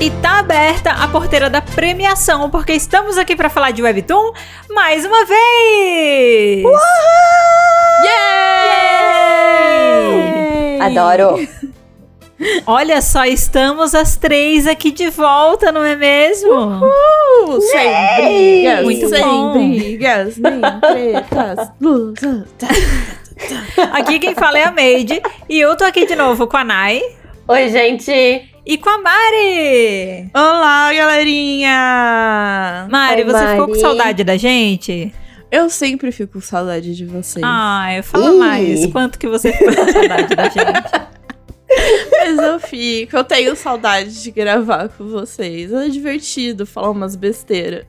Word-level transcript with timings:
E 0.00 0.10
tá 0.22 0.38
aberta 0.38 0.92
a 0.92 1.06
porteira 1.06 1.50
da 1.50 1.60
premiação, 1.60 2.48
porque 2.48 2.72
estamos 2.72 3.18
aqui 3.18 3.36
para 3.36 3.50
falar 3.50 3.70
de 3.70 3.82
Webtoon 3.82 4.32
mais 4.70 5.04
uma 5.04 5.26
vez! 5.26 6.64
Uhul! 6.64 6.74
Yeah! 10.80 10.86
Adoro! 10.86 11.46
Olha 12.66 13.02
só, 13.02 13.26
estamos 13.26 13.94
as 13.94 14.16
três 14.16 14.66
aqui 14.66 14.90
de 14.90 15.10
volta, 15.10 15.70
não 15.70 15.84
é 15.84 15.94
mesmo? 15.94 16.50
Uhul! 16.50 17.60
Sem 17.60 17.92
brigas, 18.16 18.82
Muito 18.84 19.08
sem 19.10 19.22
bom. 19.22 19.52
brigas, 19.52 20.38
nem 20.38 20.62
tretas. 20.80 21.68
Aqui 23.92 24.18
quem 24.18 24.34
fala 24.34 24.58
é 24.58 24.64
a 24.64 24.70
Made, 24.70 25.20
e 25.46 25.60
eu 25.60 25.76
tô 25.76 25.84
aqui 25.84 26.06
de 26.06 26.16
novo 26.16 26.46
com 26.46 26.56
a 26.56 26.64
Nai 26.64 27.02
Oi, 27.46 27.68
gente! 27.68 28.49
E 28.64 28.76
com 28.78 28.90
a 28.90 28.98
Mari! 28.98 30.30
Olá, 30.34 30.92
galerinha! 30.92 32.86
Mari, 32.90 33.22
Oi, 33.22 33.24
você 33.24 33.46
ficou 33.48 33.66
com 33.66 33.70
Mari. 33.72 33.80
saudade 33.80 34.24
da 34.24 34.36
gente? 34.36 35.12
Eu 35.50 35.68
sempre 35.68 36.12
fico 36.12 36.34
com 36.34 36.40
saudade 36.40 36.94
de 36.94 37.04
vocês. 37.04 37.44
Ai, 37.44 38.02
fala 38.02 38.32
Ih. 38.32 38.38
mais. 38.38 38.86
Quanto 38.86 39.18
que 39.18 39.26
você 39.26 39.52
ficou 39.52 39.74
com 39.74 39.92
saudade 39.92 40.34
da 40.36 40.44
gente? 40.44 41.10
Mas 42.20 42.38
eu 42.38 42.60
fico, 42.60 43.16
eu 43.16 43.24
tenho 43.24 43.56
saudade 43.56 44.22
de 44.22 44.30
gravar 44.30 44.88
com 44.90 45.06
vocês. 45.08 45.72
É 45.72 45.88
divertido 45.88 46.66
falar 46.66 46.90
umas 46.90 47.16
besteiras. 47.16 47.84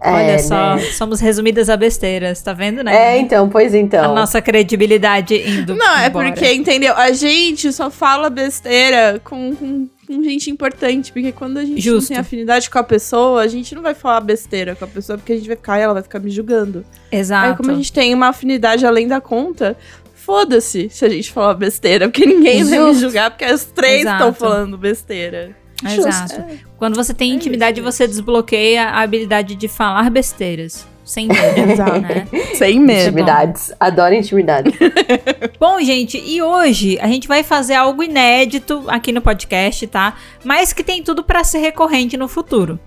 Olha 0.00 0.32
É, 0.32 0.38
só, 0.38 0.76
né? 0.76 0.82
somos 0.92 1.20
resumidas 1.20 1.70
a 1.70 1.76
besteiras, 1.76 2.42
tá 2.42 2.52
vendo, 2.52 2.84
né? 2.84 2.94
É, 3.14 3.18
então, 3.18 3.48
pois 3.48 3.72
A 3.74 3.78
então. 3.78 4.14
nossa 4.14 4.40
credibilidade 4.42 5.34
indo 5.34 5.74
Não, 5.74 5.96
é 5.96 6.06
embora. 6.08 6.30
porque, 6.32 6.52
entendeu? 6.52 6.94
A 6.94 7.12
gente 7.12 7.72
só 7.72 7.90
fala 7.90 8.28
besteira 8.28 9.20
com, 9.24 9.56
com, 9.56 9.88
com 10.06 10.22
gente 10.22 10.50
importante. 10.50 11.12
Porque 11.12 11.32
quando 11.32 11.56
a 11.58 11.64
gente 11.64 11.80
Justo. 11.80 12.00
não 12.00 12.06
tem 12.08 12.16
afinidade 12.18 12.68
com 12.68 12.78
a 12.78 12.84
pessoa, 12.84 13.40
a 13.42 13.48
gente 13.48 13.74
não 13.74 13.82
vai 13.82 13.94
falar 13.94 14.20
besteira 14.20 14.74
com 14.76 14.84
a 14.84 14.88
pessoa, 14.88 15.16
porque 15.18 15.32
a 15.32 15.36
gente 15.36 15.46
vai 15.48 15.56
ficar, 15.56 15.78
ela 15.78 15.94
vai 15.94 16.02
ficar 16.02 16.18
me 16.18 16.30
julgando. 16.30 16.84
Exato. 17.10 17.50
Aí, 17.50 17.56
como 17.56 17.70
a 17.70 17.74
gente 17.74 17.92
tem 17.92 18.12
uma 18.14 18.28
afinidade 18.28 18.84
além 18.86 19.08
da 19.08 19.20
conta, 19.20 19.76
foda-se 20.14 20.88
se 20.90 21.04
a 21.04 21.08
gente 21.08 21.32
falar 21.32 21.54
besteira, 21.54 22.08
porque 22.08 22.26
ninguém 22.26 22.64
vai 22.64 22.78
me 22.78 22.84
Justo. 22.86 23.00
julgar, 23.00 23.30
porque 23.30 23.44
as 23.44 23.64
três 23.64 24.04
estão 24.06 24.32
falando 24.34 24.76
besteira. 24.76 25.56
Exato. 25.84 26.42
Quando 26.78 26.94
você 26.94 27.12
tem 27.12 27.32
É 27.32 27.34
intimidade, 27.34 27.80
isso, 27.80 27.90
você 27.92 28.06
desbloqueia 28.06 28.84
a 28.88 29.02
habilidade 29.02 29.54
de 29.54 29.68
falar 29.68 30.10
besteiras. 30.10 30.86
Sem 31.04 31.28
medo, 31.28 31.60
Exato. 31.70 32.00
né? 32.00 32.26
Sem 32.54 32.80
medo. 32.80 33.02
Intimidades. 33.08 33.72
Adoro 33.78 34.12
intimidade. 34.14 34.72
Bom, 35.60 35.80
gente, 35.80 36.18
e 36.18 36.42
hoje 36.42 36.98
a 37.00 37.06
gente 37.06 37.28
vai 37.28 37.44
fazer 37.44 37.74
algo 37.74 38.02
inédito 38.02 38.82
aqui 38.88 39.12
no 39.12 39.20
podcast, 39.20 39.86
tá? 39.86 40.14
Mas 40.42 40.72
que 40.72 40.82
tem 40.82 41.02
tudo 41.04 41.22
pra 41.22 41.44
ser 41.44 41.58
recorrente 41.58 42.16
no 42.16 42.26
futuro. 42.26 42.80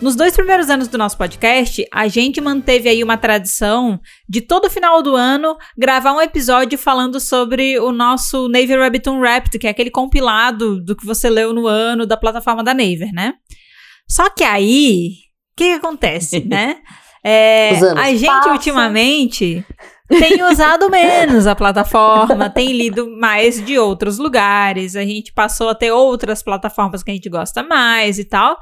Nos 0.00 0.14
dois 0.14 0.34
primeiros 0.34 0.70
anos 0.70 0.86
do 0.86 0.96
nosso 0.96 1.18
podcast, 1.18 1.84
a 1.92 2.06
gente 2.06 2.40
manteve 2.40 2.88
aí 2.88 3.02
uma 3.02 3.16
tradição 3.16 4.00
de 4.28 4.40
todo 4.40 4.70
final 4.70 5.02
do 5.02 5.16
ano 5.16 5.56
gravar 5.76 6.12
um 6.12 6.20
episódio 6.20 6.78
falando 6.78 7.18
sobre 7.18 7.80
o 7.80 7.90
nosso 7.90 8.48
Naver 8.48 8.78
Webtoon 8.78 9.18
Wrapped, 9.18 9.58
que 9.58 9.66
é 9.66 9.70
aquele 9.70 9.90
compilado 9.90 10.80
do 10.80 10.94
que 10.94 11.04
você 11.04 11.28
leu 11.28 11.52
no 11.52 11.66
ano 11.66 12.06
da 12.06 12.16
plataforma 12.16 12.62
da 12.62 12.72
Naver, 12.72 13.12
né? 13.12 13.34
Só 14.08 14.30
que 14.30 14.44
aí, 14.44 15.14
o 15.52 15.56
que, 15.56 15.64
que 15.64 15.72
acontece, 15.72 16.40
né? 16.46 16.76
É, 17.24 17.70
a 17.96 18.12
gente 18.12 18.26
passam. 18.26 18.52
ultimamente 18.52 19.66
tem 20.08 20.40
usado 20.44 20.88
menos 20.88 21.48
a 21.48 21.56
plataforma, 21.56 22.48
tem 22.48 22.72
lido 22.72 23.10
mais 23.18 23.62
de 23.62 23.76
outros 23.76 24.16
lugares, 24.16 24.94
a 24.94 25.02
gente 25.02 25.32
passou 25.32 25.68
a 25.68 25.74
ter 25.74 25.90
outras 25.90 26.40
plataformas 26.40 27.02
que 27.02 27.10
a 27.10 27.14
gente 27.14 27.28
gosta 27.28 27.64
mais 27.64 28.20
e 28.20 28.24
tal. 28.24 28.56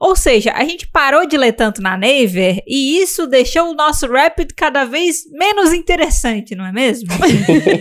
Ou 0.00 0.16
seja, 0.16 0.52
a 0.54 0.64
gente 0.64 0.88
parou 0.88 1.26
de 1.26 1.36
ler 1.36 1.52
tanto 1.52 1.82
na 1.82 1.90
Naver 1.94 2.62
e 2.66 2.98
isso 3.02 3.26
deixou 3.26 3.70
o 3.70 3.74
nosso 3.74 4.10
Rapid 4.10 4.52
cada 4.56 4.84
vez 4.84 5.24
menos 5.30 5.74
interessante, 5.74 6.54
não 6.56 6.64
é 6.64 6.72
mesmo? 6.72 7.08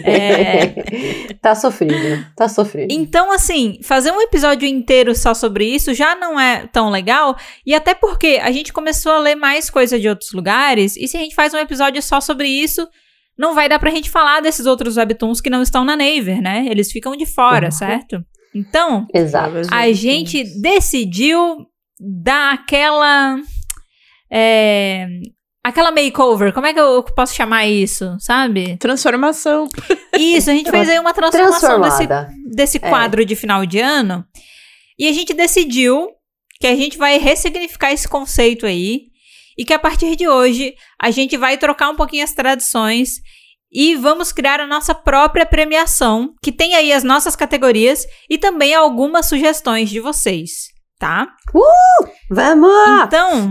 É. 0.03 1.33
Tá 1.41 1.55
sofrido. 1.55 2.25
Tá 2.35 2.49
sofrido. 2.49 2.91
Então, 2.91 3.31
assim, 3.31 3.79
fazer 3.83 4.11
um 4.11 4.21
episódio 4.21 4.67
inteiro 4.67 5.15
só 5.15 5.33
sobre 5.33 5.65
isso 5.65 5.93
já 5.93 6.15
não 6.15 6.39
é 6.39 6.67
tão 6.67 6.89
legal. 6.89 7.37
E 7.65 7.73
até 7.73 7.93
porque 7.93 8.39
a 8.41 8.51
gente 8.51 8.73
começou 8.73 9.13
a 9.13 9.19
ler 9.19 9.35
mais 9.35 9.69
coisa 9.69 9.97
de 9.99 10.09
outros 10.09 10.31
lugares. 10.33 10.97
E 10.97 11.07
se 11.07 11.15
a 11.15 11.19
gente 11.21 11.35
faz 11.35 11.53
um 11.53 11.57
episódio 11.57 12.01
só 12.01 12.19
sobre 12.19 12.47
isso, 12.49 12.87
não 13.37 13.55
vai 13.55 13.69
dar 13.69 13.79
pra 13.79 13.91
gente 13.91 14.09
falar 14.09 14.41
desses 14.41 14.65
outros 14.65 14.97
webtoons 14.97 15.39
que 15.39 15.49
não 15.49 15.61
estão 15.61 15.85
na 15.85 15.95
Naver, 15.95 16.41
né? 16.41 16.65
Eles 16.69 16.91
ficam 16.91 17.15
de 17.15 17.25
fora, 17.25 17.67
Uhum. 17.67 17.71
certo? 17.71 18.19
Então, 18.53 19.05
Exato. 19.13 19.55
a 19.71 19.91
gente 19.93 20.43
decidiu 20.61 21.65
dar 21.99 22.53
aquela. 22.53 23.37
É, 24.31 25.07
aquela 25.63 25.91
makeover. 25.91 26.53
Como 26.53 26.67
é 26.67 26.73
que 26.73 26.79
eu 26.79 27.03
posso 27.03 27.35
chamar 27.35 27.67
isso? 27.67 28.15
Sabe? 28.19 28.77
Transformação. 28.77 29.67
Isso, 30.17 30.49
a 30.49 30.53
gente 30.53 30.69
fez 30.69 30.89
aí 30.89 30.99
uma 30.99 31.13
transformação 31.13 31.81
desse 31.81 32.07
desse 32.45 32.77
É. 32.77 32.79
quadro 32.89 33.25
de 33.25 33.35
final 33.35 33.65
de 33.65 33.79
ano. 33.79 34.25
E 34.97 35.07
a 35.07 35.13
gente 35.13 35.33
decidiu 35.33 36.09
que 36.59 36.67
a 36.67 36.75
gente 36.75 36.97
vai 36.97 37.17
ressignificar 37.17 37.91
esse 37.91 38.07
conceito 38.07 38.65
aí. 38.65 39.03
E 39.57 39.65
que 39.65 39.73
a 39.73 39.79
partir 39.79 40.15
de 40.15 40.27
hoje 40.27 40.73
a 41.01 41.11
gente 41.11 41.35
vai 41.35 41.57
trocar 41.57 41.89
um 41.89 41.95
pouquinho 41.95 42.23
as 42.23 42.31
tradições 42.31 43.19
e 43.71 43.93
vamos 43.95 44.31
criar 44.31 44.59
a 44.61 44.65
nossa 44.65 44.95
própria 44.95 45.45
premiação, 45.45 46.33
que 46.41 46.51
tem 46.51 46.75
aí 46.75 46.93
as 46.93 47.03
nossas 47.03 47.35
categorias 47.35 48.05
e 48.29 48.37
também 48.37 48.73
algumas 48.73 49.25
sugestões 49.27 49.89
de 49.89 49.99
vocês, 49.99 50.69
tá? 50.99 51.29
Vamos! 52.29 52.69
Então, 53.05 53.49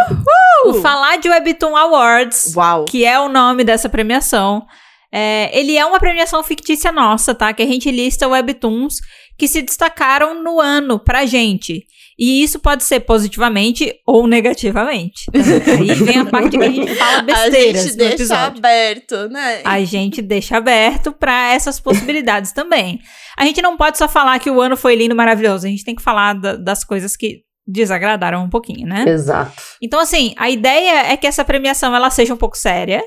o 0.64 0.74
Falar 0.80 1.18
de 1.18 1.28
Webtoon 1.28 1.76
Awards 1.76 2.54
Uau. 2.56 2.86
que 2.86 3.04
é 3.04 3.20
o 3.20 3.28
nome 3.28 3.62
dessa 3.62 3.88
premiação. 3.88 4.66
É, 5.12 5.56
ele 5.56 5.76
é 5.76 5.84
uma 5.86 6.00
premiação 6.00 6.42
fictícia 6.42 6.90
nossa, 6.90 7.34
tá? 7.34 7.52
Que 7.52 7.62
a 7.62 7.66
gente 7.66 7.90
lista 7.90 8.26
webtoons 8.26 8.96
que 9.38 9.46
se 9.48 9.62
destacaram 9.62 10.42
no 10.42 10.60
ano 10.60 10.98
pra 10.98 11.26
gente. 11.26 11.84
E 12.18 12.42
isso 12.42 12.58
pode 12.58 12.82
ser 12.84 13.00
positivamente 13.00 13.92
ou 14.06 14.26
negativamente. 14.26 15.26
Aí 15.78 15.94
vem 15.94 16.18
a 16.18 16.24
parte 16.24 16.56
que 16.56 16.64
a 16.64 16.70
gente 16.70 16.94
fala 16.94 17.18
A 17.18 17.22
besteiras 17.22 17.82
gente 17.82 17.92
no 17.92 17.96
deixa 17.98 18.14
episódio. 18.14 18.58
aberto, 18.58 19.28
né? 19.28 19.60
A 19.64 19.84
gente 19.84 20.22
deixa 20.22 20.56
aberto 20.56 21.12
pra 21.12 21.52
essas 21.52 21.78
possibilidades 21.78 22.52
também. 22.52 23.00
A 23.36 23.44
gente 23.44 23.60
não 23.60 23.76
pode 23.76 23.98
só 23.98 24.08
falar 24.08 24.38
que 24.38 24.48
o 24.50 24.60
ano 24.62 24.76
foi 24.78 24.94
lindo, 24.96 25.14
maravilhoso. 25.14 25.66
A 25.66 25.70
gente 25.70 25.84
tem 25.84 25.94
que 25.94 26.02
falar 26.02 26.32
da- 26.34 26.56
das 26.56 26.82
coisas 26.84 27.14
que 27.16 27.42
desagradaram 27.66 28.42
um 28.44 28.48
pouquinho, 28.48 28.86
né? 28.86 29.04
Exato. 29.06 29.52
Então, 29.82 30.00
assim, 30.00 30.34
a 30.38 30.48
ideia 30.48 31.12
é 31.12 31.16
que 31.16 31.26
essa 31.26 31.44
premiação 31.44 31.94
ela 31.94 32.08
seja 32.10 32.32
um 32.32 32.36
pouco 32.38 32.56
séria, 32.56 33.02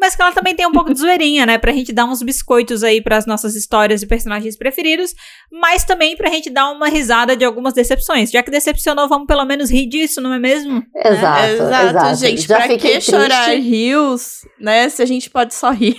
mas 0.00 0.14
que 0.14 0.22
ela 0.22 0.32
também 0.32 0.54
tenha 0.54 0.68
um 0.68 0.72
pouco 0.72 0.92
de 0.92 1.00
zoeirinha, 1.00 1.46
né? 1.46 1.58
Pra 1.58 1.72
gente 1.72 1.92
dar 1.92 2.04
uns 2.04 2.22
biscoitos 2.22 2.82
aí 2.82 3.00
pras 3.00 3.26
nossas 3.26 3.54
histórias 3.54 4.02
e 4.02 4.06
personagens 4.06 4.56
preferidos, 4.56 5.14
mas 5.50 5.84
também 5.84 6.16
pra 6.16 6.28
gente 6.28 6.50
dar 6.50 6.70
uma 6.70 6.88
risada 6.88 7.36
de 7.36 7.44
algumas 7.44 7.72
decepções. 7.74 8.30
Já 8.30 8.42
que 8.42 8.50
decepcionou, 8.50 9.08
vamos 9.08 9.26
pelo 9.26 9.44
menos 9.44 9.70
rir 9.70 9.86
disso, 9.86 10.20
não 10.20 10.32
é 10.32 10.38
mesmo? 10.38 10.82
Exato. 10.94 11.44
Exato, 11.44 11.88
exato. 11.90 12.14
gente. 12.16 12.42
Já 12.46 12.56
pra 12.56 12.66
fiquei 12.66 12.94
que 12.94 13.00
chorar 13.00 13.44
triste. 13.46 13.68
rios, 13.68 14.40
né? 14.60 14.88
Se 14.88 15.02
a 15.02 15.06
gente 15.06 15.30
pode 15.30 15.54
só 15.54 15.70
rir. 15.70 15.96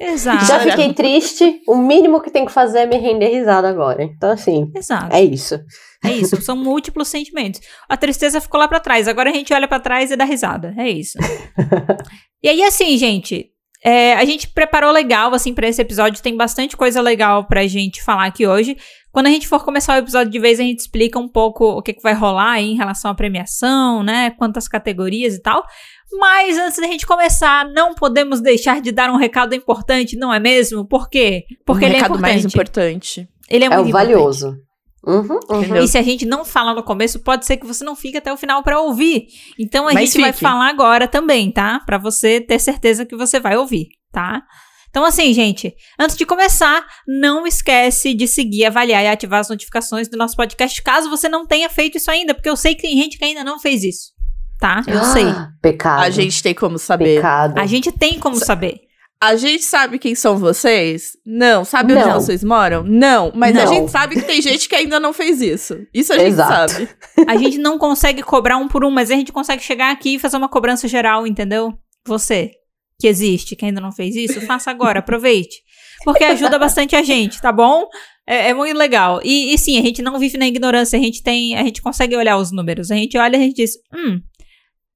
Exato. 0.00 0.44
Já 0.44 0.60
fiquei 0.60 0.92
triste. 0.92 1.60
O 1.66 1.76
mínimo 1.76 2.20
que 2.20 2.30
tem 2.30 2.46
que 2.46 2.52
fazer 2.52 2.80
é 2.80 2.86
me 2.86 2.96
render 2.98 3.28
risada 3.30 3.68
agora. 3.68 4.02
Então, 4.04 4.30
assim, 4.30 4.70
Exato. 4.74 5.08
é 5.14 5.22
isso. 5.22 5.58
É 6.04 6.12
isso, 6.12 6.40
são 6.40 6.56
múltiplos 6.56 7.08
sentimentos. 7.08 7.60
A 7.88 7.96
tristeza 7.96 8.40
ficou 8.40 8.60
lá 8.60 8.68
pra 8.68 8.80
trás, 8.80 9.08
agora 9.08 9.30
a 9.30 9.32
gente 9.32 9.52
olha 9.52 9.66
pra 9.66 9.80
trás 9.80 10.10
e 10.10 10.16
dá 10.16 10.24
risada. 10.24 10.74
É 10.78 10.88
isso. 10.88 11.18
e 12.42 12.48
aí, 12.48 12.62
assim, 12.62 12.96
gente, 12.96 13.46
é, 13.84 14.14
a 14.14 14.24
gente 14.24 14.48
preparou 14.48 14.90
legal, 14.92 15.34
assim, 15.34 15.52
pra 15.52 15.68
esse 15.68 15.80
episódio. 15.80 16.22
Tem 16.22 16.36
bastante 16.36 16.76
coisa 16.76 17.00
legal 17.00 17.46
pra 17.46 17.66
gente 17.66 18.02
falar 18.02 18.26
aqui 18.26 18.46
hoje. 18.46 18.76
Quando 19.10 19.26
a 19.26 19.30
gente 19.30 19.48
for 19.48 19.64
começar 19.64 19.94
o 19.94 19.98
episódio 19.98 20.30
de 20.30 20.38
vez, 20.38 20.60
a 20.60 20.62
gente 20.62 20.80
explica 20.80 21.18
um 21.18 21.28
pouco 21.28 21.64
o 21.64 21.82
que, 21.82 21.92
que 21.94 22.02
vai 22.02 22.14
rolar 22.14 22.52
aí 22.52 22.70
em 22.70 22.76
relação 22.76 23.10
à 23.10 23.14
premiação, 23.14 24.02
né? 24.02 24.30
Quantas 24.30 24.68
categorias 24.68 25.34
e 25.34 25.42
tal. 25.42 25.64
Mas 26.12 26.56
antes 26.58 26.78
da 26.78 26.86
gente 26.86 27.06
começar, 27.06 27.66
não 27.72 27.94
podemos 27.94 28.40
deixar 28.40 28.80
de 28.80 28.92
dar 28.92 29.10
um 29.10 29.16
recado 29.16 29.54
importante, 29.54 30.16
não 30.16 30.32
é 30.32 30.38
mesmo? 30.38 30.86
Por 30.86 31.08
quê? 31.08 31.44
Porque 31.66 31.84
um 31.84 31.88
ele 31.88 31.96
é 31.96 31.98
recado 32.00 32.16
importante. 32.16 32.32
mais 32.32 32.44
importante. 32.44 33.28
Ele 33.48 33.64
é, 33.64 33.66
É, 33.66 33.70
muito 33.70 33.86
o 33.86 33.88
importante. 33.88 34.12
valioso. 34.12 34.67
Uhum, 35.08 35.40
uhum. 35.48 35.76
E 35.76 35.88
se 35.88 35.96
a 35.96 36.02
gente 36.02 36.26
não 36.26 36.44
fala 36.44 36.74
no 36.74 36.82
começo, 36.82 37.20
pode 37.20 37.46
ser 37.46 37.56
que 37.56 37.66
você 37.66 37.82
não 37.82 37.96
fique 37.96 38.18
até 38.18 38.30
o 38.30 38.36
final 38.36 38.62
pra 38.62 38.78
ouvir. 38.78 39.26
Então 39.58 39.88
a 39.88 39.94
Mas 39.94 40.10
gente 40.10 40.20
vai 40.20 40.32
fique. 40.32 40.42
falar 40.44 40.68
agora 40.68 41.08
também, 41.08 41.50
tá? 41.50 41.80
Pra 41.86 41.96
você 41.96 42.40
ter 42.42 42.58
certeza 42.58 43.06
que 43.06 43.16
você 43.16 43.40
vai 43.40 43.56
ouvir, 43.56 43.88
tá? 44.12 44.42
Então 44.90 45.06
assim, 45.06 45.32
gente, 45.32 45.74
antes 45.98 46.14
de 46.16 46.26
começar, 46.26 46.86
não 47.06 47.46
esquece 47.46 48.12
de 48.12 48.26
seguir, 48.28 48.66
avaliar 48.66 49.02
e 49.02 49.06
ativar 49.08 49.40
as 49.40 49.48
notificações 49.48 50.08
do 50.08 50.18
nosso 50.18 50.36
podcast, 50.36 50.82
caso 50.82 51.08
você 51.08 51.28
não 51.28 51.46
tenha 51.46 51.70
feito 51.70 51.96
isso 51.96 52.10
ainda, 52.10 52.34
porque 52.34 52.48
eu 52.50 52.56
sei 52.56 52.74
que 52.74 52.82
tem 52.82 52.96
gente 52.96 53.16
que 53.18 53.24
ainda 53.24 53.42
não 53.42 53.58
fez 53.58 53.84
isso, 53.84 54.12
tá? 54.60 54.82
Eu 54.86 55.04
sei. 55.04 55.24
Ah, 55.24 55.48
Pecado. 55.62 56.02
A 56.02 56.10
gente 56.10 56.42
tem 56.42 56.54
como 56.54 56.78
saber. 56.78 57.16
Pecado. 57.16 57.58
A 57.58 57.66
gente 57.66 57.90
tem 57.92 58.18
como 58.18 58.36
saber. 58.36 58.87
A 59.20 59.34
gente 59.34 59.64
sabe 59.64 59.98
quem 59.98 60.14
são 60.14 60.38
vocês? 60.38 61.16
Não. 61.26 61.64
Sabe 61.64 61.92
onde 61.92 62.04
Não. 62.06 62.14
vocês 62.20 62.44
moram? 62.44 62.84
Não. 62.84 63.32
Mas 63.34 63.56
a 63.56 63.64
Não. 63.64 63.74
gente 63.74 63.90
sabe 63.90 64.14
que 64.14 64.22
tem 64.22 64.40
gente 64.40 64.68
que 64.68 64.76
ainda 64.76 65.00
não 65.00 65.12
fez 65.12 65.40
isso. 65.40 65.76
Isso 65.92 66.12
a 66.12 66.18
gente 66.18 66.28
Exato. 66.28 66.72
sabe. 66.72 66.88
A 67.26 67.36
gente 67.36 67.58
não 67.58 67.78
consegue 67.78 68.22
cobrar 68.22 68.56
um 68.58 68.68
por 68.68 68.84
um, 68.84 68.90
mas 68.90 69.10
a 69.10 69.14
gente 69.14 69.32
consegue 69.32 69.62
chegar 69.62 69.90
aqui 69.90 70.14
e 70.14 70.18
fazer 70.18 70.36
uma 70.36 70.48
cobrança 70.48 70.86
geral, 70.86 71.26
entendeu? 71.26 71.72
Você, 72.06 72.52
que 73.00 73.08
existe, 73.08 73.56
que 73.56 73.64
ainda 73.64 73.80
não 73.80 73.90
fez 73.90 74.14
isso, 74.14 74.40
faça 74.42 74.70
agora, 74.70 75.00
aproveite. 75.00 75.62
Porque 76.04 76.22
ajuda 76.22 76.56
bastante 76.58 76.94
a 76.94 77.02
gente, 77.02 77.40
tá 77.40 77.50
bom? 77.50 77.86
É, 78.24 78.50
é 78.50 78.54
muito 78.54 78.76
legal. 78.76 79.20
E, 79.24 79.52
e 79.52 79.58
sim, 79.58 79.78
a 79.78 79.82
gente 79.82 80.00
não 80.00 80.16
vive 80.18 80.38
na 80.38 80.46
ignorância, 80.46 80.96
a 80.96 81.02
gente 81.02 81.22
tem. 81.24 81.56
A 81.56 81.64
gente 81.64 81.82
consegue 81.82 82.14
olhar 82.14 82.36
os 82.36 82.52
números. 82.52 82.90
A 82.90 82.94
gente 82.94 83.18
olha 83.18 83.36
e 83.36 83.40
a 83.40 83.42
gente 83.42 83.56
diz, 83.56 83.72
hum, 83.92 84.20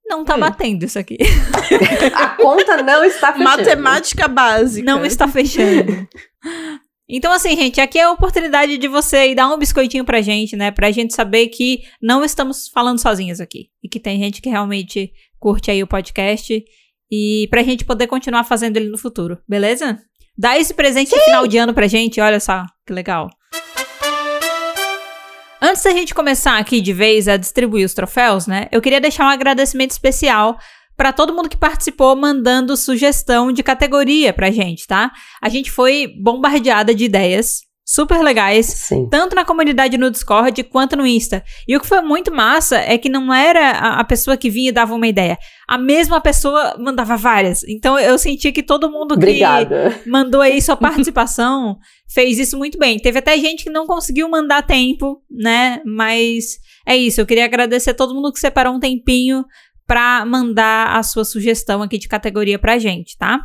não 0.05 0.25
tá 0.25 0.37
Hum. 0.37 0.41
batendo 0.41 0.85
isso 0.85 0.99
aqui. 0.99 1.17
A 2.15 2.29
conta 2.31 2.83
não 2.83 3.05
está 3.05 3.33
fechando. 3.33 3.45
Matemática 3.45 4.29
básica. 4.29 4.85
Não 4.85 5.05
está 5.05 5.27
fechando. 5.29 6.07
Então, 7.09 7.33
assim, 7.33 7.55
gente, 7.57 7.81
aqui 7.81 7.99
é 7.99 8.05
a 8.05 8.11
oportunidade 8.11 8.79
de 8.79 8.89
você 8.89 9.29
ir 9.31 9.35
dar 9.35 9.49
um 9.53 9.59
biscoitinho 9.59 10.05
pra 10.05 10.21
gente, 10.23 10.57
né? 10.57 10.71
Pra 10.71 10.91
gente 10.91 11.15
saber 11.15 11.49
que 11.49 11.83
não 12.01 12.25
estamos 12.25 12.69
falando 12.69 12.99
sozinhas 13.01 13.41
aqui. 13.41 13.67
E 13.83 13.89
que 13.89 14.01
tem 14.01 14.19
gente 14.19 14.41
que 14.41 14.49
realmente 14.49 15.13
curte 15.39 15.71
aí 15.71 15.83
o 15.83 15.87
podcast. 15.87 16.65
E 17.11 17.47
pra 17.51 17.63
gente 17.63 17.85
poder 17.85 18.07
continuar 18.07 18.45
fazendo 18.45 18.77
ele 18.79 18.89
no 18.89 18.97
futuro, 18.97 19.39
beleza? 19.47 19.99
Dá 20.39 20.59
esse 20.59 20.73
presente 20.73 21.11
de 21.13 21.21
final 21.27 21.47
de 21.47 21.59
ano 21.59 21.75
pra 21.75 21.87
gente, 21.87 22.19
olha 22.21 22.41
só 22.41 22.65
que 22.87 22.93
legal. 22.93 23.29
Antes 25.65 25.85
da 25.85 25.93
gente 25.93 26.13
começar 26.13 26.59
aqui 26.59 26.81
de 26.81 26.93
vez 26.93 27.29
a 27.29 27.37
distribuir 27.37 27.87
os 27.87 27.95
troféus, 27.95 28.49
né? 28.49 28.67
Eu 28.73 28.83
queria 28.83 29.01
deixar 29.01 29.27
um 29.27 29.29
agradecimento 29.29 29.93
especial 29.93 30.59
pra 30.97 31.13
todo 31.13 31.33
mundo 31.33 31.49
que 31.49 31.57
participou 31.57 32.17
mandando 32.17 32.77
sugestão 32.77 33.53
de 33.53 33.63
categoria 33.63 34.33
pra 34.33 34.51
gente, 34.51 34.89
tá? 34.89 35.13
A 35.41 35.49
gente 35.49 35.71
foi 35.71 36.13
bombardeada 36.21 36.93
de 36.93 37.05
ideias 37.05 37.61
super 37.93 38.23
legais, 38.23 38.65
Sim. 38.65 39.07
tanto 39.11 39.37
na 39.37 39.45
comunidade 39.45 39.99
no 39.99 40.11
Discord 40.11 40.65
quanto 40.65 40.97
no 40.97 41.07
Insta. 41.07 41.45
E 41.69 41.77
o 41.77 41.81
que 41.81 41.87
foi 41.87 42.01
muito 42.01 42.33
massa 42.33 42.77
é 42.77 42.97
que 42.97 43.11
não 43.11 43.33
era 43.35 43.73
a, 43.73 44.01
a 44.01 44.05
pessoa 44.05 44.35
que 44.35 44.49
vinha 44.49 44.71
e 44.71 44.73
dava 44.73 44.95
uma 44.95 45.07
ideia. 45.07 45.37
A 45.69 45.77
mesma 45.77 46.19
pessoa 46.19 46.75
mandava 46.79 47.19
várias. 47.19 47.63
Então 47.65 47.99
eu 47.99 48.17
senti 48.17 48.51
que 48.51 48.63
todo 48.63 48.91
mundo 48.91 49.09
que 49.09 49.25
Obrigada. 49.25 50.01
mandou 50.07 50.41
aí 50.41 50.63
sua 50.63 50.75
participação 50.79 51.77
fez 52.09 52.39
isso 52.39 52.57
muito 52.57 52.79
bem. 52.79 52.99
Teve 52.99 53.19
até 53.19 53.37
gente 53.39 53.65
que 53.65 53.71
não 53.71 53.87
conseguiu 53.87 54.27
mandar 54.27 54.63
tempo, 54.63 55.23
né? 55.31 55.83
Mas 55.85 56.57
é 56.87 56.97
isso. 56.97 57.21
Eu 57.21 57.27
queria 57.27 57.45
agradecer 57.45 57.91
a 57.91 57.95
todo 57.95 58.15
mundo 58.15 58.33
que 58.33 58.41
separou 58.41 58.75
um 58.75 58.81
tempinho 58.81 59.45
pra 59.87 60.25
mandar 60.25 60.97
a 60.97 61.03
sua 61.03 61.27
sugestão 61.27 61.83
aqui 61.83 61.99
de 61.99 62.09
categoria 62.09 62.59
pra 62.59 62.79
gente, 62.79 63.19
tá? 63.19 63.39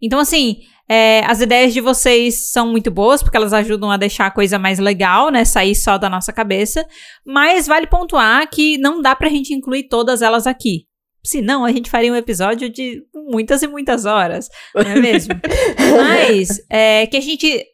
Então, 0.00 0.18
assim, 0.18 0.60
é, 0.88 1.22
as 1.26 1.40
ideias 1.40 1.74
de 1.74 1.80
vocês 1.80 2.50
são 2.50 2.70
muito 2.70 2.90
boas, 2.90 3.22
porque 3.22 3.36
elas 3.36 3.52
ajudam 3.52 3.90
a 3.90 3.96
deixar 3.96 4.26
a 4.26 4.30
coisa 4.30 4.58
mais 4.58 4.78
legal, 4.78 5.30
né? 5.30 5.44
Sair 5.44 5.74
só 5.74 5.98
da 5.98 6.08
nossa 6.08 6.32
cabeça. 6.32 6.86
Mas 7.26 7.66
vale 7.66 7.86
pontuar 7.86 8.48
que 8.48 8.78
não 8.78 9.02
dá 9.02 9.14
pra 9.14 9.28
gente 9.28 9.52
incluir 9.52 9.88
todas 9.88 10.22
elas 10.22 10.46
aqui. 10.46 10.86
Senão, 11.22 11.64
a 11.64 11.72
gente 11.72 11.90
faria 11.90 12.12
um 12.12 12.16
episódio 12.16 12.70
de 12.70 13.02
muitas 13.14 13.62
e 13.62 13.66
muitas 13.66 14.06
horas, 14.06 14.48
não 14.74 14.82
é 14.82 14.98
mesmo? 14.98 15.34
Mas 15.98 16.48
é, 16.70 17.06
que 17.06 17.16
a 17.18 17.20
gente 17.20 17.64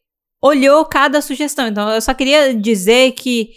olhou 0.42 0.84
cada 0.84 1.20
sugestão. 1.22 1.68
Então, 1.68 1.88
eu 1.90 2.00
só 2.00 2.12
queria 2.12 2.52
dizer 2.52 3.12
que 3.12 3.50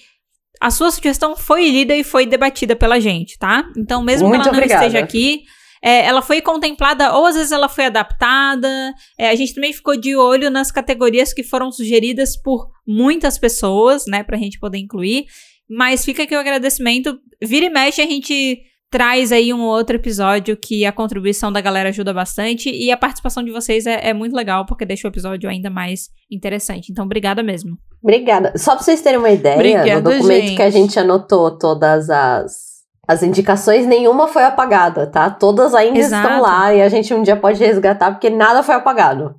a 0.62 0.70
sua 0.70 0.92
sugestão 0.92 1.36
foi 1.36 1.70
lida 1.70 1.96
e 1.96 2.04
foi 2.04 2.26
debatida 2.26 2.76
pela 2.76 3.00
gente, 3.00 3.38
tá? 3.40 3.68
Então, 3.76 4.04
mesmo 4.04 4.28
Muito 4.28 4.42
que 4.42 4.50
ela 4.50 4.52
não 4.52 4.60
obrigada. 4.60 4.86
esteja 4.86 5.04
aqui, 5.04 5.44
é, 5.84 6.06
ela 6.06 6.22
foi 6.22 6.42
contemplada, 6.42 7.14
ou 7.16 7.26
às 7.26 7.36
vezes 7.36 7.52
ela 7.52 7.70
foi 7.70 7.86
adaptada. 7.86 8.94
É, 9.18 9.30
a 9.30 9.36
gente 9.36 9.54
também 9.54 9.74
ficou 9.74 9.96
de 9.96 10.16
olho 10.16 10.50
nas 10.50 10.72
categorias 10.72 11.34
que 11.34 11.44
foram 11.44 11.72
sugeridas 11.72 12.36
por 12.36 12.70
muitas 12.86 13.38
pessoas, 13.38 14.06
né, 14.08 14.24
pra 14.24 14.38
gente 14.38 14.60
poder 14.60 14.78
incluir. 14.78 15.26
Mas 15.70 16.06
fica 16.06 16.24
aqui 16.24 16.36
o 16.36 16.40
agradecimento. 16.40 17.20
Vira 17.42 17.66
e 17.66 17.70
mexe, 17.70 18.02
a 18.02 18.06
gente 18.06 18.62
traz 18.90 19.32
aí 19.32 19.54
um 19.54 19.62
outro 19.62 19.98
episódio 19.98 20.56
que 20.56 20.86
a 20.86 20.92
contribuição 20.92 21.52
da 21.52 21.60
galera 21.60 21.90
ajuda 21.90 22.14
bastante 22.14 22.70
e 22.70 22.90
a 22.90 22.98
participação 22.98 23.44
de 23.44 23.52
vocês 23.52 23.86
é, 23.86 24.10
é 24.10 24.14
muito 24.14 24.34
legal 24.34 24.66
porque 24.66 24.86
deixa 24.86 25.08
o 25.08 25.12
episódio 25.12 25.50
ainda 25.50 25.70
mais 25.70 26.10
interessante. 26.32 26.92
Então, 26.92 27.06
obrigada 27.06 27.44
mesmo. 27.44 27.78
Obrigada. 28.02 28.54
Só 28.56 28.76
pra 28.76 28.84
vocês 28.84 29.02
terem 29.02 29.20
uma 29.20 29.30
ideia, 29.30 29.56
Obrigada, 29.56 29.96
no 30.02 30.02
documento 30.02 30.42
gente. 30.44 30.56
que 30.56 30.62
a 30.62 30.70
gente 30.70 30.98
anotou 30.98 31.58
todas 31.58 32.10
as, 32.10 32.67
as 33.08 33.24
indicações, 33.24 33.86
nenhuma 33.86 34.28
foi 34.28 34.44
apagada, 34.44 35.08
tá? 35.08 35.30
Todas 35.30 35.74
ainda 35.74 35.98
Exato. 35.98 36.28
estão 36.28 36.42
lá 36.42 36.74
e 36.74 36.82
a 36.82 36.90
gente 36.90 37.14
um 37.14 37.24
dia 37.24 37.38
pode 37.38 37.58
resgatar 37.64 38.12
porque 38.12 38.30
nada 38.30 38.62
foi 38.62 38.76
apagado. 38.76 39.36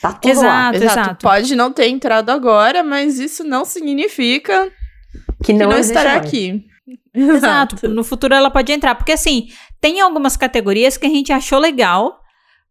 Tá 0.00 0.12
tudo 0.12 0.40
lá. 0.42 0.70
Exato, 0.70 0.76
Exato. 0.76 1.00
exato. 1.00 1.26
Pode 1.26 1.54
não 1.54 1.72
ter 1.72 1.86
entrado 1.88 2.30
agora, 2.30 2.82
mas 2.82 3.20
isso 3.20 3.44
não 3.44 3.64
significa 3.64 4.68
Que 5.38 5.44
que 5.44 5.52
não, 5.52 5.68
não, 5.68 5.78
existe 5.78 5.96
estará 5.96 6.16
mais. 6.16 6.26
aqui. 6.26 6.64
Exato. 7.14 7.88
No 7.88 8.02
futuro 8.02 8.34
ela 8.34 8.50
pode 8.50 8.72
entrar. 8.72 8.96
Porque 8.96 9.12
assim, 9.12 9.46
tem 9.80 10.00
algumas 10.00 10.36
categorias 10.36 10.96
que 10.96 11.06
a 11.06 11.10
gente 11.10 11.32
achou 11.32 11.60
legal, 11.60 12.18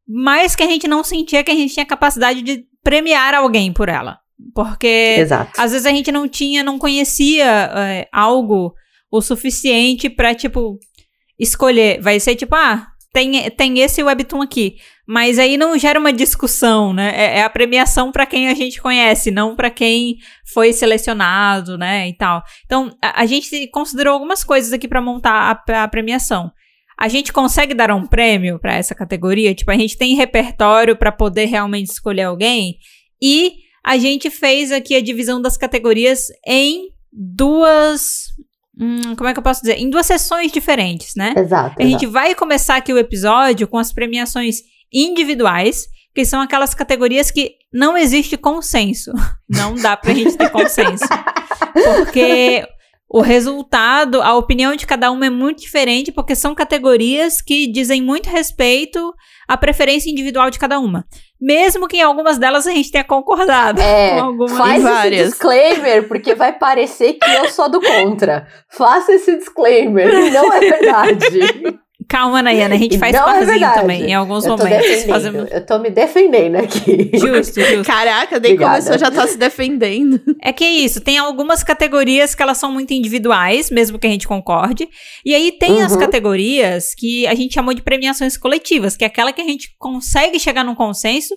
mas 0.06 0.56
que 0.56 0.64
a 0.64 0.68
gente 0.68 0.88
não 0.88 1.04
sentia 1.04 1.44
que 1.44 1.52
a 1.52 1.56
gente 1.56 1.74
tinha 1.74 1.86
capacidade 1.86 2.42
de 2.42 2.66
premiar 2.84 3.34
alguém 3.34 3.72
por 3.72 3.88
ela. 3.88 4.18
Porque 4.54 5.16
Exato. 5.20 5.52
às 5.58 5.72
vezes 5.72 5.86
a 5.86 5.92
gente 5.92 6.12
não 6.12 6.28
tinha, 6.28 6.64
não 6.64 6.78
conhecia 6.78 7.46
é, 7.76 8.10
algo 8.12 8.74
o 9.12 9.22
suficiente 9.22 10.10
pra, 10.10 10.34
tipo, 10.34 10.80
escolher. 11.38 12.02
Vai 12.02 12.20
ser 12.20 12.36
tipo, 12.36 12.56
ah, 12.56 12.88
tem, 13.14 13.50
tem 13.52 13.80
esse 13.80 14.02
webtoon 14.02 14.42
aqui. 14.42 14.78
Mas 15.08 15.38
aí 15.38 15.58
não 15.58 15.78
gera 15.78 16.00
uma 16.00 16.14
discussão, 16.14 16.94
né? 16.94 17.12
É, 17.14 17.40
é 17.40 17.44
a 17.44 17.50
premiação 17.50 18.12
pra 18.12 18.26
quem 18.26 18.48
a 18.48 18.54
gente 18.54 18.82
conhece, 18.82 19.30
não 19.30 19.56
pra 19.56 19.70
quem 19.70 20.18
foi 20.54 20.72
selecionado, 20.72 21.78
né? 21.78 22.08
E 22.08 22.16
tal. 22.16 22.42
Então, 22.66 22.96
a, 23.04 23.24
a 23.24 23.26
gente 23.26 23.68
considerou 23.68 24.14
algumas 24.14 24.44
coisas 24.44 24.72
aqui 24.72 24.88
pra 24.88 25.02
montar 25.02 25.64
a, 25.68 25.84
a 25.84 25.88
premiação. 25.88 26.52
A 26.98 27.08
gente 27.08 27.34
consegue 27.34 27.74
dar 27.74 27.92
um 27.92 28.06
prêmio 28.06 28.60
pra 28.60 28.76
essa 28.76 28.94
categoria? 28.94 29.56
Tipo, 29.56 29.72
a 29.72 29.78
gente 29.78 29.98
tem 29.98 30.16
repertório 30.16 30.96
pra 30.96 31.12
poder 31.12 31.46
realmente 31.46 31.90
escolher 31.90 32.24
alguém? 32.24 32.78
E 33.22 33.56
a 33.84 33.98
gente 33.98 34.30
fez 34.30 34.72
aqui 34.72 34.96
a 34.96 35.02
divisão 35.02 35.42
das 35.42 35.58
categorias 35.58 36.28
em 36.48 36.90
duas. 37.12 38.28
Hum, 38.80 39.16
como 39.16 39.30
é 39.30 39.34
que 39.34 39.40
eu 39.40 39.44
posso 39.44 39.62
dizer? 39.62 39.78
Em 39.78 39.90
duas 39.90 40.06
sessões 40.06 40.52
diferentes, 40.52 41.14
né? 41.16 41.34
Exato. 41.38 41.76
A 41.80 41.84
gente 41.84 42.06
vai 42.06 42.36
começar 42.36 42.78
aqui 42.78 42.94
o 42.94 42.98
episódio 42.98 43.68
com 43.68 43.78
as 43.78 43.92
premiações 43.94 44.62
individuais, 44.92 45.86
que 46.14 46.26
são 46.26 46.42
aquelas 46.42 46.74
categorias 46.74 47.32
que 47.32 47.56
não 47.74 47.98
existe 47.98 48.38
consenso. 48.38 49.12
Não 49.50 49.76
dá 49.76 49.98
pra 49.98 50.14
gente 50.14 50.38
ter 50.38 50.50
consenso. 50.50 51.04
Porque 51.74 52.66
o 53.14 53.20
resultado, 53.20 54.22
a 54.22 54.34
opinião 54.38 54.74
de 54.76 54.88
cada 54.88 55.12
uma 55.12 55.26
é 55.26 55.30
muito 55.30 55.60
diferente, 55.62 56.12
porque 56.14 56.34
são 56.34 56.56
categorias 56.56 57.42
que 57.42 57.68
dizem 57.70 58.02
muito 58.02 58.30
respeito 58.30 59.14
à 59.48 59.58
preferência 59.58 60.10
individual 60.10 60.50
de 60.50 60.58
cada 60.58 60.80
uma. 60.80 61.06
Mesmo 61.40 61.88
que 61.88 61.98
em 61.98 62.02
algumas 62.02 62.38
delas 62.38 62.66
a 62.66 62.72
gente 62.72 62.90
tenha 62.92 63.04
concordado 63.04 63.82
É, 63.82 64.12
com 64.12 64.20
algumas. 64.26 64.58
faz 64.58 64.76
esse 64.84 64.94
várias. 64.94 65.30
disclaimer, 65.32 66.08
porque 66.08 66.34
vai 66.36 66.54
parecer 66.58 67.14
que 67.14 67.30
eu 67.30 67.50
sou 67.50 67.68
do 67.70 67.82
contra. 67.82 68.48
Faça 68.70 69.12
esse 69.14 69.36
disclaimer, 69.38 70.32
não 70.32 70.54
é 70.54 70.60
verdade. 70.60 71.26
Calma, 72.12 72.42
Nayana, 72.42 72.76
a 72.76 72.78
gente 72.78 72.98
faz 73.00 73.14
não 73.14 73.22
é 73.22 73.26
parzinho 73.26 73.48
verdade. 73.48 73.80
também, 73.82 74.04
em 74.10 74.14
alguns 74.14 74.44
eu 74.46 74.58
momentos. 74.58 75.04
Fazemos... 75.06 75.50
eu 75.50 75.66
tô 75.66 75.80
me 75.80 75.90
defendendo 75.90 76.58
aqui. 76.58 77.10
Justo, 77.14 77.62
justo. 77.62 77.84
Caraca, 77.86 78.38
nem 78.40 78.52
Obrigada. 78.54 78.84
começou, 78.84 79.00
já 79.00 79.10
tá 79.10 79.26
se 79.26 79.38
defendendo. 79.38 80.20
É 80.42 80.52
que 80.52 80.64
é 80.66 80.70
isso, 80.72 81.00
tem 81.00 81.18
algumas 81.18 81.64
categorias 81.64 82.36
que 82.36 82.44
elas 82.44 82.58
são 82.58 82.72
muito 82.72 82.94
individuais, 82.94 83.72
mesmo 83.72 83.98
que 83.98 84.08
a 84.08 84.10
gente 84.10 84.28
concorde. 84.28 84.90
E 85.26 85.34
aí 85.34 85.54
tem 85.54 85.82
as 85.82 85.94
Uhum. 85.94 86.00
categorias 86.00 86.94
que 86.98 87.26
a 87.28 87.34
gente 87.34 87.54
chamou 87.54 87.74
de 87.74 87.82
premiações 87.82 88.38
coletivas, 88.38 88.98
que 88.98 89.04
é 89.06 89.08
aquela 89.08 89.32
que 89.32 89.42
a 89.42 89.46
gente 89.46 89.70
consegue 89.80 90.38
chegar 90.40 90.64
num 90.66 90.76
consenso 90.76 91.34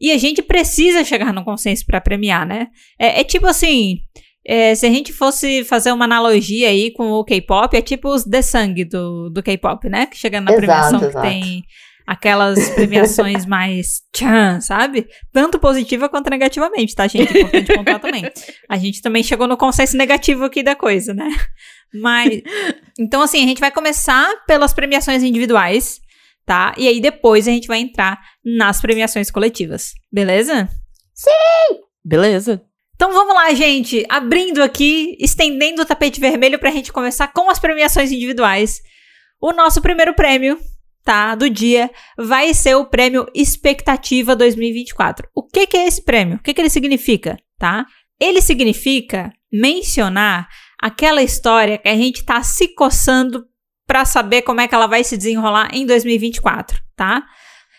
e 0.00 0.10
a 0.12 0.18
gente 0.18 0.42
precisa 0.42 1.02
chegar 1.04 1.32
num 1.32 1.44
consenso 1.44 1.84
pra 1.86 2.00
premiar, 2.00 2.46
né? 2.46 2.68
É, 2.98 3.20
é 3.20 3.24
tipo 3.24 3.46
assim, 3.46 3.98
é, 4.46 4.74
se 4.74 4.84
a 4.84 4.90
gente 4.90 5.12
fosse 5.12 5.64
fazer 5.64 5.90
uma 5.92 6.04
analogia 6.04 6.68
aí 6.68 6.92
com 6.92 7.12
o 7.12 7.24
K-pop, 7.24 7.74
é 7.76 7.80
tipo 7.80 8.08
os 8.08 8.24
The 8.24 8.42
Sang 8.42 8.84
do, 8.84 9.30
do 9.30 9.42
K-pop, 9.42 9.88
né? 9.88 10.06
Que 10.06 10.18
chega 10.18 10.40
na 10.40 10.50
Exato, 10.50 10.58
premiação 10.58 11.00
que 11.00 11.06
exato. 11.06 11.26
tem 11.26 11.64
aquelas 12.06 12.68
premiações 12.70 13.46
mais 13.46 14.02
tchan, 14.12 14.60
sabe? 14.60 15.06
Tanto 15.32 15.58
positiva 15.58 16.08
quanto 16.10 16.28
negativamente, 16.28 16.94
tá, 16.94 17.06
gente? 17.06 17.36
Importante 17.36 17.74
pontuar 17.74 18.00
também. 18.00 18.30
A 18.68 18.76
gente 18.76 19.00
também 19.00 19.22
chegou 19.22 19.46
no 19.46 19.56
consenso 19.56 19.96
negativo 19.96 20.44
aqui 20.44 20.62
da 20.62 20.76
coisa, 20.76 21.14
né? 21.14 21.28
Mas. 21.94 22.42
Então, 22.98 23.22
assim, 23.22 23.42
a 23.42 23.46
gente 23.46 23.60
vai 23.60 23.70
começar 23.70 24.30
pelas 24.46 24.74
premiações 24.74 25.22
individuais, 25.22 26.00
tá? 26.44 26.74
E 26.76 26.86
aí 26.86 27.00
depois 27.00 27.48
a 27.48 27.50
gente 27.50 27.66
vai 27.66 27.78
entrar 27.78 28.20
nas 28.44 28.80
premiações 28.80 29.30
coletivas, 29.30 29.92
beleza? 30.12 30.68
Beleza. 32.04 32.62
Então 32.94 33.12
vamos 33.12 33.34
lá, 33.34 33.52
gente. 33.54 34.04
Abrindo 34.08 34.62
aqui, 34.62 35.16
estendendo 35.20 35.82
o 35.82 35.84
tapete 35.84 36.20
vermelho 36.20 36.58
pra 36.58 36.70
gente 36.70 36.92
começar 36.92 37.28
com 37.28 37.50
as 37.50 37.58
premiações 37.58 38.12
individuais. 38.12 38.80
O 39.40 39.52
nosso 39.52 39.82
primeiro 39.82 40.14
prêmio 40.14 40.58
tá, 41.04 41.34
do 41.34 41.50
dia, 41.50 41.90
vai 42.16 42.54
ser 42.54 42.76
o 42.76 42.86
prêmio 42.86 43.26
Expectativa 43.34 44.34
2024. 44.34 45.28
O 45.34 45.42
que, 45.42 45.66
que 45.66 45.76
é 45.76 45.86
esse 45.86 46.02
prêmio? 46.02 46.36
O 46.36 46.42
que, 46.42 46.54
que 46.54 46.60
ele 46.60 46.70
significa, 46.70 47.36
tá? 47.58 47.84
Ele 48.18 48.40
significa 48.40 49.30
mencionar 49.52 50.48
aquela 50.80 51.22
história 51.22 51.76
que 51.76 51.88
a 51.88 51.96
gente 51.96 52.24
tá 52.24 52.42
se 52.42 52.68
coçando 52.74 53.44
para 53.86 54.04
saber 54.04 54.42
como 54.42 54.60
é 54.60 54.68
que 54.68 54.74
ela 54.74 54.86
vai 54.86 55.04
se 55.04 55.16
desenrolar 55.16 55.68
em 55.72 55.84
2024, 55.84 56.80
tá? 56.96 57.22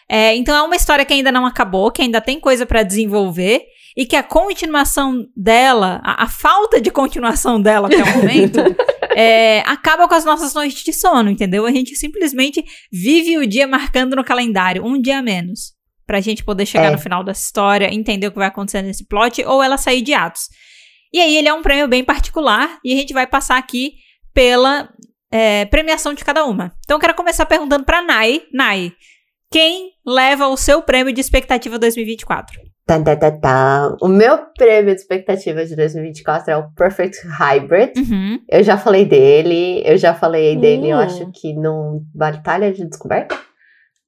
É, 0.08 0.36
então 0.36 0.56
é 0.56 0.62
uma 0.62 0.76
história 0.76 1.04
que 1.04 1.14
ainda 1.14 1.32
não 1.32 1.48
acabou, 1.48 1.92
que 1.92 2.02
ainda 2.04 2.22
tem 2.22 2.40
coisa 2.40 2.66
para 2.66 2.84
desenvolver 2.84 3.66
e 3.96 4.06
que 4.06 4.16
a 4.16 4.24
continuação 4.24 5.26
dela, 5.36 6.02
a, 6.04 6.24
a, 6.24 6.28
falta 6.28 6.82
de 6.82 6.92
continuação 6.92 7.62
dela 7.62 7.88
até 7.88 8.04
o 8.04 8.18
momento, 8.18 8.60
é, 9.16 9.60
acaba 9.62 10.08
com 10.08 10.14
as 10.14 10.26
nossas 10.26 10.54
noites 10.54 10.84
de 10.84 10.92
sono, 10.92 11.30
entendeu? 11.30 11.66
A 11.66 11.72
gente 11.72 11.96
simplesmente 11.96 12.64
vive 12.92 13.38
o 13.38 13.48
dia 13.48 13.66
marcando 13.66 14.16
no 14.16 14.24
calendário, 14.24 14.86
um 14.86 15.00
dia 15.00 15.20
a 15.20 15.22
menos. 15.22 15.74
Pra 16.06 16.20
gente 16.20 16.44
poder 16.44 16.66
chegar 16.66 16.88
é. 16.88 16.92
no 16.92 16.98
final 16.98 17.24
dessa 17.24 17.46
história, 17.46 17.94
entender 17.94 18.28
o 18.28 18.32
que 18.32 18.38
vai 18.38 18.48
acontecer 18.48 18.82
nesse 18.82 19.08
plot, 19.08 19.44
ou 19.46 19.64
ela 19.64 19.78
sair 19.78 20.02
de 20.02 20.14
atos. 20.14 20.50
E 21.14 21.20
aí 21.20 21.38
ele 21.38 21.48
é 21.48 21.54
um 21.54 21.62
prêmio 21.62 21.88
bem 21.88 22.04
particular, 22.04 22.78
e 22.84 22.94
a 22.94 22.96
gente 22.98 23.14
vai 23.14 23.26
passar 23.26 23.58
aqui 23.58 23.94
pela 24.34 24.90
é, 25.32 25.64
premiação 25.66 26.14
de 26.14 26.24
cada 26.24 26.44
uma. 26.46 26.74
Então 26.84 26.98
eu 26.98 27.02
quero 27.02 27.16
começar 27.16 27.46
perguntando 27.46 27.86
pra 27.86 28.02
Nai. 28.02 28.44
Nai, 28.54 28.92
quem 29.50 29.92
leva 30.06 30.48
o 30.48 30.58
seu 30.58 30.82
prêmio 30.82 31.14
de 31.14 31.22
expectativa 31.22 31.80
2024? 31.80 32.65
Tá, 32.86 33.02
tá, 33.02 33.16
tá, 33.16 33.32
tá. 33.32 33.98
O 34.00 34.08
meu 34.08 34.38
prêmio 34.56 34.94
de 34.94 35.02
expectativa 35.02 35.66
de 35.66 35.76
2024 35.76 36.52
é 36.52 36.58
o 36.58 36.70
Perfect 36.74 37.18
Hybrid. 37.28 37.98
Uhum. 37.98 38.40
Eu 38.48 38.62
já 38.62 38.78
falei 38.78 39.06
dele, 39.06 39.82
eu 39.84 39.98
já 39.98 40.14
falei 40.14 40.56
dele, 40.56 40.90
eu 40.90 40.98
acho 40.98 41.32
que 41.32 41.54
no 41.54 42.04
Batalha 42.14 42.72
de 42.72 42.86
Descoberta. 42.86 43.36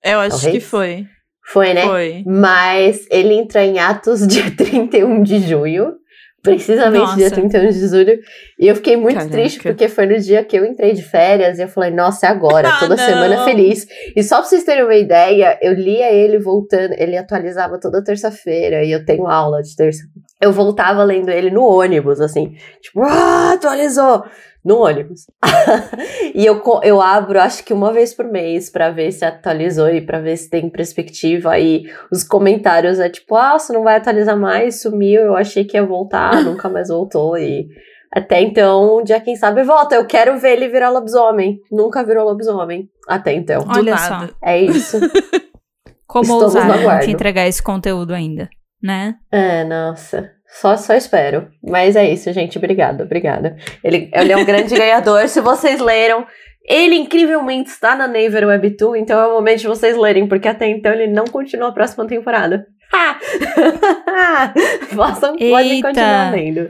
Eu 0.03 0.19
acho 0.19 0.41
Talvez. 0.41 0.53
que 0.53 0.59
foi. 0.59 1.07
Foi, 1.43 1.73
né? 1.73 1.85
Foi. 1.87 2.23
Mas 2.27 3.07
ele 3.09 3.33
entra 3.33 3.65
em 3.65 3.79
atos 3.79 4.25
dia 4.27 4.51
31 4.55 5.23
de 5.23 5.39
junho 5.39 5.93
precisamente 6.41 7.01
nossa. 7.01 7.15
dia 7.17 7.31
31 7.31 7.69
de 7.69 7.87
julho. 7.87 8.19
E 8.59 8.67
eu 8.67 8.75
fiquei 8.75 8.95
muito 8.95 9.15
Caraca. 9.15 9.31
triste 9.31 9.61
porque 9.61 9.87
foi 9.87 10.05
no 10.05 10.19
dia 10.19 10.43
que 10.43 10.57
eu 10.57 10.65
entrei 10.65 10.93
de 10.93 11.03
férias 11.03 11.59
e 11.59 11.63
eu 11.63 11.67
falei, 11.67 11.91
nossa, 11.91 12.27
é 12.27 12.29
agora, 12.29 12.69
ah, 12.69 12.79
toda 12.79 12.95
não. 12.95 13.03
semana 13.05 13.43
feliz. 13.43 13.87
E 14.15 14.23
só 14.23 14.37
pra 14.37 14.45
vocês 14.45 14.63
terem 14.63 14.83
uma 14.83 14.95
ideia, 14.95 15.57
eu 15.61 15.73
lia 15.73 16.11
ele 16.11 16.39
voltando, 16.39 16.93
ele 16.93 17.17
atualizava 17.17 17.79
toda 17.79 18.03
terça-feira 18.03 18.83
e 18.83 18.91
eu 18.91 19.05
tenho 19.05 19.27
aula 19.27 19.61
de 19.61 19.75
terça. 19.75 20.03
Eu 20.41 20.51
voltava 20.51 21.03
lendo 21.03 21.29
ele 21.29 21.49
no 21.49 21.63
ônibus, 21.63 22.21
assim, 22.21 22.55
tipo, 22.81 23.01
ah, 23.01 23.53
atualizou 23.53 24.23
no 24.67 24.79
ônibus. 24.83 25.21
e 26.35 26.45
eu, 26.45 26.61
eu 26.83 27.01
abro, 27.01 27.39
acho 27.39 27.63
que 27.63 27.73
uma 27.73 27.93
vez 27.93 28.13
por 28.13 28.25
mês, 28.25 28.69
para 28.69 28.91
ver 28.91 29.13
se 29.13 29.23
atualizou 29.23 29.89
e 29.89 30.01
para 30.01 30.19
ver 30.19 30.35
se 30.35 30.49
tem 30.49 30.69
perspectiva. 30.69 31.57
E 31.57 31.85
os 32.11 32.21
comentários 32.21 32.99
é 32.99 33.09
tipo, 33.09 33.33
ah, 33.37 33.57
você 33.57 33.71
não 33.71 33.83
vai 33.83 33.95
atualizar 33.95 34.37
mais, 34.37 34.81
sumiu, 34.81 35.21
eu 35.21 35.37
achei 35.37 35.63
que 35.63 35.77
ia 35.77 35.85
voltar, 35.85 36.35
nunca 36.43 36.67
mais 36.67 36.89
voltou. 36.89 37.37
E 37.37 37.69
até 38.13 38.41
então, 38.41 38.97
um 38.97 39.03
dia, 39.03 39.21
quem 39.21 39.37
sabe, 39.37 39.63
volta. 39.63 39.95
Eu 39.95 40.05
quero 40.05 40.37
ver 40.37 40.57
ele 40.57 40.67
virar 40.67 40.89
lobisomem. 40.89 41.61
Nunca 41.71 42.03
virou 42.03 42.25
lobisomem. 42.25 42.89
Até 43.07 43.33
então. 43.33 43.63
Olha 43.73 43.97
só. 43.97 44.27
É 44.43 44.59
isso. 44.59 44.99
Como 46.05 46.23
Estamos 46.23 46.55
ousar 46.55 46.99
te 47.01 47.11
entregar 47.11 47.47
esse 47.47 47.61
conteúdo 47.61 48.13
ainda, 48.13 48.49
né? 48.81 49.15
É, 49.31 49.63
nossa. 49.65 50.36
Só, 50.47 50.77
só 50.77 50.93
espero. 50.93 51.49
Mas 51.63 51.95
é 51.95 52.09
isso, 52.09 52.31
gente. 52.31 52.57
Obrigada, 52.57 53.03
obrigada. 53.03 53.57
Ele, 53.83 54.09
ele 54.13 54.31
é 54.31 54.37
um 54.37 54.45
grande 54.45 54.73
ganhador. 54.75 55.27
Se 55.27 55.41
vocês 55.41 55.79
leram, 55.79 56.25
ele 56.67 56.95
incrivelmente 56.95 57.69
está 57.69 57.95
na 57.95 58.07
Naver 58.07 58.47
Webtoon, 58.47 58.95
então 58.95 59.19
é 59.19 59.27
o 59.27 59.33
momento 59.33 59.59
de 59.59 59.67
vocês 59.67 59.95
lerem, 59.95 60.27
porque 60.27 60.47
até 60.47 60.67
então 60.67 60.91
ele 60.91 61.07
não 61.07 61.25
continua 61.25 61.69
a 61.69 61.73
próxima 61.73 62.07
temporada. 62.07 62.65
Possam, 64.95 65.35
podem 65.37 65.81
continuar 65.81 66.31
lendo. 66.31 66.69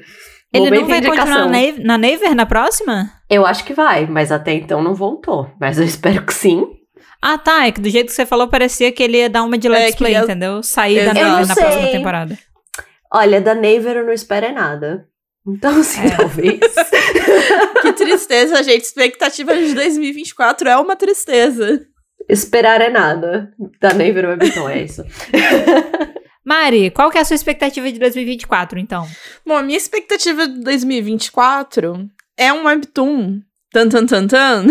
Ele 0.53 0.69
não 0.71 0.87
vai 0.87 1.01
continuar 1.01 1.49
na 1.79 1.97
Naver 1.97 2.35
na 2.35 2.45
próxima? 2.45 3.11
Eu 3.29 3.45
acho 3.45 3.63
que 3.63 3.73
vai, 3.73 4.05
mas 4.05 4.31
até 4.31 4.53
então 4.53 4.81
não 4.81 4.93
voltou. 4.93 5.49
Mas 5.59 5.77
eu 5.77 5.85
espero 5.85 6.25
que 6.25 6.33
sim. 6.33 6.65
Ah, 7.21 7.37
tá. 7.37 7.67
É 7.67 7.71
que 7.71 7.81
do 7.81 7.89
jeito 7.89 8.07
que 8.07 8.13
você 8.13 8.25
falou, 8.25 8.47
parecia 8.47 8.91
que 8.91 9.03
ele 9.03 9.17
ia 9.17 9.29
dar 9.29 9.43
uma 9.43 9.57
de 9.57 9.67
Let's 9.67 9.93
é, 9.93 9.97
Play, 9.97 10.15
eu... 10.15 10.23
entendeu? 10.23 10.63
Sair 10.63 11.05
da 11.05 11.13
na, 11.13 11.45
na 11.45 11.55
próxima 11.55 11.87
temporada. 11.87 12.37
Olha, 13.13 13.41
da 13.41 13.55
Naver 13.55 13.97
eu 13.97 14.05
não 14.05 14.13
espero 14.13 14.47
é 14.47 14.51
nada. 14.51 15.07
Então, 15.47 15.71
assim, 15.79 16.05
é. 16.05 16.15
talvez. 16.15 16.59
que 17.81 17.93
tristeza, 17.93 18.61
gente. 18.63 18.83
Expectativa 18.83 19.55
de 19.55 19.73
2024 19.73 20.69
é 20.69 20.77
uma 20.77 20.95
tristeza. 20.95 21.85
Esperar 22.27 22.81
é 22.81 22.89
nada. 22.89 23.53
Da 23.79 23.93
Naver 23.93 24.27
Webtoon, 24.27 24.69
é 24.69 24.83
isso. 24.83 25.03
Mari, 26.43 26.91
qual 26.91 27.09
que 27.09 27.17
é 27.17 27.21
a 27.21 27.25
sua 27.25 27.35
expectativa 27.35 27.91
de 27.91 27.99
2024, 27.99 28.79
então? 28.79 29.05
Bom, 29.45 29.57
a 29.57 29.63
minha 29.63 29.77
expectativa 29.77 30.47
de 30.47 30.61
2024 30.61 32.09
é 32.37 32.53
um 32.53 32.65
webtoon 32.65 33.41
tan 33.73 33.89
tan 33.89 34.05
tan 34.05 34.27
tan, 34.27 34.65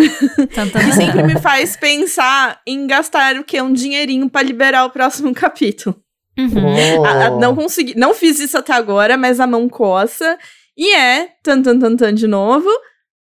tan, 0.55 0.69
tan 0.69 0.85
que 0.85 0.93
sempre 0.93 1.23
me 1.23 1.39
faz 1.39 1.77
pensar 1.77 2.61
em 2.67 2.87
gastar 2.87 3.37
o 3.37 3.45
que 3.45 3.61
um 3.61 3.73
dinheirinho 3.73 4.31
para 4.31 4.47
liberar 4.47 4.87
o 4.87 4.91
próximo 4.91 5.35
capítulo. 5.35 6.01
Uhum. 6.39 7.05
A, 7.05 7.27
a, 7.27 7.31
não 7.31 7.55
consegui, 7.55 7.95
não 7.97 8.13
fiz 8.13 8.39
isso 8.39 8.59
até 8.59 8.73
agora, 8.73 9.17
mas 9.17 9.41
a 9.41 9.47
mão 9.47 9.69
coça. 9.69 10.39
E 10.77 10.95
é, 10.95 11.31
tan 11.43 11.63
tan 11.63 11.79
tan 11.79 11.97
tan 11.97 12.15
de 12.15 12.27
novo, 12.27 12.69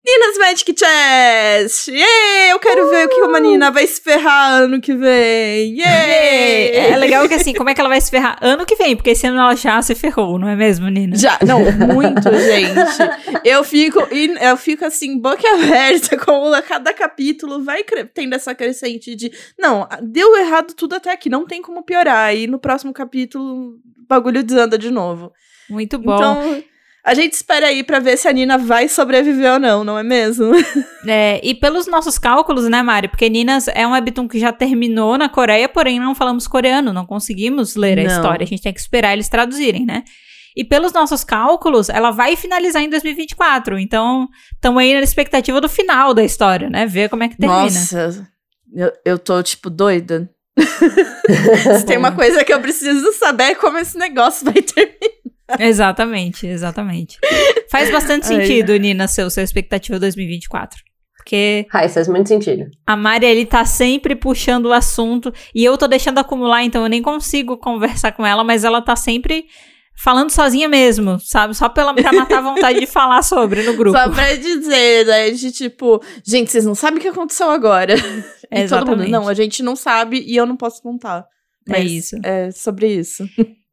Nina's 0.06 0.36
Magic 0.36 0.74
Chest! 0.78 1.88
Yay! 1.88 2.50
Eu 2.50 2.58
quero 2.58 2.86
uh! 2.86 2.90
ver 2.90 3.06
o 3.06 3.08
que 3.08 3.22
uma 3.22 3.40
Nina 3.40 3.70
vai 3.70 3.86
se 3.86 3.98
ferrar 4.02 4.60
ano 4.64 4.78
que 4.78 4.92
vem! 4.92 5.78
Yay! 5.78 6.76
É 6.76 6.96
legal 6.98 7.26
que 7.26 7.32
assim, 7.32 7.54
como 7.54 7.70
é 7.70 7.74
que 7.74 7.80
ela 7.80 7.88
vai 7.88 8.02
se 8.02 8.10
ferrar 8.10 8.36
ano 8.42 8.66
que 8.66 8.76
vem? 8.76 8.94
Porque 8.94 9.10
esse 9.10 9.26
ano 9.26 9.38
ela 9.38 9.56
já 9.56 9.80
se 9.80 9.94
ferrou, 9.94 10.38
não 10.38 10.46
é 10.46 10.54
mesmo, 10.54 10.90
Nina? 10.90 11.16
Já, 11.16 11.38
não, 11.46 11.60
muito, 11.86 12.22
gente. 12.22 13.42
Eu 13.42 13.64
fico, 13.64 14.00
eu 14.42 14.56
fico 14.58 14.84
assim, 14.84 15.18
boca 15.18 15.42
aberta, 15.54 16.18
como 16.22 16.52
a 16.52 16.60
cada 16.60 16.92
capítulo 16.92 17.64
vai 17.64 17.82
tendo 18.12 18.34
essa 18.34 18.54
crescente 18.54 19.16
de 19.16 19.32
não, 19.58 19.88
deu 20.02 20.36
errado 20.36 20.74
tudo 20.74 20.96
até 20.96 21.12
aqui, 21.12 21.30
não 21.30 21.46
tem 21.46 21.62
como 21.62 21.82
piorar. 21.82 22.36
E 22.36 22.46
no 22.46 22.58
próximo 22.58 22.92
capítulo, 22.92 23.68
o 23.68 23.80
bagulho 24.06 24.42
desanda 24.42 24.76
de 24.76 24.90
novo. 24.90 25.32
Muito 25.70 25.98
bom. 25.98 26.14
Então, 26.14 26.62
a 27.04 27.12
gente 27.12 27.34
espera 27.34 27.66
aí 27.66 27.82
para 27.82 28.00
ver 28.00 28.16
se 28.16 28.26
a 28.26 28.32
Nina 28.32 28.56
vai 28.56 28.88
sobreviver 28.88 29.52
ou 29.52 29.58
não, 29.58 29.84
não 29.84 29.98
é 29.98 30.02
mesmo? 30.02 30.52
É, 31.06 31.38
e 31.42 31.54
pelos 31.54 31.86
nossos 31.86 32.18
cálculos, 32.18 32.66
né, 32.66 32.82
Mari? 32.82 33.08
Porque 33.08 33.28
Ninas 33.28 33.68
é 33.68 33.86
um 33.86 33.92
webtoon 33.92 34.26
que 34.26 34.38
já 34.38 34.50
terminou 34.50 35.18
na 35.18 35.28
Coreia, 35.28 35.68
porém 35.68 36.00
não 36.00 36.14
falamos 36.14 36.46
coreano, 36.46 36.94
não 36.94 37.04
conseguimos 37.04 37.76
ler 37.76 37.96
não. 37.96 38.04
a 38.04 38.06
história. 38.06 38.42
A 38.42 38.46
gente 38.46 38.62
tem 38.62 38.72
que 38.72 38.80
esperar 38.80 39.12
eles 39.12 39.28
traduzirem, 39.28 39.84
né? 39.84 40.02
E 40.56 40.64
pelos 40.64 40.94
nossos 40.94 41.22
cálculos, 41.22 41.90
ela 41.90 42.10
vai 42.10 42.36
finalizar 42.36 42.82
em 42.82 42.88
2024. 42.88 43.78
Então, 43.78 44.26
estamos 44.54 44.80
aí 44.80 44.94
na 44.94 45.00
expectativa 45.00 45.60
do 45.60 45.68
final 45.68 46.14
da 46.14 46.24
história, 46.24 46.70
né? 46.70 46.86
Ver 46.86 47.10
como 47.10 47.22
é 47.22 47.28
que 47.28 47.36
termina. 47.36 47.64
Nossa, 47.64 48.26
eu, 48.74 48.90
eu 49.04 49.18
tô, 49.18 49.42
tipo, 49.42 49.68
doida. 49.68 50.30
Se 51.78 51.84
tem 51.84 51.98
uma 51.98 52.12
coisa 52.12 52.42
que 52.42 52.54
eu 52.54 52.60
preciso 52.60 53.12
saber 53.12 53.44
é 53.44 53.54
como 53.54 53.76
esse 53.76 53.98
negócio 53.98 54.42
vai 54.50 54.62
terminar 54.62 55.13
exatamente, 55.58 56.46
exatamente. 56.46 57.18
Faz 57.70 57.90
bastante 57.90 58.26
sentido, 58.28 58.72
Ai, 58.72 58.78
Nina, 58.78 59.08
seu, 59.08 59.28
sua 59.30 59.42
expectativa 59.42 59.98
2024. 59.98 60.78
Porque. 61.16 61.66
Ai, 61.72 61.88
faz 61.88 62.06
muito 62.06 62.28
sentido. 62.28 62.66
A 62.86 62.96
Mari, 62.96 63.24
ele 63.24 63.46
tá 63.46 63.64
sempre 63.64 64.14
puxando 64.14 64.66
o 64.66 64.72
assunto 64.72 65.32
e 65.54 65.64
eu 65.64 65.76
tô 65.78 65.88
deixando 65.88 66.18
acumular, 66.18 66.62
então 66.62 66.82
eu 66.82 66.88
nem 66.88 67.00
consigo 67.00 67.56
conversar 67.56 68.12
com 68.12 68.26
ela, 68.26 68.44
mas 68.44 68.62
ela 68.62 68.82
tá 68.82 68.94
sempre 68.94 69.46
falando 69.96 70.30
sozinha 70.30 70.68
mesmo, 70.68 71.18
sabe? 71.20 71.54
Só 71.54 71.68
pela, 71.68 71.94
pra 71.94 72.12
matar 72.12 72.38
a 72.38 72.42
vontade 72.42 72.80
de 72.80 72.86
falar 72.86 73.22
sobre 73.22 73.62
no 73.62 73.74
grupo. 73.74 73.96
Só 73.96 74.10
pra 74.10 74.34
dizer, 74.34 75.06
né? 75.06 75.30
De 75.30 75.50
tipo, 75.50 76.02
gente, 76.26 76.50
vocês 76.50 76.66
não 76.66 76.74
sabem 76.74 76.98
o 76.98 77.02
que 77.02 77.08
aconteceu 77.08 77.50
agora. 77.50 77.94
É, 78.50 78.62
exatamente. 78.62 79.06
Mundo, 79.06 79.10
não, 79.10 79.26
a 79.26 79.34
gente 79.34 79.64
não 79.64 79.74
sabe 79.74 80.22
e 80.24 80.36
eu 80.36 80.46
não 80.46 80.56
posso 80.56 80.80
contar. 80.80 81.26
É 81.66 81.72
mas 81.72 81.80
é 81.80 81.84
isso. 81.84 82.16
É 82.22 82.50
sobre 82.52 82.86
isso. 82.86 83.24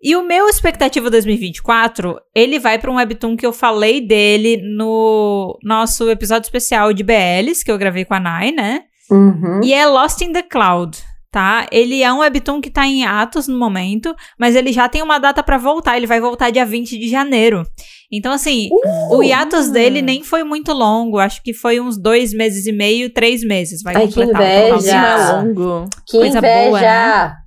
E 0.03 0.15
o 0.15 0.23
meu 0.23 0.47
expectativa 0.47 1.11
2024, 1.11 2.19
ele 2.33 2.57
vai 2.57 2.79
para 2.79 2.89
um 2.89 2.95
webtoon 2.95 3.37
que 3.37 3.45
eu 3.45 3.53
falei 3.53 4.01
dele 4.01 4.57
no 4.57 5.59
nosso 5.63 6.09
episódio 6.09 6.47
especial 6.47 6.91
de 6.91 7.03
BLs, 7.03 7.63
que 7.63 7.71
eu 7.71 7.77
gravei 7.77 8.03
com 8.03 8.15
a 8.15 8.19
Nai, 8.19 8.51
né? 8.51 8.81
Uhum. 9.11 9.61
E 9.63 9.73
é 9.73 9.85
Lost 9.85 10.19
in 10.21 10.33
the 10.33 10.41
Cloud, 10.41 10.97
tá? 11.31 11.67
Ele 11.71 12.01
é 12.01 12.11
um 12.11 12.19
webtoon 12.19 12.59
que 12.61 12.71
tá 12.71 12.87
em 12.87 13.05
atos 13.05 13.47
no 13.47 13.59
momento, 13.59 14.15
mas 14.39 14.55
ele 14.55 14.73
já 14.73 14.89
tem 14.89 15.03
uma 15.03 15.19
data 15.19 15.43
para 15.43 15.59
voltar, 15.59 15.97
ele 15.97 16.07
vai 16.07 16.19
voltar 16.19 16.49
dia 16.49 16.65
20 16.65 16.97
de 16.97 17.07
janeiro. 17.07 17.63
Então, 18.11 18.33
assim, 18.33 18.69
uh! 18.71 19.17
o 19.17 19.23
hiatus 19.23 19.69
dele 19.69 20.01
nem 20.01 20.23
foi 20.23 20.43
muito 20.43 20.73
longo, 20.73 21.19
acho 21.19 21.43
que 21.43 21.53
foi 21.53 21.79
uns 21.79 21.95
dois 21.95 22.33
meses 22.33 22.65
e 22.65 22.71
meio, 22.71 23.13
três 23.13 23.43
meses. 23.43 23.83
Vai 23.83 23.95
Ai, 23.95 24.07
completar 24.07 24.41
que 24.41 24.67
inveja! 24.69 24.97
É 24.97 25.31
longo. 25.33 25.89
Que 26.07 26.17
Coisa 26.17 26.39
inveja! 26.39 26.69
Boa, 26.69 26.81
né? 26.81 27.40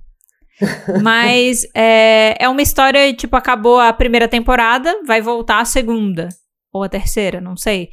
Mas 1.01 1.65
é, 1.73 2.35
é 2.39 2.49
uma 2.49 2.61
história, 2.61 3.13
tipo, 3.13 3.35
acabou 3.35 3.79
a 3.79 3.91
primeira 3.91 4.27
temporada, 4.27 5.01
vai 5.05 5.21
voltar 5.21 5.59
a 5.59 5.65
segunda. 5.65 6.29
Ou 6.73 6.83
a 6.83 6.89
terceira, 6.89 7.39
não 7.39 7.55
sei. 7.55 7.89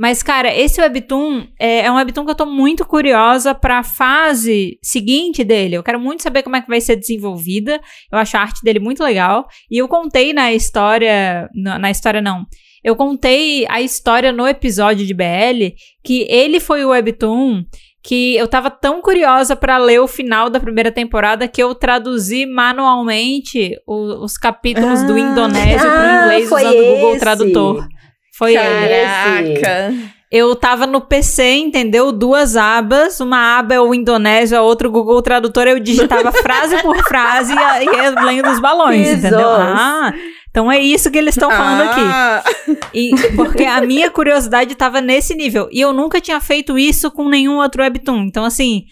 Mas, 0.00 0.22
cara, 0.22 0.54
esse 0.54 0.80
webtoon 0.80 1.46
é, 1.58 1.80
é, 1.80 1.92
um 1.92 1.96
webtoon 1.96 2.24
que 2.24 2.30
eu 2.30 2.36
tô 2.36 2.46
muito 2.46 2.86
curiosa 2.86 3.54
pra 3.54 3.82
fase 3.82 4.78
seguinte 4.82 5.44
dele. 5.44 5.74
Eu 5.76 5.82
quero 5.82 6.00
muito 6.00 6.22
saber 6.22 6.42
como 6.42 6.56
é 6.56 6.62
que 6.62 6.68
vai 6.68 6.80
ser 6.80 6.96
desenvolvida. 6.96 7.78
Eu 8.10 8.18
acho 8.18 8.34
a 8.36 8.40
arte 8.40 8.62
dele 8.62 8.78
muito 8.78 9.04
legal. 9.04 9.46
E 9.70 9.76
eu 9.76 9.86
contei 9.86 10.32
na 10.32 10.54
história. 10.54 11.50
Na, 11.54 11.78
na 11.78 11.90
história, 11.90 12.22
não. 12.22 12.46
Eu 12.82 12.96
contei 12.96 13.66
a 13.68 13.82
história 13.82 14.32
no 14.32 14.48
episódio 14.48 15.04
de 15.06 15.12
BL 15.12 15.74
que 16.02 16.26
ele 16.30 16.60
foi 16.60 16.82
o 16.82 16.90
webtoon 16.90 17.62
que 18.02 18.36
eu 18.36 18.48
tava 18.48 18.70
tão 18.70 19.02
curiosa 19.02 19.54
para 19.54 19.76
ler 19.76 20.00
o 20.00 20.08
final 20.08 20.48
da 20.48 20.58
primeira 20.58 20.90
temporada 20.90 21.46
que 21.46 21.62
eu 21.62 21.74
traduzi 21.74 22.46
manualmente 22.46 23.76
o, 23.86 24.24
os 24.24 24.38
capítulos 24.38 25.02
ah, 25.02 25.06
do 25.06 25.18
indonésio 25.18 25.88
ah, 25.88 25.92
pro 25.92 26.24
inglês 26.24 26.50
usando 26.50 26.80
o 26.80 26.94
Google 26.94 27.18
Tradutor. 27.18 27.88
Foi 28.36 28.54
Caraca. 28.54 29.92
ele. 29.92 30.20
Eu 30.30 30.54
tava 30.54 30.86
no 30.86 31.00
PC, 31.00 31.56
entendeu? 31.56 32.12
Duas 32.12 32.56
abas. 32.56 33.18
Uma 33.18 33.58
aba 33.58 33.74
é 33.74 33.80
o 33.80 33.92
indonésio, 33.92 34.56
a 34.56 34.62
outra 34.62 34.86
o 34.86 34.90
Google 34.90 35.20
Tradutor. 35.20 35.66
Eu 35.66 35.80
digitava 35.80 36.30
frase 36.30 36.80
por 36.80 36.96
frase 37.04 37.52
e 37.52 37.96
ia 37.96 38.10
lendo 38.10 38.48
os 38.48 38.60
balões, 38.60 39.08
entendeu? 39.08 39.50
Ah, 39.50 40.14
então 40.50 40.70
é 40.70 40.78
isso 40.78 41.10
que 41.10 41.18
eles 41.18 41.34
estão 41.34 41.50
falando 41.50 41.88
ah. 41.88 42.38
aqui. 42.38 42.78
E, 42.92 43.10
porque 43.36 43.64
a 43.64 43.80
minha 43.80 44.10
curiosidade 44.10 44.72
estava 44.72 45.00
nesse 45.00 45.34
nível. 45.34 45.68
E 45.70 45.80
eu 45.80 45.92
nunca 45.92 46.20
tinha 46.20 46.40
feito 46.40 46.78
isso 46.78 47.10
com 47.10 47.28
nenhum 47.28 47.58
outro 47.58 47.82
webtoon. 47.82 48.24
Então, 48.24 48.44
assim. 48.44 48.84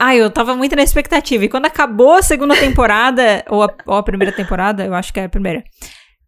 Ai, 0.00 0.20
eu 0.20 0.30
tava 0.30 0.56
muito 0.56 0.74
na 0.74 0.82
expectativa. 0.82 1.44
E 1.44 1.48
quando 1.48 1.66
acabou 1.66 2.14
a 2.14 2.22
segunda 2.22 2.56
temporada, 2.56 3.44
ou 3.48 3.62
a, 3.62 3.68
ou 3.86 3.94
a 3.94 4.02
primeira 4.02 4.32
temporada, 4.32 4.84
eu 4.84 4.94
acho 4.94 5.12
que 5.12 5.20
é 5.20 5.24
a 5.24 5.28
primeira 5.28 5.62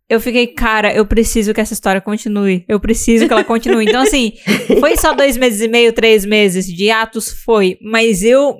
eu 0.08 0.20
fiquei, 0.20 0.46
cara, 0.46 0.94
eu 0.94 1.06
preciso 1.06 1.54
que 1.54 1.60
essa 1.60 1.72
história 1.72 2.00
continue. 2.00 2.64
Eu 2.68 2.78
preciso 2.78 3.26
que 3.26 3.32
ela 3.32 3.44
continue. 3.44 3.86
Então, 3.86 4.02
assim, 4.02 4.34
foi 4.78 4.96
só 4.96 5.14
dois 5.14 5.36
meses 5.36 5.62
e 5.62 5.68
meio, 5.68 5.92
três 5.92 6.24
meses 6.26 6.66
de 6.66 6.90
atos? 6.90 7.30
Foi. 7.30 7.78
Mas 7.80 8.22
eu. 8.22 8.56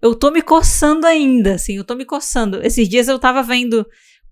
Eu 0.00 0.14
tô 0.14 0.30
me 0.30 0.42
coçando 0.42 1.06
ainda, 1.06 1.54
assim, 1.54 1.76
eu 1.76 1.84
tô 1.84 1.96
me 1.96 2.04
coçando. 2.04 2.64
Esses 2.64 2.88
dias 2.88 3.08
eu 3.08 3.18
tava 3.18 3.42
vendo 3.42 3.84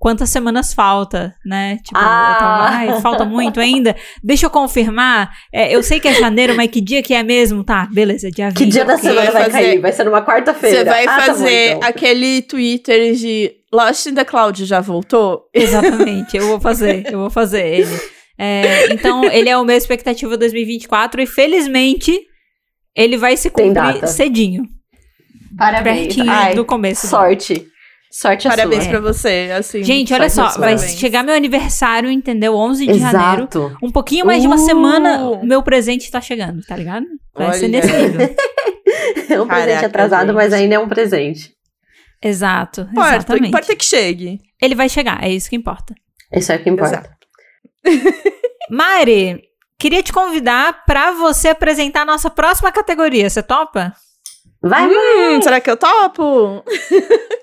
quantas 0.03 0.31
semanas 0.31 0.75
falta, 0.75 1.33
né? 1.47 1.77
Tipo, 1.77 1.97
ah. 1.97 2.33
eu 2.33 2.39
tava, 2.41 2.65
ai, 2.65 3.01
falta 3.01 3.25
muito 3.25 3.61
ainda. 3.61 3.95
Deixa 4.21 4.47
eu 4.47 4.51
confirmar. 4.51 5.31
É, 5.53 5.73
eu 5.73 5.81
sei 5.81 6.01
que 6.01 6.09
é 6.09 6.15
janeiro, 6.15 6.57
mas 6.57 6.69
que 6.69 6.81
dia 6.81 7.01
que 7.05 7.15
é 7.15 7.23
mesmo? 7.23 7.63
Tá, 7.63 7.87
beleza, 7.89 8.29
dia 8.29 8.49
20. 8.49 8.59
Que 8.59 8.67
dia 8.67 8.85
da 8.85 8.99
semana 8.99 9.31
vai, 9.31 9.43
vai 9.43 9.51
cair? 9.51 9.81
Vai 9.81 9.93
ser 9.93 10.03
numa 10.03 10.21
quarta-feira. 10.21 10.79
Você 10.79 10.85
vai 10.85 11.07
ah, 11.07 11.21
fazer 11.21 11.69
tá 11.69 11.75
bom, 11.75 11.77
então. 11.77 11.89
aquele 11.89 12.43
Twitter 12.43 13.15
de 13.15 13.53
Lost 13.73 14.07
in 14.07 14.15
the 14.17 14.25
Cloud 14.25 14.65
já 14.65 14.81
voltou? 14.81 15.45
Exatamente, 15.55 16.37
eu 16.37 16.49
vou 16.49 16.59
fazer, 16.59 17.05
eu 17.07 17.21
vou 17.21 17.31
fazer 17.31 17.65
ele. 17.65 18.01
É, 18.37 18.93
então, 18.93 19.23
ele 19.31 19.49
é 19.49 19.57
o 19.57 19.65
meu 19.65 19.77
expectativa 19.77 20.37
2024 20.37 21.23
e 21.23 21.27
felizmente 21.27 22.21
ele 22.97 23.17
vai 23.17 23.37
se 23.37 23.49
cumprir 23.51 24.09
cedinho. 24.09 24.65
Parabéns. 25.57 26.07
Pertinho 26.07 26.29
Ai, 26.29 26.57
do 26.57 26.65
começo. 26.65 27.07
Sorte. 27.07 27.71
Sorte 28.13 28.47
Parabéns 28.47 28.83
sua. 28.83 28.91
pra 28.91 29.01
você, 29.01 29.51
assim. 29.57 29.83
Gente, 29.83 30.13
olha 30.13 30.29
só, 30.29 30.51
vai 30.59 30.77
chegar 30.77 31.25
meu 31.25 31.35
aniversário, 31.35 32.11
entendeu? 32.11 32.55
11 32.55 32.85
de 32.85 32.93
Exato. 32.93 33.13
janeiro. 33.13 33.79
Um 33.83 33.91
pouquinho 33.91 34.27
mais 34.27 34.41
uh. 34.41 34.43
de 34.43 34.47
uma 34.49 34.57
uh! 34.57 34.67
semana, 34.67 35.31
o 35.31 35.47
meu 35.47 35.63
presente 35.63 36.11
tá 36.11 36.21
chegando, 36.21 36.61
tá 36.61 36.77
ligado? 36.77 37.07
Vai 37.35 37.47
olha. 37.47 37.59
ser 37.59 37.69
nesse 37.69 37.91
nível. 37.91 38.21
é 39.31 39.41
um 39.41 39.47
Caraca, 39.47 39.65
presente 39.65 39.85
atrasado, 39.87 40.27
gente. 40.27 40.35
mas 40.35 40.53
ainda 40.53 40.75
é 40.75 40.79
um 40.79 40.91
presente. 40.91 41.55
Exato, 42.23 42.83
importa, 42.83 43.17
exatamente. 43.17 43.49
Importa 43.49 43.75
que 43.75 43.85
chegue. 43.85 44.41
Ele 44.61 44.75
vai 44.75 44.91
chegar, 44.91 45.25
é 45.25 45.31
isso 45.31 45.49
que 45.49 45.57
importa. 45.57 45.95
Isso 46.31 46.53
é 46.53 46.57
o 46.57 46.63
que 46.63 46.69
importa. 46.69 47.17
Mari, 48.71 49.43
queria 49.79 50.03
te 50.03 50.13
convidar 50.13 50.85
para 50.85 51.13
você 51.13 51.49
apresentar 51.49 52.03
a 52.03 52.07
nossa 52.07 52.29
próxima 52.29 52.71
categoria. 52.71 53.31
Você 53.31 53.43
topa? 53.43 53.95
Vai, 54.63 54.87
hum, 54.87 54.93
vai. 54.93 55.43
Será 55.43 55.61
que 55.63 55.71
eu 55.71 55.79
topo? 55.79 56.63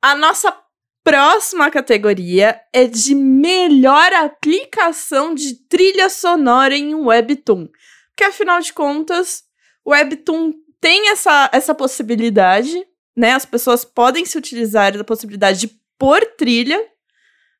a 0.00 0.14
nossa 0.14 0.56
próxima 1.04 1.70
categoria 1.70 2.60
é 2.72 2.86
de 2.86 3.14
melhor 3.14 4.12
aplicação 4.12 5.34
de 5.34 5.54
trilha 5.68 6.08
sonora 6.08 6.76
em 6.76 6.94
um 6.94 7.06
webtoon. 7.06 7.68
Porque 8.10 8.24
afinal 8.24 8.60
de 8.60 8.72
contas, 8.72 9.44
o 9.84 9.90
webtoon 9.90 10.52
tem 10.80 11.10
essa, 11.10 11.48
essa 11.52 11.74
possibilidade 11.74 12.86
né? 13.16 13.32
As 13.32 13.44
pessoas 13.44 13.84
podem 13.84 14.24
se 14.24 14.36
utilizar 14.36 14.96
da 14.96 15.04
possibilidade 15.04 15.60
de 15.60 15.80
pôr 15.98 16.24
trilha 16.36 16.82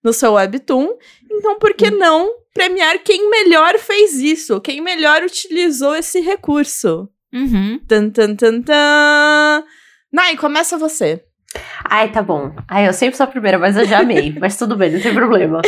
no 0.03 0.12
seu 0.12 0.33
webtoon. 0.33 0.97
Então, 1.31 1.59
por 1.59 1.75
que 1.75 1.90
não 1.90 2.35
premiar 2.53 2.99
quem 3.01 3.31
melhor 3.31 3.79
fez 3.79 4.14
isso? 4.14 4.61
Quem 4.61 4.81
melhor 4.81 5.23
utilizou 5.23 5.95
esse 5.95 6.21
recurso? 6.21 7.09
Uhum. 7.33 7.81
Tan, 7.87 8.11
tan, 8.11 8.35
tan, 8.35 8.62
tan. 8.62 9.64
Nai, 10.12 10.37
começa 10.37 10.77
você. 10.77 11.25
Ai, 11.85 12.11
tá 12.11 12.23
bom. 12.23 12.53
Ai, 12.69 12.88
eu 12.88 12.93
sempre 12.93 13.17
sou 13.17 13.25
a 13.25 13.29
primeira, 13.29 13.59
mas 13.59 13.77
eu 13.77 13.85
já 13.85 14.01
amei. 14.01 14.35
mas 14.41 14.57
tudo 14.57 14.77
bem, 14.77 14.91
não 14.91 15.01
tem 15.01 15.15
problema. 15.15 15.61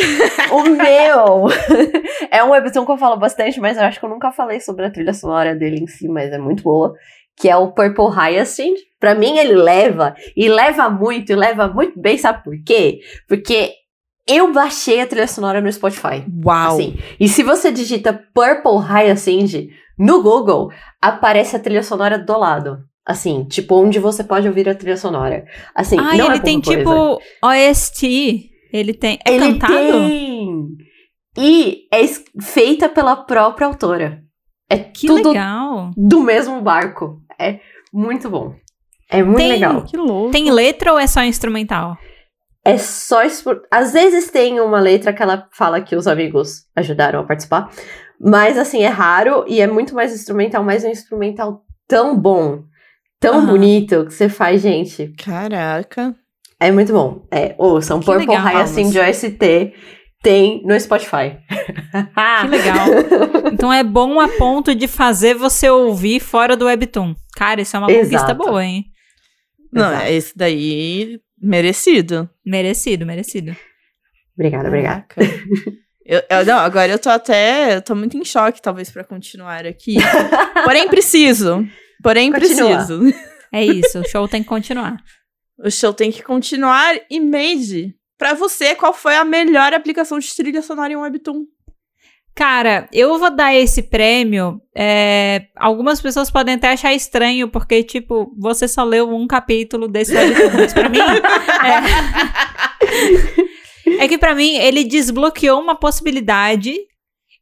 o 0.51 0.63
meu 0.69 1.47
é 2.31 2.43
um 2.43 2.51
webtoon 2.51 2.85
que 2.85 2.91
eu 2.91 2.97
falo 2.97 3.17
bastante, 3.17 3.59
mas 3.59 3.77
eu 3.77 3.83
acho 3.83 3.99
que 3.99 4.05
eu 4.05 4.09
nunca 4.09 4.31
falei 4.31 4.59
sobre 4.59 4.85
a 4.85 4.91
trilha 4.91 5.13
sonora 5.13 5.55
dele 5.55 5.79
em 5.81 5.87
si, 5.87 6.07
mas 6.07 6.31
é 6.31 6.37
muito 6.37 6.63
boa 6.63 6.93
que 7.37 7.49
é 7.49 7.55
o 7.57 7.71
Purple 7.71 8.15
Hyacinth. 8.15 8.79
Para 8.99 9.13
mim, 9.13 9.37
ele 9.37 9.55
leva, 9.55 10.15
e 10.35 10.47
leva 10.47 10.89
muito, 10.89 11.31
e 11.31 11.35
leva 11.35 11.67
muito 11.67 11.99
bem, 11.99 12.17
sabe 12.17 12.43
por 12.43 12.55
quê? 12.63 12.99
Porque 13.27 13.73
eu 14.27 14.51
baixei 14.51 15.01
a 15.01 15.05
trilha 15.05 15.27
sonora 15.27 15.61
no 15.61 15.71
Spotify. 15.71 16.25
Uau! 16.43 16.73
Assim, 16.73 16.97
e 17.19 17.27
se 17.27 17.43
você 17.43 17.71
digita 17.71 18.13
Purple 18.33 18.79
Hyacinth 18.79 19.69
no 19.97 20.23
Google, 20.23 20.71
aparece 21.01 21.55
a 21.55 21.59
trilha 21.59 21.83
sonora 21.83 22.17
do 22.17 22.37
lado. 22.37 22.79
Assim, 23.05 23.43
tipo, 23.43 23.75
onde 23.75 23.99
você 23.99 24.23
pode 24.23 24.47
ouvir 24.47 24.67
a 24.67 24.73
trilha 24.73 24.97
sonora. 24.97 25.45
Assim, 25.75 25.97
ah, 25.99 26.15
não 26.15 26.25
ele 26.27 26.37
é 26.37 26.39
tem 26.39 26.59
coisa. 26.59 26.79
tipo 26.79 27.19
OST. 27.43 28.49
Ele 28.73 28.93
tem. 28.93 29.19
É 29.25 29.33
ele 29.33 29.53
cantado? 29.53 29.73
Tem. 29.73 30.67
E 31.37 31.87
é 31.91 32.01
feita 32.41 32.89
pela 32.89 33.15
própria 33.15 33.67
autora. 33.67 34.23
É 34.69 34.77
que 34.77 35.05
tudo 35.05 35.29
legal. 35.29 35.91
do 35.95 36.21
mesmo 36.21 36.61
barco. 36.61 37.21
É 37.39 37.59
muito 37.93 38.29
bom. 38.29 38.55
É 39.09 39.21
muito 39.21 39.37
tem, 39.37 39.49
legal. 39.49 39.83
Que 39.83 39.97
louco. 39.97 40.31
Tem 40.31 40.51
letra 40.51 40.93
ou 40.93 40.99
é 40.99 41.05
só 41.05 41.21
instrumental? 41.23 41.97
É 42.63 42.77
só. 42.77 43.21
Às 43.69 43.93
vezes 43.93 44.31
tem 44.31 44.59
uma 44.59 44.79
letra 44.79 45.13
que 45.13 45.21
ela 45.21 45.47
fala 45.51 45.81
que 45.81 45.95
os 45.95 46.07
amigos 46.07 46.65
ajudaram 46.75 47.19
a 47.19 47.23
participar. 47.23 47.69
Mas 48.19 48.57
assim, 48.57 48.81
é 48.81 48.87
raro 48.87 49.45
e 49.47 49.61
é 49.61 49.67
muito 49.67 49.93
mais 49.93 50.13
instrumental, 50.13 50.63
mas 50.63 50.83
é 50.83 50.87
um 50.87 50.91
instrumental 50.91 51.63
tão 51.87 52.17
bom, 52.17 52.63
tão 53.25 53.39
uhum. 53.39 53.45
bonito, 53.47 54.05
que 54.05 54.13
você 54.13 54.29
faz, 54.29 54.61
gente. 54.61 55.07
Caraca. 55.17 56.15
É 56.59 56.71
muito 56.71 56.93
bom. 56.93 57.27
É, 57.31 57.55
ouçam, 57.57 57.99
que 57.99 58.05
Purple 58.05 58.35
Hyacinth 58.35 58.91
de 58.91 58.99
OST 58.99 59.73
tem 60.21 60.61
no 60.63 60.79
Spotify. 60.79 61.37
que 62.41 62.47
legal. 62.47 62.87
Então 63.51 63.71
é 63.71 63.83
bom 63.83 64.19
a 64.19 64.27
ponto 64.27 64.75
de 64.75 64.87
fazer 64.87 65.33
você 65.33 65.69
ouvir 65.69 66.19
fora 66.19 66.57
do 66.57 66.65
Webtoon. 66.65 67.15
Cara, 67.37 67.61
isso 67.61 67.75
é 67.75 67.79
uma 67.79 67.89
Exato. 67.89 68.03
conquista 68.03 68.33
boa, 68.33 68.63
hein? 68.63 68.85
Não, 69.71 69.91
Exato. 69.91 70.11
esse 70.11 70.37
daí 70.37 71.19
merecido. 71.41 72.29
Merecido, 72.45 73.05
merecido. 73.05 73.55
Obrigada, 74.35 74.67
obrigada. 74.67 75.05
Eu, 76.07 76.21
eu, 76.29 76.45
não, 76.45 76.59
agora 76.59 76.91
eu 76.91 76.99
tô 76.99 77.09
até. 77.09 77.77
Eu 77.77 77.81
tô 77.81 77.95
muito 77.95 78.15
em 78.15 78.23
choque, 78.23 78.61
talvez, 78.61 78.91
para 78.91 79.03
continuar 79.03 79.65
aqui. 79.65 79.95
Porém, 80.63 80.87
preciso. 80.87 81.67
Porém, 82.01 82.31
Continua. 82.31 82.77
preciso. 82.77 83.01
É 83.51 83.63
isso, 83.63 83.99
o 83.99 84.07
show 84.07 84.27
tem 84.27 84.41
que 84.43 84.49
continuar. 84.49 84.97
O 85.57 85.71
show 85.71 85.93
tem 85.93 86.11
que 86.11 86.21
continuar. 86.21 86.95
E 87.09 87.19
Made, 87.19 87.95
Pra 88.17 88.33
você, 88.33 88.75
qual 88.75 88.93
foi 88.93 89.15
a 89.15 89.25
melhor 89.25 89.73
aplicação 89.73 90.17
de 90.19 90.33
trilha 90.33 90.61
sonora 90.61 90.93
em 90.93 90.95
webtoon? 90.95 91.43
Cara, 92.33 92.87
eu 92.91 93.17
vou 93.17 93.33
dar 93.33 93.53
esse 93.53 93.81
prêmio. 93.83 94.61
É, 94.75 95.47
algumas 95.55 96.01
pessoas 96.01 96.31
podem 96.31 96.55
até 96.55 96.69
achar 96.71 96.93
estranho, 96.93 97.49
porque, 97.49 97.83
tipo, 97.83 98.33
você 98.37 98.67
só 98.67 98.83
leu 98.83 99.09
um 99.09 99.27
capítulo 99.27 99.87
desse 99.87 100.13
webtoon. 100.15 100.49
Mas 100.53 100.73
pra 100.73 100.89
mim. 100.89 100.99
É, 103.89 104.03
é 104.03 104.07
que 104.07 104.17
pra 104.17 104.35
mim 104.35 104.55
ele 104.57 104.83
desbloqueou 104.83 105.61
uma 105.61 105.75
possibilidade 105.75 106.75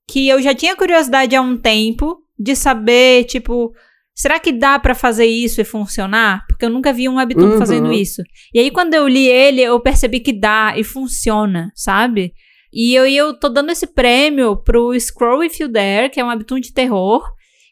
que 0.07 0.27
eu 0.27 0.41
já 0.41 0.53
tinha 0.53 0.75
curiosidade 0.75 1.35
há 1.35 1.41
um 1.41 1.57
tempo 1.57 2.17
de 2.37 2.55
saber, 2.55 3.25
tipo, 3.25 3.73
será 4.13 4.39
que 4.39 4.51
dá 4.51 4.77
para 4.79 4.95
fazer 4.95 5.25
isso 5.25 5.59
e 5.59 5.65
funcionar? 5.65 6.45
Porque 6.47 6.65
eu 6.65 6.69
nunca 6.69 6.93
vi 6.93 7.09
um 7.09 7.15
webtoon 7.15 7.53
uhum. 7.53 7.57
fazendo 7.57 7.91
isso. 7.91 8.21
E 8.53 8.59
aí, 8.59 8.71
quando 8.71 8.93
eu 8.93 9.07
li 9.07 9.27
ele, 9.27 9.61
eu 9.61 9.79
percebi 9.79 10.19
que 10.19 10.33
dá 10.33 10.73
e 10.77 10.83
funciona, 10.83 11.71
sabe? 11.75 12.33
E 12.71 12.95
eu, 12.95 13.05
eu 13.05 13.39
tô 13.39 13.49
dando 13.49 13.71
esse 13.71 13.87
prêmio 13.87 14.57
pro 14.57 14.99
Scroll 14.99 15.43
If 15.43 15.59
You 15.59 15.67
Dare, 15.67 16.09
que 16.09 16.19
é 16.19 16.25
um 16.25 16.29
webtoon 16.29 16.59
de 16.59 16.73
terror, 16.73 17.23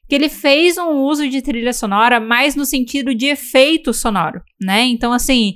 que 0.07 0.15
ele 0.15 0.29
fez 0.29 0.77
um 0.77 1.03
uso 1.03 1.27
de 1.27 1.41
trilha 1.41 1.73
sonora 1.73 2.19
mais 2.19 2.55
no 2.55 2.65
sentido 2.65 3.15
de 3.15 3.27
efeito 3.27 3.93
sonoro, 3.93 4.41
né? 4.59 4.83
Então, 4.83 5.13
assim, 5.13 5.55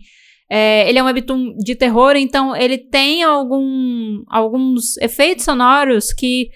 é, 0.50 0.88
ele 0.88 0.98
é 0.98 1.04
um 1.04 1.08
webtoon 1.08 1.58
de 1.58 1.76
terror, 1.76 2.16
então 2.16 2.56
ele 2.56 2.78
tem 2.78 3.24
algum, 3.24 4.24
alguns 4.28 4.98
efeitos 4.98 5.44
sonoros 5.44 6.14
que 6.14 6.50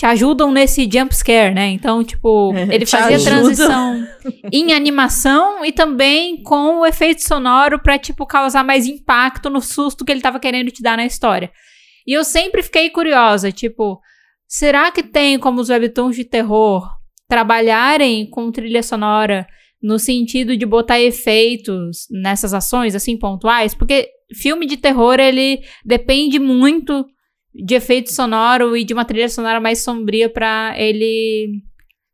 te 0.00 0.06
ajudam 0.06 0.50
nesse 0.50 0.88
jump 0.90 1.14
scare, 1.14 1.52
né? 1.52 1.68
Então, 1.68 2.02
tipo, 2.02 2.54
é, 2.54 2.74
ele 2.74 2.86
fazia 2.86 3.16
ajuda. 3.16 3.30
transição 3.30 4.08
em 4.50 4.72
animação 4.72 5.62
e 5.62 5.72
também 5.72 6.42
com 6.42 6.78
o 6.78 6.86
efeito 6.86 7.22
sonoro 7.22 7.78
para 7.78 7.98
tipo 7.98 8.24
causar 8.24 8.64
mais 8.64 8.86
impacto 8.86 9.50
no 9.50 9.60
susto 9.60 10.02
que 10.02 10.10
ele 10.10 10.22
tava 10.22 10.40
querendo 10.40 10.70
te 10.70 10.82
dar 10.82 10.96
na 10.96 11.04
história. 11.04 11.52
E 12.06 12.14
eu 12.14 12.24
sempre 12.24 12.62
fiquei 12.62 12.88
curiosa, 12.88 13.52
tipo, 13.52 14.00
será 14.48 14.90
que 14.90 15.02
tem 15.02 15.38
como 15.38 15.60
os 15.60 15.68
webtoons 15.68 16.16
de 16.16 16.24
terror 16.24 16.88
trabalharem 17.28 18.24
com 18.30 18.50
trilha 18.50 18.82
sonora 18.82 19.46
no 19.82 19.98
sentido 19.98 20.56
de 20.56 20.64
botar 20.64 20.98
efeitos 20.98 22.06
nessas 22.10 22.54
ações 22.54 22.94
assim 22.94 23.18
pontuais? 23.18 23.74
Porque 23.74 24.08
filme 24.34 24.64
de 24.64 24.78
terror 24.78 25.20
ele 25.20 25.60
depende 25.84 26.38
muito 26.38 27.04
de 27.54 27.74
efeito 27.74 28.12
sonoro 28.12 28.76
e 28.76 28.84
de 28.84 28.94
uma 28.94 29.04
trilha 29.04 29.28
sonora 29.28 29.60
mais 29.60 29.80
sombria 29.80 30.28
para 30.28 30.74
ele 30.76 31.62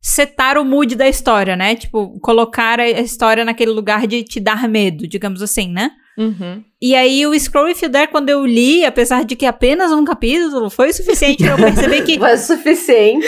setar 0.01 0.57
o 0.57 0.65
mood 0.65 0.95
da 0.95 1.09
história, 1.09 1.57
né? 1.57 1.75
Tipo, 1.75 2.19
colocar 2.21 2.79
a 2.79 2.89
história 2.89 3.45
naquele 3.45 3.73
lugar 3.73 4.07
de 4.07 4.23
te 4.23 4.39
dar 4.39 4.69
medo, 4.69 5.07
digamos 5.07 5.43
assim, 5.43 5.69
né? 5.71 5.91
Uhum. 6.17 6.65
E 6.81 6.95
aí 6.95 7.27
o 7.27 7.39
Scroll 7.39 7.69
If 7.69 7.83
You 7.83 7.91
Dare, 7.91 8.11
quando 8.11 8.31
eu 8.31 8.47
li, 8.47 8.87
apesar 8.87 9.25
de 9.25 9.37
que 9.37 9.45
apenas 9.45 9.93
um 9.93 10.05
capítulo, 10.05 10.71
foi 10.71 10.89
o 10.89 10.95
suficiente 10.95 11.45
pra 11.45 11.53
eu 11.53 11.57
perceber 11.59 12.03
que... 12.03 12.17
foi 12.19 12.33
o 12.33 12.39
suficiente. 12.39 13.27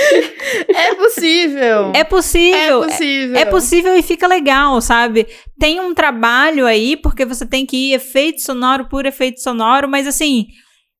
é 0.68 0.94
possível. 0.94 1.92
É 1.94 2.04
possível. 2.04 2.84
É 2.84 2.86
possível. 2.86 3.36
É, 3.36 3.40
é 3.40 3.44
possível 3.44 3.94
e 3.94 4.02
fica 4.02 4.26
legal, 4.26 4.80
sabe? 4.80 5.26
Tem 5.58 5.80
um 5.80 5.92
trabalho 5.92 6.64
aí, 6.64 6.96
porque 6.96 7.26
você 7.26 7.44
tem 7.44 7.66
que 7.66 7.90
ir 7.90 7.94
efeito 7.94 8.40
sonoro 8.40 8.88
por 8.88 9.04
efeito 9.04 9.42
sonoro, 9.42 9.86
mas 9.86 10.06
assim 10.06 10.46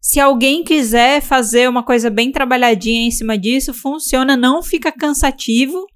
se 0.01 0.21
alguém 0.21 0.63
quiser 0.63 1.21
fazer 1.21 1.69
uma 1.69 1.83
coisa 1.83 2.09
bem 2.09 2.31
trabalhadinha 2.31 3.07
em 3.07 3.11
cima 3.11 3.37
disso, 3.37 3.75
funciona, 3.75 4.37
não 4.37 4.63
fica 4.63 4.93
cansativo. 4.93 5.87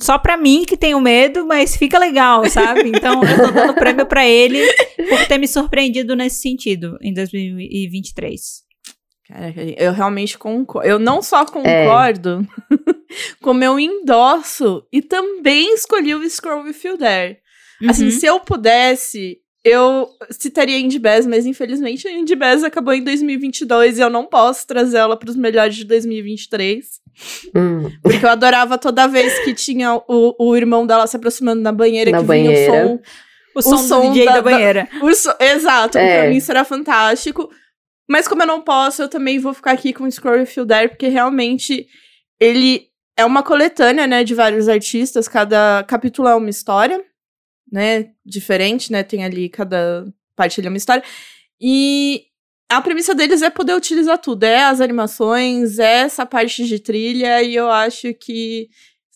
Só 0.00 0.18
pra 0.18 0.36
mim 0.36 0.64
que 0.66 0.76
tenho 0.76 1.00
medo, 1.00 1.46
mas 1.46 1.76
fica 1.76 1.98
legal, 1.98 2.48
sabe? 2.50 2.88
Então 2.88 3.22
eu 3.22 3.46
tô 3.46 3.52
dando 3.52 3.74
prêmio 3.74 4.04
pra 4.04 4.26
ele 4.26 4.60
por 5.08 5.26
ter 5.28 5.38
me 5.38 5.46
surpreendido 5.46 6.16
nesse 6.16 6.42
sentido 6.42 6.98
em 7.00 7.14
2023. 7.14 8.62
Caraca, 9.28 9.62
eu 9.62 9.92
realmente 9.92 10.36
concordo. 10.36 10.88
Eu 10.88 10.98
não 10.98 11.22
só 11.22 11.46
concordo, 11.46 12.46
é. 12.68 12.76
como 13.40 13.62
eu 13.62 13.78
endosso 13.78 14.84
e 14.92 15.00
também 15.00 15.72
escolhi 15.74 16.14
o 16.14 16.28
Scroll 16.28 16.64
With 16.64 16.80
You 16.84 16.98
There. 16.98 17.38
Assim, 17.88 18.06
uhum. 18.06 18.10
se 18.10 18.26
eu 18.26 18.40
pudesse, 18.40 19.38
eu 19.64 20.10
citaria 20.30 20.78
Indie 20.78 20.98
Bass, 20.98 21.24
mas 21.26 21.46
infelizmente 21.46 22.08
a 22.08 22.12
Indie 22.12 22.34
Bass 22.34 22.64
acabou 22.64 22.92
em 22.92 23.02
2022 23.02 23.98
e 23.98 24.00
eu 24.00 24.10
não 24.10 24.26
posso 24.26 24.66
trazer 24.66 24.98
ela 24.98 25.16
para 25.16 25.30
os 25.30 25.36
melhores 25.36 25.76
de 25.76 25.84
2023. 25.84 27.00
Hum. 27.54 27.90
Porque 28.02 28.24
eu 28.24 28.30
adorava 28.30 28.76
toda 28.76 29.06
vez 29.06 29.38
que 29.40 29.54
tinha 29.54 29.94
o, 29.94 30.34
o 30.38 30.56
irmão 30.56 30.86
dela 30.86 31.06
se 31.06 31.16
aproximando 31.16 31.62
na 31.62 31.70
banheira, 31.70 32.10
na 32.10 32.18
que 32.18 32.24
banheira. 32.24 32.56
vinha 32.56 32.84
o 32.84 32.88
som. 32.88 33.02
O, 33.54 33.58
o 33.58 33.62
som, 33.62 33.78
som 33.78 34.06
do 34.08 34.12
DJ 34.12 34.26
da, 34.26 34.32
da 34.32 34.42
banheira. 34.42 34.88
Da, 35.00 35.14
so, 35.14 35.30
exato, 35.38 35.98
é. 35.98 36.22
pra 36.22 36.30
mim 36.30 36.36
isso 36.36 36.50
era 36.50 36.64
fantástico. 36.64 37.48
Mas 38.08 38.26
como 38.26 38.42
eu 38.42 38.46
não 38.46 38.60
posso, 38.60 39.02
eu 39.02 39.08
também 39.08 39.38
vou 39.38 39.54
ficar 39.54 39.72
aqui 39.72 39.92
com 39.92 40.04
o 40.04 40.10
Scroll 40.10 40.44
Feel 40.44 40.66
There, 40.66 40.88
porque 40.88 41.06
realmente 41.06 41.86
ele 42.40 42.88
é 43.16 43.24
uma 43.24 43.42
coletânea, 43.42 44.06
né, 44.08 44.24
de 44.24 44.34
vários 44.34 44.68
artistas, 44.68 45.28
cada 45.28 45.84
capítulo 45.86 46.26
é 46.26 46.34
uma 46.34 46.50
história 46.50 47.04
né, 47.72 48.10
diferente, 48.24 48.92
né? 48.92 49.02
Tem 49.02 49.24
ali 49.24 49.48
cada 49.48 50.06
parte 50.36 50.60
ali 50.60 50.66
é 50.66 50.70
uma 50.70 50.76
história. 50.76 51.02
E 51.60 52.24
a 52.70 52.80
premissa 52.80 53.14
deles 53.14 53.42
é 53.42 53.50
poder 53.50 53.74
utilizar 53.74 54.18
tudo, 54.18 54.44
é 54.44 54.64
as 54.64 54.80
animações, 54.80 55.78
é 55.78 56.00
essa 56.00 56.26
parte 56.26 56.64
de 56.66 56.78
trilha, 56.78 57.42
e 57.42 57.54
eu 57.54 57.70
acho 57.70 58.12
que 58.14 58.68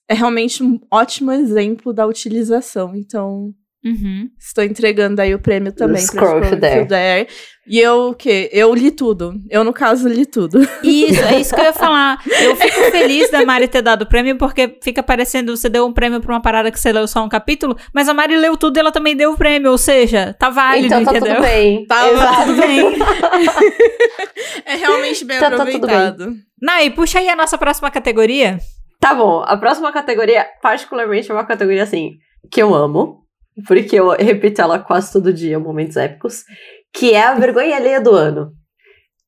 é 0.08 0.14
realmente 0.14 0.62
um 0.62 0.80
ótimo 0.90 1.32
exemplo 1.32 1.92
da 1.92 2.06
utilização. 2.06 2.94
Então, 2.94 3.54
Uhum. 3.86 4.28
Estou 4.36 4.64
entregando 4.64 5.22
aí 5.22 5.32
o 5.32 5.38
prêmio 5.38 5.70
também 5.72 6.04
para 6.04 6.26
Scroll 6.26 6.40
There. 6.58 6.88
There. 6.88 7.28
E 7.68 7.78
eu 7.78 8.10
o 8.10 8.14
quê? 8.14 8.50
Eu 8.52 8.74
li 8.74 8.90
tudo. 8.90 9.34
Eu, 9.48 9.62
no 9.62 9.72
caso, 9.72 10.08
li 10.08 10.26
tudo. 10.26 10.60
Isso, 10.82 11.24
é 11.24 11.40
isso 11.40 11.54
que 11.54 11.60
eu 11.60 11.66
ia 11.66 11.72
falar. 11.72 12.18
Eu 12.40 12.54
fico 12.56 12.90
feliz 12.90 13.30
da 13.30 13.44
Mari 13.44 13.68
ter 13.68 13.82
dado 13.82 14.02
o 14.02 14.06
prêmio, 14.06 14.36
porque 14.36 14.76
fica 14.82 15.04
parecendo 15.04 15.56
você 15.56 15.68
deu 15.68 15.86
um 15.86 15.92
prêmio 15.92 16.20
pra 16.20 16.32
uma 16.32 16.42
parada 16.42 16.70
que 16.72 16.80
você 16.80 16.92
leu 16.92 17.06
só 17.06 17.24
um 17.24 17.28
capítulo, 17.28 17.76
mas 17.94 18.08
a 18.08 18.14
Mari 18.14 18.36
leu 18.36 18.56
tudo 18.56 18.76
e 18.76 18.80
ela 18.80 18.90
também 18.90 19.14
deu 19.14 19.32
o 19.32 19.36
prêmio, 19.36 19.70
ou 19.70 19.78
seja, 19.78 20.34
tá 20.36 20.50
válido, 20.50 20.86
então, 20.86 21.04
tá 21.04 21.10
entendeu? 21.12 21.36
Tudo 21.36 21.44
bem. 21.44 21.86
Tá 21.86 22.44
tudo 22.44 22.60
bem. 22.60 22.98
é 24.66 24.74
realmente 24.76 25.24
bem 25.24 25.38
tá, 25.38 25.46
aproveitado. 25.46 25.86
Tá 25.86 26.12
tudo 26.12 26.30
bem. 26.30 26.40
Nai, 26.60 26.90
puxa 26.90 27.20
aí 27.20 27.28
a 27.28 27.36
nossa 27.36 27.56
próxima 27.56 27.90
categoria. 27.90 28.58
Tá 29.00 29.14
bom, 29.14 29.44
a 29.46 29.56
próxima 29.56 29.92
categoria, 29.92 30.46
particularmente, 30.60 31.30
é 31.30 31.34
uma 31.34 31.44
categoria 31.44 31.82
assim, 31.82 32.12
que 32.50 32.60
eu 32.60 32.74
amo 32.74 33.25
porque 33.64 33.96
eu 33.96 34.10
repito 34.10 34.60
ela 34.60 34.78
quase 34.78 35.12
todo 35.12 35.32
dia, 35.32 35.58
momentos 35.58 35.96
épicos, 35.96 36.44
que 36.92 37.12
é 37.12 37.22
a 37.22 37.34
vergonha 37.34 37.76
alheia 37.76 38.00
do 38.00 38.10
ano. 38.10 38.52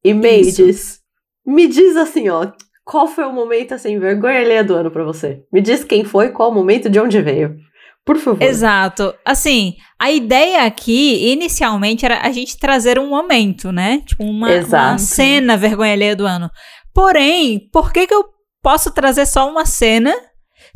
E 0.04 0.12
Mendes, 0.14 1.00
me 1.46 1.66
diz 1.66 1.96
assim, 1.96 2.28
ó, 2.28 2.50
qual 2.84 3.06
foi 3.06 3.24
o 3.24 3.32
momento 3.32 3.74
assim, 3.74 3.98
vergonha 3.98 4.40
alheia 4.40 4.64
do 4.64 4.74
ano 4.74 4.90
para 4.90 5.04
você? 5.04 5.42
Me 5.52 5.60
diz 5.60 5.84
quem 5.84 6.04
foi, 6.04 6.30
qual 6.30 6.50
o 6.50 6.54
momento, 6.54 6.88
de 6.88 7.00
onde 7.00 7.20
veio. 7.20 7.56
Por 8.04 8.16
favor. 8.16 8.42
Exato. 8.42 9.14
Assim, 9.22 9.74
a 9.98 10.10
ideia 10.10 10.64
aqui, 10.64 11.30
inicialmente, 11.30 12.06
era 12.06 12.22
a 12.22 12.32
gente 12.32 12.58
trazer 12.58 12.98
um 12.98 13.10
momento, 13.10 13.70
né? 13.70 14.02
Tipo, 14.06 14.24
uma, 14.24 14.48
uma 14.48 14.96
cena 14.96 15.58
vergonha 15.58 15.92
alheia 15.92 16.16
do 16.16 16.26
ano. 16.26 16.50
Porém, 16.94 17.68
por 17.70 17.92
que 17.92 18.06
que 18.06 18.14
eu 18.14 18.24
posso 18.62 18.90
trazer 18.92 19.26
só 19.26 19.50
uma 19.50 19.66
cena 19.66 20.14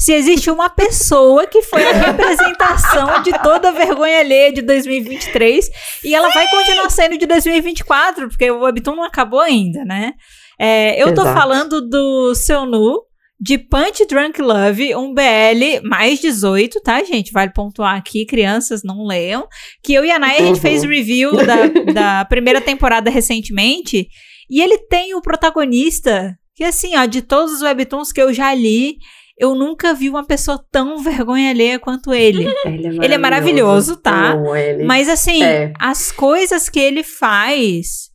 se 0.03 0.13
existe 0.13 0.51
uma 0.51 0.69
pessoa 0.69 1.47
que 1.47 1.63
foi 1.63 1.81
a 1.87 1.93
representação 1.93 3.23
de 3.23 3.31
toda 3.41 3.69
a 3.69 3.73
vergonha 3.73 4.19
alheia 4.19 4.53
de 4.53 4.61
2023 4.61 5.71
e 6.05 6.13
ela 6.13 6.29
vai 6.31 6.49
continuar 6.49 6.91
sendo 6.91 7.17
de 7.17 7.25
2024, 7.25 8.29
porque 8.29 8.51
o 8.51 8.63
Webtoon 8.63 8.97
não 8.97 9.05
acabou 9.05 9.39
ainda, 9.39 9.85
né? 9.85 10.15
É, 10.59 11.01
eu 11.01 11.07
Exato. 11.07 11.23
tô 11.23 11.33
falando 11.33 11.89
do 11.89 12.35
seu 12.35 12.67
nu, 12.67 13.01
de 13.41 13.57
Punch 13.59 14.05
Drunk 14.09 14.43
Love, 14.43 14.97
um 14.97 15.15
BL 15.15 15.87
mais 15.89 16.19
18, 16.19 16.81
tá, 16.81 17.05
gente? 17.05 17.31
Vale 17.31 17.53
pontuar 17.53 17.95
aqui, 17.95 18.27
crianças 18.27 18.83
não 18.83 19.07
leiam. 19.07 19.47
Que 19.85 19.95
eu 19.95 20.05
e 20.05 20.11
a 20.11 20.19
Naya, 20.19 20.41
a 20.41 20.47
gente 20.47 20.61
fez 20.61 20.83
review 20.83 21.31
da, 21.47 21.93
da 21.93 22.25
primeira 22.25 22.61
temporada 22.61 23.09
recentemente. 23.09 24.09
E 24.51 24.61
ele 24.61 24.79
tem 24.79 25.15
o 25.15 25.23
protagonista, 25.23 26.37
que 26.57 26.65
assim, 26.65 26.97
ó, 26.97 27.05
de 27.05 27.23
todos 27.23 27.53
os 27.53 27.63
webtoons 27.63 28.11
que 28.11 28.21
eu 28.21 28.33
já 28.33 28.53
li, 28.53 28.97
eu 29.43 29.57
nunca 29.57 29.93
vi 29.93 30.09
uma 30.09 30.25
pessoa 30.25 30.65
tão 30.71 30.99
vergonha 31.03 31.51
alheia 31.51 31.79
quanto 31.81 32.15
ele. 32.15 32.47
ele, 32.65 32.87
é 32.87 33.05
ele 33.05 33.15
é 33.15 33.19
maravilhoso, 33.19 33.97
tá? 33.97 34.37
Ele. 34.57 34.85
Mas 34.85 35.09
assim, 35.09 35.43
é. 35.43 35.73
as 35.81 36.13
coisas 36.13 36.69
que 36.69 36.79
ele 36.79 37.03
faz, 37.03 38.11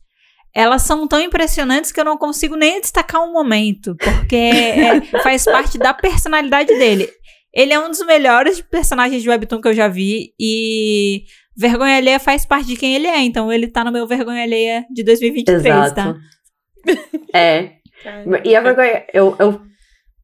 elas 0.54 0.82
são 0.82 1.06
tão 1.06 1.20
impressionantes 1.20 1.92
que 1.92 2.00
eu 2.00 2.04
não 2.04 2.16
consigo 2.16 2.56
nem 2.56 2.80
destacar 2.80 3.22
um 3.22 3.30
momento, 3.30 3.94
porque 3.96 4.36
é, 4.36 5.00
faz 5.22 5.44
parte 5.44 5.76
da 5.76 5.92
personalidade 5.92 6.68
dele. 6.78 7.10
Ele 7.52 7.74
é 7.74 7.78
um 7.78 7.90
dos 7.90 8.04
melhores 8.06 8.62
personagens 8.62 9.22
de 9.22 9.28
Webtoon 9.28 9.60
que 9.60 9.68
eu 9.68 9.74
já 9.74 9.88
vi 9.88 10.32
e 10.40 11.24
vergonha 11.54 11.96
alheia 11.96 12.20
faz 12.20 12.46
parte 12.46 12.68
de 12.68 12.76
quem 12.76 12.94
ele 12.94 13.06
é, 13.06 13.20
então 13.20 13.52
ele 13.52 13.66
tá 13.66 13.84
no 13.84 13.92
meu 13.92 14.06
vergonha 14.06 14.44
alheia 14.44 14.86
de 14.90 15.02
2023, 15.02 15.62
tá? 15.62 15.84
Exato. 15.84 15.94
tá? 15.94 17.38
É. 17.38 17.72
E 18.44 18.54
a 18.54 18.60
vergonha, 18.60 19.04
eu, 19.12 19.34
eu 19.38 19.68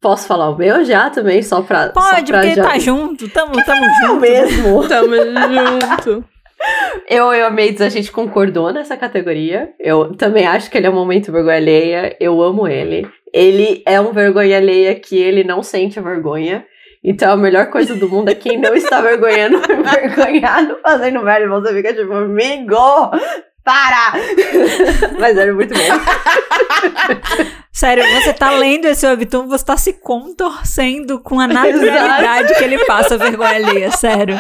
Posso 0.04 0.28
falar 0.28 0.50
o 0.50 0.58
meu 0.58 0.84
já 0.84 1.08
também, 1.08 1.42
só 1.42 1.62
pra. 1.62 1.88
Pode, 1.88 2.06
só 2.06 2.24
pra 2.26 2.40
porque 2.40 2.54
já... 2.56 2.62
tá 2.62 2.78
junto, 2.78 3.26
tamo, 3.30 3.52
tamo 3.64 3.86
junto. 4.02 4.20
mesmo. 4.20 4.84
tamo 4.86 5.14
junto. 5.16 6.24
Eu 7.08 7.32
e 7.32 7.40
a 7.40 7.48
Maids, 7.48 7.80
a 7.80 7.88
gente 7.88 8.12
concordou 8.12 8.70
nessa 8.70 8.98
categoria. 8.98 9.72
Eu 9.80 10.14
também 10.14 10.46
acho 10.46 10.70
que 10.70 10.76
ele 10.76 10.86
é 10.86 10.90
um 10.90 10.94
momento 10.94 11.32
vergonha 11.32 11.56
alheia. 11.56 12.16
Eu 12.20 12.42
amo 12.42 12.68
ele. 12.68 13.08
Ele 13.32 13.82
é 13.86 13.98
um 13.98 14.12
vergonha 14.12 14.58
alheia 14.58 14.94
que 14.94 15.16
ele 15.16 15.42
não 15.42 15.62
sente 15.62 15.98
a 15.98 16.02
vergonha. 16.02 16.66
Então 17.02 17.32
a 17.32 17.36
melhor 17.36 17.70
coisa 17.70 17.94
do 17.94 18.06
mundo 18.06 18.28
é 18.28 18.34
quem 18.34 18.58
não 18.58 18.74
está 18.74 19.00
vergonhando, 19.00 19.56
envergonhado 19.72 20.80
fazendo 20.82 21.22
merda. 21.22 21.48
Você 21.48 21.72
fica 21.72 21.94
tipo, 21.94 22.12
amigo, 22.12 22.76
para! 23.64 24.12
Mas 25.18 25.37
era 25.37 25.53
muito 25.55 25.72
bom. 25.74 25.81
Sério, 27.72 28.05
você 28.20 28.33
tá 28.33 28.50
lendo 28.53 28.85
esse 28.85 29.05
webtoon, 29.05 29.48
você 29.48 29.64
tá 29.64 29.77
se 29.77 29.94
contorcendo 29.94 31.18
com 31.18 31.40
a 31.40 31.48
naturalidade 31.48 32.44
Exato. 32.44 32.59
que 32.59 32.64
ele 32.64 32.85
passa 32.85 33.18
vergonha 33.18 33.57
alheia, 33.57 33.90
sério. 33.90 34.38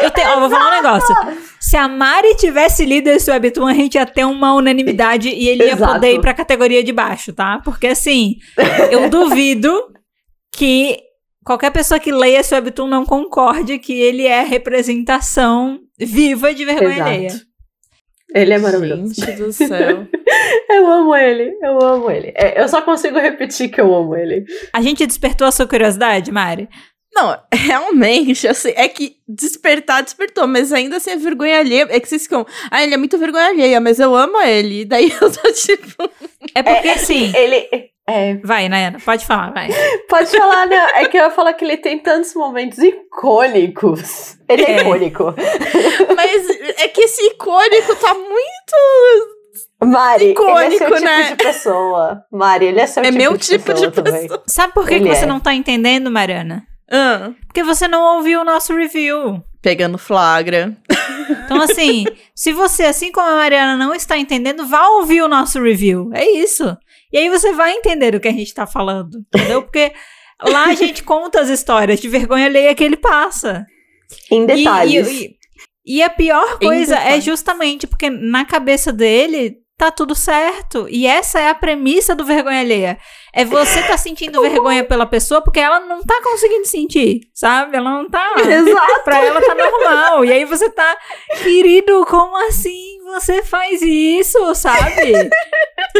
Eu 0.00 0.10
te, 0.10 0.20
ó, 0.20 0.38
vou 0.38 0.48
falar 0.48 0.68
um 0.68 0.82
negócio. 0.82 1.14
Se 1.58 1.76
a 1.76 1.88
Mari 1.88 2.36
tivesse 2.36 2.84
lido 2.86 3.08
esse 3.08 3.28
webtoon, 3.28 3.66
a 3.66 3.74
gente 3.74 3.96
ia 3.96 4.06
ter 4.06 4.24
uma 4.24 4.54
unanimidade 4.54 5.30
e 5.30 5.48
ele 5.48 5.64
Exato. 5.64 5.82
ia 5.82 5.88
poder 5.88 6.12
ir 6.14 6.20
pra 6.20 6.32
categoria 6.32 6.84
de 6.84 6.92
baixo, 6.92 7.32
tá? 7.32 7.60
Porque 7.64 7.88
assim, 7.88 8.36
eu 8.90 9.10
duvido 9.10 9.72
que 10.54 10.98
qualquer 11.44 11.70
pessoa 11.72 11.98
que 11.98 12.12
leia 12.12 12.38
esse 12.38 12.54
webtoon 12.54 12.86
não 12.86 13.04
concorde 13.04 13.80
que 13.80 14.00
ele 14.00 14.26
é 14.26 14.42
representação 14.44 15.80
viva 15.98 16.54
de 16.54 16.64
vergonha 16.64 16.94
Exato. 16.94 17.10
alheia. 17.10 17.46
Ele 18.36 18.52
é 18.52 18.58
maravilhoso. 18.58 19.14
Gente 19.14 19.32
do 19.32 19.50
céu. 19.50 20.06
eu 20.68 20.86
amo 20.86 21.16
ele, 21.16 21.56
eu 21.62 21.82
amo 21.82 22.10
ele. 22.10 22.34
É, 22.36 22.62
eu 22.62 22.68
só 22.68 22.82
consigo 22.82 23.18
repetir 23.18 23.70
que 23.70 23.80
eu 23.80 23.94
amo 23.94 24.14
ele. 24.14 24.44
A 24.74 24.82
gente 24.82 25.06
despertou 25.06 25.46
a 25.46 25.50
sua 25.50 25.66
curiosidade, 25.66 26.30
Mari? 26.30 26.68
Não, 27.14 27.34
realmente, 27.50 28.46
assim, 28.46 28.74
é 28.76 28.86
que 28.88 29.16
despertar, 29.26 30.02
despertou, 30.02 30.46
mas 30.46 30.70
ainda 30.70 30.98
assim 30.98 31.12
é 31.12 31.16
vergonha 31.16 31.60
alheia. 31.60 31.86
É 31.88 31.98
que 31.98 32.06
vocês 32.06 32.24
ficam, 32.24 32.46
ah, 32.70 32.84
ele 32.84 32.92
é 32.92 32.98
muito 32.98 33.16
vergonha 33.16 33.46
alheia, 33.46 33.80
mas 33.80 33.98
eu 33.98 34.14
amo 34.14 34.38
ele. 34.42 34.84
Daí 34.86 35.10
eu 35.10 35.32
tô 35.32 35.52
tipo. 35.52 36.10
É 36.54 36.62
porque 36.62 36.88
é, 36.88 36.92
assim. 36.92 37.32
Ele. 37.34 37.90
É. 38.08 38.36
Vai, 38.36 38.68
Nayana, 38.68 39.00
pode 39.04 39.26
falar, 39.26 39.52
vai. 39.52 39.68
Pode 40.08 40.30
falar, 40.30 40.66
não. 40.66 40.88
É 40.90 41.08
que 41.08 41.18
eu 41.18 41.24
ia 41.24 41.30
falar 41.30 41.52
que 41.54 41.64
ele 41.64 41.76
tem 41.76 41.98
tantos 41.98 42.34
momentos 42.34 42.78
icônicos. 42.78 44.38
Ele 44.48 44.62
é, 44.62 44.70
é 44.70 44.80
icônico. 44.80 45.34
Mas 46.14 46.48
é 46.78 46.86
que 46.86 47.00
esse 47.00 47.20
icônico 47.26 47.96
tá 47.96 48.14
muito 48.14 49.36
Mari, 49.84 50.30
icônico, 50.30 50.60
ele 50.60 50.74
é 50.74 50.78
seu 50.78 51.00
né? 51.00 51.24
tipo 51.24 51.36
de 51.36 51.44
pessoa. 51.44 52.24
Mari, 52.30 52.66
ele 52.66 52.80
é 52.80 52.86
seu 52.86 53.02
é 53.02 53.06
tipo, 53.06 53.18
meu 53.18 53.36
de, 53.36 53.46
tipo 53.46 53.64
pessoa 53.64 53.90
de 53.90 54.02
pessoa. 54.02 54.42
Sabe 54.46 54.72
por 54.72 54.86
que, 54.86 55.00
que 55.00 55.08
você 55.08 55.24
é. 55.24 55.26
não 55.26 55.40
tá 55.40 55.52
entendendo, 55.52 56.10
Mariana? 56.10 56.64
Ah. 56.90 57.32
Porque 57.46 57.62
você 57.62 57.88
não 57.88 58.16
ouviu 58.16 58.40
o 58.40 58.44
nosso 58.44 58.74
review. 58.74 59.42
Pegando 59.60 59.98
flagra. 59.98 60.76
Então, 61.44 61.60
assim, 61.60 62.04
se 62.34 62.52
você, 62.52 62.84
assim 62.84 63.10
como 63.10 63.28
a 63.28 63.36
Mariana, 63.36 63.76
não 63.76 63.94
está 63.94 64.16
entendendo, 64.16 64.66
vá 64.66 64.86
ouvir 64.90 65.22
o 65.22 65.28
nosso 65.28 65.60
review. 65.60 66.10
É 66.14 66.24
isso. 66.24 66.76
E 67.16 67.18
aí 67.18 67.30
você 67.30 67.50
vai 67.54 67.72
entender 67.72 68.14
o 68.14 68.20
que 68.20 68.28
a 68.28 68.32
gente 68.32 68.52
tá 68.52 68.66
falando, 68.66 69.24
entendeu? 69.32 69.62
Porque 69.62 69.90
lá 70.42 70.66
a 70.66 70.74
gente 70.74 71.02
conta 71.02 71.40
as 71.40 71.48
histórias 71.48 71.98
de 71.98 72.10
vergonha 72.10 72.44
alheia 72.44 72.74
que 72.74 72.84
ele 72.84 72.98
passa. 72.98 73.64
Em 74.30 74.44
detalhes. 74.44 75.08
E, 75.08 75.38
e, 75.86 75.96
e 75.96 76.02
a 76.02 76.10
pior 76.10 76.58
coisa 76.58 76.94
é 76.98 77.18
justamente 77.18 77.86
porque 77.86 78.10
na 78.10 78.44
cabeça 78.44 78.92
dele 78.92 79.56
tá 79.76 79.90
tudo 79.90 80.14
certo. 80.14 80.86
E 80.88 81.06
essa 81.06 81.38
é 81.38 81.48
a 81.48 81.54
premissa 81.54 82.14
do 82.14 82.24
vergonha 82.24 82.60
alheia. 82.60 82.98
É 83.32 83.44
você 83.44 83.82
tá 83.82 83.96
sentindo 83.96 84.40
vergonha 84.40 84.82
pela 84.84 85.04
pessoa 85.06 85.42
porque 85.42 85.60
ela 85.60 85.80
não 85.80 86.02
tá 86.02 86.20
conseguindo 86.22 86.66
sentir, 86.66 87.20
sabe? 87.34 87.76
Ela 87.76 87.90
não 87.90 88.08
tá. 88.08 88.34
Exato. 88.40 89.04
Pra 89.04 89.22
ela 89.22 89.40
tá 89.40 89.54
normal. 89.54 90.24
E 90.24 90.32
aí 90.32 90.44
você 90.44 90.70
tá, 90.70 90.96
querido, 91.42 92.04
como 92.06 92.36
assim 92.48 93.02
você 93.04 93.42
faz 93.42 93.82
isso, 93.82 94.54
sabe? 94.54 95.30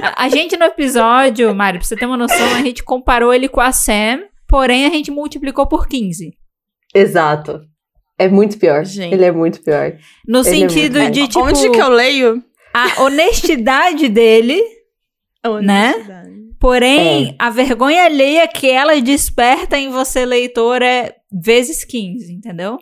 A, 0.03 0.25
a 0.25 0.29
gente 0.29 0.57
no 0.57 0.65
episódio, 0.65 1.55
Mário, 1.55 1.79
pra 1.79 1.87
você 1.87 1.97
ter 1.97 2.07
uma 2.07 2.17
noção, 2.17 2.55
a 2.55 2.63
gente 2.63 2.83
comparou 2.83 3.33
ele 3.33 3.49
com 3.49 3.61
a 3.61 3.73
Sam, 3.73 4.25
porém 4.49 4.87
a 4.87 4.91
gente 4.91 5.11
multiplicou 5.11 5.67
por 5.67 5.87
15. 5.87 6.33
Exato. 6.95 7.61
É 8.19 8.29
muito 8.29 8.59
pior. 8.59 8.85
Gente. 8.85 9.13
Ele 9.13 9.25
é 9.25 9.31
muito 9.31 9.63
pior. 9.63 9.93
No 10.27 10.41
Ele 10.41 10.49
é 10.49 10.51
sentido 10.51 10.99
é 10.99 11.11
de, 11.11 11.29
tipo... 11.29 11.45
Onde 11.45 11.71
que 11.71 11.79
eu 11.79 11.91
leio? 11.91 12.43
A 12.77 13.03
honestidade 13.03 14.09
dele, 14.09 14.63
a 15.43 15.61
né? 15.61 15.93
honestidade. 15.93 16.31
né? 16.31 16.37
Porém, 16.59 17.31
é. 17.31 17.35
a 17.39 17.51
vergonha 17.51 18.05
alheia 18.05 18.49
que 18.49 18.69
ela 18.69 19.01
desperta 19.01 19.79
em 19.79 19.91
você, 19.91 20.25
leitor, 20.25 20.83
é 20.83 21.15
vezes 21.33 21.85
15, 21.85 22.33
entendeu? 22.33 22.79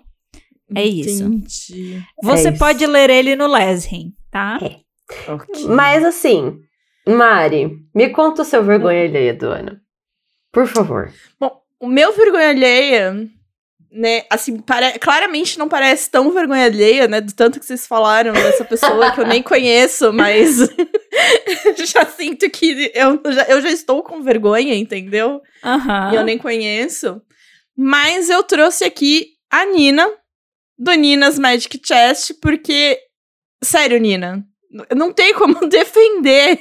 É 0.74 0.84
isso. 0.84 1.24
Entendi. 1.24 2.02
Você 2.22 2.48
é 2.48 2.52
pode 2.52 2.82
isso. 2.82 2.92
ler 2.92 3.10
ele 3.10 3.36
no 3.36 3.46
Lesrin, 3.46 4.12
tá? 4.30 4.58
É. 4.62 5.32
Okay. 5.32 5.66
Mas 5.66 6.04
assim, 6.04 6.58
Mari, 7.06 7.70
me 7.94 8.08
conta 8.08 8.42
o 8.42 8.44
seu 8.44 8.64
vergonha 8.64 9.04
alheia 9.04 9.34
do 9.34 9.48
ano. 9.48 9.78
Por 10.50 10.66
favor. 10.66 11.12
Bom, 11.38 11.60
o 11.78 11.86
meu 11.86 12.12
vergonha 12.12 12.48
alheia 12.48 13.28
né, 13.94 14.24
assim, 14.28 14.58
pare... 14.58 14.98
claramente 14.98 15.58
não 15.58 15.68
parece 15.68 16.10
tão 16.10 16.32
vergonha 16.32 16.64
alheia, 16.64 17.06
né, 17.06 17.20
do 17.20 17.32
tanto 17.32 17.60
que 17.60 17.64
vocês 17.64 17.86
falaram 17.86 18.32
dessa 18.32 18.64
pessoa 18.64 19.12
que 19.12 19.20
eu 19.20 19.26
nem 19.26 19.40
conheço, 19.40 20.12
mas 20.12 20.58
já 21.86 22.04
sinto 22.04 22.50
que 22.50 22.90
eu 22.92 23.20
já, 23.32 23.44
eu 23.44 23.60
já 23.60 23.70
estou 23.70 24.02
com 24.02 24.20
vergonha, 24.20 24.74
entendeu? 24.74 25.40
Uhum. 25.64 26.12
E 26.12 26.16
eu 26.16 26.24
nem 26.24 26.36
conheço. 26.36 27.22
Mas 27.76 28.28
eu 28.28 28.42
trouxe 28.42 28.84
aqui 28.84 29.28
a 29.48 29.64
Nina, 29.64 30.10
do 30.76 30.92
Nina's 30.92 31.38
Magic 31.38 31.80
Chest, 31.84 32.34
porque, 32.42 32.98
sério, 33.62 33.98
Nina, 34.00 34.44
não 34.94 35.12
tem 35.12 35.32
como 35.34 35.66
defender 35.68 36.58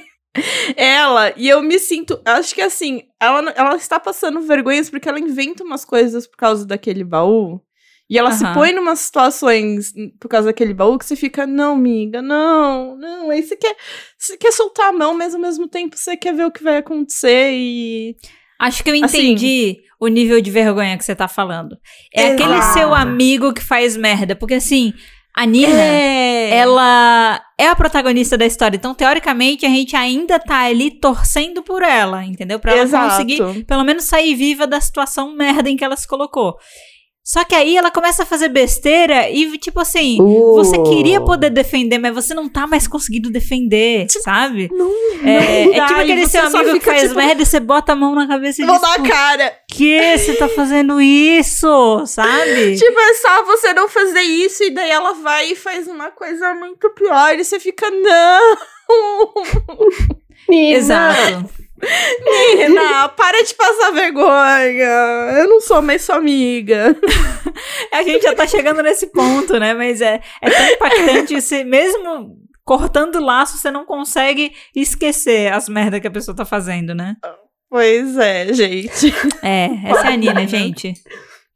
ela, 0.75 1.33
e 1.37 1.47
eu 1.47 1.61
me 1.61 1.77
sinto. 1.77 2.19
Acho 2.25 2.55
que 2.55 2.61
assim, 2.61 3.03
ela, 3.19 3.51
ela 3.55 3.75
está 3.75 3.99
passando 3.99 4.41
vergonhas 4.41 4.89
porque 4.89 5.07
ela 5.07 5.19
inventa 5.19 5.63
umas 5.63 5.85
coisas 5.85 6.27
por 6.27 6.37
causa 6.37 6.65
daquele 6.65 7.03
baú. 7.03 7.61
E 8.09 8.17
ela 8.17 8.29
uhum. 8.29 8.37
se 8.37 8.53
põe 8.53 8.73
numas 8.73 8.99
situações 8.99 9.93
por 10.19 10.27
causa 10.27 10.47
daquele 10.47 10.73
baú 10.73 10.97
que 10.99 11.05
você 11.05 11.15
fica, 11.15 11.47
não, 11.47 11.73
amiga, 11.73 12.21
não, 12.21 12.95
não. 12.97 13.29
Aí 13.29 13.41
você 13.41 13.55
quer, 13.55 13.75
você 14.17 14.37
quer 14.37 14.51
soltar 14.51 14.89
a 14.89 14.93
mão, 14.93 15.13
mas 15.13 15.33
ao 15.33 15.41
mesmo 15.41 15.67
tempo 15.67 15.97
você 15.97 16.17
quer 16.17 16.33
ver 16.33 16.45
o 16.45 16.51
que 16.51 16.63
vai 16.63 16.77
acontecer 16.77 17.51
e. 17.53 18.15
Acho 18.59 18.83
que 18.83 18.89
eu 18.89 19.03
assim 19.03 19.17
entendi 19.17 19.71
assim, 19.71 19.87
o 19.99 20.07
nível 20.07 20.39
de 20.39 20.51
vergonha 20.51 20.97
que 20.97 21.03
você 21.03 21.15
tá 21.15 21.27
falando. 21.27 21.77
É 22.13 22.27
exato. 22.27 22.43
aquele 22.43 22.61
seu 22.73 22.93
amigo 22.93 23.53
que 23.53 23.61
faz 23.61 23.97
merda. 23.97 24.35
Porque 24.35 24.53
assim, 24.53 24.93
a 25.35 25.45
Nina, 25.45 25.81
é. 25.81 26.57
ela 26.57 27.41
é 27.57 27.67
a 27.67 27.75
protagonista 27.75 28.37
da 28.37 28.45
história. 28.45 28.77
Então, 28.77 28.93
teoricamente, 28.93 29.65
a 29.65 29.69
gente 29.69 29.95
ainda 29.95 30.39
tá 30.39 30.65
ali 30.65 30.91
torcendo 30.91 31.63
por 31.63 31.81
ela, 31.81 32.23
entendeu? 32.23 32.59
Pra 32.59 32.73
ela 32.73 32.83
Exato. 32.83 33.09
conseguir, 33.09 33.63
pelo 33.65 33.83
menos, 33.83 34.03
sair 34.03 34.35
viva 34.35 34.67
da 34.67 34.79
situação 34.79 35.35
merda 35.35 35.69
em 35.69 35.75
que 35.75 35.83
ela 35.83 35.95
se 35.95 36.07
colocou. 36.07 36.55
Só 37.23 37.45
que 37.45 37.55
aí 37.55 37.77
ela 37.77 37.89
começa 37.89 38.23
a 38.23 38.25
fazer 38.25 38.49
besteira 38.49 39.29
e, 39.29 39.57
tipo 39.57 39.79
assim, 39.79 40.21
uh. 40.21 40.55
você 40.55 40.77
queria 40.83 41.21
poder 41.21 41.49
defender, 41.49 41.97
mas 41.97 42.13
você 42.13 42.33
não 42.33 42.49
tá 42.49 42.67
mais 42.67 42.85
conseguindo 42.85 43.31
defender, 43.31 44.07
tipo, 44.07 44.21
sabe? 44.21 44.69
Não, 44.73 44.91
é, 45.23 45.65
não 45.65 45.73
é 45.73 45.87
tipo 45.87 45.99
aquele 46.01 46.27
seu 46.27 46.41
amigo 46.45 46.79
que 46.79 46.85
faz 46.85 47.03
tipo, 47.03 47.15
merda 47.15 47.41
e 47.41 47.45
você 47.45 47.61
bota 47.61 47.93
a 47.93 47.95
mão 47.95 48.13
na 48.13 48.27
cabeça 48.27 48.61
e 48.61 48.65
Vou 48.65 48.75
diz... 48.75 48.81
dar 48.81 48.95
a 48.95 49.07
cara. 49.07 49.53
Que 49.71 50.17
você 50.17 50.33
tá 50.33 50.49
fazendo 50.49 50.99
isso, 50.99 52.05
sabe? 52.05 52.75
Tipo, 52.83 52.99
é 52.99 53.13
só 53.13 53.45
você 53.45 53.73
não 53.73 53.87
fazer 53.87 54.21
isso 54.21 54.61
e 54.63 54.71
daí 54.71 54.89
ela 54.89 55.13
vai 55.13 55.51
e 55.51 55.55
faz 55.55 55.87
uma 55.87 56.11
coisa 56.11 56.53
muito 56.53 56.89
pior 56.89 57.39
e 57.39 57.43
você 57.43 57.57
fica, 57.57 57.89
não! 57.89 58.57
Exato. 60.51 61.62
Nina, 62.57 63.09
para 63.09 63.43
de 63.43 63.53
passar 63.53 63.91
vergonha. 63.91 65.39
Eu 65.39 65.49
não 65.49 65.61
sou 65.61 65.81
mais 65.81 66.01
sua 66.01 66.15
amiga. 66.15 66.95
a 67.91 68.03
gente 68.03 68.23
já 68.23 68.33
tá 68.35 68.47
chegando 68.47 68.81
nesse 68.81 69.07
ponto, 69.07 69.59
né? 69.59 69.73
Mas 69.73 70.01
é, 70.01 70.21
é 70.41 70.49
tão 70.49 70.67
impactante 70.67 71.41
você, 71.41 71.63
mesmo 71.63 72.37
cortando 72.63 73.19
laço, 73.19 73.57
você 73.57 73.69
não 73.69 73.85
consegue 73.85 74.53
esquecer 74.75 75.51
as 75.51 75.67
merdas 75.67 75.99
que 75.99 76.07
a 76.07 76.11
pessoa 76.11 76.35
tá 76.35 76.45
fazendo, 76.45 76.95
né? 76.95 77.15
Pois 77.69 78.17
é, 78.17 78.53
gente. 78.53 79.13
É, 79.41 79.69
essa 79.89 80.09
é 80.09 80.13
a 80.13 80.17
Nina, 80.17 80.47
gente. 80.47 80.93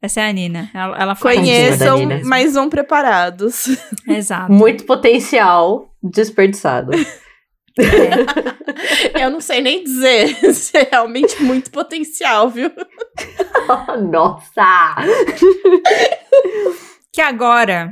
Essa 0.02 0.22
é 0.22 0.30
a 0.30 0.34
Nina. 0.34 0.70
Ela, 0.74 0.98
ela 0.98 1.16
Conheçam, 1.16 2.00
mas 2.26 2.54
vão 2.54 2.70
preparados. 2.70 3.68
Exato. 4.08 4.52
Muito 4.52 4.84
potencial 4.86 5.90
desperdiçado. 6.04 6.92
É. 7.82 9.24
Eu 9.24 9.30
não 9.30 9.40
sei 9.40 9.62
nem 9.62 9.84
dizer 9.84 10.36
se 10.54 10.78
é 10.78 10.88
realmente 10.92 11.42
muito 11.44 11.72
potencial, 11.72 12.50
viu? 12.50 12.72
Nossa! 14.12 14.96
que 17.12 17.22
agora 17.22 17.92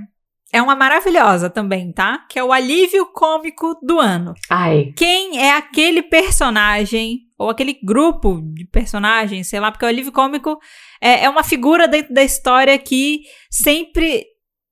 é 0.52 0.62
uma 0.62 0.76
maravilhosa 0.76 1.50
também, 1.50 1.92
tá? 1.92 2.26
Que 2.30 2.40
é 2.40 2.44
o 2.44 2.54
alívio 2.54 3.06
cômico 3.08 3.78
do 3.82 4.00
ano. 4.00 4.34
Ai. 4.50 4.94
Quem 4.96 5.40
é 5.40 5.52
aquele 5.52 6.02
personagem 6.02 7.22
ou 7.38 7.50
aquele 7.50 7.78
grupo 7.84 8.42
de 8.54 8.66
personagens, 8.66 9.48
sei 9.48 9.60
lá, 9.60 9.72
porque 9.72 9.84
o 9.84 9.88
alívio 9.88 10.12
cômico 10.12 10.58
é, 11.02 11.26
é 11.26 11.30
uma 11.30 11.44
figura 11.44 11.88
dentro 11.88 12.14
da 12.14 12.24
história 12.24 12.78
que 12.78 13.22
sempre 13.50 14.26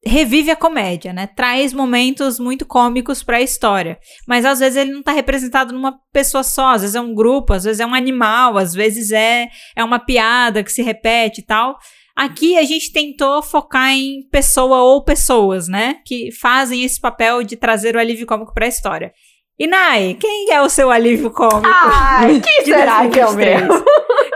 revive 0.05 0.51
a 0.51 0.55
comédia, 0.55 1.13
né? 1.13 1.27
Traz 1.27 1.73
momentos 1.73 2.39
muito 2.39 2.65
cômicos 2.65 3.23
para 3.23 3.37
a 3.37 3.41
história. 3.41 3.97
Mas 4.27 4.45
às 4.45 4.59
vezes 4.59 4.77
ele 4.77 4.91
não 4.91 4.99
está 4.99 5.11
representado 5.11 5.73
numa 5.73 5.97
pessoa 6.11 6.43
só, 6.43 6.73
às 6.73 6.81
vezes 6.81 6.95
é 6.95 7.01
um 7.01 7.13
grupo, 7.13 7.53
às 7.53 7.63
vezes 7.63 7.79
é 7.79 7.85
um 7.85 7.93
animal, 7.93 8.57
às 8.57 8.73
vezes 8.73 9.11
é, 9.11 9.47
é 9.75 9.83
uma 9.83 9.99
piada 9.99 10.63
que 10.63 10.71
se 10.71 10.81
repete 10.81 11.41
e 11.41 11.45
tal. 11.45 11.77
Aqui 12.15 12.57
a 12.57 12.63
gente 12.63 12.91
tentou 12.91 13.41
focar 13.41 13.89
em 13.89 14.27
pessoa 14.31 14.83
ou 14.83 15.03
pessoas, 15.03 15.67
né? 15.67 15.97
Que 16.05 16.31
fazem 16.31 16.83
esse 16.83 16.99
papel 16.99 17.41
de 17.43 17.55
trazer 17.55 17.95
o 17.95 17.99
alívio 17.99 18.27
cômico 18.27 18.53
para 18.53 18.65
a 18.65 18.69
história. 18.69 19.11
E 19.57 19.67
Nai, 19.67 20.17
quem 20.19 20.51
é 20.51 20.61
o 20.61 20.69
seu 20.69 20.91
alívio 20.91 21.31
cômico? 21.31 21.67
Ai, 21.67 22.41
quem 22.43 22.65
será 22.65 23.07
que 23.07 23.19
é 23.19 23.25
o 23.25 23.33
meu? 23.33 23.85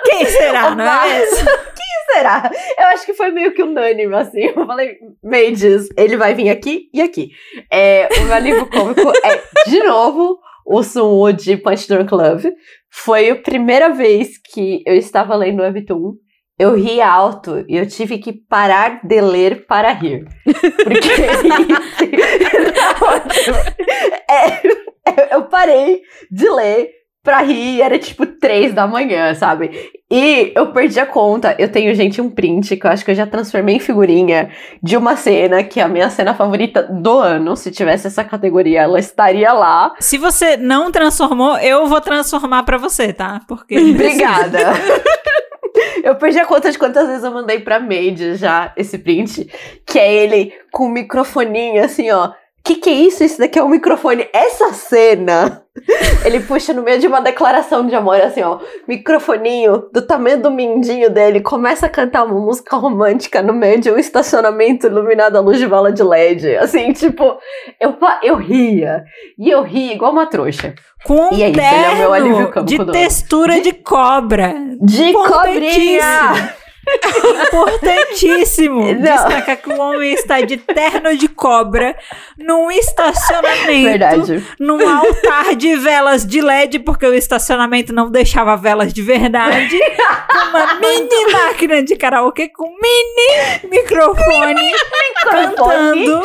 Quem 0.06 0.26
será, 0.26 0.74
não 0.76 0.86
é 0.86 1.20
mesmo? 1.20 1.50
Será? 2.18 2.50
Eu 2.78 2.86
acho 2.88 3.06
que 3.06 3.14
foi 3.14 3.32
meio 3.32 3.54
que 3.54 3.62
unânime, 3.62 4.16
assim. 4.16 4.46
Eu 4.46 4.66
falei, 4.66 4.98
Mages, 5.24 5.88
ele 5.96 6.18
vai 6.18 6.34
vir 6.34 6.50
aqui 6.50 6.90
e 6.94 7.02
aqui. 7.02 7.30
É, 7.72 8.10
o 8.20 8.26
meu 8.26 8.34
alívio 8.34 8.70
cômico 8.70 9.12
é, 9.24 9.70
de 9.70 9.84
novo, 9.84 10.40
o 10.66 10.82
Sunwoo 10.82 11.32
de 11.32 11.58
Punch 11.58 11.88
Drunk 11.88 12.12
Love. 12.12 12.52
Foi 12.92 13.30
a 13.30 13.36
primeira 13.36 13.90
vez 13.90 14.32
que 14.52 14.82
eu 14.86 14.96
estava 14.96 15.36
lendo 15.36 15.60
o 15.60 15.64
Webtoon 15.64 16.14
eu 16.60 16.74
ri 16.74 17.00
alto 17.00 17.64
e 17.68 17.78
eu 17.78 17.88
tive 17.88 18.18
que 18.18 18.34
parar 18.34 19.06
de 19.06 19.22
ler 19.22 19.68
para 19.68 19.92
rir. 19.92 20.26
Porque 20.44 21.08
é, 24.28 24.62
parei 25.50 26.02
de 26.32 26.50
ler 26.50 26.90
pra 27.28 27.42
rir, 27.42 27.82
era 27.82 28.00
tipo 28.00 28.26
três 28.26 28.74
da 28.74 28.88
manhã, 28.88 29.36
sabe? 29.36 29.92
E 30.10 30.54
eu 30.56 30.72
perdi 30.72 30.98
a 30.98 31.06
conta. 31.06 31.54
Eu 31.60 31.70
tenho, 31.70 31.94
gente, 31.94 32.22
um 32.22 32.30
print 32.30 32.78
que 32.78 32.88
eu 32.88 32.90
acho 32.90 33.04
que 33.04 33.12
eu 33.12 33.16
já 33.16 33.28
transformei 33.28 33.76
em 33.76 33.80
figurinha 33.82 34.50
de 34.82 34.96
uma 34.96 35.18
cena 35.18 35.62
que 35.62 35.82
é 35.82 35.84
a 35.84 35.90
minha 35.90 36.10
cena 36.10 36.34
favorita 36.34 36.84
do 36.84 37.20
ano. 37.20 37.58
Se 37.58 37.70
tivesse 37.70 38.08
essa 38.08 38.24
categoria, 38.24 38.84
ela 38.84 38.98
estaria 38.98 39.52
lá. 39.52 39.94
Se 40.00 40.18
você 40.18 40.56
não 40.56 40.90
transformou, 40.90 41.58
eu 41.58 41.86
vou 41.88 42.00
transformar 42.00 42.64
para 42.64 42.78
você, 42.78 43.12
tá? 43.12 43.42
Porque. 43.46 43.76
Obrigada. 43.92 44.60
Eu 46.02 46.16
perdi 46.16 46.40
a 46.40 46.46
conta 46.46 46.72
de 46.72 46.80
quantas 46.80 47.10
vezes 47.10 47.26
eu 47.26 47.32
mandei 47.34 47.60
pra 47.60 47.78
Made 47.78 48.36
já 48.36 48.72
esse 48.78 48.98
print, 48.98 49.50
que 49.86 50.00
é 50.00 50.14
ele 50.14 50.54
com 50.72 50.86
o 50.86 50.90
microfoninho 50.90 51.84
assim, 51.84 52.10
ó 52.10 52.32
que 52.68 52.76
que 52.76 52.90
é 52.90 52.94
isso? 52.94 53.24
Isso 53.24 53.40
daqui 53.40 53.58
é 53.58 53.64
um 53.64 53.70
microfone. 53.70 54.28
Essa 54.34 54.74
cena, 54.74 55.64
ele 56.26 56.40
puxa 56.40 56.74
no 56.74 56.82
meio 56.84 57.00
de 57.00 57.08
uma 57.08 57.22
declaração 57.22 57.86
de 57.86 57.96
amor, 57.96 58.20
assim, 58.22 58.42
ó, 58.42 58.60
microfoninho 58.88 59.90
do 59.92 60.02
tamanho 60.02 60.42
do 60.42 60.52
mindinho 60.52 61.10
dele, 61.10 61.42
começa 61.42 61.86
a 61.86 61.90
cantar 61.90 62.24
uma 62.24 62.40
música 62.40 62.76
romântica 62.76 63.42
no 63.42 63.54
meio 63.54 63.80
de 63.80 63.92
um 63.92 63.98
estacionamento 63.98 64.88
iluminado 64.88 65.36
à 65.38 65.40
luz 65.40 65.58
de 65.58 65.68
bola 65.68 65.92
de 65.92 66.04
LED. 66.04 66.58
Assim, 66.58 66.92
tipo, 66.94 67.38
eu, 67.80 67.96
eu 68.24 68.36
ria. 68.36 69.04
E 69.38 69.50
eu 69.50 69.64
ria 69.64 69.94
igual 69.94 70.12
uma 70.12 70.26
trouxa. 70.26 70.74
Com 71.06 71.30
e 71.34 71.44
é 71.44 71.50
isso, 71.50 71.60
ele 71.60 71.86
é 71.86 71.90
o 71.90 71.98
meu 71.98 72.14
alívio 72.14 72.64
de 72.64 72.86
textura 72.92 73.62
de 73.62 73.74
cobra. 73.74 74.56
De 74.82 75.14
cobrinha! 75.14 76.56
Importantíssimo 77.48 78.94
Não. 78.94 79.02
destacar 79.02 79.58
que 79.58 79.70
o 79.70 79.80
homem 79.80 80.14
está 80.14 80.42
de 80.42 80.58
terno 80.58 81.16
de 81.18 81.28
cobra 81.28 81.98
num 82.38 82.72
estacionamento. 82.72 83.84
Verdade. 83.84 84.48
Num 84.60 84.88
altar 84.88 85.56
de 85.56 85.76
velas 85.76 86.26
de 86.26 86.42
LED, 86.42 86.80
porque 86.80 87.06
o 87.06 87.14
estacionamento 87.14 87.94
não 87.94 88.10
deixava 88.10 88.56
velas 88.56 88.94
de 88.94 89.02
verdade. 89.02 89.78
com 90.30 90.48
uma 90.50 90.76
mini 90.80 91.32
máquina 91.32 91.84
de 91.84 91.96
karaokê 91.96 92.50
com 92.50 92.68
mini 92.70 93.60
microfone, 93.70 94.54
microfone. 94.72 96.06
cantando 96.06 96.24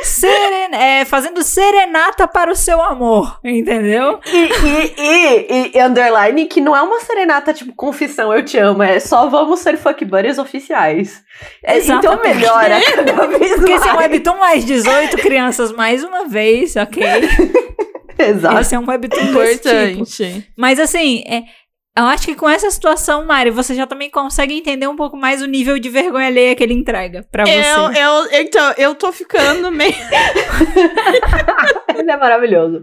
Seren 0.00 0.74
é, 0.74 1.04
fazendo 1.04 1.42
serenata 1.42 2.28
para 2.28 2.52
o 2.52 2.56
seu 2.56 2.80
amor, 2.80 3.38
entendeu? 3.42 4.20
E, 4.26 4.36
e, 4.36 4.94
e, 4.98 5.70
e, 5.74 5.82
underline 5.82 6.46
que 6.46 6.60
não 6.60 6.76
é 6.76 6.82
uma 6.82 7.00
serenata 7.00 7.52
tipo 7.52 7.74
confissão, 7.74 8.32
eu 8.32 8.44
te 8.44 8.56
amo, 8.58 8.82
é 8.82 9.00
só 9.00 9.28
vamos 9.28 9.60
ser 9.60 9.76
fuck 9.76 10.04
buddies 10.04 10.38
oficiais. 10.38 11.22
É, 11.64 11.78
então 11.78 12.20
melhora 12.22 12.80
cada 12.94 13.26
vez 13.26 13.52
Porque 13.54 13.70
mais. 13.70 13.82
esse 13.82 13.88
é 13.88 13.92
um 13.92 13.98
webtoon 13.98 14.38
mais 14.38 14.64
18 14.64 15.16
crianças 15.16 15.72
mais 15.72 16.04
uma 16.04 16.26
vez, 16.26 16.76
ok? 16.76 17.02
Exato. 18.18 18.60
Esse 18.60 18.74
é 18.74 18.78
um 18.78 18.86
webtoon 18.88 19.20
importante. 19.20 20.04
Tipo. 20.04 20.42
Mas 20.56 20.78
assim, 20.78 21.22
é, 21.26 21.42
eu 21.98 22.06
acho 22.06 22.26
que 22.26 22.34
com 22.34 22.48
essa 22.48 22.70
situação, 22.70 23.24
Mari, 23.24 23.50
você 23.50 23.74
já 23.74 23.86
também 23.86 24.10
consegue 24.10 24.54
entender 24.54 24.86
um 24.86 24.96
pouco 24.96 25.16
mais 25.16 25.42
o 25.42 25.46
nível 25.46 25.78
de 25.78 25.88
vergonha 25.88 26.26
alheia 26.26 26.54
que 26.54 26.62
ele 26.62 26.74
entrega 26.74 27.26
pra 27.30 27.44
você. 27.44 27.52
Eu, 27.52 27.92
eu, 27.92 28.40
então, 28.40 28.74
eu 28.76 28.94
tô 28.94 29.12
ficando 29.12 29.70
meio. 29.72 29.94
ele 31.96 32.10
é 32.10 32.16
maravilhoso. 32.16 32.82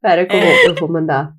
Pera 0.00 0.26
que 0.26 0.34
eu, 0.34 0.40
vou, 0.40 0.50
eu 0.50 0.74
vou 0.74 0.88
mandar. 0.88 1.32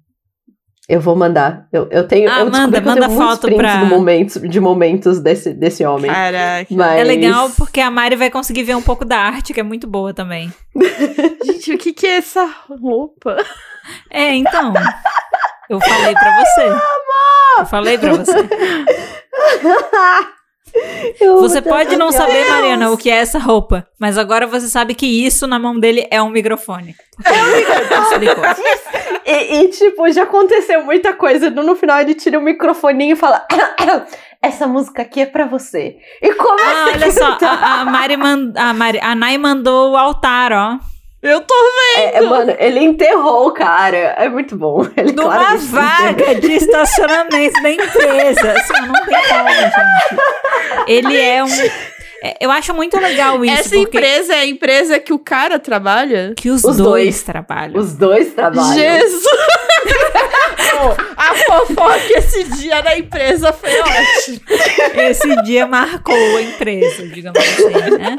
Eu 0.87 0.99
vou 0.99 1.15
mandar. 1.15 1.65
Eu, 1.71 1.87
eu 1.91 2.05
tenho. 2.05 2.29
Ah, 2.29 2.41
eu 2.41 2.51
manda, 2.51 2.81
manda 2.81 3.09
foto 3.09 3.47
pra. 3.55 3.77
De 3.77 3.85
momentos, 3.85 4.41
de 4.41 4.59
momentos 4.59 5.21
desse, 5.21 5.53
desse 5.53 5.85
homem. 5.85 6.11
Caraca. 6.11 6.67
Mas... 6.75 6.99
É 6.99 7.03
legal 7.05 7.49
porque 7.57 7.79
a 7.79 7.89
Mari 7.89 8.17
vai 8.17 8.29
conseguir 8.29 8.63
ver 8.63 8.75
um 8.75 8.81
pouco 8.81 9.05
da 9.05 9.17
arte, 9.17 9.53
que 9.53 9.59
é 9.61 9.63
muito 9.63 9.87
boa 9.87 10.13
também. 10.13 10.51
Gente, 11.45 11.73
o 11.73 11.77
que, 11.77 11.93
que 11.93 12.05
é 12.05 12.17
essa 12.17 12.45
roupa? 12.81 13.37
É, 14.11 14.35
então. 14.35 14.73
Eu 15.69 15.79
falei 15.79 16.13
pra 16.13 16.43
você. 16.43 16.67
Eu 17.59 17.65
falei 17.65 17.97
pra 17.97 18.13
você. 18.13 18.33
Você 21.39 21.61
pode 21.61 21.95
não 21.95 22.11
saber. 22.11 22.49
Mariana, 22.49 22.91
o 22.91 22.97
que 22.97 23.09
é 23.09 23.15
essa 23.15 23.37
roupa, 23.37 23.87
mas 23.99 24.17
agora 24.17 24.47
você 24.47 24.67
sabe 24.67 24.95
que 24.95 25.05
isso 25.05 25.45
na 25.45 25.59
mão 25.59 25.79
dele 25.79 26.07
é 26.09 26.21
um 26.21 26.29
microfone. 26.29 26.95
É 27.23 27.43
um 27.43 27.55
microfone. 27.55 28.25
e, 29.25 29.55
e, 29.55 29.67
tipo, 29.69 30.09
já 30.11 30.23
aconteceu 30.23 30.83
muita 30.83 31.13
coisa. 31.13 31.49
No 31.49 31.75
final 31.75 31.99
ele 31.99 32.15
tira 32.15 32.39
o 32.39 32.41
microfoninho 32.41 33.13
e 33.13 33.15
fala: 33.15 33.45
Essa 34.41 34.67
música 34.67 35.03
aqui 35.03 35.21
é 35.21 35.25
pra 35.25 35.45
você. 35.45 35.97
E 36.21 36.33
começa 36.33 36.67
ah, 36.67 36.91
olha 36.93 37.11
só, 37.11 37.37
a, 37.39 37.81
a, 37.81 37.85
Mari 37.85 38.17
mand, 38.17 38.53
a, 38.57 38.73
Mari, 38.73 38.99
a 38.99 39.15
Nai 39.15 39.37
mandou 39.37 39.91
o 39.91 39.97
altar, 39.97 40.51
ó. 40.51 40.79
Eu 41.23 41.39
tô 41.39 41.55
vendo! 41.55 42.03
É, 42.03 42.17
é, 42.17 42.21
mano, 42.21 42.53
ele 42.59 42.81
enterrou 42.81 43.47
o 43.47 43.51
cara. 43.53 43.97
É 44.17 44.27
muito 44.27 44.57
bom. 44.57 44.85
Ele 44.97 45.13
Numa 45.13 45.55
vaga 45.55 46.35
de 46.35 46.51
estacionamento 46.51 47.63
da 47.63 47.71
empresa. 47.71 48.51
Assim, 48.51 48.81
não 48.85 49.05
tem 49.05 49.17
como, 49.29 49.49
gente. 49.49 49.75
Ele 50.85 51.17
é 51.17 51.43
um. 51.43 51.47
É, 52.25 52.37
eu 52.39 52.49
acho 52.49 52.73
muito 52.73 52.97
legal 52.97 53.43
isso. 53.43 53.53
Essa 53.53 53.75
empresa 53.75 54.33
é 54.33 54.39
a 54.39 54.45
empresa 54.45 54.97
que 54.97 55.11
o 55.11 55.19
cara 55.19 55.59
trabalha? 55.59 56.33
Que 56.37 56.49
os, 56.49 56.63
os 56.63 56.77
dois, 56.77 56.85
dois, 56.85 57.23
trabalham. 57.23 57.77
Os 57.77 57.95
dois 57.95 58.33
trabalham. 58.33 58.73
Jesus! 58.73 59.23
a 61.17 61.35
fofoca 61.35 62.17
esse 62.17 62.45
dia 62.55 62.81
na 62.81 62.97
empresa 62.97 63.51
foi 63.51 63.77
ótimo. 63.77 64.39
Esse 64.95 65.41
dia 65.43 65.67
marcou 65.67 66.15
a 66.15 66.41
empresa, 66.41 67.05
digamos 67.09 67.37
assim, 67.39 67.97
né? 67.97 68.17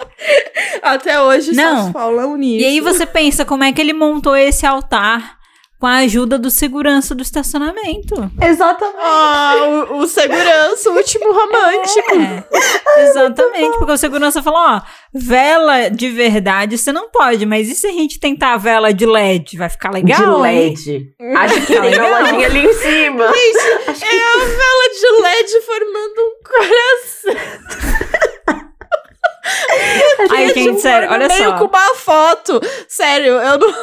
Até 0.83 1.19
hoje 1.23 1.53
Não. 1.53 1.87
só 1.87 1.93
falam 1.93 2.37
nisso. 2.37 2.63
E 2.63 2.67
aí 2.67 2.81
você 2.81 3.07
pensa 3.07 3.43
como 3.43 3.65
é 3.65 3.73
que 3.73 3.81
ele 3.81 3.95
montou 3.95 4.37
esse 4.37 4.67
altar 4.67 5.39
com 5.79 5.87
a 5.87 5.97
ajuda 5.97 6.39
do 6.39 6.51
segurança 6.51 7.15
do 7.15 7.23
estacionamento. 7.23 8.15
Exatamente. 8.41 8.97
Ah, 9.01 9.87
o, 9.91 9.99
o 9.99 10.07
segurança, 10.07 10.91
o 10.91 10.95
último 10.95 11.33
romântico. 11.33 12.15
É, 12.97 13.05
exatamente, 13.09 13.77
porque 13.77 13.93
o 13.93 13.97
segurança 13.97 14.43
falou, 14.43 14.61
ó, 14.61 14.81
vela 15.13 15.89
de 15.91 16.09
verdade 16.11 16.79
você 16.79 16.93
não 16.93 17.11
pode, 17.11 17.45
mas 17.45 17.69
e 17.69 17.75
se 17.75 17.87
a 17.87 17.93
gente 17.93 18.19
tentar 18.19 18.55
a 18.55 18.57
vela 18.57 18.95
de 18.95 19.05
LED? 19.05 19.57
Vai 19.59 19.69
ficar 19.69 19.91
legal, 19.91 20.19
De 20.19 20.43
LED. 20.43 21.15
Hein? 21.21 21.37
Acho 21.37 21.61
que 21.67 21.81
tem 21.81 21.99
uma 21.99 22.21
lojinha 22.21 22.47
ali 22.47 22.67
em 22.67 22.73
cima. 22.73 23.27
Gente, 23.27 23.91
Acho 23.91 24.05
é 24.05 24.09
que... 24.09 24.23
a 24.23 24.37
vela 24.39 24.89
de 24.95 25.23
LED 25.23 25.61
formando 25.67 26.21
um 26.21 26.35
coração. 26.49 27.35
Ai, 30.31 30.55
gente, 30.55 30.81
sério, 30.81 31.11
olha 31.11 31.29
meio 31.29 31.51
só. 31.51 31.59
com 31.59 31.65
uma 31.67 31.95
foto. 31.95 32.61
Sério, 32.89 33.33
eu 33.33 33.59
não... 33.59 33.75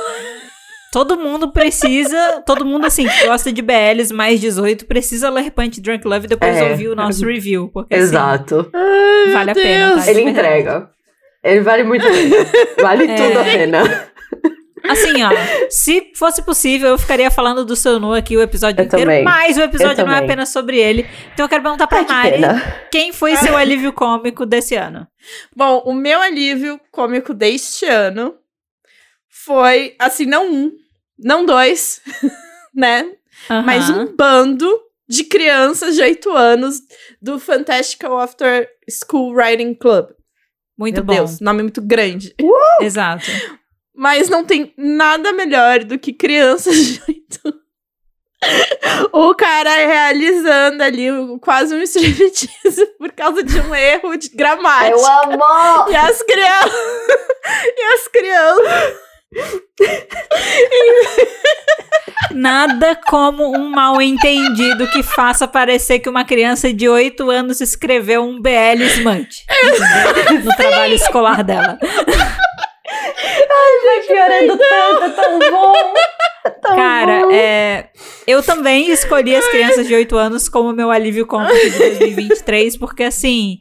Todo 0.92 1.18
mundo 1.18 1.54
precisa, 1.54 2.44
todo 2.46 2.66
mundo 2.66 2.86
assim 2.86 3.08
que 3.08 3.26
gosta 3.26 3.50
de 3.52 3.62
BLs 3.62 4.14
mais 4.14 4.42
18 4.42 4.86
precisa 4.86 5.30
ler 5.30 5.50
Punch 5.52 5.80
Drunk 5.80 6.06
Love 6.06 6.26
e 6.26 6.30
depois 6.30 6.58
é. 6.58 6.70
ouvir 6.70 6.90
o 6.90 6.96
nosso 6.96 7.26
review, 7.26 7.70
porque 7.70 7.96
assim, 7.96 8.04
Exato. 8.04 8.70
Assim, 8.74 9.34
vale 9.34 9.52
a 9.52 9.54
pena, 9.54 9.96
tá? 9.96 10.12
Ele 10.12 10.22
entrega. 10.22 10.90
Ele 11.42 11.62
vale 11.62 11.84
muito 11.84 12.06
a 12.06 12.10
pena. 12.10 12.36
Vale 12.82 13.10
é... 13.10 13.16
tudo 13.16 13.40
a 13.40 13.44
pena. 13.44 14.12
Assim, 14.84 15.24
ó, 15.24 15.30
se 15.70 16.12
fosse 16.16 16.42
possível, 16.42 16.90
eu 16.90 16.98
ficaria 16.98 17.30
falando 17.30 17.64
do 17.64 17.76
seu 17.76 18.00
nu 18.00 18.14
aqui 18.14 18.36
o 18.36 18.42
episódio 18.42 18.82
eu 18.82 18.86
inteiro, 18.86 19.06
também. 19.06 19.24
mas 19.24 19.56
o 19.56 19.62
episódio 19.62 20.06
não 20.06 20.14
é 20.14 20.18
apenas 20.18 20.50
sobre 20.50 20.78
ele. 20.78 21.06
Então 21.34 21.46
eu 21.46 21.50
quero 21.50 21.62
perguntar 21.62 21.88
pra 21.88 22.04
Ai, 22.10 22.38
Mari, 22.38 22.64
quem 22.92 23.14
foi 23.14 23.36
seu 23.38 23.56
alívio 23.56 23.94
cômico 23.94 24.46
desse 24.46 24.76
ano? 24.76 25.08
Bom, 25.56 25.84
o 25.86 25.94
meu 25.94 26.20
alívio 26.20 26.80
cômico 26.92 27.34
deste 27.34 27.86
ano 27.86 28.34
foi, 29.44 29.96
assim, 30.00 30.26
não 30.26 30.52
um, 30.52 30.72
não 31.18 31.46
dois, 31.46 32.02
né? 32.74 33.04
Uhum. 33.50 33.64
Mas 33.64 33.90
um 33.90 34.16
bando 34.16 34.68
de 35.08 35.24
crianças 35.24 35.96
de 35.96 36.02
8 36.02 36.32
anos 36.32 36.80
do 37.22 37.40
Fantastical 37.40 38.20
After 38.20 38.70
School 38.90 39.34
Writing 39.34 39.74
Club. 39.74 40.10
Muito 40.78 40.96
Meu 40.96 41.04
bom. 41.04 41.14
Deus, 41.14 41.40
nome 41.40 41.64
muito 41.64 41.82
grande. 41.82 42.34
Uh! 42.42 42.84
Exato. 42.84 43.26
Mas 43.94 44.30
não 44.30 44.46
tem 44.46 44.74
nada 44.78 45.34
melhor 45.34 45.84
do 45.84 46.00
que 46.00 46.14
crianças 46.14 46.76
de 46.76 47.02
8 47.08 47.62
o 49.14 49.36
cara 49.36 49.70
realizando 49.70 50.82
ali 50.82 51.08
quase 51.42 51.76
um 51.76 51.82
striptease 51.82 52.86
por 52.98 53.12
causa 53.12 53.44
de 53.44 53.60
um 53.60 53.76
erro 53.76 54.18
de 54.18 54.30
gramática. 54.30 54.98
Eu 54.98 55.06
amo! 55.06 55.92
E 55.92 55.96
as 55.96 56.22
crianças. 56.24 56.74
e 57.78 57.82
as 57.94 58.08
crianças. 58.08 59.11
Nada 62.34 62.96
como 63.08 63.56
um 63.56 63.70
mal 63.70 64.02
entendido 64.02 64.88
que 64.88 65.04
faça 65.04 65.48
parecer 65.48 66.00
que 66.00 66.10
uma 66.10 66.26
criança 66.26 66.74
de 66.74 66.90
8 66.90 67.30
anos 67.30 67.62
escreveu 67.62 68.24
um 68.24 68.42
BL 68.42 68.82
Smut 68.96 69.46
no 70.44 70.56
trabalho 70.56 70.94
escolar 70.94 71.44
dela. 71.44 71.78
Ai, 73.54 73.74
vai 73.86 74.00
piorando 74.08 74.58
tanto, 74.58 75.04
é 75.04 75.10
tão 75.10 75.40
bom. 75.40 75.74
Tão 76.62 76.76
Cara, 76.76 77.20
bom. 77.22 77.32
é, 77.32 77.90
eu 78.28 78.42
também 78.42 78.90
escolhi 78.92 79.36
as 79.36 79.48
crianças 79.48 79.88
de 79.88 79.94
8 79.94 80.18
anos 80.18 80.50
como 80.50 80.74
meu 80.74 80.90
alívio 80.92 81.26
cômico 81.26 81.54
de 81.54 81.78
2023, 81.78 82.78
porque 82.78 83.04
assim, 83.04 83.60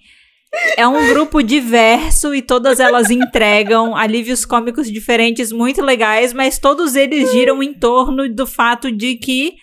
É 0.76 0.86
um 0.86 1.07
grupo 1.09 1.42
diverso 1.42 2.34
e 2.34 2.42
todas 2.42 2.80
elas 2.80 3.09
entregam 3.11 3.94
alívios 3.94 4.44
cômicos 4.44 4.90
diferentes 4.90 5.53
muito 5.53 5.80
legais, 5.80 6.32
mas 6.32 6.59
todos 6.59 6.96
eles 6.96 7.30
giram 7.30 7.62
em 7.62 7.72
torno 7.72 8.28
do 8.28 8.46
fato 8.46 8.90
de 8.90 9.14
que 9.14 9.55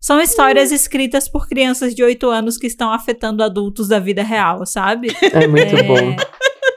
são 0.00 0.20
histórias 0.20 0.72
escritas 0.72 1.28
por 1.28 1.46
crianças 1.46 1.94
de 1.94 2.02
8 2.02 2.28
anos 2.28 2.56
que 2.56 2.66
estão 2.66 2.90
afetando 2.90 3.42
adultos 3.42 3.88
da 3.88 3.98
vida 3.98 4.22
real, 4.22 4.64
sabe? 4.64 5.08
É 5.22 5.46
muito 5.46 5.76
é... 5.76 5.82
bom. 5.82 6.16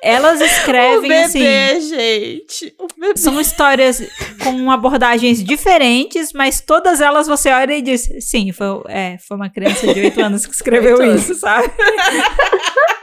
Elas 0.01 0.41
escrevem 0.41 0.97
o 0.97 1.01
bebê, 1.01 1.23
assim. 1.23 1.89
gente. 1.89 2.75
São 3.15 3.39
histórias 3.39 4.03
com 4.43 4.69
abordagens 4.69 5.41
diferentes, 5.41 6.33
mas 6.33 6.59
todas 6.59 6.99
elas 6.99 7.25
você 7.25 7.49
olha 7.49 7.73
e 7.73 7.81
diz: 7.81 8.09
sim, 8.19 8.51
foi, 8.51 8.67
é, 8.89 9.17
foi 9.25 9.37
uma 9.37 9.49
criança 9.49 9.93
de 9.93 10.01
8 10.01 10.21
anos 10.21 10.45
que 10.45 10.53
escreveu 10.53 11.01
isso, 11.15 11.33
sabe? 11.35 11.71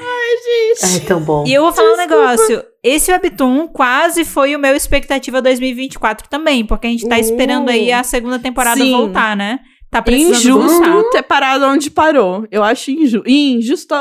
Ai, 0.00 0.74
gente. 0.76 0.96
É 0.96 1.06
tão 1.06 1.20
bom. 1.20 1.44
E 1.46 1.52
eu 1.52 1.62
vou 1.62 1.72
falar 1.72 1.96
Desculpa. 1.96 2.14
um 2.14 2.20
negócio. 2.20 2.64
Esse 2.82 3.12
Webtoon 3.12 3.68
quase 3.68 4.24
foi 4.24 4.54
o 4.54 4.58
meu 4.58 4.74
expectativa 4.74 5.40
2024 5.40 6.28
também, 6.28 6.66
porque 6.66 6.86
a 6.86 6.90
gente 6.90 7.08
tá 7.08 7.16
uh, 7.16 7.20
esperando 7.20 7.70
aí 7.70 7.90
a 7.92 8.02
segunda 8.02 8.38
temporada 8.38 8.80
sim. 8.80 8.90
voltar, 8.90 9.36
né? 9.36 9.60
Tá 9.90 10.02
precisando 10.02 10.34
Injusto 10.34 10.90
voltar. 10.90 11.10
ter 11.10 11.22
parado 11.22 11.64
onde 11.66 11.90
parou. 11.90 12.46
Eu 12.50 12.64
acho 12.64 12.90
inju 12.90 13.22
injusto. 13.26 13.94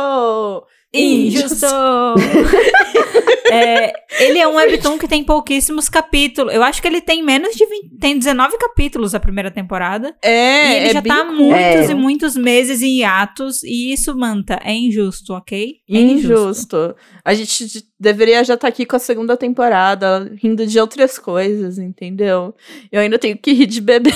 Injusto! 0.93 1.65
é, 3.51 3.93
ele 4.19 4.37
é 4.37 4.47
um 4.47 4.55
webtoon 4.55 4.99
que 4.99 5.07
tem 5.07 5.23
pouquíssimos 5.23 5.89
capítulos. 5.89 6.53
Eu 6.53 6.61
acho 6.61 6.81
que 6.81 6.87
ele 6.87 7.01
tem 7.01 7.23
menos 7.23 7.55
de 7.55 7.65
20, 7.65 7.97
tem 7.99 8.17
19 8.17 8.57
capítulos 8.57 9.15
a 9.15 9.19
primeira 9.19 9.49
temporada. 9.49 10.15
É, 10.21 10.73
e 10.73 10.75
ele 10.75 10.87
é 10.87 10.93
já 10.93 11.01
tá 11.01 11.21
há 11.21 11.23
muitos 11.25 11.89
é. 11.89 11.91
e 11.91 11.95
muitos 11.95 12.37
meses 12.37 12.81
em 12.83 12.99
hiatos. 12.99 13.63
E 13.63 13.91
isso, 13.91 14.15
Manta, 14.15 14.59
é 14.63 14.73
injusto, 14.73 15.33
ok? 15.33 15.77
É 15.89 15.97
injusto. 15.97 16.27
injusto. 16.27 16.95
A 17.25 17.33
gente 17.33 17.83
deveria 17.99 18.43
já 18.43 18.53
estar 18.53 18.67
tá 18.67 18.67
aqui 18.67 18.85
com 18.85 18.95
a 18.95 18.99
segunda 18.99 19.35
temporada, 19.35 20.31
rindo 20.41 20.67
de 20.67 20.79
outras 20.79 21.17
coisas, 21.17 21.79
entendeu? 21.79 22.53
Eu 22.91 23.01
ainda 23.01 23.17
tenho 23.17 23.37
que 23.37 23.51
rir 23.51 23.65
de 23.65 23.81
bebê. 23.81 24.13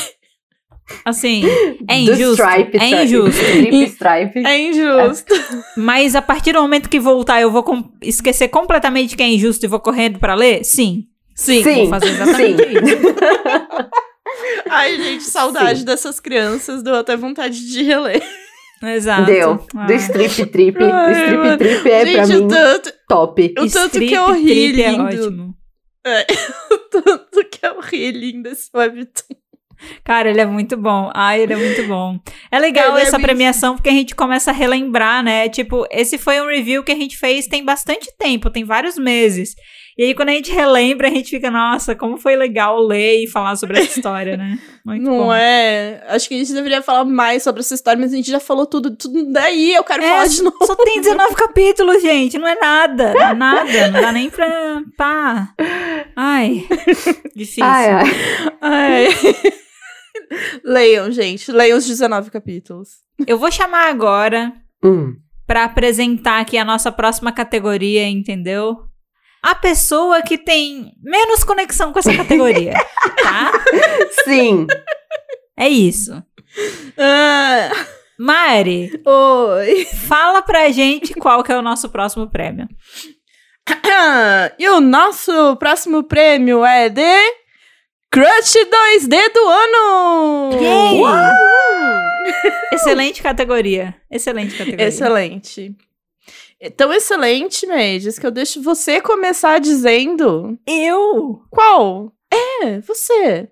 Assim, 1.04 1.44
é 1.88 2.00
injusto. 2.00 2.44
Stripe, 2.44 2.78
é 2.78 3.04
injusto. 3.04 3.42
stripe. 3.88 4.46
É 4.46 4.60
injusto. 4.60 5.34
Mas 5.76 6.16
a 6.16 6.22
partir 6.22 6.54
do 6.54 6.62
momento 6.62 6.90
que 6.90 7.00
voltar, 7.00 7.42
eu 7.42 7.52
vou 7.52 7.64
com 7.64 7.92
esquecer 8.02 8.48
completamente 8.48 9.16
que 9.16 9.24
é 9.24 9.28
injusto 9.28 9.66
e 9.66 9.70
vou 9.70 9.80
correndo 9.80 10.20
para 10.20 10.36
ler? 10.36 10.64
Sim. 10.64 11.06
Sim. 11.36 11.64
Sim. 11.64 11.76
Vou 11.76 11.88
fazer 11.90 12.10
exatamente 12.10 12.64
Sim. 12.64 12.70
isso. 12.72 13.16
Ai, 14.70 14.96
gente, 14.98 15.24
saudade 15.24 15.80
Sim. 15.80 15.86
dessas 15.86 16.20
crianças. 16.20 16.84
Deu 16.84 16.96
até 16.96 17.16
vontade 17.16 17.66
de 17.66 17.84
reler. 17.84 18.22
Exato. 18.84 19.26
Deu. 19.26 19.66
Do 19.88 19.94
strip 19.94 20.46
trip. 20.48 20.84
Ai, 20.84 21.14
do 21.14 21.20
strip 21.20 21.38
mano. 21.38 21.58
trip 21.58 21.90
é 21.90 22.06
gente, 22.06 22.16
pra 22.16 22.28
mim 22.28 22.48
tanto, 22.48 22.94
top. 23.08 23.56
O 23.60 23.70
tanto 23.70 24.00
que 24.00 24.14
eu 24.14 24.34
ri 24.34 24.72
lindo. 24.72 24.82
É 24.82 25.02
ótimo. 25.02 25.58
É, 26.06 26.26
o 26.74 26.78
tanto 26.78 27.44
que 27.50 27.66
eu 27.66 27.80
ri 27.82 28.12
lindo 28.12 28.50
esse 28.50 28.70
webtoon. 28.74 29.38
Cara, 30.04 30.30
ele 30.30 30.42
é 30.42 30.46
muito 30.46 30.78
bom. 30.78 31.12
Ai, 31.14 31.42
ele 31.42 31.54
é 31.54 31.58
muito 31.58 31.84
bom. 31.88 32.20
É 32.52 32.60
legal 32.60 32.92
ele 32.92 33.00
é 33.00 33.08
essa 33.08 33.18
é 33.18 33.20
premiação 33.20 33.76
porque 33.76 33.90
a 33.90 33.94
gente 33.94 34.16
começa 34.16 34.52
a 34.52 34.54
relembrar, 34.54 35.24
né? 35.24 35.50
Tipo, 35.50 35.86
esse 35.92 36.18
foi 36.18 36.42
um 36.42 36.48
review 36.48 36.84
que 36.84 36.92
a 36.92 36.96
gente 36.96 37.18
fez 37.18 37.48
tem 37.48 37.64
bastante 37.64 38.12
tempo, 38.18 38.50
tem 38.50 38.64
vários 38.64 38.98
meses. 38.98 39.56
E 39.98 40.04
aí, 40.04 40.14
quando 40.14 40.30
a 40.30 40.34
gente 40.34 40.52
relembra, 40.52 41.08
a 41.08 41.12
gente 41.12 41.32
fica, 41.32 41.50
nossa, 41.50 41.96
como 41.96 42.18
foi 42.18 42.36
legal 42.36 42.80
ler 42.80 43.24
e 43.24 43.28
falar 43.28 43.56
sobre 43.56 43.80
essa 43.80 43.98
história, 43.98 44.38
né? 44.38 44.60
Muito 44.86 45.04
não 45.04 45.18
bom. 45.18 45.34
é? 45.34 46.04
Acho 46.10 46.30
que 46.30 46.36
a 46.36 46.38
gente 46.38 46.54
deveria 46.54 46.84
falar 46.84 47.04
mais 47.04 47.42
sobre 47.42 47.62
essa 47.62 47.74
história, 47.74 48.00
mas 48.00 48.14
a 48.14 48.16
gente 48.16 48.30
já 48.30 48.40
falou 48.40 48.68
tudo, 48.68 48.96
tudo 48.96 49.32
daí, 49.32 49.74
eu 49.74 49.84
quero 49.84 50.04
é, 50.04 50.08
falar 50.08 50.28
de 50.28 50.44
novo. 50.44 50.66
Só 50.68 50.76
tem 50.76 51.02
19 51.02 51.34
capítulos, 51.34 52.00
gente, 52.00 52.38
não 52.38 52.48
é 52.48 52.54
nada, 52.60 53.12
não 53.12 53.22
é 53.22 53.34
nada, 53.34 53.88
não 53.92 54.02
dá 54.02 54.12
nem 54.12 54.30
pra... 54.30 54.84
pá. 54.96 55.50
Ai, 56.16 56.68
difícil. 57.36 57.64
Ai, 57.64 57.90
ai. 57.90 58.06
ai. 58.62 59.08
Leiam, 60.64 61.12
gente. 61.12 61.52
Leiam 61.52 61.78
os 61.78 61.86
19 61.86 62.32
capítulos. 62.32 62.90
Eu 63.26 63.38
vou 63.38 63.52
chamar 63.52 63.90
agora 63.90 64.54
hum. 64.84 65.16
para 65.46 65.64
apresentar 65.64 66.40
aqui 66.40 66.58
a 66.58 66.66
nossa 66.66 66.92
próxima 66.92 67.32
categoria, 67.32 68.08
entendeu? 68.08 68.86
A 69.42 69.56
pessoa 69.56 70.22
que 70.22 70.38
tem 70.38 70.92
menos 71.02 71.44
conexão 71.44 71.94
com 71.94 72.00
essa 72.00 72.16
categoria, 72.16 72.74
tá? 73.22 73.52
Sim. 74.24 74.68
É 75.56 75.70
isso. 75.70 76.24
Ah. 76.98 77.70
Mari. 78.20 79.00
Oi. 79.06 79.86
Fala 79.86 80.42
pra 80.42 80.70
gente 80.70 81.14
qual 81.14 81.44
que 81.44 81.52
é 81.52 81.58
o 81.58 81.62
nosso 81.62 81.90
próximo 81.90 82.28
prêmio. 82.30 82.68
e 84.58 84.68
o 84.70 84.80
nosso 84.80 85.56
próximo 85.58 86.04
prêmio 86.04 86.66
é 86.66 86.90
de 86.90 87.02
Crush 88.18 88.66
2D 88.66 89.14
do 89.32 89.48
ano! 89.48 90.58
Excelente 92.74 93.22
categoria. 93.22 93.94
Excelente 94.10 94.58
categoria. 94.58 94.88
Excelente. 94.88 95.76
Tão 96.76 96.92
excelente, 96.92 97.68
Mendes, 97.68 98.18
que 98.18 98.26
eu 98.26 98.32
deixo 98.32 98.60
você 98.60 99.00
começar 99.00 99.60
dizendo. 99.60 100.58
Eu? 100.66 101.44
Qual? 101.52 102.12
É, 102.34 102.80
você. 102.80 103.50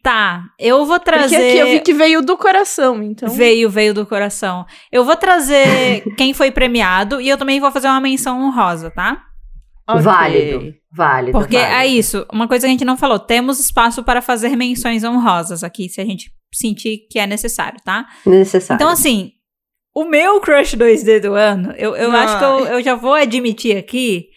Tá, 0.00 0.44
eu 0.60 0.86
vou 0.86 1.00
trazer. 1.00 1.34
Porque 1.34 1.48
aqui 1.48 1.58
eu 1.58 1.66
vi 1.66 1.80
que 1.80 1.92
veio 1.92 2.22
do 2.22 2.36
coração, 2.36 3.02
então. 3.02 3.28
Veio, 3.28 3.68
veio 3.68 3.92
do 3.92 4.06
coração. 4.06 4.64
Eu 4.92 5.04
vou 5.04 5.16
trazer 5.16 6.04
quem 6.16 6.32
foi 6.32 6.52
premiado 6.52 7.20
e 7.20 7.28
eu 7.28 7.36
também 7.36 7.58
vou 7.58 7.72
fazer 7.72 7.88
uma 7.88 8.00
menção 8.00 8.40
honrosa, 8.40 8.92
tá? 8.92 9.24
Okay. 9.88 10.02
Válido, 10.02 10.74
válido. 10.92 11.38
Porque 11.38 11.56
válido. 11.56 11.76
é 11.76 11.86
isso, 11.86 12.26
uma 12.32 12.46
coisa 12.46 12.66
que 12.66 12.68
a 12.68 12.72
gente 12.72 12.84
não 12.84 12.96
falou, 12.96 13.18
temos 13.18 13.58
espaço 13.58 14.04
para 14.04 14.20
fazer 14.20 14.54
menções 14.54 15.02
honrosas 15.02 15.64
aqui, 15.64 15.88
se 15.88 16.00
a 16.00 16.04
gente 16.04 16.30
sentir 16.52 17.06
que 17.10 17.18
é 17.18 17.26
necessário, 17.26 17.78
tá? 17.84 18.06
Necessário. 18.26 18.76
Então, 18.78 18.92
assim, 18.92 19.32
o 19.94 20.04
meu 20.04 20.40
crush 20.40 20.76
2D 20.76 21.20
do 21.20 21.34
ano, 21.34 21.72
eu, 21.76 21.96
eu 21.96 22.12
acho 22.12 22.38
que 22.38 22.44
eu, 22.44 22.66
eu 22.66 22.82
já 22.82 22.94
vou 22.94 23.14
admitir 23.14 23.76
aqui 23.76 24.28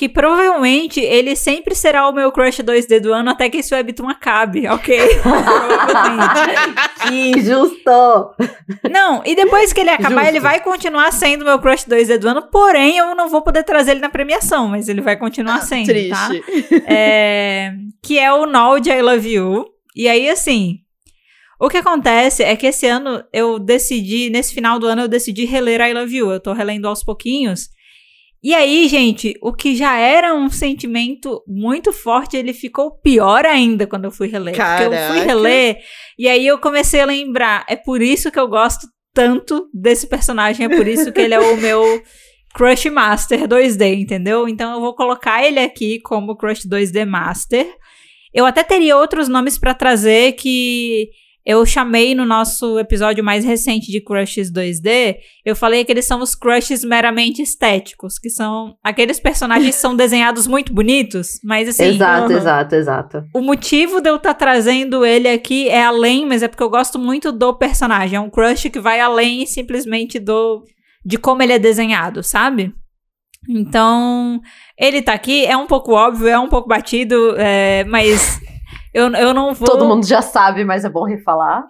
que 0.00 0.08
provavelmente 0.08 0.98
ele 0.98 1.36
sempre 1.36 1.74
será 1.74 2.08
o 2.08 2.12
meu 2.14 2.32
crush 2.32 2.62
2D 2.62 3.00
do 3.00 3.12
ano 3.12 3.28
até 3.28 3.50
que 3.50 3.58
esse 3.58 3.74
webtoon 3.74 4.08
acabe, 4.08 4.66
ok? 4.66 4.96
que 7.06 7.28
injusto! 7.28 8.34
Não, 8.90 9.22
e 9.26 9.36
depois 9.36 9.74
que 9.74 9.80
ele 9.80 9.90
acabar, 9.90 10.22
Justo. 10.22 10.28
ele 10.28 10.40
vai 10.40 10.60
continuar 10.60 11.12
sendo 11.12 11.44
meu 11.44 11.58
crush 11.58 11.84
2D 11.84 12.16
do 12.16 12.30
ano, 12.30 12.48
porém 12.50 12.96
eu 12.96 13.14
não 13.14 13.28
vou 13.28 13.42
poder 13.42 13.62
trazer 13.62 13.90
ele 13.90 14.00
na 14.00 14.08
premiação, 14.08 14.68
mas 14.68 14.88
ele 14.88 15.02
vai 15.02 15.18
continuar 15.18 15.56
ah, 15.56 15.60
sendo, 15.60 15.88
triste. 15.88 16.08
tá? 16.08 16.30
É, 16.86 17.74
que 18.02 18.18
é 18.18 18.32
o 18.32 18.46
Nod 18.46 18.88
I 18.88 19.02
Love 19.02 19.30
You. 19.30 19.66
E 19.94 20.08
aí, 20.08 20.30
assim, 20.30 20.78
o 21.60 21.68
que 21.68 21.76
acontece 21.76 22.42
é 22.42 22.56
que 22.56 22.68
esse 22.68 22.86
ano 22.86 23.22
eu 23.34 23.58
decidi, 23.58 24.30
nesse 24.30 24.54
final 24.54 24.78
do 24.78 24.86
ano, 24.86 25.02
eu 25.02 25.08
decidi 25.08 25.44
reler 25.44 25.82
I 25.82 25.92
Love 25.92 26.16
You. 26.16 26.30
Eu 26.30 26.40
tô 26.40 26.54
relendo 26.54 26.88
aos 26.88 27.04
pouquinhos. 27.04 27.68
E 28.42 28.54
aí, 28.54 28.88
gente, 28.88 29.34
o 29.42 29.52
que 29.52 29.76
já 29.76 29.98
era 29.98 30.34
um 30.34 30.48
sentimento 30.48 31.42
muito 31.46 31.92
forte, 31.92 32.38
ele 32.38 32.54
ficou 32.54 32.90
pior 32.90 33.44
ainda 33.44 33.86
quando 33.86 34.06
eu 34.06 34.10
fui 34.10 34.28
reler. 34.28 34.56
Caraca. 34.56 34.88
Porque 34.88 34.96
eu 34.96 35.08
fui 35.08 35.20
reler 35.20 35.78
e 36.18 36.26
aí 36.26 36.46
eu 36.46 36.58
comecei 36.58 37.00
a 37.00 37.06
lembrar. 37.06 37.66
É 37.68 37.76
por 37.76 38.00
isso 38.00 38.30
que 38.30 38.38
eu 38.38 38.48
gosto 38.48 38.86
tanto 39.12 39.68
desse 39.74 40.06
personagem, 40.06 40.66
é 40.66 40.68
por 40.68 40.86
isso 40.86 41.12
que 41.12 41.20
ele 41.20 41.34
é 41.34 41.40
o 41.40 41.56
meu 41.60 41.82
Crush 42.54 42.86
Master 42.86 43.46
2D, 43.46 44.00
entendeu? 44.00 44.48
Então 44.48 44.72
eu 44.72 44.80
vou 44.80 44.94
colocar 44.94 45.44
ele 45.44 45.60
aqui 45.60 46.00
como 46.00 46.36
Crush 46.36 46.66
2D 46.66 47.04
Master. 47.04 47.66
Eu 48.32 48.46
até 48.46 48.62
teria 48.62 48.96
outros 48.96 49.28
nomes 49.28 49.58
para 49.58 49.74
trazer 49.74 50.32
que 50.32 51.10
eu 51.44 51.64
chamei 51.64 52.14
no 52.14 52.26
nosso 52.26 52.78
episódio 52.78 53.24
mais 53.24 53.44
recente 53.44 53.90
de 53.90 54.00
Crushes 54.00 54.52
2D, 54.52 55.16
eu 55.44 55.56
falei 55.56 55.84
que 55.84 55.92
eles 55.92 56.04
são 56.04 56.20
os 56.20 56.34
crushes 56.34 56.84
meramente 56.84 57.40
estéticos, 57.40 58.18
que 58.18 58.28
são 58.28 58.76
aqueles 58.84 59.18
personagens 59.18 59.74
que 59.74 59.80
são 59.80 59.96
desenhados 59.96 60.46
muito 60.46 60.72
bonitos, 60.74 61.40
mas 61.42 61.68
assim. 61.68 61.94
Exato, 61.94 62.32
exato, 62.32 62.74
exato. 62.74 63.24
O 63.34 63.40
motivo 63.40 64.00
de 64.00 64.10
eu 64.10 64.16
estar 64.16 64.34
tá 64.34 64.38
trazendo 64.38 65.04
ele 65.04 65.28
aqui 65.28 65.68
é 65.68 65.82
além, 65.82 66.26
mas 66.26 66.42
é 66.42 66.48
porque 66.48 66.62
eu 66.62 66.70
gosto 66.70 66.98
muito 66.98 67.32
do 67.32 67.54
personagem. 67.54 68.16
É 68.16 68.20
um 68.20 68.30
crush 68.30 68.68
que 68.68 68.80
vai 68.80 69.00
além 69.00 69.46
simplesmente 69.46 70.18
do 70.18 70.62
de 71.04 71.16
como 71.16 71.42
ele 71.42 71.54
é 71.54 71.58
desenhado, 71.58 72.22
sabe? 72.22 72.74
Então, 73.48 74.40
ele 74.78 75.00
tá 75.00 75.14
aqui, 75.14 75.46
é 75.46 75.56
um 75.56 75.66
pouco 75.66 75.92
óbvio, 75.92 76.28
é 76.28 76.38
um 76.38 76.48
pouco 76.48 76.68
batido, 76.68 77.34
é, 77.38 77.84
mas 77.84 78.38
eu, 78.92 79.12
eu 79.14 79.34
não 79.34 79.54
vou. 79.54 79.68
Todo 79.68 79.86
mundo 79.86 80.06
já 80.06 80.22
sabe, 80.22 80.64
mas 80.64 80.84
é 80.84 80.88
bom 80.88 81.04
refalar. 81.04 81.64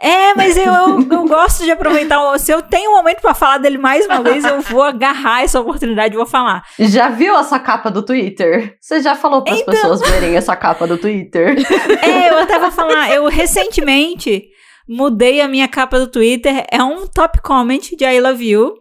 É, 0.00 0.34
mas 0.34 0.56
eu, 0.56 0.72
eu, 0.72 1.08
eu 1.08 1.28
gosto 1.28 1.62
de 1.64 1.70
aproveitar. 1.70 2.18
Se 2.38 2.50
eu 2.52 2.60
tenho 2.62 2.90
um 2.90 2.96
momento 2.96 3.20
para 3.20 3.32
falar 3.32 3.58
dele 3.58 3.78
mais 3.78 4.04
uma 4.06 4.22
vez, 4.22 4.44
eu 4.44 4.60
vou 4.60 4.82
agarrar 4.82 5.42
essa 5.44 5.60
oportunidade 5.60 6.14
e 6.14 6.16
vou 6.16 6.26
falar. 6.26 6.64
Já 6.78 7.08
viu 7.08 7.36
essa 7.36 7.60
capa 7.60 7.90
do 7.90 8.02
Twitter? 8.02 8.76
Você 8.80 9.00
já 9.00 9.14
falou 9.14 9.42
para 9.42 9.54
as 9.54 9.60
então... 9.60 9.72
pessoas 9.72 10.00
verem 10.00 10.36
essa 10.36 10.56
capa 10.56 10.86
do 10.86 10.98
Twitter? 10.98 11.56
É, 12.02 12.30
eu 12.30 12.38
até 12.38 12.58
vou 12.58 12.72
falar. 12.72 13.12
Eu 13.12 13.28
recentemente 13.28 14.48
mudei 14.88 15.40
a 15.40 15.48
minha 15.48 15.68
capa 15.68 15.98
do 15.98 16.08
Twitter. 16.08 16.66
É 16.70 16.82
um 16.82 17.06
top 17.06 17.40
comment 17.40 17.80
de 17.96 18.04
I 18.04 18.20
Love 18.20 18.44
You. 18.44 18.74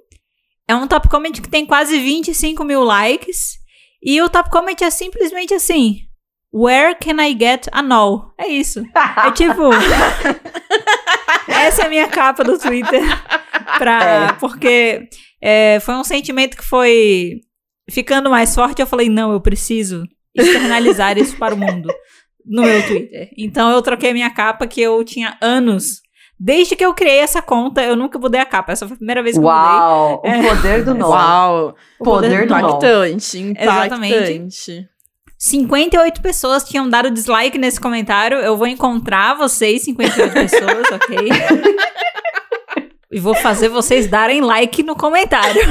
É 0.68 0.74
É 0.74 0.76
um 0.76 0.88
top 0.88 1.10
comment 1.10 1.34
que 1.34 1.50
tem 1.50 1.66
quase 1.66 2.00
25 2.00 2.64
mil 2.64 2.84
likes. 2.84 3.60
E 4.02 4.20
o 4.22 4.30
top 4.30 4.50
comment 4.50 4.76
é 4.82 4.90
simplesmente 4.90 5.54
assim: 5.54 6.00
Where 6.54 6.96
can 6.96 7.20
I 7.20 7.36
get 7.38 7.68
a 7.72 7.82
no? 7.82 8.32
É 8.38 8.48
isso. 8.48 8.84
É 9.26 9.32
tipo. 9.32 9.70
essa 11.50 11.84
é 11.84 11.86
a 11.86 11.90
minha 11.90 12.08
capa 12.08 12.44
do 12.44 12.58
Twitter. 12.58 13.02
Pra, 13.78 14.04
é. 14.04 14.34
Porque 14.34 15.08
é, 15.42 15.80
foi 15.80 15.96
um 15.96 16.04
sentimento 16.04 16.56
que 16.56 16.64
foi 16.64 17.42
ficando 17.90 18.30
mais 18.30 18.54
forte. 18.54 18.82
Eu 18.82 18.88
falei: 18.88 19.10
não, 19.10 19.32
eu 19.32 19.42
preciso 19.42 20.04
externalizar 20.36 21.18
isso 21.18 21.36
para 21.38 21.56
o 21.56 21.58
mundo 21.58 21.92
no 22.46 22.62
meu 22.62 22.86
Twitter. 22.86 23.32
Então 23.38 23.72
eu 23.72 23.82
troquei 23.82 24.12
a 24.12 24.14
minha 24.14 24.30
capa 24.30 24.68
que 24.68 24.82
eu 24.82 25.04
tinha 25.04 25.38
anos 25.42 26.04
Desde 26.46 26.76
que 26.76 26.84
eu 26.84 26.94
criei 26.94 27.20
essa 27.20 27.42
conta, 27.42 27.82
eu 27.82 27.96
nunca 27.96 28.20
mudei 28.20 28.42
a 28.42 28.46
capa. 28.46 28.74
Essa 28.74 28.86
foi 28.86 28.96
a 28.96 28.98
primeira 28.98 29.24
vez 29.24 29.38
que 29.38 29.42
Uau, 29.42 30.22
eu 30.26 30.32
mudei. 30.32 30.52
o 30.52 30.56
poder 30.56 30.84
do 30.84 30.94
nome. 30.94 31.14
Uau, 31.14 31.76
o 32.00 32.04
poder, 32.04 32.28
poder 32.28 32.48
do 32.48 32.54
impactante, 32.54 33.40
impactante. 33.40 33.64
Exatamente. 33.64 34.90
58 35.46 36.22
pessoas 36.22 36.64
tinham 36.64 36.90
dado 36.90 37.12
dislike 37.12 37.58
nesse 37.58 37.78
comentário. 37.78 38.38
Eu 38.38 38.56
vou 38.56 38.66
encontrar 38.66 39.34
vocês, 39.34 39.84
58 39.84 40.32
pessoas, 40.32 40.88
ok? 40.92 41.18
e 43.12 43.20
vou 43.20 43.36
fazer 43.36 43.68
vocês 43.68 44.08
darem 44.08 44.40
like 44.40 44.82
no 44.84 44.96
comentário. 44.96 45.62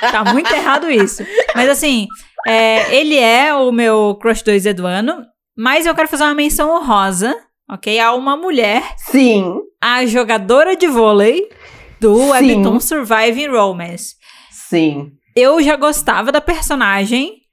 tá 0.00 0.32
muito 0.32 0.48
errado 0.54 0.88
isso. 0.88 1.26
Mas 1.56 1.68
assim, 1.68 2.06
é, 2.46 2.94
ele 2.94 3.18
é 3.18 3.52
o 3.52 3.72
meu 3.72 4.16
Crush 4.22 4.42
2 4.42 4.64
Eduano, 4.64 5.24
mas 5.58 5.86
eu 5.86 5.94
quero 5.94 6.06
fazer 6.06 6.22
uma 6.22 6.34
menção 6.34 6.70
honrosa 6.70 7.34
ok? 7.68 7.98
A 7.98 8.14
uma 8.14 8.36
mulher. 8.36 8.94
Sim. 8.96 9.56
A 9.82 10.06
jogadora 10.06 10.76
de 10.76 10.86
vôlei 10.86 11.48
do 12.00 12.16
Sim. 12.16 12.30
Webtoon 12.30 12.78
Surviving 12.78 13.48
Romance. 13.48 14.14
Sim. 14.52 15.10
Eu 15.34 15.60
já 15.60 15.74
gostava 15.74 16.30
da 16.30 16.40
personagem 16.40 17.45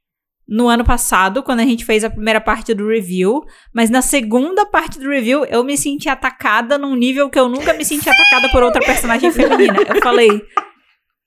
no 0.48 0.68
ano 0.68 0.84
passado, 0.84 1.42
quando 1.42 1.62
a 1.62 1.66
gente 1.66 1.86
fez 1.86 2.04
a 2.04 2.10
primeira 2.10 2.42
parte 2.42 2.74
do 2.74 2.88
review, 2.88 3.42
mas 3.74 3.90
na 3.90 4.02
segunda 4.02 4.66
parte 4.66 5.00
do 5.00 5.10
review 5.10 5.46
eu 5.46 5.64
me 5.64 5.78
senti 5.78 6.10
atacada 6.10 6.78
num 6.78 6.96
nível 6.96 7.30
que 7.30 7.40
eu 7.40 7.48
nunca 7.48 7.74
me 7.74 7.86
senti 7.86 8.10
atacada 8.10 8.50
por 8.52 8.64
outra 8.64 8.84
personagem 8.84 9.32
feminina. 9.32 9.80
Eu 9.88 10.02
falei, 10.02 10.42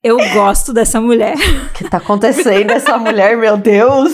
eu 0.03 0.17
gosto 0.33 0.73
dessa 0.73 1.01
mulher. 1.01 1.35
O 1.35 1.73
que 1.73 1.89
tá 1.89 1.97
acontecendo 1.97 2.71
essa 2.71 2.97
mulher, 2.99 3.37
meu 3.37 3.57
Deus? 3.57 4.13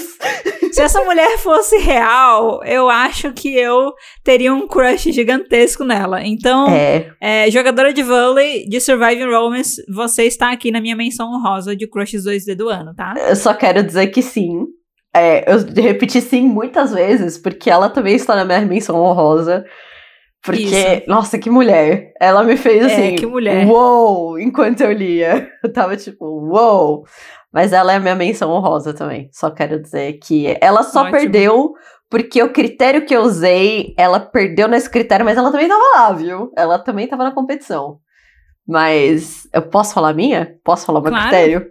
Se 0.73 0.81
essa 0.81 1.05
mulher 1.05 1.37
fosse 1.37 1.77
real, 1.77 2.65
eu 2.65 2.89
acho 2.89 3.31
que 3.33 3.55
eu 3.55 3.93
teria 4.25 4.55
um 4.55 4.67
crush 4.67 5.13
gigantesco 5.13 5.85
nela. 5.85 6.23
Então, 6.27 6.67
é. 6.71 7.13
É, 7.21 7.51
jogadora 7.51 7.93
de 7.93 8.03
vôlei 8.03 8.67
de 8.67 8.81
Surviving 8.81 9.31
Romance, 9.31 9.85
você 9.93 10.25
está 10.25 10.51
aqui 10.51 10.71
na 10.71 10.81
minha 10.81 10.97
menção 10.97 11.31
honrosa 11.31 11.77
de 11.77 11.87
crushes 11.87 12.25
2D 12.25 12.55
do 12.55 12.71
ano, 12.71 12.95
tá? 12.95 13.13
Eu 13.29 13.37
só 13.37 13.53
quero 13.53 13.83
dizer 13.83 14.07
que 14.07 14.23
sim. 14.23 14.65
É, 15.15 15.53
eu 15.53 15.59
repeti 15.83 16.21
sim 16.21 16.49
muitas 16.49 16.93
vezes, 16.93 17.37
porque 17.37 17.71
ela 17.71 17.91
também 17.91 18.15
está 18.15 18.35
na 18.35 18.45
minha 18.45 18.61
menção 18.63 18.97
honrosa. 18.97 19.65
Porque, 20.43 20.63
Isso. 20.63 21.03
nossa, 21.07 21.39
que 21.39 21.49
mulher. 21.49 22.13
Ela 22.21 22.43
me 22.43 22.57
fez 22.57 22.83
é, 22.83 22.87
assim. 22.87 23.17
Que 23.17 23.27
mulher. 23.27 23.67
Uou! 23.67 24.39
Enquanto 24.39 24.81
eu 24.81 24.93
lia. 24.93 25.49
Eu 25.63 25.73
tava 25.73 25.97
tipo, 25.97 26.25
uou! 26.25 27.05
Mas 27.53 27.73
ela 27.73 27.93
é 27.93 27.97
a 27.97 28.01
minha 28.01 28.15
menção 28.15 28.51
honrosa 28.51 28.93
também. 28.93 29.29
Só 29.31 29.51
quero 29.51 29.81
dizer 29.81 30.15
que 30.15 30.57
ela 30.61 30.83
só 30.83 31.03
Ótimo. 31.03 31.17
perdeu 31.17 31.75
porque 32.11 32.43
o 32.43 32.53
critério 32.53 33.07
que 33.07 33.15
eu 33.15 33.23
usei, 33.23 33.95
ela 33.97 34.21
perdeu 34.21 34.69
nesse 34.69 34.91
critério, 34.91 35.25
mas 35.25 35.39
ela 35.39 35.51
também 35.51 35.69
tava 35.69 35.83
lá, 35.95 36.13
viu? 36.13 36.53
Ela 36.57 36.79
também 36.79 37.07
tava 37.07 37.25
na 37.25 37.33
competição. 37.33 38.01
Mas 38.67 39.49
eu 39.53 39.63
posso 39.63 39.95
falar 39.95 40.11
a 40.11 40.15
minha? 40.15 40.57
Posso 40.65 40.85
falar 40.85 40.99
o 40.99 41.03
meu 41.03 41.11
claro. 41.11 41.29
critério? 41.29 41.71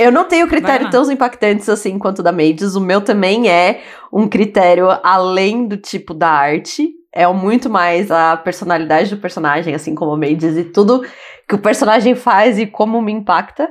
Eu 0.00 0.10
não 0.10 0.24
tenho 0.24 0.48
critério 0.48 0.88
tão 0.90 1.10
impactantes 1.12 1.68
assim 1.68 1.98
quanto 1.98 2.20
o 2.20 2.22
da 2.22 2.32
Mages. 2.32 2.74
O 2.74 2.80
meu 2.80 3.00
também 3.02 3.50
é 3.50 3.82
um 4.12 4.26
critério 4.26 4.88
além 5.02 5.66
do 5.68 5.76
tipo 5.76 6.14
da 6.14 6.30
arte 6.30 6.94
é 7.12 7.26
muito 7.26 7.68
mais 7.68 8.10
a 8.10 8.36
personalidade 8.36 9.10
do 9.10 9.20
personagem, 9.20 9.74
assim 9.74 9.94
como 9.94 10.12
a 10.12 10.16
May 10.16 10.34
diz, 10.34 10.56
e 10.56 10.64
tudo 10.64 11.04
que 11.48 11.54
o 11.54 11.58
personagem 11.58 12.14
faz 12.14 12.58
e 12.58 12.66
como 12.66 13.02
me 13.02 13.12
impacta. 13.12 13.68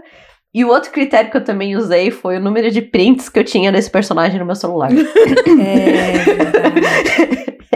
E 0.54 0.66
o 0.66 0.68
outro 0.68 0.92
critério 0.92 1.32
que 1.32 1.38
eu 1.38 1.44
também 1.44 1.76
usei 1.76 2.12
foi 2.12 2.38
o 2.38 2.40
número 2.42 2.70
de 2.72 2.82
prints 2.82 3.30
que 3.30 3.40
eu 3.40 3.44
tinha 3.44 3.72
desse 3.72 3.90
personagem 3.90 4.40
no 4.40 4.46
meu 4.46 4.56
celular. 4.56 4.92
É, 4.92 4.98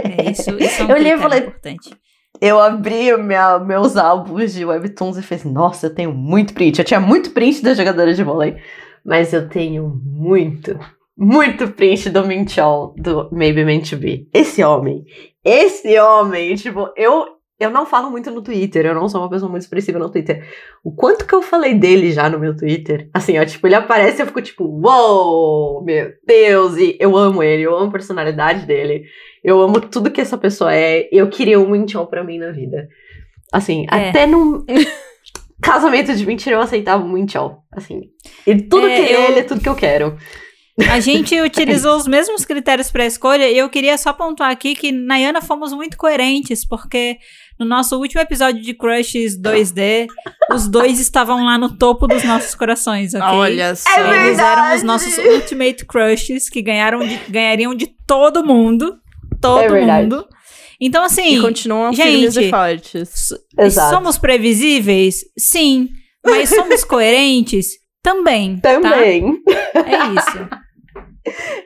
é 0.27 0.31
isso, 0.31 0.51
isso 0.59 0.81
é 0.81 0.85
um 0.85 0.89
eu 0.89 0.97
li 0.97 1.11
e 1.11 1.17
falei, 1.17 1.39
importante. 1.39 1.95
Eu 2.41 2.59
abri 2.59 3.15
minha, 3.17 3.59
meus 3.59 3.95
álbuns 3.95 4.53
de 4.53 4.65
webtoons 4.65 5.17
e 5.17 5.21
fiz, 5.21 5.43
nossa, 5.43 5.87
eu 5.87 5.95
tenho 5.95 6.13
muito 6.13 6.53
print. 6.53 6.79
Eu 6.79 6.85
tinha 6.85 6.99
muito 6.99 7.31
print 7.31 7.63
da 7.63 7.73
jogadora 7.73 8.13
de 8.13 8.23
vôlei, 8.23 8.57
mas 9.05 9.33
eu 9.33 9.47
tenho 9.47 10.01
muito, 10.03 10.77
muito 11.17 11.67
print 11.69 12.09
do 12.09 12.25
Minchol, 12.25 12.95
do 12.97 13.29
Maybe 13.31 13.63
Meant 13.63 13.89
to 13.89 13.97
Be. 13.97 14.27
Esse 14.33 14.63
homem, 14.63 15.05
esse 15.43 15.97
homem, 15.99 16.55
tipo, 16.55 16.89
eu 16.97 17.33
eu 17.59 17.69
não 17.69 17.85
falo 17.85 18.09
muito 18.09 18.29
no 18.29 18.41
Twitter, 18.41 18.85
eu 18.85 18.95
não 18.95 19.07
sou 19.07 19.21
uma 19.21 19.29
pessoa 19.29 19.49
muito 19.49 19.61
expressiva 19.61 19.97
no 19.97 20.11
Twitter. 20.11 20.45
O 20.83 20.91
quanto 20.93 21.25
que 21.25 21.33
eu 21.33 21.41
falei 21.41 21.73
dele 21.73 22.11
já 22.11 22.29
no 22.29 22.39
meu 22.39 22.55
Twitter, 22.55 23.09
assim, 23.13 23.39
ó, 23.39 23.45
tipo, 23.45 23.65
ele 23.67 23.75
aparece 23.75 24.19
e 24.19 24.21
eu 24.21 24.27
fico 24.27 24.41
tipo, 24.41 24.65
uou, 24.65 25.75
wow, 25.75 25.85
meu 25.85 26.11
Deus, 26.25 26.77
e 26.77 26.97
eu 26.99 27.15
amo 27.15 27.41
ele, 27.41 27.63
eu 27.63 27.75
amo 27.75 27.87
a 27.87 27.91
personalidade 27.91 28.65
dele, 28.65 29.05
eu 29.43 29.61
amo 29.61 29.81
tudo 29.81 30.11
que 30.11 30.21
essa 30.21 30.37
pessoa 30.37 30.73
é, 30.73 31.07
eu 31.11 31.29
queria 31.29 31.59
um 31.59 31.69
Minchon 31.69 32.05
pra 32.05 32.23
mim 32.23 32.37
na 32.37 32.51
vida. 32.51 32.87
Assim, 33.51 33.85
é. 33.91 34.09
até 34.09 34.25
num 34.25 34.65
casamento 35.61 36.15
de 36.15 36.25
mentira 36.25 36.55
eu 36.55 36.61
aceitava 36.61 37.03
um 37.03 37.11
Minchon, 37.11 37.57
assim. 37.71 38.01
E 38.47 38.55
tudo 38.55 38.87
é, 38.87 38.95
que 38.95 39.13
eu... 39.13 39.21
ele 39.23 39.39
é 39.39 39.43
tudo 39.43 39.61
que 39.61 39.69
eu 39.69 39.75
quero. 39.75 40.17
A 40.89 40.99
gente 40.99 41.39
utilizou 41.41 41.97
os 41.97 42.07
mesmos 42.07 42.45
critérios 42.45 42.89
para 42.89 43.03
a 43.03 43.07
escolha 43.07 43.49
e 43.49 43.57
eu 43.57 43.69
queria 43.69 43.97
só 43.97 44.13
pontuar 44.13 44.49
aqui 44.49 44.75
que 44.75 44.91
Nayana 44.91 45.41
fomos 45.41 45.71
muito 45.71 45.97
coerentes, 45.97 46.65
porque 46.65 47.17
no 47.59 47.65
nosso 47.65 47.97
último 47.97 48.21
episódio 48.21 48.61
de 48.61 48.73
Crushes 48.73 49.39
2D, 49.39 50.07
os 50.51 50.67
dois 50.67 50.99
estavam 50.99 51.45
lá 51.45 51.57
no 51.57 51.77
topo 51.77 52.07
dos 52.07 52.23
nossos 52.23 52.55
corações, 52.55 53.13
ok? 53.13 53.27
Olha 53.27 53.75
só. 53.75 53.89
É 53.89 54.27
Eles 54.27 54.39
eram 54.39 54.75
os 54.75 54.83
nossos 54.83 55.17
Ultimate 55.17 55.85
Crushes 55.85 56.49
que 56.49 56.61
ganharam 56.61 57.05
de, 57.05 57.19
ganhariam 57.29 57.75
de 57.75 57.87
todo 58.07 58.43
mundo. 58.43 58.97
Todo 59.43 59.75
é 59.75 60.01
mundo. 60.01 60.25
Então, 60.79 61.03
assim. 61.03 61.37
E 61.37 61.41
continuam 61.41 61.93
gente, 61.93 62.39
e 62.39 62.49
fortes. 62.49 63.29
Exato. 63.57 63.95
Somos 63.95 64.17
previsíveis? 64.17 65.21
Sim. 65.37 65.89
Mas 66.25 66.49
somos 66.49 66.83
coerentes? 66.85 67.83
Também. 68.03 68.57
Tá? 68.57 68.73
Também. 68.73 69.41
Tá? 69.43 69.79
É 69.79 70.13
isso. 70.13 70.63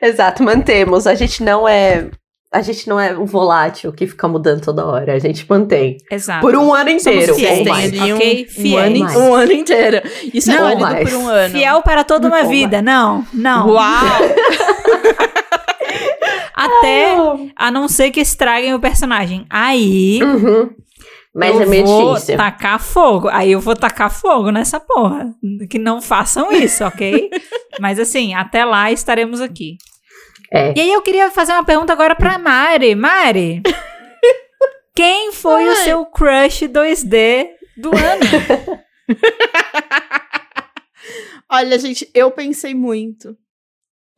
Exato, 0.00 0.42
mantemos. 0.42 1.06
A 1.06 1.14
gente 1.14 1.42
não 1.42 1.68
é. 1.68 2.08
A 2.50 2.62
gente 2.62 2.88
não 2.88 2.98
é 2.98 3.12
um 3.12 3.26
volátil 3.26 3.92
que 3.92 4.06
fica 4.06 4.26
mudando 4.26 4.62
toda 4.62 4.86
hora. 4.86 5.12
A 5.12 5.18
gente 5.18 5.44
mantém. 5.46 5.98
Exato. 6.10 6.40
Por 6.40 6.56
um 6.56 6.72
ano 6.72 6.88
inteiro. 6.88 7.34
Fiéis, 7.34 7.58
ou 7.58 7.64
mais. 7.66 7.92
Um, 7.92 8.72
um, 8.72 8.78
ano, 8.78 9.18
um 9.18 9.34
ano 9.34 9.52
inteiro. 9.52 10.00
Isso 10.32 10.48
não, 10.48 10.66
é 10.66 10.76
válido 10.76 11.10
por 11.10 11.18
um 11.18 11.28
ano. 11.28 11.52
Fiel 11.52 11.82
para 11.82 12.04
toda 12.04 12.28
uma 12.28 12.42
ou 12.42 12.48
vida. 12.48 12.80
Mais. 12.80 12.84
Não, 12.84 13.26
não. 13.34 13.68
Uau! 13.68 13.84
Até 16.58 17.14
a 17.54 17.70
não 17.70 17.86
ser 17.86 18.10
que 18.10 18.20
estraguem 18.20 18.74
o 18.74 18.80
personagem. 18.80 19.46
Aí. 19.48 20.20
Uhum. 20.22 20.70
Mas 21.34 21.54
eu 21.54 21.62
é 21.62 21.66
meio 21.66 21.86
vou 21.86 22.14
difícil. 22.14 22.36
tacar 22.36 22.80
fogo. 22.80 23.28
Aí 23.28 23.52
eu 23.52 23.60
vou 23.60 23.76
tacar 23.76 24.10
fogo 24.10 24.50
nessa 24.50 24.80
porra. 24.80 25.32
Que 25.70 25.78
não 25.78 26.02
façam 26.02 26.50
isso, 26.50 26.84
ok? 26.84 27.30
Mas 27.78 28.00
assim, 28.00 28.34
até 28.34 28.64
lá 28.64 28.90
estaremos 28.90 29.40
aqui. 29.40 29.76
É. 30.52 30.72
E 30.76 30.80
aí 30.80 30.92
eu 30.92 31.02
queria 31.02 31.30
fazer 31.30 31.52
uma 31.52 31.64
pergunta 31.64 31.92
agora 31.92 32.16
pra 32.16 32.38
Mari. 32.38 32.94
Mari, 32.94 33.62
quem 34.96 35.32
foi 35.32 35.64
Ai. 35.64 35.72
o 35.72 35.76
seu 35.76 36.06
crush 36.06 36.62
2D 36.62 37.48
do 37.76 37.90
ano? 37.90 38.78
Olha, 41.50 41.78
gente, 41.78 42.10
eu 42.14 42.30
pensei 42.30 42.74
muito. 42.74 43.36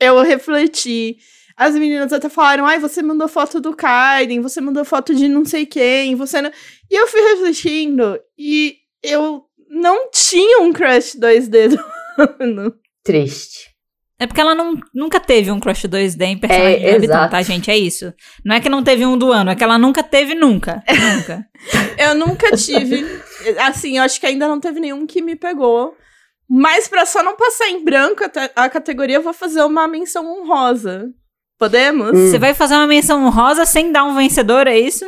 Eu 0.00 0.20
refleti. 0.22 1.16
As 1.60 1.74
meninas 1.74 2.10
até 2.10 2.30
falaram: 2.30 2.64
ai, 2.64 2.78
você 2.78 3.02
mandou 3.02 3.28
foto 3.28 3.60
do 3.60 3.76
Kaiden, 3.76 4.40
você 4.40 4.62
mandou 4.62 4.82
foto 4.82 5.14
de 5.14 5.28
não 5.28 5.44
sei 5.44 5.66
quem, 5.66 6.14
você 6.14 6.40
não. 6.40 6.50
E 6.90 6.94
eu 6.98 7.06
fui 7.06 7.20
refletindo 7.20 8.18
e 8.38 8.78
eu 9.02 9.44
não 9.68 10.10
tinha 10.10 10.62
um 10.62 10.72
crush 10.72 11.18
2D 11.18 11.68
do 11.68 12.32
ano. 12.40 12.74
Triste. 13.04 13.68
É 14.18 14.26
porque 14.26 14.40
ela 14.40 14.54
não, 14.54 14.80
nunca 14.94 15.20
teve 15.20 15.50
um 15.50 15.60
crush 15.60 15.86
2D 15.86 16.22
em 16.22 16.38
personagem 16.38 16.82
é, 16.82 16.92
Webtoon, 16.92 17.28
tá, 17.28 17.42
gente? 17.42 17.70
É 17.70 17.76
isso. 17.76 18.10
Não 18.42 18.56
é 18.56 18.60
que 18.60 18.70
não 18.70 18.82
teve 18.82 19.04
um 19.04 19.18
do 19.18 19.30
ano, 19.30 19.50
é 19.50 19.54
que 19.54 19.62
ela 19.62 19.76
nunca 19.76 20.02
teve 20.02 20.34
nunca. 20.34 20.82
nunca. 20.88 21.46
eu 21.98 22.14
nunca 22.14 22.56
tive. 22.56 23.04
Assim, 23.58 23.98
eu 23.98 24.02
acho 24.02 24.18
que 24.18 24.24
ainda 24.24 24.48
não 24.48 24.58
teve 24.58 24.80
nenhum 24.80 25.06
que 25.06 25.20
me 25.20 25.36
pegou. 25.36 25.94
Mas 26.48 26.88
pra 26.88 27.04
só 27.04 27.22
não 27.22 27.36
passar 27.36 27.68
em 27.68 27.84
branco 27.84 28.24
a, 28.24 28.64
a 28.64 28.70
categoria, 28.70 29.16
eu 29.16 29.22
vou 29.22 29.34
fazer 29.34 29.62
uma 29.62 29.86
menção 29.86 30.26
honrosa. 30.26 31.12
Podemos? 31.60 32.12
Hum. 32.12 32.30
Você 32.30 32.38
vai 32.38 32.54
fazer 32.54 32.72
uma 32.74 32.86
menção 32.86 33.22
honrosa 33.22 33.66
sem 33.66 33.92
dar 33.92 34.04
um 34.04 34.14
vencedor, 34.14 34.66
é 34.66 34.78
isso? 34.78 35.04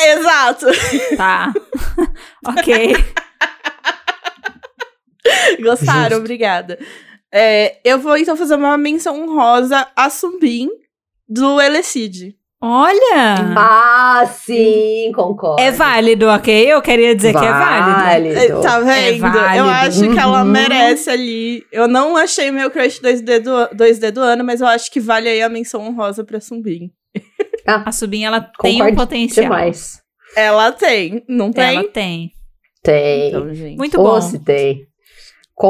Exato. 0.00 0.64
Tá. 1.18 1.52
ok. 2.48 2.96
Gostaram? 5.60 6.02
Justo. 6.04 6.16
Obrigada. 6.16 6.78
É, 7.30 7.78
eu 7.84 7.98
vou 7.98 8.16
então 8.16 8.34
fazer 8.34 8.54
uma 8.54 8.78
menção 8.78 9.22
honrosa 9.22 9.86
a 9.94 10.08
Sumbin 10.08 10.70
do 11.28 11.60
Elecid. 11.60 12.34
Olha! 12.64 13.54
Ah, 13.56 14.24
sim, 14.32 15.10
concordo. 15.14 15.60
É 15.60 15.72
válido, 15.72 16.28
ok? 16.28 16.72
Eu 16.72 16.80
queria 16.80 17.12
dizer 17.16 17.32
que 17.32 17.44
é 17.44 17.50
válido. 17.52 18.38
É, 18.38 18.48
Tá 18.62 18.78
vendo? 18.78 19.18
válido. 19.20 19.56
eu 19.58 19.64
acho 19.68 20.10
que 20.12 20.18
ela 20.18 20.42
Uhum. 20.44 20.48
merece 20.48 21.10
ali. 21.10 21.64
Eu 21.72 21.88
não 21.88 22.16
achei 22.16 22.52
meu 22.52 22.70
crush 22.70 23.00
2D 23.00 23.40
do, 23.40 23.68
2D 23.74 24.12
do 24.12 24.20
ano, 24.20 24.44
mas 24.44 24.60
eu 24.60 24.68
acho 24.68 24.90
que 24.92 25.00
vale 25.00 25.28
aí 25.28 25.42
a 25.42 25.48
menção 25.48 25.82
honrosa 25.84 26.22
pra 26.22 26.40
Sumbin. 26.40 26.90
A 27.66 27.90
Subin, 27.90 28.24
ela 28.24 28.40
tem 28.60 28.80
um 28.80 28.94
potencial. 28.94 29.42
Demais. 29.44 30.00
Ela 30.36 30.70
tem, 30.70 31.24
não 31.28 31.50
tem? 31.52 31.64
Ela 31.78 31.84
tem. 31.88 32.30
Tem. 32.82 33.28
Então, 33.28 33.52
gente. 33.52 33.76
Muito 33.76 34.00
Ou 34.00 34.06
bom. 34.06 34.20
se 34.20 34.38
tem. 34.38 34.86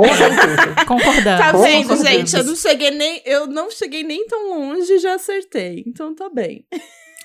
Com 0.01 0.15
certeza. 0.15 0.75
Concordamos. 0.89 1.41
Tá 1.47 1.53
Com 1.53 1.63
vendo, 1.63 1.97
gente? 2.05 2.35
Eu 2.37 2.45
não 2.45 2.57
cheguei 2.57 2.91
nem, 2.91 3.23
eu 3.27 3.47
não 3.47 3.71
cheguei 3.71 4.03
nem 4.03 4.27
tão 4.27 4.49
longe 4.59 4.91
e 4.93 4.99
já 4.99 5.15
acertei. 5.15 5.85
Então 5.87 6.15
tá 6.15 6.31
bem. 6.31 6.65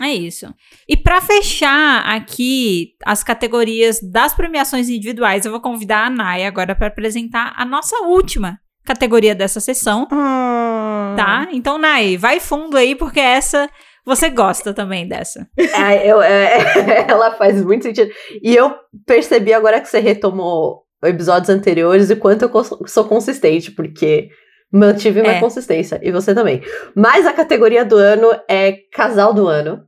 É 0.02 0.14
isso. 0.14 0.54
E 0.88 0.96
pra 0.98 1.22
fechar 1.22 2.02
aqui 2.06 2.90
as 3.06 3.24
categorias 3.24 4.00
das 4.02 4.34
premiações 4.36 4.90
individuais, 4.90 5.46
eu 5.46 5.52
vou 5.52 5.62
convidar 5.62 6.06
a 6.06 6.10
Naya 6.10 6.48
agora 6.48 6.76
pra 6.76 6.88
apresentar 6.88 7.54
a 7.56 7.66
nossa 7.66 7.96
última 8.04 8.60
categoria 8.86 9.34
dessa 9.34 9.60
sessão, 9.60 10.08
Ah. 10.12 11.14
tá? 11.18 11.48
Então, 11.52 11.78
Naya, 11.78 12.18
vai 12.20 12.40
fundo 12.40 12.78
aí, 12.78 12.96
porque 12.96 13.20
essa 13.20 13.70
você 14.06 14.30
gosta 14.30 14.74
também 14.74 15.08
dessa. 15.08 15.48
É, 15.58 16.10
eu- 16.10 16.22
é, 16.22 16.58
ela 17.10 17.32
faz 17.36 17.62
muito 17.66 17.84
sentido. 17.84 18.12
E 18.44 18.56
eu 18.56 18.74
percebi 19.06 19.54
agora 19.54 19.82
que 19.82 19.88
você 19.90 20.00
retomou 20.00 20.84
episódios 21.08 21.50
anteriores 21.50 22.10
o 22.10 22.16
quanto 22.18 22.44
eu 22.46 22.88
sou 22.88 23.06
consistente, 23.06 23.72
porque 23.72 24.30
mantive 24.72 25.22
minha 25.22 25.36
É. 25.36 25.40
consistência. 25.40 26.00
E 26.04 26.12
você 26.12 26.34
também. 26.36 26.62
Mas 26.96 27.26
a 27.26 27.34
categoria 27.34 27.86
do 27.86 27.96
ano 27.96 28.28
é 28.50 28.74
casal 28.94 29.34
do 29.34 29.48
ano. 29.48 29.84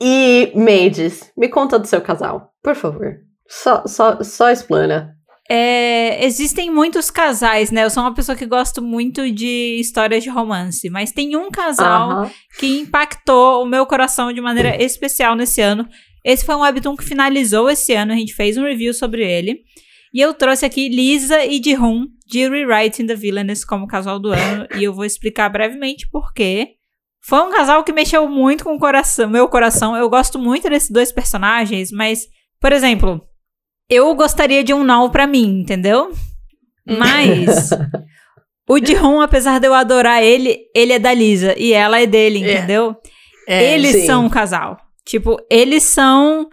E 0.00 0.52
Mendes, 0.54 1.32
me 1.36 1.48
conta 1.48 1.78
do 1.78 1.86
seu 1.86 2.00
casal, 2.00 2.50
por 2.62 2.74
favor. 2.76 3.16
Só, 3.48 3.82
só, 3.86 4.22
só 4.22 4.50
explana. 4.50 5.14
É, 5.50 6.24
existem 6.26 6.70
muitos 6.70 7.10
casais, 7.10 7.70
né? 7.70 7.82
Eu 7.82 7.90
sou 7.90 8.02
uma 8.02 8.14
pessoa 8.14 8.36
que 8.36 8.44
gosto 8.44 8.82
muito 8.82 9.30
de 9.32 9.78
histórias 9.80 10.22
de 10.22 10.28
romance, 10.28 10.90
mas 10.90 11.10
tem 11.10 11.34
um 11.36 11.50
casal 11.50 12.10
Aham. 12.10 12.30
que 12.58 12.80
impactou 12.80 13.62
o 13.62 13.66
meu 13.66 13.86
coração 13.86 14.30
de 14.30 14.42
maneira 14.42 14.80
especial 14.82 15.34
nesse 15.34 15.62
ano. 15.62 15.88
Esse 16.22 16.44
foi 16.44 16.54
um 16.54 16.60
webtoon 16.60 16.94
que 16.96 17.04
finalizou 17.04 17.70
esse 17.70 17.94
ano, 17.94 18.12
a 18.12 18.16
gente 18.16 18.34
fez 18.34 18.58
um 18.58 18.64
review 18.64 18.92
sobre 18.92 19.24
ele. 19.24 19.60
E 20.12 20.20
eu 20.20 20.32
trouxe 20.34 20.64
aqui 20.64 20.88
Lisa 20.88 21.44
e 21.44 21.62
Ji-hoon 21.62 22.06
de 22.26 22.48
Rewriting 22.48 23.06
the 23.06 23.14
Villainess 23.14 23.64
como 23.64 23.86
casal 23.86 24.18
do 24.18 24.30
ano, 24.32 24.66
e 24.78 24.84
eu 24.84 24.92
vou 24.92 25.04
explicar 25.04 25.48
brevemente 25.48 26.08
por 26.10 26.32
quê. 26.32 26.74
Foi 27.22 27.40
um 27.42 27.50
casal 27.50 27.82
que 27.84 27.92
mexeu 27.92 28.28
muito 28.28 28.64
com 28.64 28.74
o 28.74 28.78
coração, 28.78 29.28
meu 29.28 29.48
coração. 29.48 29.96
Eu 29.96 30.08
gosto 30.08 30.38
muito 30.38 30.68
desses 30.70 30.90
dois 30.90 31.10
personagens, 31.12 31.90
mas, 31.90 32.26
por 32.60 32.72
exemplo, 32.72 33.20
eu 33.90 34.14
gostaria 34.14 34.62
de 34.64 34.72
um 34.72 34.82
não 34.84 35.10
pra 35.10 35.26
mim, 35.26 35.60
entendeu? 35.60 36.10
Mas 36.86 37.70
o 38.68 38.78
Ji-hoon, 38.78 39.20
apesar 39.20 39.58
de 39.58 39.66
eu 39.66 39.74
adorar 39.74 40.22
ele, 40.22 40.58
ele 40.74 40.92
é 40.92 40.98
da 40.98 41.12
Lisa 41.12 41.54
e 41.58 41.72
ela 41.72 42.00
é 42.00 42.06
dele, 42.06 42.42
É. 42.44 42.54
entendeu? 42.58 42.96
É, 43.46 43.74
eles 43.74 43.92
sim. 43.92 44.06
são 44.06 44.26
um 44.26 44.28
casal. 44.30 44.76
Tipo, 45.04 45.38
eles 45.50 45.82
são 45.84 46.48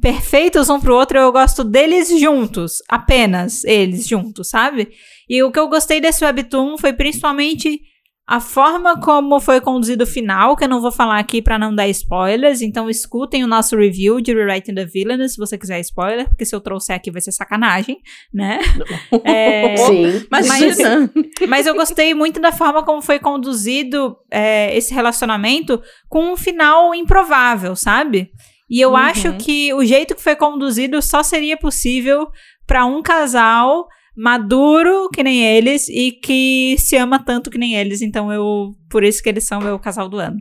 perfeitos 0.00 0.68
um 0.68 0.80
pro 0.80 0.96
outro. 0.96 1.18
Eu 1.18 1.32
gosto 1.32 1.64
deles 1.64 2.08
juntos. 2.20 2.82
Apenas 2.88 3.64
eles 3.64 4.06
juntos, 4.06 4.48
sabe? 4.48 4.88
E 5.28 5.42
o 5.42 5.50
que 5.50 5.58
eu 5.58 5.68
gostei 5.68 6.00
desse 6.00 6.24
webtoon 6.24 6.78
foi 6.78 6.92
principalmente 6.92 7.80
a 8.28 8.40
forma 8.40 9.00
como 9.00 9.40
foi 9.40 9.58
conduzido 9.58 10.04
o 10.04 10.06
final, 10.06 10.54
que 10.54 10.62
eu 10.62 10.68
não 10.68 10.82
vou 10.82 10.92
falar 10.92 11.18
aqui 11.18 11.40
pra 11.40 11.58
não 11.58 11.74
dar 11.74 11.88
spoilers. 11.88 12.60
Então 12.60 12.90
escutem 12.90 13.42
o 13.42 13.46
nosso 13.46 13.74
review 13.74 14.20
de 14.20 14.34
Rewriting 14.34 14.74
the 14.74 14.84
Villain, 14.84 15.26
se 15.26 15.38
você 15.38 15.56
quiser 15.56 15.80
spoiler, 15.80 16.28
porque 16.28 16.44
se 16.44 16.54
eu 16.54 16.60
trouxer 16.60 16.94
aqui 16.94 17.10
vai 17.10 17.22
ser 17.22 17.32
sacanagem, 17.32 17.96
né? 18.32 18.60
É, 19.24 19.76
Sim. 19.78 20.26
Imagina. 20.26 21.10
mas 21.48 21.66
eu 21.66 21.74
gostei 21.74 22.12
muito 22.12 22.38
da 22.38 22.52
forma 22.52 22.84
como 22.84 23.00
foi 23.00 23.18
conduzido 23.18 24.16
é, 24.30 24.76
esse 24.76 24.92
relacionamento 24.92 25.80
com 26.08 26.32
um 26.32 26.36
final 26.36 26.94
improvável, 26.94 27.74
sabe? 27.74 28.30
E 28.70 28.80
eu 28.80 28.90
Uhum. 28.90 28.96
acho 28.96 29.32
que 29.38 29.72
o 29.74 29.84
jeito 29.84 30.14
que 30.14 30.22
foi 30.22 30.36
conduzido 30.36 31.00
só 31.00 31.22
seria 31.22 31.56
possível 31.56 32.28
pra 32.66 32.84
um 32.84 33.02
casal 33.02 33.86
maduro 34.16 35.08
que 35.14 35.22
nem 35.22 35.44
eles 35.46 35.88
e 35.88 36.10
que 36.12 36.74
se 36.78 36.96
ama 36.96 37.18
tanto 37.24 37.50
que 37.50 37.56
nem 37.58 37.74
eles. 37.76 38.02
Então 38.02 38.32
eu, 38.32 38.74
por 38.90 39.04
isso 39.04 39.22
que 39.22 39.28
eles 39.28 39.44
são 39.44 39.60
meu 39.60 39.78
casal 39.78 40.08
do 40.08 40.18
ano. 40.18 40.36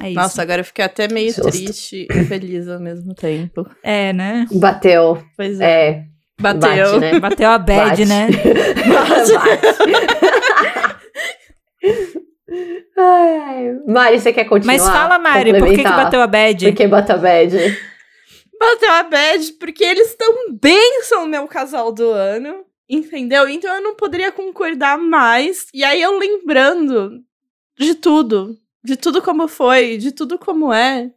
É 0.00 0.10
isso. 0.10 0.14
Nossa, 0.20 0.40
agora 0.42 0.60
eu 0.60 0.64
fiquei 0.64 0.84
até 0.84 1.08
meio 1.12 1.32
Justo. 1.32 1.50
triste 1.50 2.06
e 2.08 2.24
feliz 2.24 2.68
ao 2.68 2.78
mesmo 2.80 3.12
tempo. 3.14 3.68
É, 3.82 4.12
né? 4.12 4.46
Bateu. 4.52 5.20
Pois 5.36 5.58
é. 5.60 5.88
É. 5.90 6.04
Bateu. 6.40 6.60
Bate, 6.70 6.98
né? 7.00 7.18
Bateu 7.18 7.50
a 7.50 7.58
bad, 7.58 7.90
Bate. 7.90 8.04
né? 8.04 8.28
Ai, 9.10 10.37
Mari, 13.88 14.20
você 14.20 14.34
quer 14.34 14.44
continuar? 14.44 14.76
Mas 14.76 14.86
fala, 14.86 15.18
Mari, 15.18 15.58
por 15.58 15.68
que, 15.68 15.76
que 15.78 15.82
bateu 15.82 16.20
a 16.20 16.26
bad? 16.26 16.66
Por 16.66 16.76
que 16.76 16.86
bateu 16.86 17.14
a 17.14 17.18
bad? 17.18 17.78
Bateu 18.60 18.90
a 18.90 19.02
bad 19.04 19.52
porque 19.54 19.82
eles 19.82 20.14
também 20.14 21.02
são 21.04 21.26
meu 21.26 21.48
casal 21.48 21.90
do 21.90 22.10
ano. 22.10 22.66
Entendeu? 22.86 23.48
Então 23.48 23.74
eu 23.74 23.82
não 23.82 23.94
poderia 23.94 24.30
concordar 24.30 24.98
mais. 24.98 25.66
E 25.72 25.82
aí 25.84 26.02
eu 26.02 26.18
lembrando 26.18 27.22
de 27.78 27.94
tudo. 27.94 28.58
De 28.84 28.94
tudo 28.94 29.22
como 29.22 29.48
foi, 29.48 29.96
de 29.96 30.12
tudo 30.12 30.38
como 30.38 30.72
é. 30.72 31.10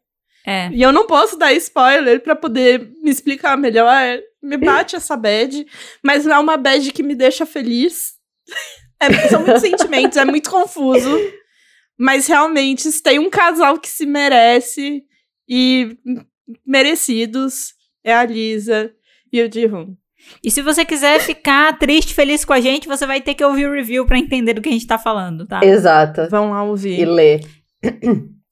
É. 0.45 0.69
E 0.72 0.82
eu 0.82 0.93
não 0.93 1.05
posso 1.05 1.38
dar 1.38 1.53
spoiler 1.53 2.22
pra 2.22 2.36
poder 2.36 2.89
me 3.01 3.11
explicar 3.11 3.57
melhor. 3.57 4.19
Me 4.41 4.57
bate 4.57 4.95
essa 4.95 5.15
bad, 5.17 5.65
mas 6.01 6.26
não 6.26 6.36
é 6.36 6.39
uma 6.39 6.57
bad 6.57 6.91
que 6.91 7.03
me 7.03 7.15
deixa 7.15 7.45
feliz. 7.45 8.13
É, 9.03 9.28
são 9.30 9.41
muitos 9.41 9.63
sentimentos, 9.63 10.15
é 10.15 10.24
muito 10.24 10.47
confuso. 10.51 11.09
Mas 12.04 12.26
realmente, 12.26 12.82
se 12.91 13.04
tem 13.04 13.20
um 13.20 13.30
casal 13.30 13.78
que 13.78 13.88
se 13.88 14.08
merece 14.08 15.04
e 15.47 15.95
merecidos, 16.66 17.74
é 18.04 18.12
a 18.14 18.26
Lisa 18.26 18.91
e 19.32 19.41
o 19.41 19.52
Ji-hoon. 19.52 19.95
E 20.43 20.49
se 20.49 20.62
você 20.62 20.84
quiser 20.84 21.20
ficar 21.20 21.78
triste, 21.78 22.14
feliz 22.14 22.43
com 22.43 22.54
a 22.54 22.60
gente, 22.60 22.88
você 22.88 23.06
vai 23.06 23.22
ter 23.22 23.34
que 23.36 23.43
ouvir 23.43 23.68
o 23.68 23.74
review 23.74 24.06
pra 24.06 24.18
entender 24.18 24.54
do 24.54 24.62
que 24.62 24.70
a 24.70 24.72
gente 24.72 24.88
tá 24.88 24.97
falando, 24.97 25.45
tá? 25.45 25.62
Exato. 25.64 26.28
Vão 26.30 26.52
lá 26.52 26.64
E 26.66 26.68
ouvir. 26.70 27.06
lê. 27.06 27.39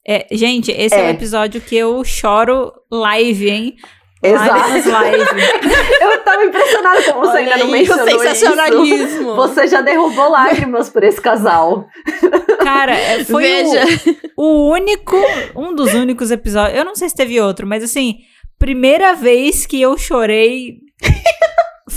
É, 0.06 0.26
gente, 0.32 0.70
esse 0.72 0.94
é. 0.94 1.00
É. 1.00 1.06
o 1.06 1.10
episódio 1.10 1.60
que 1.60 1.76
eu 1.76 2.02
choro 2.04 2.72
live, 2.90 3.50
hein? 3.50 3.76
Exato. 4.22 4.70
Eu 6.00 6.18
tava 6.22 6.44
impressionada 6.44 7.02
como 7.04 7.20
você 7.20 7.38
ainda 7.38 7.56
não 7.56 7.68
mencionou 7.68 8.06
isso. 8.06 8.18
sensacionalismo. 8.20 9.34
Você 9.34 9.66
já 9.66 9.80
derrubou 9.80 10.30
lágrimas 10.30 10.90
por 10.90 11.02
esse 11.02 11.20
casal. 11.20 11.86
Cara, 12.62 12.92
é, 12.92 13.24
foi 13.24 13.42
Veja. 13.42 13.84
o, 14.36 14.42
o 14.42 14.70
único, 14.72 15.16
um 15.56 15.74
dos 15.74 15.94
únicos 15.94 16.30
episódios. 16.30 16.78
Eu 16.78 16.84
não 16.84 16.94
sei 16.94 17.08
se 17.08 17.14
teve 17.14 17.40
outro, 17.40 17.66
mas 17.66 17.82
assim, 17.82 18.18
primeira 18.58 19.14
vez 19.14 19.64
que 19.64 19.80
eu 19.80 19.96
chorei 19.96 20.78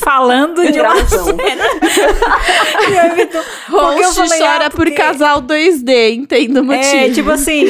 falando 0.03 0.71
de 0.71 0.79
uma 0.79 1.05
cena. 1.05 1.63
E 2.83 2.95
eu 2.95 3.15
Porque 3.69 4.03
eu 4.03 4.07
Host 4.07 4.15
falei, 4.15 4.39
chora 4.39 4.65
ah, 4.65 4.69
por 4.69 4.91
casal 4.91 5.41
2D, 5.41 6.13
entendo 6.13 6.57
o 6.61 6.63
motivo. 6.63 6.95
É, 6.95 7.09
tipo 7.11 7.31
assim, 7.31 7.65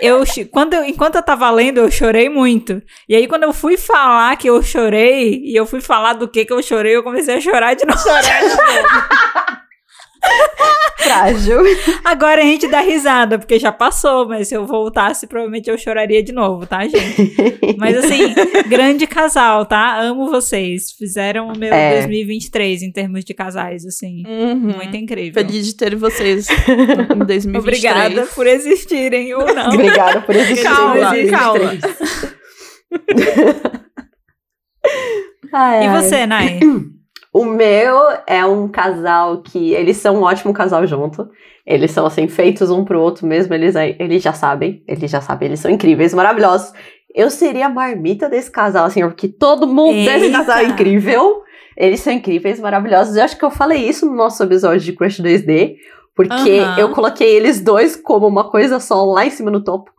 eu, 0.00 0.24
quando 0.50 0.74
eu, 0.74 0.84
enquanto 0.84 1.16
eu 1.16 1.22
tava 1.22 1.50
lendo, 1.50 1.78
eu 1.78 1.90
chorei 1.90 2.28
muito. 2.28 2.82
E 3.08 3.14
aí, 3.14 3.26
quando 3.26 3.44
eu 3.44 3.52
fui 3.52 3.76
falar 3.76 4.36
que 4.36 4.48
eu 4.48 4.62
chorei, 4.62 5.42
e 5.44 5.54
eu 5.54 5.66
fui 5.66 5.80
falar 5.80 6.14
do 6.14 6.28
que 6.28 6.44
que 6.44 6.52
eu 6.52 6.62
chorei, 6.62 6.96
eu 6.96 7.02
comecei 7.02 7.36
a 7.36 7.40
chorar 7.40 7.74
de 7.74 7.86
novo. 7.86 8.02
Frágil. 10.98 11.58
Agora 12.04 12.40
a 12.40 12.44
gente 12.44 12.66
dá 12.66 12.80
risada, 12.80 13.38
porque 13.38 13.58
já 13.60 13.70
passou, 13.70 14.26
mas 14.26 14.48
se 14.48 14.54
eu 14.56 14.66
voltasse, 14.66 15.26
provavelmente 15.26 15.70
eu 15.70 15.78
choraria 15.78 16.20
de 16.22 16.32
novo, 16.32 16.66
tá, 16.66 16.82
gente? 16.86 17.34
Mas 17.78 17.96
assim, 17.98 18.34
grande 18.66 19.06
casal, 19.06 19.64
tá? 19.66 20.00
Amo 20.00 20.28
vocês. 20.28 20.90
Fizeram 20.92 21.48
o 21.48 21.56
meu 21.58 21.72
É. 21.72 21.98
2023 22.00 22.82
em 22.82 22.90
termos 22.90 23.24
de 23.24 23.34
casais, 23.34 23.84
assim. 23.84 24.24
Uhum. 24.26 24.72
Muito 24.76 24.96
incrível. 24.96 25.44
Feliz 25.44 25.66
de 25.66 25.76
ter 25.76 25.94
vocês 25.94 26.48
em 26.68 27.24
2023. 27.24 27.56
Obrigada 27.56 28.26
por 28.34 28.46
existirem 28.46 29.32
ou 29.34 29.54
não. 29.54 29.68
Obrigada 29.74 30.20
por 30.22 30.34
existir. 30.34 30.62
Calma, 30.64 30.96
em 31.18 31.28
2023. 31.28 31.30
calma. 31.30 31.78
Ai, 35.52 35.84
E 35.86 35.88
você, 35.88 36.26
Nai? 36.26 36.58
O 37.36 37.44
meu 37.44 37.98
é 38.26 38.46
um 38.46 38.66
casal 38.66 39.42
que 39.42 39.74
eles 39.74 39.98
são 39.98 40.16
um 40.16 40.22
ótimo 40.22 40.54
casal 40.54 40.86
junto. 40.86 41.28
Eles 41.66 41.90
são 41.90 42.06
assim 42.06 42.26
feitos 42.28 42.70
um 42.70 42.82
pro 42.82 42.98
outro 42.98 43.26
mesmo, 43.26 43.52
eles, 43.52 43.74
eles 43.76 44.22
já 44.22 44.32
sabem, 44.32 44.82
eles 44.88 45.10
já 45.10 45.20
sabem, 45.20 45.48
eles 45.48 45.60
são 45.60 45.70
incríveis, 45.70 46.14
maravilhosos. 46.14 46.72
Eu 47.14 47.28
seria 47.28 47.66
a 47.66 47.68
marmita 47.68 48.30
desse 48.30 48.50
casal, 48.50 48.86
assim, 48.86 49.02
porque 49.02 49.28
todo 49.28 49.66
mundo 49.66 49.96
desse 49.96 50.24
Eita. 50.24 50.38
casal 50.38 50.58
é 50.60 50.64
incrível. 50.64 51.42
Eles 51.76 52.00
são 52.00 52.10
incríveis, 52.10 52.58
maravilhosos. 52.58 53.14
Eu 53.14 53.24
acho 53.24 53.36
que 53.36 53.44
eu 53.44 53.50
falei 53.50 53.86
isso 53.86 54.06
no 54.06 54.16
nosso 54.16 54.42
episódio 54.42 54.80
de 54.80 54.94
Crush 54.94 55.20
2D, 55.20 55.74
porque 56.14 56.60
uhum. 56.60 56.78
eu 56.78 56.88
coloquei 56.92 57.36
eles 57.36 57.60
dois 57.60 57.96
como 57.96 58.26
uma 58.26 58.50
coisa 58.50 58.80
só 58.80 59.04
lá 59.04 59.26
em 59.26 59.30
cima 59.30 59.50
no 59.50 59.62
topo, 59.62 59.90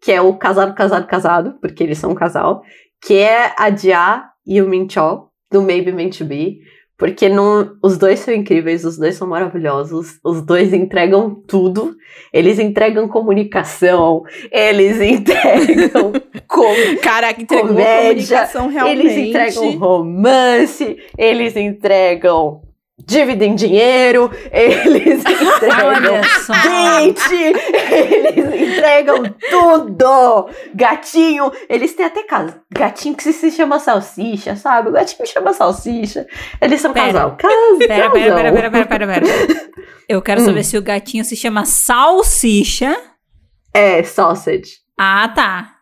que 0.00 0.10
é 0.10 0.22
o 0.22 0.32
casado, 0.32 0.74
casado, 0.74 1.06
casado, 1.06 1.58
porque 1.60 1.84
eles 1.84 1.98
são 1.98 2.12
um 2.12 2.14
casal, 2.14 2.62
que 3.02 3.18
é 3.18 3.52
a 3.58 3.70
Jia 3.70 4.22
e 4.46 4.62
o 4.62 4.66
Min 4.66 4.88
Cho, 4.88 5.28
do 5.50 5.60
Maybe 5.60 5.92
Meant 5.92 6.16
to 6.16 6.24
Be. 6.24 6.60
Porque 6.98 7.28
não, 7.28 7.76
os 7.82 7.98
dois 7.98 8.20
são 8.20 8.32
incríveis, 8.32 8.84
os 8.84 8.96
dois 8.96 9.16
são 9.16 9.28
maravilhosos, 9.28 10.18
os 10.24 10.40
dois 10.40 10.72
entregam 10.72 11.34
tudo. 11.46 11.94
Eles 12.32 12.58
entregam 12.58 13.06
comunicação, 13.06 14.22
eles 14.50 14.98
entregam 15.02 16.12
com, 16.48 16.74
entregou 17.02 17.46
comédia, 17.46 18.00
comunicação 18.00 18.68
realmente. 18.68 19.00
Eles 19.00 19.28
entregam 19.28 19.78
romance, 19.78 20.96
eles 21.18 21.56
entregam 21.56 22.65
dividem 22.98 23.54
dinheiro, 23.54 24.30
eles 24.50 25.22
entregam 25.24 26.20
dente, 26.62 27.34
eles 27.90 28.70
entregam 28.70 29.34
tudo. 29.50 30.48
Gatinho, 30.74 31.52
eles 31.68 31.94
têm 31.94 32.06
até 32.06 32.22
casa. 32.22 32.62
Gatinho 32.72 33.14
que 33.14 33.32
se 33.32 33.50
chama 33.50 33.78
salsicha, 33.78 34.56
sabe? 34.56 34.88
O 34.88 34.92
gatinho 34.92 35.26
chama 35.26 35.52
salsicha. 35.52 36.26
Eles 36.60 36.80
são 36.80 36.92
pera, 36.92 37.06
casal. 37.06 37.36
Casa, 37.36 37.78
pera, 37.78 38.10
pera, 38.10 38.34
pera, 38.34 38.52
pera, 38.52 38.70
pera, 38.70 38.86
pera, 38.86 39.06
pera. 39.06 39.26
Eu 40.08 40.22
quero 40.22 40.40
saber 40.40 40.60
hum. 40.60 40.64
se 40.64 40.78
o 40.78 40.82
gatinho 40.82 41.24
se 41.24 41.36
chama 41.36 41.64
salsicha. 41.64 42.96
É, 43.74 44.02
sausage. 44.04 44.76
Ah, 44.98 45.28
tá. 45.34 45.72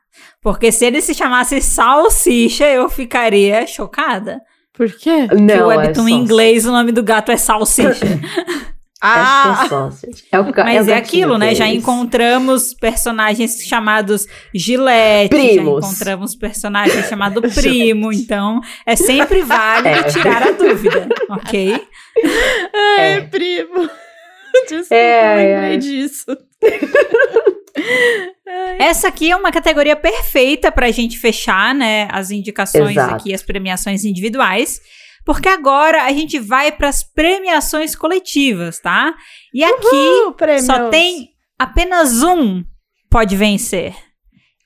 Porque 0.43 0.73
se 0.73 0.85
ele 0.85 1.01
se 1.01 1.15
chamasse 1.15 1.61
salsicha, 1.61 2.67
eu 2.67 2.89
ficaria 2.89 3.67
chocada. 3.67 4.41
Por 4.75 4.91
quê? 4.91 5.29
Não, 5.41 5.67
o 5.67 5.69
webtoon 5.69 6.09
é 6.09 6.11
em 6.11 6.15
inglês, 6.15 6.67
o 6.67 6.73
nome 6.73 6.91
do 6.91 7.03
gato 7.03 7.31
é 7.31 7.37
salsicha. 7.37 8.21
ah! 9.01 9.91
É, 10.33 10.37
é 10.37 10.41
o, 10.41 10.53
Mas 10.53 10.89
é, 10.89 10.93
é 10.93 10.97
aquilo, 10.97 11.39
né? 11.39 11.55
Já 11.55 11.69
encontramos 11.69 12.75
personagens 12.75 13.65
chamados 13.65 14.27
Gillette, 14.53 15.29
Primos. 15.29 15.85
já 15.85 15.91
encontramos 15.91 16.35
personagens 16.35 17.09
chamados 17.09 17.55
Primo, 17.55 18.13
então 18.13 18.61
é 18.85 18.97
sempre 18.97 19.43
válido 19.43 19.89
é. 19.89 20.03
tirar 20.03 20.43
a 20.43 20.51
dúvida, 20.51 21.09
ok? 21.31 21.81
Ai, 22.75 23.13
é. 23.13 23.21
primo. 23.21 23.89
Desculpa, 24.69 24.95
é, 24.95 25.37
lembrei 25.37 25.79
disso. 25.79 26.37
Essa 28.79 29.09
aqui 29.09 29.31
é 29.31 29.37
uma 29.37 29.51
categoria 29.51 29.97
perfeita 29.97 30.71
para 30.71 30.87
a 30.87 30.91
gente 30.91 31.19
fechar, 31.19 31.75
né, 31.75 32.09
as 32.11 32.31
indicações 32.31 32.91
Exato. 32.91 33.15
aqui, 33.15 33.33
as 33.33 33.43
premiações 33.43 34.05
individuais, 34.05 34.81
porque 35.25 35.49
agora 35.49 36.05
a 36.05 36.13
gente 36.13 36.39
vai 36.39 36.71
para 36.71 36.89
as 36.89 37.03
premiações 37.03 37.97
coletivas, 37.97 38.79
tá? 38.79 39.15
E 39.53 39.65
aqui 39.65 39.87
Uhul, 39.87 40.37
só 40.61 40.91
tem 40.91 41.31
apenas 41.59 42.23
um 42.23 42.63
pode 43.11 43.35
vencer. 43.37 43.95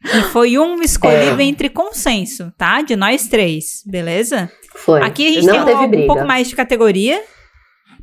E 0.05 0.23
foi 0.33 0.59
um 0.59 0.81
escolhido 0.83 1.41
é. 1.41 1.45
entre 1.45 1.69
consenso, 1.69 2.53
tá? 2.57 2.83
De 2.83 2.97
nós 2.97 3.29
três, 3.29 3.83
beleza? 3.87 4.51
Foi. 4.75 5.03
Aqui 5.03 5.29
a 5.29 5.33
gente 5.33 5.47
Não 5.47 5.65
tem 5.65 5.75
um, 5.75 6.05
um 6.05 6.07
pouco 6.07 6.25
mais 6.25 6.49
de 6.49 6.57
categoria. 6.57 7.23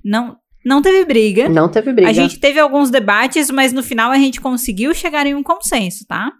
Não, 0.03 0.37
não 0.65 0.81
teve 0.81 1.05
briga. 1.05 1.47
Não 1.47 1.69
teve 1.69 1.93
briga. 1.93 2.09
A 2.09 2.13
gente 2.13 2.39
teve 2.39 2.59
alguns 2.59 2.89
debates, 2.89 3.51
mas 3.51 3.71
no 3.71 3.83
final 3.83 4.11
a 4.11 4.17
gente 4.17 4.41
conseguiu 4.41 4.95
chegar 4.95 5.27
em 5.27 5.35
um 5.35 5.43
consenso, 5.43 6.05
tá? 6.07 6.31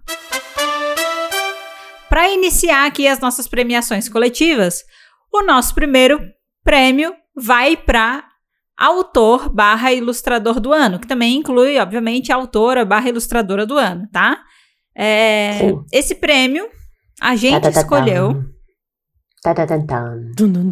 Para 2.10 2.30
iniciar 2.32 2.88
aqui 2.88 3.08
as 3.08 3.20
nossas 3.20 3.48
premiações 3.48 4.10
coletivas, 4.10 4.84
o 5.32 5.44
nosso 5.44 5.76
primeiro 5.76 6.20
prêmio 6.64 7.14
vai 7.36 7.78
para 7.78 8.24
autor 8.76 9.48
barra 9.50 9.94
ilustrador 9.94 10.60
do 10.60 10.74
ano, 10.74 11.00
que 11.00 11.08
também 11.08 11.38
inclui, 11.38 11.78
obviamente, 11.78 12.32
autora 12.32 12.84
barra 12.84 13.10
ilustradora 13.10 13.66
do 13.66 13.78
ano, 13.78 14.08
tá? 14.12 14.42
É, 14.98 15.72
esse 15.92 16.16
prêmio 16.16 16.68
a 17.22 17.36
gente 17.36 17.54
tá, 17.54 17.60
tá, 17.62 17.72
tá, 17.72 17.82
escolheu. 17.82 18.44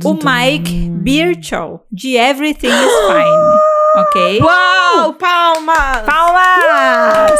O 0.03 0.13
Mike 0.15 0.89
Birchall, 0.89 1.85
de 1.91 2.17
Everything 2.17 2.69
is 2.69 2.93
Fine. 3.07 3.59
ok? 4.01 4.39
Uau! 4.41 5.13
Palmas! 5.13 6.01
Palmas! 6.05 7.39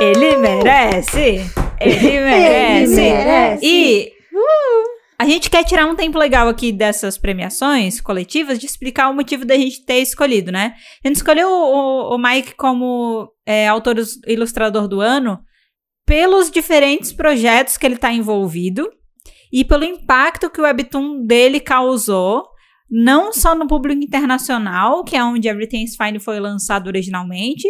Ele 0.00 0.36
merece! 0.36 1.44
Ele 1.80 2.20
merece! 2.20 3.00
Ele 3.00 3.12
merece! 3.12 3.66
E 3.66 4.12
a 5.18 5.24
gente 5.24 5.50
quer 5.50 5.64
tirar 5.64 5.86
um 5.86 5.96
tempo 5.96 6.18
legal 6.18 6.46
aqui 6.46 6.70
dessas 6.70 7.18
premiações 7.18 8.00
coletivas 8.00 8.60
de 8.60 8.66
explicar 8.66 9.08
o 9.08 9.14
motivo 9.14 9.44
da 9.44 9.56
gente 9.56 9.84
ter 9.84 9.98
escolhido, 9.98 10.52
né? 10.52 10.74
A 11.04 11.08
gente 11.08 11.16
escolheu 11.16 11.48
o, 11.48 12.14
o 12.14 12.18
Mike 12.18 12.54
como 12.54 13.28
é, 13.44 13.66
autor 13.66 13.96
ilustrador 14.26 14.86
do 14.86 15.00
ano 15.00 15.40
pelos 16.06 16.48
diferentes 16.48 17.12
projetos 17.12 17.76
que 17.76 17.84
ele 17.84 17.96
está 17.96 18.12
envolvido 18.12 18.88
e 19.56 19.64
pelo 19.64 19.84
impacto 19.84 20.50
que 20.50 20.60
o 20.60 20.64
webtoon 20.64 21.24
dele 21.24 21.60
causou, 21.60 22.44
não 22.90 23.32
só 23.32 23.54
no 23.54 23.66
público 23.66 24.04
internacional, 24.04 25.02
que 25.02 25.16
é 25.16 25.24
onde 25.24 25.48
Everything's 25.48 25.96
Fine 25.96 26.20
foi 26.20 26.38
lançado 26.38 26.88
originalmente, 26.88 27.66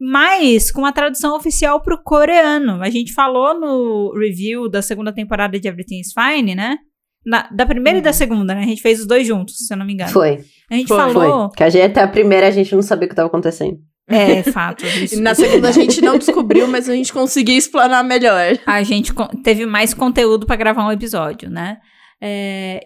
mas 0.00 0.70
com 0.70 0.86
a 0.86 0.92
tradução 0.92 1.36
oficial 1.36 1.82
para 1.82 1.94
o 1.94 2.02
coreano. 2.02 2.82
A 2.82 2.88
gente 2.88 3.12
falou 3.12 3.52
no 3.60 4.14
review 4.18 4.70
da 4.70 4.80
segunda 4.80 5.12
temporada 5.12 5.60
de 5.60 5.68
Everything's 5.68 6.14
Fine, 6.14 6.54
né? 6.54 6.78
Na, 7.26 7.46
da 7.50 7.66
primeira 7.66 7.98
uhum. 7.98 8.00
e 8.00 8.04
da 8.04 8.10
uhum. 8.10 8.14
segunda, 8.16 8.54
né? 8.54 8.62
A 8.62 8.66
gente 8.66 8.80
fez 8.80 8.98
os 8.98 9.06
dois 9.06 9.26
juntos, 9.26 9.54
se 9.58 9.74
eu 9.74 9.76
não 9.76 9.84
me 9.84 9.92
engano. 9.92 10.10
Foi. 10.10 10.42
A 10.70 10.74
gente 10.76 10.88
foi, 10.88 10.96
falou. 10.96 11.48
Foi. 11.48 11.56
Que 11.58 11.62
a 11.62 11.68
gente 11.68 11.84
até 11.84 12.00
a 12.00 12.08
primeira 12.08 12.48
a 12.48 12.50
gente 12.50 12.74
não 12.74 12.80
sabia 12.80 13.04
o 13.04 13.08
que 13.08 13.12
estava 13.12 13.28
acontecendo. 13.28 13.76
É, 14.08 14.42
fato. 14.42 14.84
na 15.20 15.34
segunda 15.34 15.68
a 15.68 15.72
gente 15.72 16.00
não 16.00 16.16
descobriu, 16.18 16.66
mas 16.66 16.88
a 16.88 16.94
gente 16.94 17.12
conseguiu 17.12 17.56
explanar 17.56 18.02
melhor. 18.02 18.58
A 18.66 18.82
gente 18.82 19.12
teve 19.42 19.66
mais 19.66 19.92
conteúdo 19.92 20.46
para 20.46 20.56
gravar 20.56 20.86
um 20.86 20.92
episódio, 20.92 21.50
né? 21.50 21.76
É, 22.20 22.80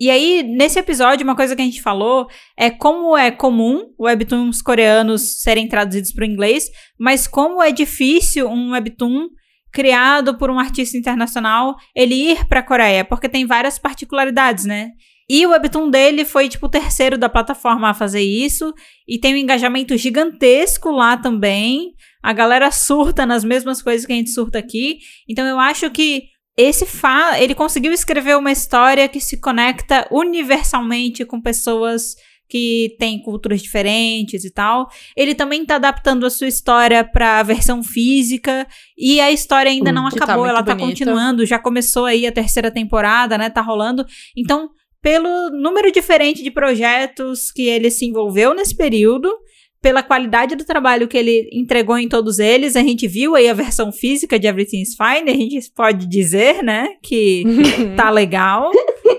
e 0.00 0.10
aí, 0.10 0.44
nesse 0.44 0.78
episódio, 0.78 1.24
uma 1.24 1.34
coisa 1.34 1.56
que 1.56 1.62
a 1.62 1.64
gente 1.64 1.82
falou 1.82 2.28
é 2.56 2.70
como 2.70 3.16
é 3.16 3.32
comum 3.32 3.92
webtoons 3.98 4.62
coreanos 4.62 5.42
serem 5.42 5.66
traduzidos 5.66 6.12
para 6.12 6.22
o 6.22 6.26
inglês, 6.26 6.70
mas 6.98 7.26
como 7.26 7.60
é 7.60 7.72
difícil 7.72 8.48
um 8.48 8.70
webtoon 8.70 9.28
criado 9.72 10.38
por 10.38 10.50
um 10.50 10.58
artista 10.58 10.96
internacional 10.96 11.74
ele 11.94 12.14
ir 12.14 12.46
para 12.46 12.60
a 12.60 12.62
Coreia, 12.62 13.04
porque 13.04 13.28
tem 13.28 13.44
várias 13.44 13.78
particularidades, 13.78 14.64
né? 14.64 14.90
E 15.30 15.44
o 15.44 15.50
webtoon 15.50 15.90
dele 15.90 16.24
foi, 16.24 16.48
tipo, 16.48 16.66
o 16.66 16.70
terceiro 16.70 17.18
da 17.18 17.28
plataforma 17.28 17.90
a 17.90 17.94
fazer 17.94 18.22
isso. 18.22 18.72
E 19.06 19.18
tem 19.18 19.34
um 19.34 19.38
engajamento 19.38 19.96
gigantesco 19.96 20.90
lá 20.90 21.16
também. 21.16 21.92
A 22.22 22.32
galera 22.32 22.70
surta 22.70 23.26
nas 23.26 23.44
mesmas 23.44 23.82
coisas 23.82 24.06
que 24.06 24.12
a 24.12 24.16
gente 24.16 24.30
surta 24.30 24.58
aqui. 24.58 24.98
Então 25.28 25.46
eu 25.46 25.58
acho 25.58 25.90
que 25.90 26.24
esse 26.56 26.86
fa 26.86 27.38
ele 27.38 27.54
conseguiu 27.54 27.92
escrever 27.92 28.36
uma 28.36 28.50
história 28.50 29.08
que 29.08 29.20
se 29.20 29.36
conecta 29.36 30.08
universalmente 30.10 31.24
com 31.24 31.40
pessoas 31.40 32.16
que 32.48 32.96
têm 32.98 33.22
culturas 33.22 33.60
diferentes 33.60 34.44
e 34.44 34.50
tal. 34.50 34.88
Ele 35.14 35.34
também 35.34 35.64
tá 35.64 35.76
adaptando 35.76 36.24
a 36.24 36.30
sua 36.30 36.48
história 36.48 37.04
para 37.04 37.40
a 37.40 37.42
versão 37.42 37.82
física 37.82 38.66
e 38.96 39.20
a 39.20 39.30
história 39.30 39.70
ainda 39.70 39.90
hum, 39.90 39.94
não 39.94 40.08
tá 40.08 40.24
acabou, 40.24 40.44
tá 40.44 40.50
ela 40.50 40.62
tá 40.62 40.74
bonita. 40.74 40.88
continuando, 40.88 41.44
já 41.44 41.58
começou 41.58 42.06
aí 42.06 42.26
a 42.26 42.32
terceira 42.32 42.70
temporada, 42.70 43.36
né? 43.36 43.50
Tá 43.50 43.60
rolando. 43.60 44.04
Então, 44.36 44.70
pelo 45.02 45.50
número 45.50 45.92
diferente 45.92 46.42
de 46.42 46.50
projetos 46.50 47.50
que 47.52 47.62
ele 47.62 47.90
se 47.90 48.06
envolveu 48.06 48.54
nesse 48.54 48.76
período, 48.76 49.32
pela 49.80 50.02
qualidade 50.02 50.56
do 50.56 50.64
trabalho 50.64 51.06
que 51.06 51.16
ele 51.16 51.48
entregou 51.52 51.96
em 51.98 52.08
todos 52.08 52.38
eles. 52.38 52.74
A 52.74 52.80
gente 52.80 53.06
viu 53.06 53.36
aí 53.36 53.48
a 53.48 53.54
versão 53.54 53.92
física 53.92 54.38
de 54.38 54.46
Everything's 54.46 54.96
Fine, 54.96 55.30
a 55.30 55.34
gente 55.34 55.70
pode 55.74 56.06
dizer, 56.06 56.62
né, 56.62 56.88
que 57.02 57.44
tá 57.96 58.10
legal. 58.10 58.70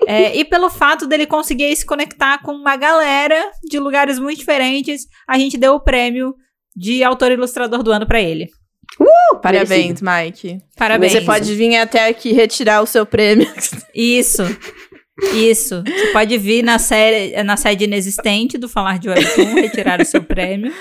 É, 0.06 0.36
e 0.36 0.44
pelo 0.44 0.70
fato 0.70 1.08
dele 1.08 1.26
conseguir 1.26 1.74
se 1.76 1.86
conectar 1.86 2.42
com 2.44 2.52
uma 2.52 2.76
galera 2.76 3.52
de 3.70 3.80
lugares 3.80 4.20
muito 4.20 4.40
diferentes, 4.40 5.08
a 5.28 5.38
gente 5.38 5.58
deu 5.58 5.76
o 5.76 5.80
prêmio 5.80 6.36
de 6.76 7.04
autor 7.04 7.32
ilustrador 7.32 7.82
do 7.82 7.92
ano 7.92 8.06
para 8.06 8.22
ele. 8.22 8.50
Uh, 9.00 9.40
Parabéns, 9.42 10.02
Mike. 10.02 10.60
Parabéns. 10.76 11.14
Você 11.14 11.22
pode 11.22 11.56
vir 11.56 11.78
até 11.78 12.08
aqui 12.08 12.34
retirar 12.34 12.82
o 12.82 12.86
seu 12.86 13.06
prêmio. 13.06 13.48
Isso. 13.94 14.44
Isso. 15.34 15.84
Você 15.86 16.08
pode 16.08 16.38
vir 16.38 16.64
na, 16.64 16.80
série, 16.80 17.42
na 17.44 17.58
sede 17.58 17.86
inexistente 17.86 18.58
do 18.58 18.70
Falar 18.70 19.00
de 19.00 19.10
Webtoon, 19.10 19.56
retirar 19.56 20.02
o 20.02 20.06
seu 20.06 20.22
prêmio. 20.24 20.74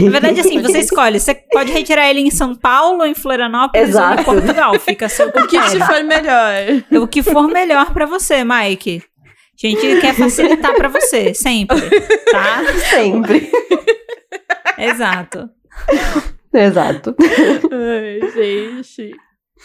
Na 0.00 0.10
verdade, 0.10 0.40
assim, 0.40 0.60
você 0.60 0.78
escolhe. 0.78 1.20
Você 1.20 1.34
pode 1.34 1.72
retirar 1.72 2.08
ele 2.08 2.20
em 2.20 2.30
São 2.30 2.54
Paulo, 2.54 3.04
em 3.04 3.14
Florianópolis 3.14 3.90
Exato. 3.90 4.14
ou 4.14 4.20
em 4.20 4.24
Portugal. 4.24 4.80
Fica 4.80 5.06
a 5.06 5.08
seu 5.08 5.28
O 5.28 5.46
que 5.46 5.60
te 5.60 5.78
for 5.78 6.02
melhor. 6.04 6.54
O 7.02 7.06
que 7.06 7.22
for 7.22 7.48
melhor 7.48 7.92
para 7.92 8.06
você, 8.06 8.44
Mike. 8.44 9.02
A 9.62 9.66
gente 9.66 10.00
quer 10.00 10.14
facilitar 10.14 10.74
para 10.74 10.88
você, 10.88 11.32
sempre. 11.32 11.80
Tá? 12.30 12.62
Sempre. 12.90 13.50
Exato. 14.78 15.48
Exato. 16.52 17.16
Ai, 17.72 18.30
gente. 18.32 19.16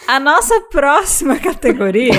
A 0.06 0.18
nossa 0.18 0.58
próxima 0.62 1.38
categoria 1.38 2.12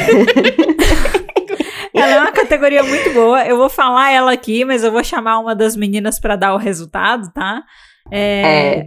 ela 1.94 2.12
é 2.14 2.20
uma 2.20 2.32
categoria 2.32 2.84
muito 2.84 3.12
boa. 3.12 3.46
Eu 3.46 3.58
vou 3.58 3.70
falar 3.70 4.12
ela 4.12 4.32
aqui, 4.32 4.66
mas 4.66 4.84
eu 4.84 4.92
vou 4.92 5.04
chamar 5.04 5.40
uma 5.40 5.56
das 5.56 5.76
meninas 5.76 6.20
para 6.20 6.36
dar 6.36 6.54
o 6.54 6.58
resultado, 6.58 7.32
tá? 7.32 7.64
É, 8.12 8.42
é. 8.42 8.86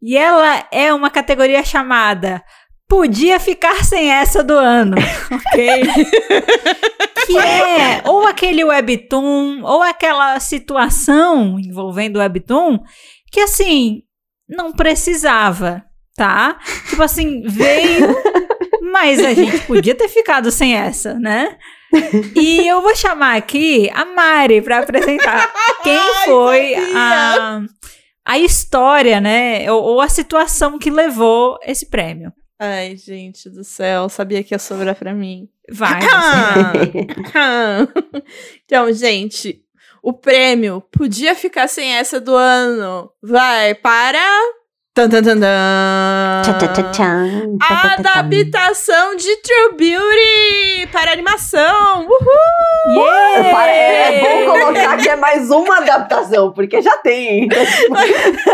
E 0.00 0.16
ela 0.16 0.64
é 0.70 0.92
uma 0.92 1.10
categoria 1.10 1.64
chamada 1.64 2.42
Podia 2.88 3.38
ficar 3.38 3.84
sem 3.84 4.10
essa 4.10 4.42
do 4.42 4.54
ano, 4.54 4.96
ok? 5.30 5.82
que 7.26 7.36
é 7.36 8.00
ou 8.06 8.26
aquele 8.26 8.64
webtoon, 8.64 9.62
ou 9.62 9.82
aquela 9.82 10.40
situação 10.40 11.60
envolvendo 11.60 12.16
o 12.16 12.20
webtoon, 12.20 12.78
que 13.30 13.40
assim, 13.40 14.04
não 14.48 14.72
precisava, 14.72 15.84
tá? 16.16 16.58
Tipo 16.88 17.02
assim, 17.02 17.42
veio, 17.42 18.16
mas 18.90 19.22
a 19.22 19.34
gente 19.34 19.60
podia 19.66 19.94
ter 19.94 20.08
ficado 20.08 20.50
sem 20.50 20.74
essa, 20.74 21.12
né? 21.12 21.58
E 22.34 22.66
eu 22.66 22.82
vou 22.82 22.94
chamar 22.94 23.36
aqui 23.36 23.90
a 23.94 24.04
Mari 24.04 24.60
para 24.60 24.80
apresentar 24.80 25.52
quem 25.82 25.98
foi 26.24 26.74
a, 26.94 27.62
a 28.24 28.38
história, 28.38 29.20
né? 29.20 29.70
Ou, 29.72 29.82
ou, 29.82 30.00
a 30.00 30.08
situação 30.08 30.78
que 30.78 30.90
levou 30.90 31.58
esse 31.62 31.86
prêmio. 31.86 32.32
Ai, 32.58 32.96
gente 32.96 33.48
do 33.48 33.62
céu, 33.64 34.08
sabia 34.08 34.42
que 34.42 34.52
ia 34.54 34.58
sobrar 34.58 34.94
para 34.96 35.14
mim. 35.14 35.48
Vai. 35.70 36.00
então, 38.64 38.92
gente, 38.92 39.62
o 40.02 40.12
prêmio 40.12 40.82
podia 40.90 41.34
ficar 41.34 41.68
sem 41.68 41.94
essa 41.94 42.20
do 42.20 42.34
ano. 42.34 43.10
Vai 43.22 43.74
para. 43.74 44.18
Adaptação 47.98 49.14
de 49.14 49.36
True 49.36 49.76
Beauty 49.76 50.88
para 50.90 51.12
animação. 51.12 52.00
Uhul! 52.00 53.04
Yeah! 53.04 53.50
Para, 53.50 53.70
é 53.70 54.20
bom 54.20 54.52
colocar 54.52 54.96
que 54.96 55.08
é 55.08 55.14
mais 55.14 55.50
uma 55.50 55.76
adaptação, 55.78 56.52
porque 56.52 56.82
já 56.82 56.96
tem. 56.98 57.48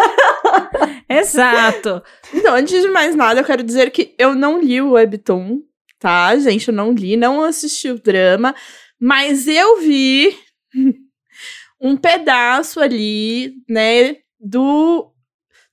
Exato. 1.08 2.02
Então, 2.34 2.54
antes 2.54 2.82
de 2.82 2.88
mais 2.90 3.14
nada, 3.16 3.40
eu 3.40 3.44
quero 3.44 3.62
dizer 3.62 3.90
que 3.90 4.14
eu 4.18 4.34
não 4.34 4.60
li 4.60 4.82
o 4.82 4.92
Webtoon, 4.92 5.60
tá, 5.98 6.36
gente? 6.36 6.68
Eu 6.68 6.74
não 6.74 6.92
li, 6.92 7.16
não 7.16 7.42
assisti 7.42 7.88
o 7.90 7.98
drama, 7.98 8.54
mas 9.00 9.48
eu 9.48 9.80
vi 9.80 10.36
um 11.80 11.96
pedaço 11.96 12.80
ali, 12.80 13.54
né, 13.66 14.16
do, 14.38 15.13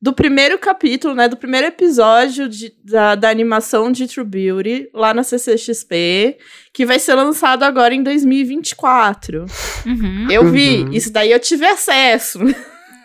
do 0.01 0.11
primeiro 0.13 0.57
capítulo, 0.57 1.13
né, 1.13 1.27
do 1.27 1.37
primeiro 1.37 1.67
episódio 1.67 2.49
de, 2.49 2.73
da, 2.83 3.13
da 3.13 3.29
animação 3.29 3.91
de 3.91 4.07
True 4.07 4.25
Beauty, 4.25 4.89
lá 4.93 5.13
na 5.13 5.23
CCXP, 5.23 6.39
que 6.73 6.85
vai 6.85 6.97
ser 6.97 7.13
lançado 7.13 7.63
agora 7.63 7.93
em 7.93 8.01
2024. 8.01 9.45
Uhum. 9.85 10.27
Eu 10.31 10.49
vi, 10.51 10.83
uhum. 10.83 10.91
isso 10.91 11.13
daí 11.13 11.31
eu 11.31 11.39
tive 11.39 11.67
acesso. 11.67 12.39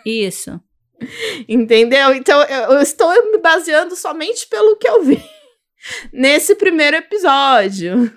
Isso. 0.07 0.59
Entendeu? 1.47 2.15
Então 2.15 2.43
eu, 2.45 2.73
eu 2.73 2.81
estou 2.81 3.11
me 3.31 3.39
baseando 3.39 3.95
somente 3.95 4.47
pelo 4.49 4.77
que 4.77 4.89
eu 4.89 5.03
vi 5.03 5.23
nesse 6.13 6.55
primeiro 6.55 6.97
episódio. 6.97 8.11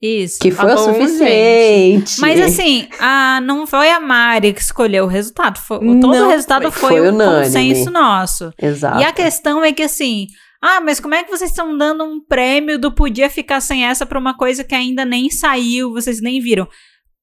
Isso. 0.00 0.38
Que 0.38 0.50
foi 0.50 0.68
tá 0.68 0.74
o 0.74 0.78
suficiente. 0.78 2.10
Gente. 2.10 2.20
Mas 2.20 2.40
assim, 2.40 2.88
a, 3.00 3.40
não 3.42 3.66
foi 3.66 3.90
a 3.90 3.98
Mari 3.98 4.52
que 4.52 4.60
escolheu 4.60 5.04
o 5.04 5.08
resultado. 5.08 5.58
Foi, 5.58 5.78
todo 5.78 6.14
não, 6.14 6.26
o 6.26 6.30
resultado 6.30 6.70
foi, 6.70 6.98
foi 6.98 7.10
o 7.10 7.16
consenso 7.16 7.90
nosso. 7.90 8.52
Exato. 8.60 9.00
E 9.00 9.04
a 9.04 9.12
questão 9.12 9.64
é 9.64 9.72
que 9.72 9.82
assim. 9.82 10.26
Ah, 10.62 10.80
mas 10.80 10.98
como 10.98 11.14
é 11.14 11.22
que 11.22 11.30
vocês 11.30 11.50
estão 11.50 11.76
dando 11.76 12.02
um 12.02 12.20
prêmio 12.20 12.78
do 12.78 12.92
podia 12.92 13.30
ficar 13.30 13.60
sem 13.60 13.84
essa 13.84 14.06
para 14.06 14.18
uma 14.18 14.36
coisa 14.36 14.64
que 14.64 14.74
ainda 14.74 15.04
nem 15.04 15.30
saiu, 15.30 15.92
vocês 15.92 16.20
nem 16.20 16.40
viram? 16.40 16.66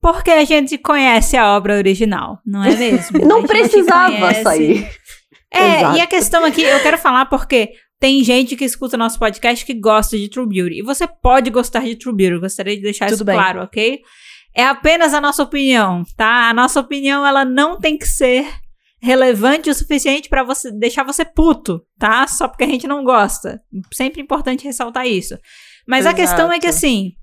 Porque 0.02 0.32
a 0.32 0.44
gente 0.44 0.78
conhece 0.78 1.36
a 1.36 1.56
obra 1.56 1.76
original, 1.76 2.40
não 2.46 2.64
é 2.64 2.76
mesmo? 2.76 3.20
não 3.26 3.44
precisava 3.44 4.18
conhece... 4.18 4.44
sair. 4.44 4.90
É, 5.54 5.78
Exato. 5.78 5.98
e 5.98 6.02
a 6.02 6.08
questão 6.08 6.44
aqui, 6.44 6.64
eu 6.64 6.80
quero 6.82 6.98
falar 6.98 7.28
porque 7.28 7.74
tem 8.04 8.22
gente 8.22 8.58
que 8.58 8.66
escuta 8.66 8.98
nosso 8.98 9.18
podcast 9.18 9.66
que 9.66 9.74
gosta 9.74 10.18
de 10.18 10.28
True 10.28 10.46
Beauty. 10.46 10.80
E 10.80 10.82
você 10.82 11.08
pode 11.08 11.50
gostar 11.50 11.86
de 11.86 11.96
True 11.96 12.14
Beauty. 12.14 12.38
Gostaria 12.38 12.76
de 12.76 12.82
deixar 12.82 13.06
Tudo 13.06 13.16
isso 13.16 13.24
bem. 13.24 13.34
claro, 13.34 13.62
ok? 13.62 14.02
É 14.54 14.66
apenas 14.66 15.14
a 15.14 15.22
nossa 15.22 15.42
opinião, 15.42 16.04
tá? 16.18 16.50
A 16.50 16.54
nossa 16.54 16.82
opinião, 16.82 17.26
ela 17.26 17.46
não 17.46 17.80
tem 17.80 17.98
que 17.98 18.06
ser 18.06 18.46
relevante 19.02 19.70
o 19.70 19.74
suficiente 19.74 20.28
para 20.28 20.44
você 20.44 20.70
deixar 20.70 21.06
você 21.06 21.24
puto, 21.24 21.82
tá? 21.98 22.28
Só 22.28 22.50
porque 22.50 22.66
a 22.66 22.68
gente 22.68 22.86
não 22.88 23.06
gosta. 23.06 23.62
Sempre 23.94 24.22
importante 24.22 24.66
ressaltar 24.66 25.08
isso. 25.08 25.38
Mas 25.88 26.02
Exato. 26.02 26.16
a 26.16 26.20
questão 26.20 26.52
é 26.52 26.60
que 26.60 26.68
assim, 26.68 27.14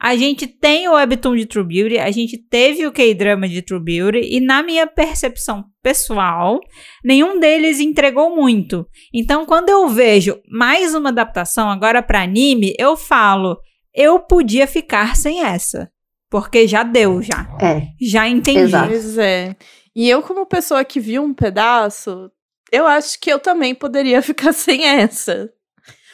a 0.00 0.16
gente 0.16 0.46
tem 0.46 0.88
o 0.88 0.94
webtoon 0.94 1.36
de 1.36 1.44
True 1.44 1.64
Beauty, 1.64 1.98
a 1.98 2.10
gente 2.10 2.38
teve 2.38 2.86
o 2.86 2.92
K-drama 2.92 3.46
de 3.46 3.60
True 3.60 3.78
Beauty 3.78 4.20
e 4.34 4.40
na 4.40 4.62
minha 4.62 4.86
percepção 4.86 5.66
pessoal, 5.82 6.58
nenhum 7.04 7.38
deles 7.38 7.80
entregou 7.80 8.34
muito. 8.34 8.86
Então, 9.12 9.44
quando 9.44 9.68
eu 9.68 9.86
vejo 9.88 10.40
mais 10.48 10.94
uma 10.94 11.10
adaptação 11.10 11.68
agora 11.68 12.02
para 12.02 12.22
anime, 12.22 12.74
eu 12.78 12.96
falo, 12.96 13.58
eu 13.94 14.18
podia 14.18 14.66
ficar 14.66 15.16
sem 15.16 15.44
essa, 15.44 15.90
porque 16.30 16.66
já 16.66 16.82
deu 16.82 17.20
já. 17.20 17.46
É. 17.60 17.88
Já 18.00 18.26
entendi. 18.26 18.60
Exato. 18.60 18.88
Pois 18.88 19.18
é. 19.18 19.54
E 19.94 20.08
eu 20.08 20.22
como 20.22 20.46
pessoa 20.46 20.82
que 20.82 20.98
viu 20.98 21.22
um 21.22 21.34
pedaço, 21.34 22.30
eu 22.72 22.86
acho 22.86 23.20
que 23.20 23.30
eu 23.30 23.38
também 23.38 23.74
poderia 23.74 24.22
ficar 24.22 24.54
sem 24.54 24.86
essa. 24.86 25.50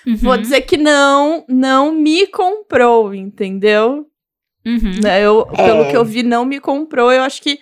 Uhum. 0.06 0.16
Vou 0.16 0.36
dizer 0.36 0.60
que 0.62 0.76
não, 0.76 1.44
não 1.48 1.92
me 1.92 2.26
comprou, 2.28 3.12
entendeu? 3.12 4.06
Uhum. 4.64 5.00
Né, 5.02 5.20
eu, 5.22 5.48
é. 5.52 5.64
Pelo 5.64 5.90
que 5.90 5.96
eu 5.96 6.04
vi, 6.04 6.22
não 6.22 6.44
me 6.44 6.60
comprou. 6.60 7.12
Eu 7.12 7.22
acho 7.22 7.42
que 7.42 7.58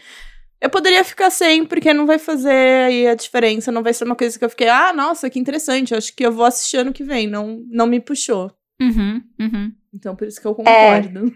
eu 0.60 0.70
poderia 0.70 1.02
ficar 1.04 1.30
sem, 1.30 1.64
porque 1.64 1.92
não 1.92 2.06
vai 2.06 2.18
fazer 2.18 2.84
aí 2.86 3.06
a 3.06 3.14
diferença. 3.14 3.72
Não 3.72 3.82
vai 3.82 3.92
ser 3.92 4.04
uma 4.04 4.16
coisa 4.16 4.38
que 4.38 4.44
eu 4.44 4.50
fiquei, 4.50 4.68
ah, 4.68 4.92
nossa, 4.92 5.30
que 5.30 5.38
interessante. 5.38 5.94
Acho 5.94 6.14
que 6.14 6.24
eu 6.24 6.32
vou 6.32 6.44
assistir 6.44 6.78
ano 6.78 6.92
que 6.92 7.04
vem. 7.04 7.26
Não, 7.26 7.62
não 7.70 7.86
me 7.86 8.00
puxou. 8.00 8.50
Uhum, 8.80 9.22
uhum. 9.40 9.72
Então, 9.92 10.14
por 10.14 10.26
isso 10.26 10.40
que 10.40 10.46
eu 10.46 10.54
concordo. 10.54 11.32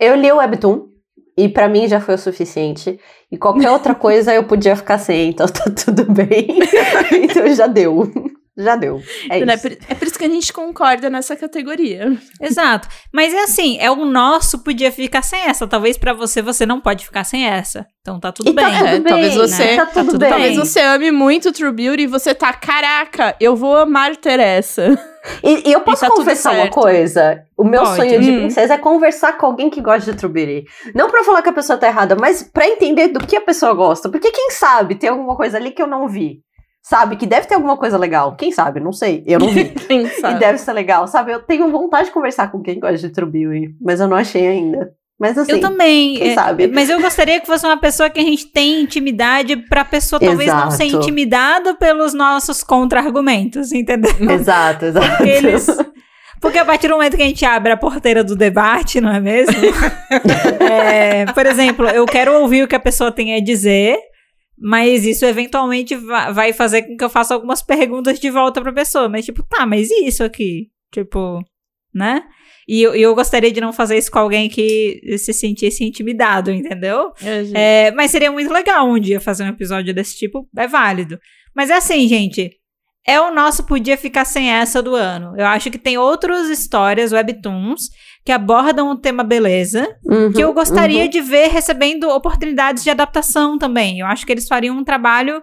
É, 0.00 0.08
eu 0.08 0.16
li 0.16 0.30
o 0.30 0.36
Webtoon. 0.36 0.88
E 1.36 1.48
para 1.48 1.68
mim 1.68 1.88
já 1.88 2.00
foi 2.00 2.14
o 2.14 2.18
suficiente. 2.18 2.98
E 3.30 3.36
qualquer 3.36 3.70
outra 3.70 3.92
coisa 3.92 4.32
eu 4.32 4.44
podia 4.44 4.76
ficar 4.76 4.98
sem, 4.98 5.30
então 5.30 5.48
tá 5.48 5.64
tudo 5.70 6.04
bem. 6.12 6.60
então 7.24 7.52
já 7.52 7.66
deu 7.66 8.08
já 8.56 8.76
deu. 8.76 9.02
É, 9.28 9.38
então, 9.38 9.54
isso. 9.54 9.66
É, 9.66 9.70
por, 9.70 9.86
é 9.90 9.94
por 9.94 10.06
isso 10.06 10.18
que 10.18 10.24
a 10.24 10.28
gente 10.28 10.52
concorda 10.52 11.10
nessa 11.10 11.34
categoria. 11.34 12.16
Exato. 12.40 12.88
Mas 13.12 13.34
é 13.34 13.42
assim, 13.42 13.76
é 13.80 13.90
o 13.90 14.04
nosso 14.04 14.60
podia 14.60 14.92
ficar 14.92 15.22
sem 15.22 15.40
essa. 15.40 15.66
Talvez 15.66 15.98
para 15.98 16.12
você 16.12 16.40
você 16.40 16.64
não 16.64 16.80
pode 16.80 17.04
ficar 17.04 17.24
sem 17.24 17.44
essa. 17.46 17.84
Então 18.00 18.20
tá 18.20 18.30
tudo 18.30 18.50
e 18.50 18.52
bem. 18.52 18.64
Tá 18.64 18.70
tudo 18.70 18.86
é, 18.86 18.92
bem 18.92 19.02
talvez 19.02 19.34
você, 19.34 19.64
né? 19.64 19.76
tá, 19.76 19.86
tudo 19.86 19.94
tá 19.94 20.04
tudo 20.04 20.18
bem. 20.18 20.30
Talvez 20.30 20.56
você 20.56 20.80
ame 20.80 21.10
muito 21.10 21.52
True 21.52 21.72
Beauty 21.72 22.02
e 22.04 22.06
você 22.06 22.32
tá, 22.34 22.52
caraca, 22.52 23.34
eu 23.40 23.56
vou 23.56 23.76
amar 23.76 24.16
ter 24.16 24.38
essa. 24.38 24.96
E, 25.42 25.70
e 25.70 25.72
eu 25.72 25.80
posso 25.80 26.04
e 26.04 26.08
tá 26.08 26.14
confessar 26.14 26.54
uma 26.54 26.68
coisa? 26.68 27.42
O 27.56 27.64
meu 27.64 27.82
pode. 27.82 27.96
sonho 27.96 28.20
de 28.20 28.30
hum. 28.30 28.40
princesa 28.40 28.74
é 28.74 28.78
conversar 28.78 29.38
com 29.38 29.46
alguém 29.46 29.70
que 29.70 29.80
gosta 29.80 30.12
de 30.12 30.18
True 30.18 30.30
Beauty. 30.30 30.64
Não 30.94 31.10
pra 31.10 31.24
falar 31.24 31.40
que 31.40 31.48
a 31.48 31.52
pessoa 31.52 31.78
tá 31.78 31.88
errada, 31.88 32.14
mas 32.14 32.42
pra 32.42 32.68
entender 32.68 33.08
do 33.08 33.26
que 33.26 33.34
a 33.34 33.40
pessoa 33.40 33.72
gosta. 33.72 34.10
Porque 34.10 34.30
quem 34.30 34.50
sabe 34.50 34.94
tem 34.94 35.08
alguma 35.08 35.34
coisa 35.34 35.56
ali 35.56 35.70
que 35.70 35.80
eu 35.80 35.86
não 35.86 36.06
vi 36.06 36.44
sabe? 36.84 37.16
Que 37.16 37.26
deve 37.26 37.46
ter 37.48 37.54
alguma 37.54 37.78
coisa 37.78 37.96
legal. 37.96 38.36
Quem 38.36 38.52
sabe? 38.52 38.78
Não 38.78 38.92
sei. 38.92 39.24
Eu 39.26 39.38
não 39.40 39.48
vi. 39.48 39.64
quem 39.88 40.06
sabe? 40.06 40.36
E 40.36 40.38
deve 40.38 40.58
ser 40.58 40.72
legal, 40.74 41.08
sabe? 41.08 41.32
Eu 41.32 41.40
tenho 41.40 41.70
vontade 41.70 42.08
de 42.08 42.12
conversar 42.12 42.52
com 42.52 42.62
quem 42.62 42.78
gosta 42.78 42.98
de 42.98 43.08
True 43.08 43.30
Beauty, 43.30 43.74
mas 43.80 43.98
eu 44.00 44.06
não 44.06 44.16
achei 44.16 44.46
ainda. 44.46 44.92
Mas 45.18 45.38
assim, 45.38 45.52
eu 45.52 45.60
também. 45.60 46.16
Quem 46.16 46.32
é, 46.32 46.34
sabe? 46.34 46.66
Mas 46.66 46.90
eu 46.90 47.00
gostaria 47.00 47.40
que 47.40 47.46
fosse 47.46 47.64
uma 47.64 47.78
pessoa 47.78 48.10
que 48.10 48.20
a 48.20 48.24
gente 48.24 48.46
tem 48.46 48.82
intimidade 48.82 49.56
pra 49.56 49.84
pessoa 49.84 50.20
talvez 50.20 50.48
Exato. 50.48 50.64
não 50.64 50.70
ser 50.70 50.84
intimidada 50.84 51.74
pelos 51.74 52.12
nossos 52.12 52.62
contra-argumentos, 52.62 53.72
entendeu? 53.72 54.12
Exato, 54.30 54.84
exato. 54.84 55.16
Porque, 55.16 55.30
eles, 55.30 55.66
porque 56.40 56.58
a 56.58 56.64
partir 56.64 56.88
do 56.88 56.94
momento 56.94 57.16
que 57.16 57.22
a 57.22 57.26
gente 57.26 57.44
abre 57.46 57.72
a 57.72 57.76
porteira 57.76 58.22
do 58.22 58.36
debate, 58.36 59.00
não 59.00 59.14
é 59.14 59.20
mesmo? 59.20 59.54
é, 60.60 61.24
por 61.26 61.46
exemplo, 61.46 61.86
eu 61.86 62.04
quero 62.06 62.34
ouvir 62.40 62.64
o 62.64 62.68
que 62.68 62.76
a 62.76 62.80
pessoa 62.80 63.12
tem 63.12 63.34
a 63.36 63.40
dizer, 63.42 63.96
mas 64.58 65.04
isso 65.04 65.24
eventualmente 65.24 65.96
vai 65.96 66.52
fazer 66.52 66.82
com 66.82 66.96
que 66.96 67.04
eu 67.04 67.10
faça 67.10 67.34
algumas 67.34 67.62
perguntas 67.62 68.18
de 68.18 68.30
volta 68.30 68.60
pra 68.60 68.72
pessoa. 68.72 69.08
Mas, 69.08 69.24
tipo, 69.24 69.42
tá, 69.42 69.66
mas 69.66 69.90
e 69.90 70.06
isso 70.06 70.22
aqui? 70.22 70.70
Tipo, 70.92 71.42
né? 71.92 72.24
E 72.66 72.82
eu, 72.82 72.94
eu 72.94 73.14
gostaria 73.14 73.52
de 73.52 73.60
não 73.60 73.72
fazer 73.72 73.98
isso 73.98 74.10
com 74.10 74.18
alguém 74.18 74.48
que 74.48 75.18
se 75.18 75.32
sentisse 75.32 75.84
intimidado, 75.84 76.50
entendeu? 76.50 77.12
É, 77.22 77.86
é, 77.86 77.90
mas 77.92 78.10
seria 78.10 78.32
muito 78.32 78.52
legal 78.52 78.88
um 78.88 78.98
dia 78.98 79.20
fazer 79.20 79.44
um 79.44 79.48
episódio 79.48 79.92
desse 79.92 80.16
tipo, 80.16 80.48
é 80.56 80.66
válido. 80.66 81.18
Mas 81.54 81.70
é 81.70 81.74
assim, 81.74 82.08
gente. 82.08 82.50
É 83.06 83.20
o 83.20 83.32
nosso 83.32 83.64
Podia 83.64 83.96
Ficar 83.98 84.24
Sem 84.24 84.50
Essa 84.50 84.82
do 84.82 84.94
ano. 84.94 85.34
Eu 85.36 85.46
acho 85.46 85.70
que 85.70 85.78
tem 85.78 85.98
outras 85.98 86.48
histórias, 86.48 87.12
webtoons, 87.12 87.90
que 88.24 88.32
abordam 88.32 88.90
o 88.90 88.96
tema 88.96 89.22
beleza, 89.22 89.86
uhum, 90.04 90.32
que 90.32 90.42
eu 90.42 90.54
gostaria 90.54 91.04
uhum. 91.04 91.10
de 91.10 91.20
ver 91.20 91.48
recebendo 91.48 92.08
oportunidades 92.08 92.82
de 92.82 92.88
adaptação 92.88 93.58
também. 93.58 94.00
Eu 94.00 94.06
acho 94.06 94.24
que 94.24 94.32
eles 94.32 94.48
fariam 94.48 94.78
um 94.78 94.84
trabalho 94.84 95.42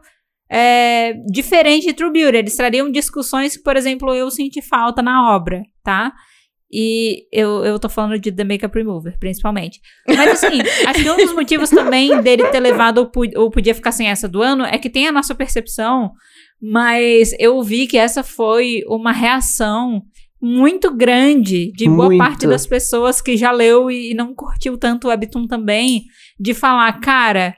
é, 0.49 1.13
diferente 1.31 1.85
de 1.85 1.93
True 1.93 2.11
Beauty. 2.11 2.37
Eles 2.37 2.55
trariam 2.55 2.91
discussões 2.91 3.55
que, 3.55 3.63
por 3.63 3.77
exemplo, 3.77 4.11
eu 4.13 4.31
senti 4.31 4.61
falta 4.61 5.03
na 5.03 5.31
obra, 5.35 5.61
tá? 5.83 6.11
E 6.71 7.27
eu, 7.31 7.65
eu 7.65 7.77
tô 7.77 7.89
falando 7.89 8.17
de 8.17 8.31
The 8.31 8.43
Makeup 8.45 8.73
Remover, 8.73 9.19
principalmente. 9.19 9.81
Mas 10.07 10.43
assim, 10.43 10.61
acho 10.87 11.03
que 11.03 11.09
um 11.09 11.17
dos 11.17 11.33
motivos 11.33 11.69
também 11.69 12.21
dele 12.21 12.47
ter 12.47 12.59
levado 12.59 13.11
o 13.35 13.51
Podia 13.51 13.75
Ficar 13.75 13.91
Sem 13.91 14.07
Essa 14.07 14.27
do 14.27 14.41
ano 14.41 14.63
é 14.63 14.77
que 14.77 14.89
tem 14.89 15.07
a 15.07 15.11
nossa 15.11 15.35
percepção, 15.35 16.11
mas 16.61 17.33
eu 17.37 17.61
vi 17.61 17.87
que 17.87 17.97
essa 17.97 18.23
foi 18.23 18.83
uma 18.87 19.11
reação 19.11 20.01
muito 20.41 20.95
grande 20.95 21.71
de 21.73 21.87
boa 21.87 22.05
muito. 22.05 22.17
parte 22.17 22.47
das 22.47 22.65
pessoas 22.65 23.21
que 23.21 23.37
já 23.37 23.51
leu 23.51 23.91
e 23.91 24.13
não 24.13 24.33
curtiu 24.33 24.77
tanto 24.77 25.05
o 25.05 25.09
Webtoon 25.09 25.45
também, 25.45 26.05
de 26.39 26.53
falar, 26.53 26.99
cara, 26.99 27.55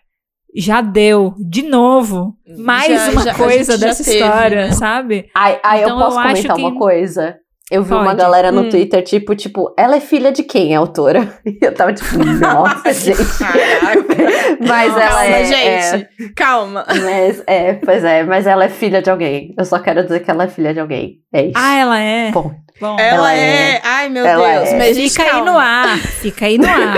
já 0.56 0.82
deu, 0.82 1.34
de 1.40 1.64
novo, 1.64 2.36
mais 2.58 2.88
já, 2.88 3.12
uma 3.12 3.24
já, 3.24 3.34
coisa 3.36 3.78
dessa 3.78 4.04
teve, 4.04 4.18
história, 4.18 4.66
né? 4.68 4.72
sabe? 4.72 5.30
Ai 5.34 5.60
então, 5.82 5.98
eu 6.00 6.06
posso 6.06 6.20
eu 6.20 6.24
comentar 6.24 6.58
uma 6.58 6.78
coisa? 6.78 7.40
Eu 7.72 7.82
vi 7.82 7.90
Pode. 7.90 8.02
uma 8.02 8.14
galera 8.14 8.52
no 8.52 8.64
hum. 8.64 8.70
Twitter, 8.70 9.02
tipo, 9.04 9.34
tipo, 9.36 9.74
ela 9.78 9.96
é 9.96 10.00
filha 10.00 10.32
de 10.32 10.44
quem, 10.44 10.76
a 10.76 10.80
autora? 10.80 11.40
E 11.46 11.58
eu 11.62 11.74
tava 11.74 11.94
tipo, 11.94 12.18
nossa, 12.40 12.92
gente. 12.94 13.20
mas 14.68 14.92
ela 14.92 15.10
calma, 15.10 15.26
é. 15.26 15.46
gente, 15.46 16.08
é, 16.20 16.30
calma. 16.36 16.86
Mas, 16.88 17.44
é, 17.48 17.74
pois 17.74 18.04
é, 18.04 18.24
mas 18.24 18.46
ela 18.46 18.66
é 18.66 18.70
filha 18.70 19.02
de 19.02 19.10
alguém. 19.10 19.54
Eu 19.58 19.66
só 19.66 19.80
quero 19.80 20.04
dizer 20.04 20.20
que 20.22 20.30
ela 20.30 20.44
é 20.44 20.48
filha 20.48 20.74
de 20.74 20.80
alguém. 20.80 21.20
É 21.34 21.44
isso. 21.44 21.54
Ah, 21.56 21.76
ela 21.76 22.00
é? 22.00 22.32
Bom. 22.32 22.52
Bom, 22.82 23.00
ela, 23.00 23.32
ela 23.32 23.34
é... 23.34 23.76
é... 23.76 23.82
Ai, 23.84 24.10
meu 24.10 24.24
Deus. 24.24 24.70
É... 24.70 24.78
Mas 24.78 24.98
fica 24.98 25.24
calma. 25.24 25.40
aí 25.40 25.46
no 25.46 25.58
ar. 25.58 25.98
Fica 25.98 26.46
aí 26.46 26.58
no 26.58 26.68
ar. 26.68 26.96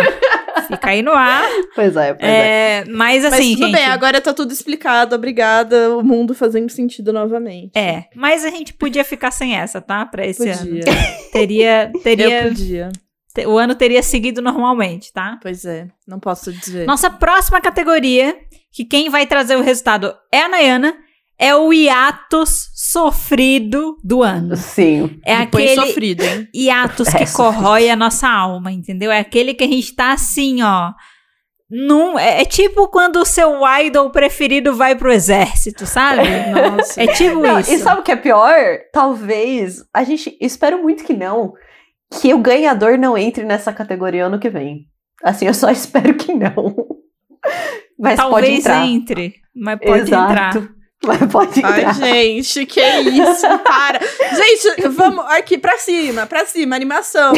Fica 0.67 0.89
aí 0.89 1.01
no 1.01 1.11
ar. 1.11 1.43
Pois 1.75 1.95
é, 1.97 2.13
pois 2.13 2.31
é. 2.31 2.79
é. 2.79 2.85
Mas 2.87 3.25
assim, 3.25 3.49
mas 3.49 3.59
tudo 3.59 3.65
gente... 3.67 3.75
bem, 3.75 3.85
agora 3.85 4.21
tá 4.21 4.33
tudo 4.33 4.53
explicado. 4.53 5.15
Obrigada. 5.15 5.95
O 5.97 6.03
mundo 6.03 6.33
fazendo 6.33 6.69
sentido 6.69 7.11
novamente. 7.11 7.77
É, 7.77 8.05
mas 8.15 8.45
a 8.45 8.49
gente 8.49 8.73
podia 8.73 9.03
ficar 9.03 9.31
sem 9.31 9.57
essa, 9.57 9.81
tá? 9.81 10.05
Pra 10.05 10.25
esse 10.25 10.45
podia. 10.45 10.83
ano. 10.83 11.01
Teria... 11.31 11.91
teria... 12.01 12.43
Eu 12.43 12.49
podia. 12.49 12.89
O 13.47 13.57
ano 13.57 13.75
teria 13.75 14.01
seguido 14.01 14.41
normalmente, 14.41 15.11
tá? 15.11 15.37
Pois 15.41 15.65
é, 15.65 15.87
não 16.07 16.19
posso 16.19 16.53
dizer. 16.53 16.87
Nossa 16.87 17.09
próxima 17.09 17.59
categoria, 17.59 18.37
que 18.71 18.85
quem 18.85 19.09
vai 19.09 19.25
trazer 19.25 19.57
o 19.57 19.61
resultado 19.61 20.15
é 20.31 20.43
a 20.43 20.47
Nayana, 20.47 20.95
é 21.37 21.53
o 21.55 21.73
hiatus 21.73 22.69
sofrido 22.73 23.97
do 24.03 24.23
ano. 24.23 24.55
Sim. 24.55 25.19
É 25.25 25.35
aquele 25.35 25.75
sofrido, 25.75 26.23
hein? 26.23 26.47
hiatus 26.53 27.09
que 27.09 27.23
é 27.23 27.27
corrói 27.27 27.89
a 27.89 27.95
nossa 27.95 28.27
alma, 28.27 28.71
entendeu? 28.71 29.11
É 29.11 29.19
aquele 29.19 29.53
que 29.53 29.63
a 29.63 29.67
gente 29.67 29.93
tá 29.93 30.13
assim, 30.13 30.61
ó. 30.61 30.93
Num, 31.69 32.17
é, 32.17 32.41
é, 32.41 32.45
tipo 32.45 32.87
quando 32.89 33.17
o 33.17 33.25
seu 33.25 33.59
idol 33.79 34.11
preferido 34.11 34.75
vai 34.75 34.95
pro 34.95 35.11
exército, 35.11 35.85
sabe? 35.85 36.21
Nossa. 36.53 37.01
É 37.01 37.07
tipo 37.07 37.39
não, 37.39 37.59
isso. 37.59 37.73
E 37.73 37.79
sabe 37.79 38.01
o 38.01 38.03
que 38.03 38.11
é 38.11 38.15
pior? 38.15 38.55
Talvez, 38.93 39.83
a 39.93 40.03
gente, 40.03 40.37
espero 40.39 40.81
muito 40.81 41.03
que 41.03 41.13
não, 41.13 41.53
que 42.21 42.33
o 42.33 42.37
ganhador 42.37 42.97
não 42.97 43.17
entre 43.17 43.43
nessa 43.43 43.73
categoria 43.73 44.27
ano 44.27 44.39
que 44.39 44.49
vem. 44.49 44.85
Assim, 45.23 45.47
eu 45.47 45.53
só 45.53 45.69
espero 45.71 46.13
que 46.15 46.33
não. 46.33 46.75
Mas 47.97 48.17
Talvez 48.17 48.45
pode 48.45 48.59
entrar. 48.59 48.85
entre, 48.85 49.35
mas 49.55 49.79
pode 49.79 50.01
Exato. 50.01 50.31
entrar. 50.31 50.74
Mas 51.03 51.19
pode 51.31 51.59
entrar. 51.59 51.95
Ai, 52.01 52.41
gente, 52.41 52.65
que 52.65 52.81
isso, 52.81 53.47
para. 53.59 53.99
gente, 54.35 54.87
vamos 54.89 55.25
aqui 55.27 55.57
pra 55.57 55.77
cima, 55.77 56.25
pra 56.25 56.45
cima, 56.45 56.75
animação. 56.75 57.33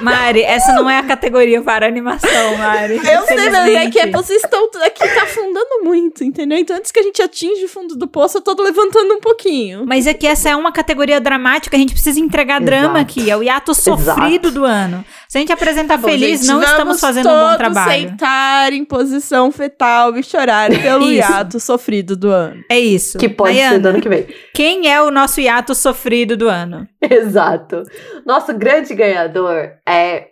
Mari, 0.00 0.42
essa 0.42 0.72
não 0.72 0.88
é 0.88 0.98
a 0.98 1.02
categoria 1.02 1.60
para 1.62 1.86
animação, 1.86 2.56
Mari. 2.56 2.96
Eu 2.96 3.26
sei, 3.26 3.50
mas 3.50 3.68
é 3.68 3.90
que 3.90 3.98
é, 3.98 4.10
vocês 4.10 4.42
estão 4.42 4.68
aqui 4.84 5.08
tá 5.08 5.22
afundando 5.24 5.82
muito, 5.82 6.24
entendeu? 6.24 6.58
Então 6.58 6.76
antes 6.76 6.90
que 6.90 7.00
a 7.00 7.02
gente 7.02 7.22
atinja 7.22 7.66
o 7.66 7.68
fundo 7.68 7.96
do 7.96 8.06
poço, 8.06 8.38
eu 8.38 8.42
tô 8.42 8.60
levantando 8.62 9.14
um 9.14 9.20
pouquinho. 9.20 9.84
Mas 9.86 10.06
é 10.06 10.14
que 10.14 10.26
essa 10.26 10.50
é 10.50 10.56
uma 10.56 10.72
categoria 10.72 11.20
dramática, 11.20 11.76
a 11.76 11.80
gente 11.80 11.92
precisa 11.92 12.20
entregar 12.20 12.62
Exato. 12.62 12.66
drama 12.66 13.00
aqui, 13.00 13.30
é 13.30 13.36
o 13.36 13.42
hiato 13.42 13.74
sofrido 13.74 14.48
Exato. 14.48 14.50
do 14.50 14.64
ano. 14.64 15.04
Se 15.32 15.38
a 15.38 15.40
gente 15.40 15.50
apresentar 15.50 15.96
tá 15.96 16.06
feliz, 16.06 16.40
gente, 16.40 16.48
não 16.48 16.62
estamos 16.62 17.00
fazendo 17.00 17.30
um 17.30 17.32
bom 17.32 17.56
trabalho. 17.56 18.10
sentar 18.10 18.70
em 18.70 18.84
posição 18.84 19.50
fetal 19.50 20.14
e 20.18 20.22
chorar 20.22 20.68
pelo 20.82 21.10
hiato 21.10 21.58
sofrido 21.58 22.14
do 22.14 22.30
ano. 22.30 22.62
É 22.68 22.78
isso. 22.78 23.16
Que 23.16 23.30
pode 23.30 23.56
ser 23.56 23.78
do 23.78 23.88
ano 23.88 23.98
que 24.02 24.10
vem. 24.10 24.26
Quem 24.52 24.92
é 24.92 25.00
o 25.00 25.10
nosso 25.10 25.40
hiato 25.40 25.74
sofrido 25.74 26.36
do 26.36 26.50
ano? 26.50 26.86
Exato. 27.00 27.82
Nosso 28.26 28.52
grande 28.52 28.94
ganhador 28.94 29.70
é 29.88 30.26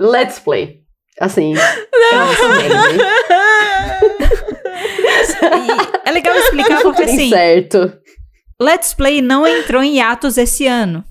Let's 0.00 0.38
Play. 0.38 0.80
Assim, 1.20 1.52
é 6.02 6.10
legal 6.10 6.34
explicar 6.34 6.80
porque 6.80 7.02
assim. 7.02 7.28
Certo. 7.28 7.92
Let's 8.58 8.94
Play 8.94 9.20
não 9.20 9.46
entrou 9.46 9.82
em 9.82 9.96
hiatos 9.96 10.38
esse 10.38 10.66
ano 10.66 11.04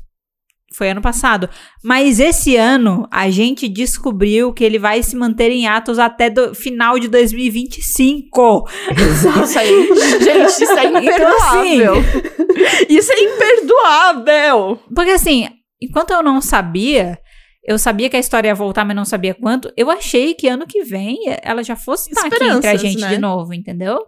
foi 0.75 0.89
ano 0.89 1.01
passado. 1.01 1.49
Mas 1.83 2.19
esse 2.19 2.55
ano 2.55 3.07
a 3.11 3.29
gente 3.29 3.67
descobriu 3.67 4.53
que 4.53 4.63
ele 4.63 4.77
vai 4.77 5.01
se 5.01 5.15
manter 5.15 5.51
em 5.51 5.67
atos 5.67 5.99
até 5.99 6.29
do 6.29 6.53
final 6.53 6.99
de 6.99 7.07
2025. 7.07 8.67
Exato. 8.91 9.43
Isso 9.43 9.59
aí, 9.59 9.89
gente, 10.21 10.63
isso 10.63 10.79
é 10.79 10.85
imperdoável. 10.85 11.95
Então, 12.55 12.67
assim, 12.67 12.85
isso 12.89 13.11
é 13.11 13.19
imperdoável. 13.19 14.79
Porque 14.93 15.11
assim, 15.11 15.47
enquanto 15.81 16.11
eu 16.11 16.23
não 16.23 16.39
sabia, 16.39 17.19
eu 17.65 17.77
sabia 17.77 18.09
que 18.09 18.15
a 18.15 18.19
história 18.19 18.47
ia 18.47 18.55
voltar, 18.55 18.85
mas 18.85 18.95
não 18.95 19.05
sabia 19.05 19.33
quanto. 19.33 19.71
Eu 19.75 19.89
achei 19.89 20.33
que 20.33 20.47
ano 20.47 20.65
que 20.67 20.83
vem 20.83 21.17
ela 21.41 21.63
já 21.63 21.75
fosse 21.75 22.11
estar 22.11 22.27
aqui 22.27 22.43
entre 22.43 22.69
a 22.69 22.75
gente 22.75 23.01
né? 23.01 23.09
de 23.09 23.17
novo, 23.17 23.53
entendeu? 23.53 23.99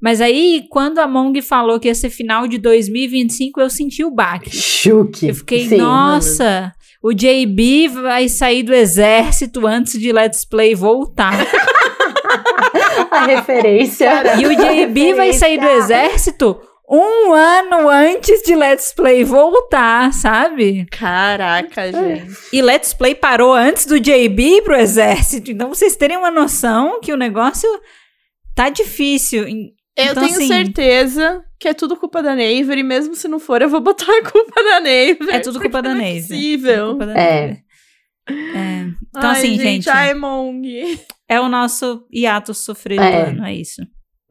Mas 0.00 0.20
aí, 0.20 0.64
quando 0.70 0.98
a 0.98 1.06
Mong 1.06 1.40
falou 1.42 1.78
que 1.78 1.88
ia 1.88 1.94
ser 1.94 2.10
final 2.10 2.48
de 2.48 2.56
2025, 2.58 3.60
eu 3.60 3.68
senti 3.68 4.02
o 4.02 4.10
baque. 4.10 4.50
Chuque. 4.50 5.28
Eu 5.28 5.34
fiquei, 5.34 5.68
Sim, 5.68 5.76
nossa, 5.76 6.44
mano. 6.44 6.72
o 7.02 7.12
JB 7.12 7.88
vai 7.88 8.28
sair 8.28 8.62
do 8.62 8.72
exército 8.72 9.66
antes 9.66 9.98
de 9.98 10.10
Let's 10.10 10.44
Play 10.44 10.74
voltar. 10.74 11.34
a 13.10 13.26
referência. 13.26 14.40
E 14.40 14.46
o 14.46 14.56
JB 14.56 15.14
vai 15.14 15.32
sair 15.32 15.58
do 15.58 15.66
exército 15.66 16.58
um 16.90 17.32
ano 17.32 17.88
antes 17.88 18.42
de 18.42 18.56
Let's 18.56 18.92
Play 18.92 19.22
voltar, 19.22 20.12
sabe? 20.12 20.86
Caraca, 20.90 21.92
gente. 21.92 22.36
E 22.52 22.60
Let's 22.60 22.92
Play 22.92 23.14
parou 23.14 23.54
antes 23.54 23.86
do 23.86 24.00
JB 24.00 24.56
ir 24.56 24.62
pro 24.62 24.74
exército. 24.74 25.52
Então 25.52 25.68
vocês 25.68 25.94
terem 25.94 26.16
uma 26.16 26.32
noção 26.32 27.00
que 27.00 27.12
o 27.12 27.16
negócio 27.16 27.68
tá 28.56 28.68
difícil. 28.68 29.46
Eu 29.96 30.12
então, 30.12 30.22
tenho 30.24 30.36
assim, 30.36 30.48
certeza 30.48 31.44
que 31.58 31.68
é 31.68 31.74
tudo 31.74 31.96
culpa 31.96 32.22
da 32.22 32.30
Naver, 32.30 32.78
e 32.78 32.82
mesmo 32.82 33.14
se 33.14 33.28
não 33.28 33.38
for, 33.38 33.60
eu 33.60 33.68
vou 33.68 33.80
botar 33.80 34.06
a 34.06 34.22
culpa 34.30 34.62
da 34.62 34.80
Naver. 34.80 35.18
É 35.30 35.40
tudo 35.40 35.60
culpa 35.60 35.82
da 35.82 35.94
Naver. 35.94 36.16
É 36.16 36.20
possível. 36.20 36.98
É. 37.14 37.56
é. 38.28 38.86
Então, 39.08 39.30
Ai, 39.30 39.38
assim, 39.38 39.58
gente. 39.58 39.84
gente. 39.84 41.06
É 41.28 41.40
o 41.40 41.48
nosso 41.48 42.06
hiato 42.12 42.54
sofrido 42.54 43.02
é. 43.02 43.32
não 43.32 43.44
é 43.44 43.54
isso. 43.54 43.82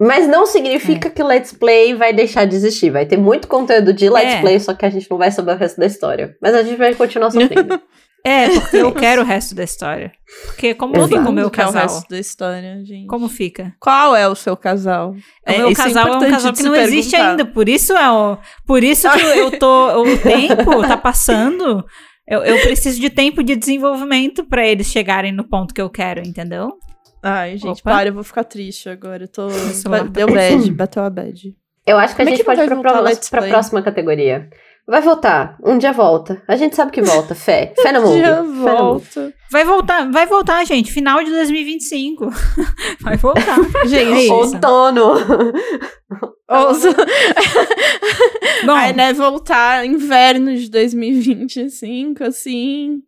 Mas 0.01 0.27
não 0.27 0.45
significa 0.45 1.09
é. 1.09 1.11
que 1.11 1.21
Let's 1.21 1.51
Play 1.51 1.93
vai 1.93 2.13
deixar 2.13 2.45
de 2.45 2.55
existir. 2.55 2.89
Vai 2.89 3.05
ter 3.05 3.17
muito 3.17 3.47
conteúdo 3.49 3.91
de 3.93 4.09
Let's 4.09 4.35
é. 4.35 4.41
Play, 4.41 4.59
só 4.59 4.73
que 4.73 4.85
a 4.85 4.89
gente 4.89 5.09
não 5.11 5.17
vai 5.17 5.29
saber 5.29 5.51
o 5.51 5.57
resto 5.57 5.77
da 5.77 5.85
história. 5.85 6.37
Mas 6.41 6.55
a 6.55 6.63
gente 6.63 6.77
vai 6.77 6.95
continuar 6.95 7.31
sofrendo. 7.31 7.81
É, 8.25 8.49
porque 8.49 8.77
eu 8.77 8.91
quero 8.91 9.21
o 9.21 9.25
resto 9.25 9.55
da 9.55 9.63
história. 9.63 10.11
Porque 10.45 10.73
como 10.73 10.95
Exato. 10.95 11.17
fica 11.17 11.29
o 11.29 11.31
meu 11.31 11.49
casal? 11.49 11.81
É 11.81 11.85
o 11.85 11.89
resto 11.89 12.09
da 12.09 12.19
história, 12.19 12.85
gente. 12.85 13.07
Como 13.07 13.29
fica? 13.29 13.73
Qual 13.79 14.15
é 14.15 14.27
o 14.27 14.35
seu 14.35 14.57
casal? 14.57 15.11
O 15.11 15.51
meu 15.51 15.69
é, 15.69 15.73
casal 15.73 16.07
é, 16.07 16.11
é, 16.11 16.17
um 16.17 16.31
casal 16.31 16.53
que 16.53 16.63
não 16.63 16.71
perguntar. 16.71 16.93
existe 16.93 17.15
ainda, 17.15 17.45
por 17.45 17.69
isso 17.69 17.93
é 17.93 18.11
o, 18.11 18.37
por 18.65 18.83
isso 18.83 19.09
que 19.09 19.21
eu 19.21 19.51
tô, 19.57 20.01
o 20.01 20.17
tempo 20.17 20.81
tá 20.87 20.97
passando. 20.97 21.83
Eu, 22.27 22.43
eu 22.43 22.61
preciso 22.61 22.99
de 22.99 23.09
tempo 23.09 23.41
de 23.41 23.55
desenvolvimento 23.55 24.43
para 24.43 24.67
eles 24.67 24.87
chegarem 24.87 25.31
no 25.31 25.43
ponto 25.43 25.73
que 25.73 25.81
eu 25.81 25.89
quero, 25.89 26.21
entendeu? 26.21 26.77
Ai, 27.23 27.57
gente, 27.57 27.81
Opa. 27.81 27.91
para, 27.91 28.09
eu 28.09 28.13
vou 28.13 28.23
ficar 28.23 28.43
triste 28.43 28.87
agora. 28.87 29.23
Eu 29.23 29.27
tô. 29.27 29.47
Deu 30.11 30.27
bad, 30.27 30.71
bateu 30.71 31.03
a 31.03 31.09
bad. 31.09 31.55
Eu 31.85 31.97
acho 31.97 32.15
que 32.15 32.21
Como 32.21 32.27
a 32.27 32.31
gente 32.31 32.39
que 32.39 32.45
pode 32.45 32.61
ir 32.61 32.67
pra, 32.67 33.03
pra 33.31 33.47
próxima 33.47 33.81
categoria. 33.81 34.47
Vai 34.89 35.01
voltar. 35.01 35.55
Um 35.63 35.77
dia 35.77 35.91
volta. 35.91 36.41
A 36.47 36.55
gente 36.55 36.75
sabe 36.75 36.91
que 36.91 36.99
volta. 36.99 37.35
Fé. 37.35 37.73
Fé 37.79 37.91
no 37.91 38.01
mundo. 38.01 38.13
Um 38.13 38.15
dia 38.15 38.41
volta. 38.41 39.31
Vai 39.51 39.63
voltar, 39.63 40.11
vai 40.11 40.25
voltar, 40.25 40.65
gente. 40.65 40.91
Final 40.91 41.23
de 41.23 41.29
2025. 41.29 42.27
Vai 43.01 43.17
voltar. 43.17 43.55
gente. 43.85 44.27
É 44.27 44.33
Outono. 44.33 45.13
Ouça. 46.49 46.89
Bom, 48.65 48.73
Aí, 48.73 48.93
né, 48.93 49.13
voltar 49.13 49.85
inverno 49.85 50.55
de 50.55 50.69
2025, 50.69 52.23
assim. 52.23 53.03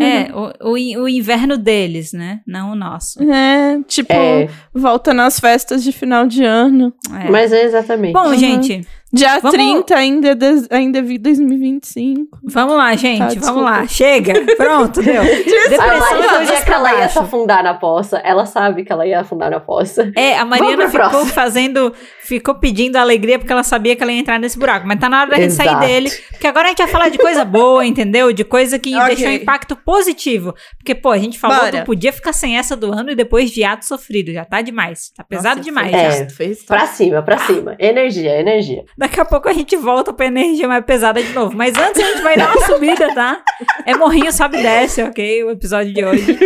É, 0.00 0.32
o, 0.34 0.70
o, 0.70 1.02
o, 1.02 1.08
inverno 1.08 1.58
deles, 1.58 2.12
né? 2.12 2.40
Não 2.46 2.72
o 2.72 2.74
nosso. 2.74 3.22
É, 3.22 3.80
tipo, 3.86 4.12
é. 4.12 4.48
volta 4.72 5.12
nas 5.12 5.40
festas 5.40 5.82
de 5.82 5.92
final 5.92 6.26
de 6.26 6.44
ano. 6.44 6.94
É. 7.10 7.30
Mas 7.30 7.52
é 7.52 7.64
exatamente. 7.64 8.12
Bom, 8.12 8.28
uhum. 8.28 8.38
gente, 8.38 8.86
Dia 9.12 9.38
vamos... 9.40 9.50
30 9.52 9.94
ainda 9.94 10.28
é, 10.30 10.34
de, 10.34 10.66
ainda 10.70 10.98
é 11.00 11.02
2025. 11.02 12.38
Vamos 12.44 12.76
lá, 12.76 12.96
gente. 12.96 13.38
Tá, 13.38 13.46
vamos 13.46 13.62
lá. 13.62 13.86
Chega. 13.86 14.32
Pronto, 14.56 15.02
deu. 15.02 15.22
Depressão 15.68 16.38
a 16.40 16.44
dia 16.44 16.62
que 16.62 16.72
ela 16.72 16.94
ia 16.94 17.08
se 17.10 17.18
afundar 17.18 17.62
na 17.62 17.74
poça. 17.74 18.18
Ela 18.24 18.46
sabe 18.46 18.84
que 18.84 18.92
ela 18.92 19.06
ia 19.06 19.20
afundar 19.20 19.50
na 19.50 19.60
poça. 19.60 20.10
É, 20.16 20.38
a 20.38 20.46
Mariana 20.46 20.88
ficou 20.88 21.10
próxima. 21.10 21.26
fazendo, 21.26 21.92
ficou 22.20 22.54
pedindo 22.54 22.96
alegria 22.96 23.38
porque 23.38 23.52
ela 23.52 23.62
sabia 23.62 23.94
que 23.94 24.02
ela 24.02 24.10
ia 24.10 24.18
entrar 24.18 24.38
nesse 24.38 24.58
buraco. 24.58 24.86
Mas 24.86 24.98
tá 24.98 25.10
na 25.10 25.20
hora 25.20 25.30
da 25.30 25.36
gente 25.36 25.52
sair 25.52 25.78
dele. 25.80 26.10
Porque 26.30 26.46
agora 26.46 26.66
a 26.66 26.68
gente 26.70 26.78
vai 26.78 26.88
falar 26.88 27.08
de 27.10 27.18
coisa 27.18 27.44
boa, 27.44 27.84
entendeu? 27.84 28.32
De 28.32 28.44
coisa 28.44 28.78
que 28.78 28.94
okay. 28.96 29.14
deixou 29.14 29.30
impacto 29.30 29.76
positivo. 29.76 30.54
Porque, 30.78 30.94
pô, 30.94 31.10
a 31.10 31.18
gente 31.18 31.38
falou 31.38 31.58
Bora. 31.58 31.80
que 31.80 31.84
podia 31.84 32.14
ficar 32.14 32.32
sem 32.32 32.56
essa 32.56 32.74
do 32.74 32.90
ano 32.90 33.10
e 33.10 33.14
depois 33.14 33.50
de 33.50 33.62
ato 33.62 33.84
sofrido. 33.84 34.32
Já 34.32 34.46
tá 34.46 34.62
demais. 34.62 35.12
Tá 35.14 35.22
pesado 35.22 35.56
Nossa, 35.56 35.64
demais. 35.64 35.92
É, 35.92 36.30
fez 36.30 36.64
pra 36.64 36.86
cima, 36.86 37.22
pra 37.22 37.36
cima. 37.36 37.76
Energia, 37.78 38.40
energia. 38.40 38.84
Daqui 39.02 39.18
a 39.18 39.24
pouco 39.24 39.48
a 39.48 39.52
gente 39.52 39.76
volta 39.76 40.12
pra 40.12 40.26
energia 40.26 40.68
mais 40.68 40.84
pesada 40.84 41.20
de 41.20 41.32
novo. 41.32 41.56
Mas 41.56 41.76
antes 41.76 42.00
a 42.00 42.06
gente 42.06 42.22
vai 42.22 42.36
dar 42.36 42.54
uma 42.54 42.60
subida, 42.64 43.12
tá? 43.12 43.42
É 43.84 43.96
morrinho, 43.96 44.32
sobe 44.32 44.58
e 44.58 44.62
desce, 44.62 45.02
ok? 45.02 45.42
O 45.42 45.50
episódio 45.50 45.92
de 45.92 46.04
hoje. 46.04 46.38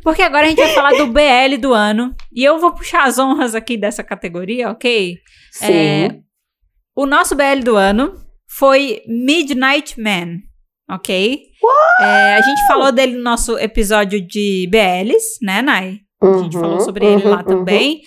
Porque 0.00 0.22
agora 0.22 0.46
a 0.46 0.48
gente 0.48 0.58
vai 0.58 0.68
falar 0.68 0.92
do 0.92 1.08
BL 1.08 1.58
do 1.60 1.74
ano. 1.74 2.14
E 2.32 2.44
eu 2.44 2.60
vou 2.60 2.72
puxar 2.72 3.02
as 3.02 3.18
honras 3.18 3.56
aqui 3.56 3.76
dessa 3.76 4.04
categoria, 4.04 4.70
ok? 4.70 5.18
Sim. 5.50 5.72
É, 5.72 6.20
o 6.94 7.04
nosso 7.04 7.34
BL 7.34 7.64
do 7.64 7.74
ano 7.74 8.14
foi 8.48 9.02
Midnight 9.08 10.00
Man, 10.00 10.38
ok? 10.88 11.42
É, 12.00 12.36
a 12.36 12.40
gente 12.42 12.64
falou 12.68 12.92
dele 12.92 13.16
no 13.16 13.24
nosso 13.24 13.58
episódio 13.58 14.24
de 14.24 14.68
BLs, 14.70 15.38
né, 15.42 15.62
Nai? 15.62 15.98
A 16.22 16.38
gente 16.38 16.54
uhum, 16.54 16.62
falou 16.62 16.78
sobre 16.78 17.06
ele 17.06 17.24
lá 17.24 17.38
uhum, 17.38 17.44
também. 17.44 17.94
Uhum. 17.94 18.00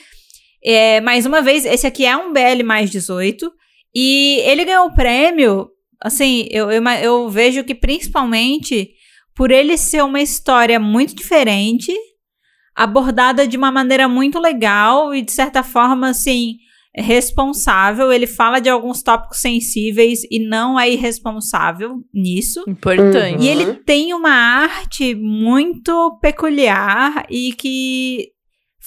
É, 0.63 1.01
mais 1.01 1.25
uma 1.25 1.41
vez, 1.41 1.65
esse 1.65 1.85
aqui 1.85 2.05
é 2.05 2.15
um 2.15 2.31
BL 2.31 2.63
mais 2.63 2.89
18. 2.89 3.51
E 3.99 4.41
ele 4.45 4.63
ganhou 4.63 4.85
o 4.85 4.93
prêmio, 4.93 5.71
assim, 5.99 6.47
eu, 6.51 6.69
eu, 6.69 6.83
eu 7.01 7.29
vejo 7.29 7.63
que 7.63 7.73
principalmente 7.73 8.91
por 9.35 9.49
ele 9.49 9.75
ser 9.75 10.03
uma 10.03 10.21
história 10.21 10.79
muito 10.79 11.15
diferente, 11.15 11.91
abordada 12.75 13.47
de 13.47 13.57
uma 13.57 13.71
maneira 13.71 14.07
muito 14.07 14.37
legal 14.37 15.15
e, 15.15 15.23
de 15.23 15.31
certa 15.31 15.63
forma, 15.63 16.09
assim, 16.09 16.57
responsável. 16.95 18.13
Ele 18.13 18.27
fala 18.27 18.59
de 18.59 18.69
alguns 18.69 19.01
tópicos 19.01 19.39
sensíveis 19.39 20.21
e 20.29 20.37
não 20.37 20.79
é 20.79 20.87
irresponsável 20.87 21.95
nisso. 22.13 22.63
Importante. 22.67 23.43
E 23.43 23.47
ele 23.47 23.73
tem 23.77 24.13
uma 24.13 24.29
arte 24.29 25.15
muito 25.15 26.19
peculiar 26.21 27.25
e 27.31 27.51
que 27.53 28.27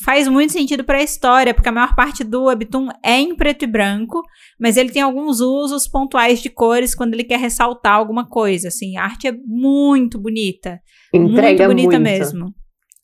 faz 0.04 0.26
muito 0.28 0.52
sentido 0.52 0.84
para 0.84 0.98
a 0.98 1.02
história, 1.02 1.52
porque 1.52 1.68
a 1.68 1.72
maior 1.72 1.94
parte 1.94 2.24
do 2.24 2.44
webtoon 2.44 2.88
é 3.04 3.18
em 3.18 3.34
preto 3.34 3.64
e 3.64 3.66
branco, 3.66 4.22
mas 4.58 4.76
ele 4.76 4.90
tem 4.90 5.02
alguns 5.02 5.40
usos 5.40 5.86
pontuais 5.88 6.40
de 6.40 6.48
cores 6.48 6.94
quando 6.94 7.14
ele 7.14 7.24
quer 7.24 7.38
ressaltar 7.38 7.94
alguma 7.94 8.26
coisa, 8.26 8.68
assim. 8.68 8.96
A 8.96 9.04
arte 9.04 9.28
é 9.28 9.32
muito 9.46 10.18
bonita. 10.18 10.80
Entrega 11.12 11.66
muito 11.66 11.76
bonita 11.76 11.98
muito. 11.98 12.02
mesmo. 12.02 12.54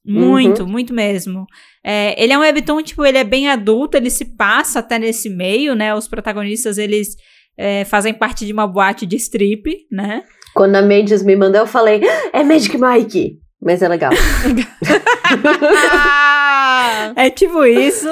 Muito, 0.09 0.62
uhum. 0.62 0.68
muito 0.68 0.94
mesmo. 0.94 1.47
É, 1.84 2.22
ele 2.22 2.32
é 2.32 2.38
um 2.38 2.42
webtoon, 2.42 2.82
tipo, 2.82 3.05
ele 3.05 3.18
é 3.18 3.24
bem 3.24 3.49
adulto, 3.49 3.97
ele 3.97 4.09
se 4.09 4.36
passa 4.36 4.78
até 4.78 4.99
nesse 4.99 5.28
meio, 5.28 5.74
né? 5.74 5.94
Os 5.94 6.07
protagonistas, 6.07 6.78
eles 6.78 7.16
é, 7.59 7.84
fazem 7.84 8.14
parte 8.14 8.47
de 8.47 8.53
uma 8.53 8.66
boate 8.68 9.05
de 9.05 9.16
strip, 9.16 9.64
né? 9.90 10.22
Quando 10.55 10.76
a 10.76 10.82
Mendes 10.82 11.24
me 11.24 11.34
mandou, 11.34 11.62
eu 11.62 11.66
falei, 11.66 12.01
é 12.32 12.42
Magic 12.44 12.78
Mike! 12.78 13.45
Mas 13.61 13.82
é 13.82 13.88
legal. 13.88 14.12
é 17.16 17.30
tipo 17.30 17.64
isso. 17.64 18.09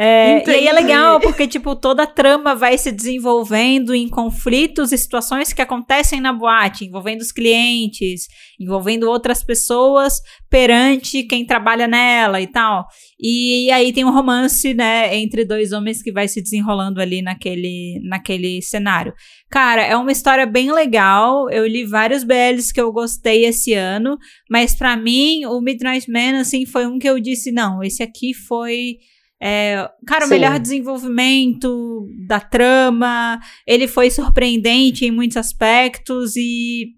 É, 0.00 0.48
e 0.48 0.50
aí 0.50 0.68
é 0.68 0.72
legal, 0.72 1.18
porque, 1.18 1.48
tipo, 1.48 1.74
toda 1.74 2.04
a 2.04 2.06
trama 2.06 2.54
vai 2.54 2.78
se 2.78 2.92
desenvolvendo 2.92 3.92
em 3.92 4.08
conflitos 4.08 4.92
e 4.92 4.98
situações 4.98 5.52
que 5.52 5.60
acontecem 5.60 6.20
na 6.20 6.32
boate, 6.32 6.84
envolvendo 6.84 7.20
os 7.20 7.32
clientes, 7.32 8.28
envolvendo 8.60 9.10
outras 9.10 9.42
pessoas 9.42 10.20
perante 10.48 11.24
quem 11.24 11.44
trabalha 11.44 11.88
nela 11.88 12.40
e 12.40 12.46
tal. 12.46 12.86
E 13.20 13.68
aí 13.72 13.92
tem 13.92 14.04
um 14.04 14.12
romance, 14.12 14.72
né, 14.72 15.16
entre 15.16 15.44
dois 15.44 15.72
homens 15.72 16.00
que 16.00 16.12
vai 16.12 16.28
se 16.28 16.40
desenrolando 16.40 17.00
ali 17.00 17.20
naquele, 17.20 18.00
naquele 18.04 18.62
cenário. 18.62 19.12
Cara, 19.50 19.82
é 19.82 19.96
uma 19.96 20.12
história 20.12 20.44
bem 20.44 20.70
legal. 20.70 21.48
Eu 21.50 21.66
li 21.66 21.84
vários 21.84 22.22
BLs 22.22 22.72
que 22.72 22.80
eu 22.80 22.92
gostei 22.92 23.46
esse 23.46 23.72
ano, 23.72 24.18
mas 24.50 24.74
para 24.74 24.96
mim, 24.96 25.46
o 25.46 25.60
Midnight 25.60 26.10
Man, 26.10 26.40
assim, 26.40 26.66
foi 26.66 26.86
um 26.86 26.98
que 26.98 27.08
eu 27.08 27.18
disse, 27.18 27.50
não, 27.50 27.82
esse 27.82 28.02
aqui 28.02 28.34
foi 28.34 28.96
é, 29.40 29.88
cara, 30.06 30.24
o 30.24 30.28
Sim. 30.28 30.34
melhor 30.34 30.58
desenvolvimento 30.58 32.08
da 32.26 32.40
trama. 32.40 33.40
Ele 33.66 33.86
foi 33.86 34.10
surpreendente 34.10 35.04
em 35.04 35.10
muitos 35.10 35.36
aspectos 35.36 36.36
e 36.36 36.88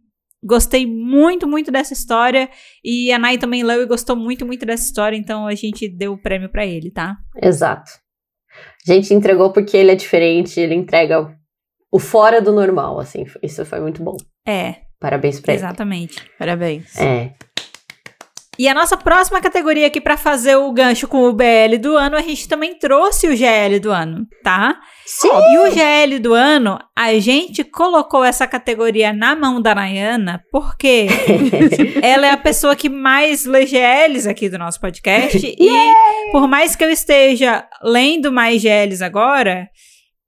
gostei 0.43 0.87
muito, 0.87 1.47
muito 1.47 1.71
dessa 1.71 1.93
história. 1.93 2.49
E 2.85 3.13
a 3.13 3.19
Nai 3.19 3.37
também 3.37 3.63
leu 3.63 3.83
e 3.83 3.87
gostou 3.87 4.17
muito, 4.17 4.47
muito 4.47 4.65
dessa 4.65 4.85
história. 4.85 5.17
Então 5.17 5.47
a 5.47 5.55
gente 5.55 5.89
deu 5.89 6.15
o 6.15 6.21
prêmio 6.21 6.49
para 6.49 6.67
ele, 6.67 6.91
tá? 6.91 7.17
Exato. 7.43 7.91
A 8.89 8.93
gente 8.93 9.13
entregou 9.13 9.53
porque 9.53 9.77
ele 9.77 9.93
é 9.93 9.95
diferente, 9.95 10.59
ele 10.59 10.75
entrega 10.75 11.39
o 11.91 11.99
fora 11.99 12.41
do 12.41 12.53
normal, 12.53 13.01
assim. 13.01 13.27
Isso 13.43 13.65
foi 13.65 13.81
muito 13.81 14.03
bom. 14.03 14.17
É. 14.47 14.77
Parabéns 14.99 15.41
pra 15.41 15.55
Exatamente. 15.55 16.19
ele. 16.19 16.27
Exatamente. 16.27 16.39
Parabéns. 16.39 16.97
É. 16.99 17.33
E 18.61 18.69
a 18.69 18.75
nossa 18.75 18.95
próxima 18.95 19.41
categoria 19.41 19.87
aqui 19.87 20.03
para 20.03 20.19
fazer 20.19 20.55
o 20.57 20.71
gancho 20.71 21.09
com 21.09 21.23
o 21.23 21.33
BL 21.33 21.79
do 21.81 21.97
ano, 21.97 22.15
a 22.15 22.21
gente 22.21 22.47
também 22.47 22.79
trouxe 22.79 23.27
o 23.27 23.35
GL 23.35 23.81
do 23.81 23.91
ano, 23.91 24.27
tá? 24.45 24.79
Sim. 25.07 25.31
E 25.31 25.59
o 25.61 25.71
GL 25.71 26.19
do 26.19 26.35
ano, 26.35 26.79
a 26.95 27.15
gente 27.15 27.65
colocou 27.65 28.23
essa 28.23 28.47
categoria 28.47 29.15
na 29.15 29.35
mão 29.35 29.63
da 29.63 29.75
Nayana, 29.75 30.45
porque 30.53 31.07
ela 32.03 32.27
é 32.27 32.33
a 32.33 32.37
pessoa 32.37 32.77
que 32.77 32.91
mais 32.91 33.47
lê 33.47 33.65
GLs 33.65 34.29
aqui 34.29 34.51
do 34.51 34.59
nosso 34.59 34.79
podcast. 34.79 35.39
e 35.59 36.31
por 36.31 36.47
mais 36.47 36.77
que 36.77 36.85
eu 36.85 36.91
esteja 36.91 37.67
lendo 37.83 38.31
mais 38.31 38.61
GLs 38.61 39.03
agora, 39.03 39.71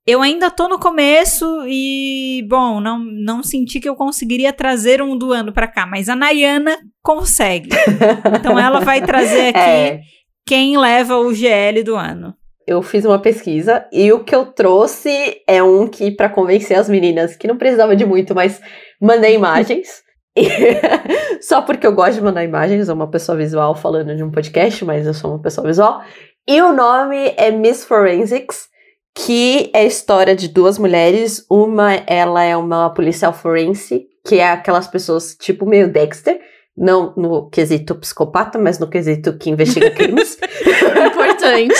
eu 0.05 0.21
ainda 0.21 0.51
tô 0.51 0.67
no 0.67 0.77
começo 0.77 1.45
e, 1.65 2.45
bom, 2.49 2.81
não, 2.81 2.99
não 2.99 3.41
senti 3.41 3.79
que 3.79 3.87
eu 3.87 3.95
conseguiria 3.95 4.51
trazer 4.51 5.01
um 5.01 5.17
do 5.17 5.31
ano 5.31 5.53
para 5.53 5.67
cá, 5.67 5.85
mas 5.85 6.09
a 6.09 6.15
Nayana 6.15 6.77
consegue. 7.01 7.69
então 8.37 8.59
ela 8.59 8.81
vai 8.81 9.01
trazer 9.01 9.49
aqui 9.49 9.59
é. 9.59 10.01
quem 10.45 10.77
leva 10.77 11.17
o 11.17 11.33
GL 11.33 11.83
do 11.83 11.95
ano. 11.95 12.33
Eu 12.67 12.81
fiz 12.81 13.05
uma 13.05 13.19
pesquisa 13.19 13.85
e 13.91 14.11
o 14.11 14.23
que 14.23 14.35
eu 14.35 14.45
trouxe 14.45 15.41
é 15.47 15.63
um 15.63 15.87
que, 15.87 16.11
para 16.11 16.29
convencer 16.29 16.77
as 16.77 16.89
meninas, 16.89 17.35
que 17.35 17.47
não 17.47 17.57
precisava 17.57 17.95
de 17.95 18.05
muito, 18.05 18.35
mas 18.35 18.61
mandei 19.01 19.35
imagens. 19.35 20.03
Só 21.41 21.61
porque 21.61 21.87
eu 21.87 21.93
gosto 21.93 22.15
de 22.15 22.21
mandar 22.21 22.43
imagens, 22.43 22.87
sou 22.87 22.95
uma 22.95 23.09
pessoa 23.09 23.37
visual 23.37 23.73
falando 23.75 24.15
de 24.15 24.23
um 24.23 24.31
podcast, 24.31 24.83
mas 24.83 25.05
eu 25.05 25.13
sou 25.13 25.31
uma 25.31 25.41
pessoa 25.41 25.65
visual. 25.65 26.01
E 26.47 26.61
o 26.61 26.73
nome 26.73 27.33
é 27.37 27.51
Miss 27.51 27.85
Forensics 27.85 28.72
que 29.15 29.69
é 29.73 29.79
a 29.79 29.85
história 29.85 30.35
de 30.35 30.47
duas 30.47 30.77
mulheres. 30.77 31.45
Uma, 31.49 31.93
ela 32.07 32.43
é 32.43 32.55
uma 32.57 32.89
policial 32.89 33.33
forense, 33.33 34.07
que 34.25 34.39
é 34.39 34.51
aquelas 34.51 34.87
pessoas 34.87 35.35
tipo 35.39 35.65
meio 35.65 35.91
Dexter, 35.91 36.39
não 36.75 37.13
no 37.15 37.49
quesito 37.49 37.93
psicopata, 37.95 38.57
mas 38.57 38.79
no 38.79 38.89
quesito 38.89 39.37
que 39.37 39.49
investiga 39.49 39.91
crimes. 39.91 40.37
Importante. 41.07 41.73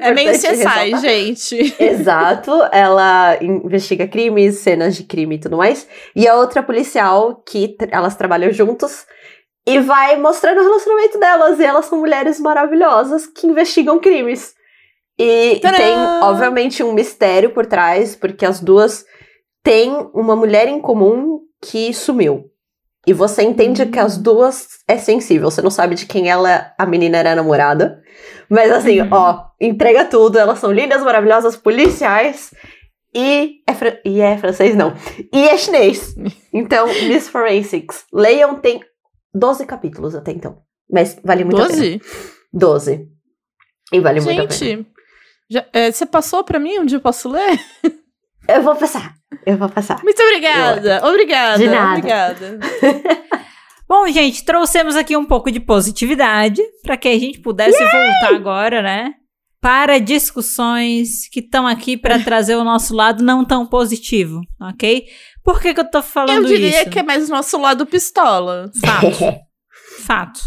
é 0.00 0.12
meio 0.12 0.32
CSI, 0.32 1.00
gente. 1.00 1.76
Exato. 1.78 2.50
Ela 2.72 3.38
investiga 3.40 4.08
crimes, 4.08 4.58
cenas 4.58 4.96
de 4.96 5.04
crime 5.04 5.36
e 5.36 5.38
tudo 5.38 5.56
mais. 5.56 5.86
E 6.16 6.26
a 6.26 6.34
outra 6.34 6.62
policial 6.62 7.42
que 7.48 7.76
elas 7.90 8.16
trabalham 8.16 8.50
juntos 8.50 9.06
e 9.64 9.78
vai 9.78 10.18
mostrando 10.18 10.58
o 10.58 10.64
relacionamento 10.64 11.20
delas. 11.20 11.60
E 11.60 11.64
elas 11.64 11.84
são 11.86 12.00
mulheres 12.00 12.40
maravilhosas 12.40 13.26
que 13.26 13.46
investigam 13.46 14.00
crimes. 14.00 14.54
E 15.18 15.58
Tadã! 15.60 15.76
tem, 15.76 15.94
obviamente, 16.22 16.82
um 16.82 16.92
mistério 16.92 17.50
por 17.50 17.66
trás, 17.66 18.16
porque 18.16 18.44
as 18.44 18.60
duas 18.60 19.04
têm 19.62 19.90
uma 20.14 20.34
mulher 20.34 20.68
em 20.68 20.80
comum 20.80 21.40
que 21.60 21.92
sumiu. 21.92 22.50
E 23.06 23.12
você 23.12 23.42
entende 23.42 23.86
que 23.86 23.98
as 23.98 24.16
duas 24.16 24.68
é 24.86 24.96
sensível. 24.96 25.50
Você 25.50 25.60
não 25.60 25.70
sabe 25.70 25.96
de 25.96 26.06
quem 26.06 26.30
ela, 26.30 26.72
a 26.78 26.86
menina 26.86 27.18
era 27.18 27.34
namorada. 27.34 28.00
Mas 28.48 28.70
assim, 28.70 29.00
uhum. 29.00 29.08
ó, 29.10 29.44
entrega 29.60 30.04
tudo. 30.04 30.38
Elas 30.38 30.60
são 30.60 30.70
lindas, 30.70 31.02
maravilhosas, 31.02 31.56
policiais. 31.56 32.54
E 33.14 33.60
é, 33.68 34.00
e 34.08 34.20
é 34.20 34.38
francês, 34.38 34.76
não. 34.76 34.94
E 35.32 35.48
é 35.48 35.56
chinês. 35.56 36.14
Então, 36.54 36.86
Miss 36.86 37.30
Forensics. 37.30 38.04
Leiam, 38.12 38.60
tem 38.60 38.82
12 39.34 39.64
capítulos 39.64 40.14
até 40.14 40.32
então. 40.32 40.58
Mas 40.90 41.18
vale 41.24 41.44
muito 41.44 41.56
12? 41.56 41.72
a 41.72 41.80
pena. 41.80 42.00
12? 42.52 43.08
E 43.90 44.00
vale 44.00 44.20
Gente, 44.20 44.36
muito 44.36 44.54
a 44.54 44.58
pena. 44.58 44.86
Já, 45.50 45.64
é, 45.72 45.90
você 45.90 46.06
passou 46.06 46.44
para 46.44 46.58
mim 46.58 46.78
onde 46.78 46.94
eu 46.94 47.00
posso 47.00 47.28
ler? 47.28 47.60
Eu 48.48 48.62
vou 48.62 48.74
passar. 48.74 49.14
Eu 49.46 49.56
vou 49.56 49.68
passar. 49.68 50.02
Muito 50.02 50.20
obrigada. 50.20 51.00
Eu... 51.02 51.08
Obrigada. 51.08 51.58
De 51.58 51.68
nada. 51.68 51.98
Obrigada. 51.98 52.58
Bom, 53.88 54.08
gente, 54.08 54.44
trouxemos 54.44 54.96
aqui 54.96 55.16
um 55.16 55.24
pouco 55.24 55.50
de 55.50 55.60
positividade 55.60 56.62
para 56.82 56.96
que 56.96 57.08
a 57.08 57.18
gente 57.18 57.40
pudesse 57.40 57.78
Yay! 57.78 57.90
voltar 57.90 58.34
agora, 58.34 58.82
né? 58.82 59.14
para 59.62 60.00
discussões 60.00 61.28
que 61.28 61.38
estão 61.38 61.68
aqui 61.68 61.96
para 61.96 62.18
trazer 62.18 62.56
o 62.56 62.64
nosso 62.64 62.92
lado 62.92 63.22
não 63.22 63.44
tão 63.44 63.64
positivo, 63.64 64.40
ok? 64.60 65.06
Por 65.44 65.60
que, 65.60 65.72
que 65.72 65.78
eu 65.78 65.88
tô 65.88 66.02
falando 66.02 66.46
isso? 66.46 66.54
Eu 66.54 66.56
diria 66.56 66.82
isso? 66.82 66.90
que 66.90 66.98
é 66.98 67.02
mais 67.04 67.28
o 67.28 67.32
nosso 67.32 67.56
lado 67.60 67.86
pistola. 67.86 68.68
Fato. 68.84 69.40
Fato. 70.04 70.40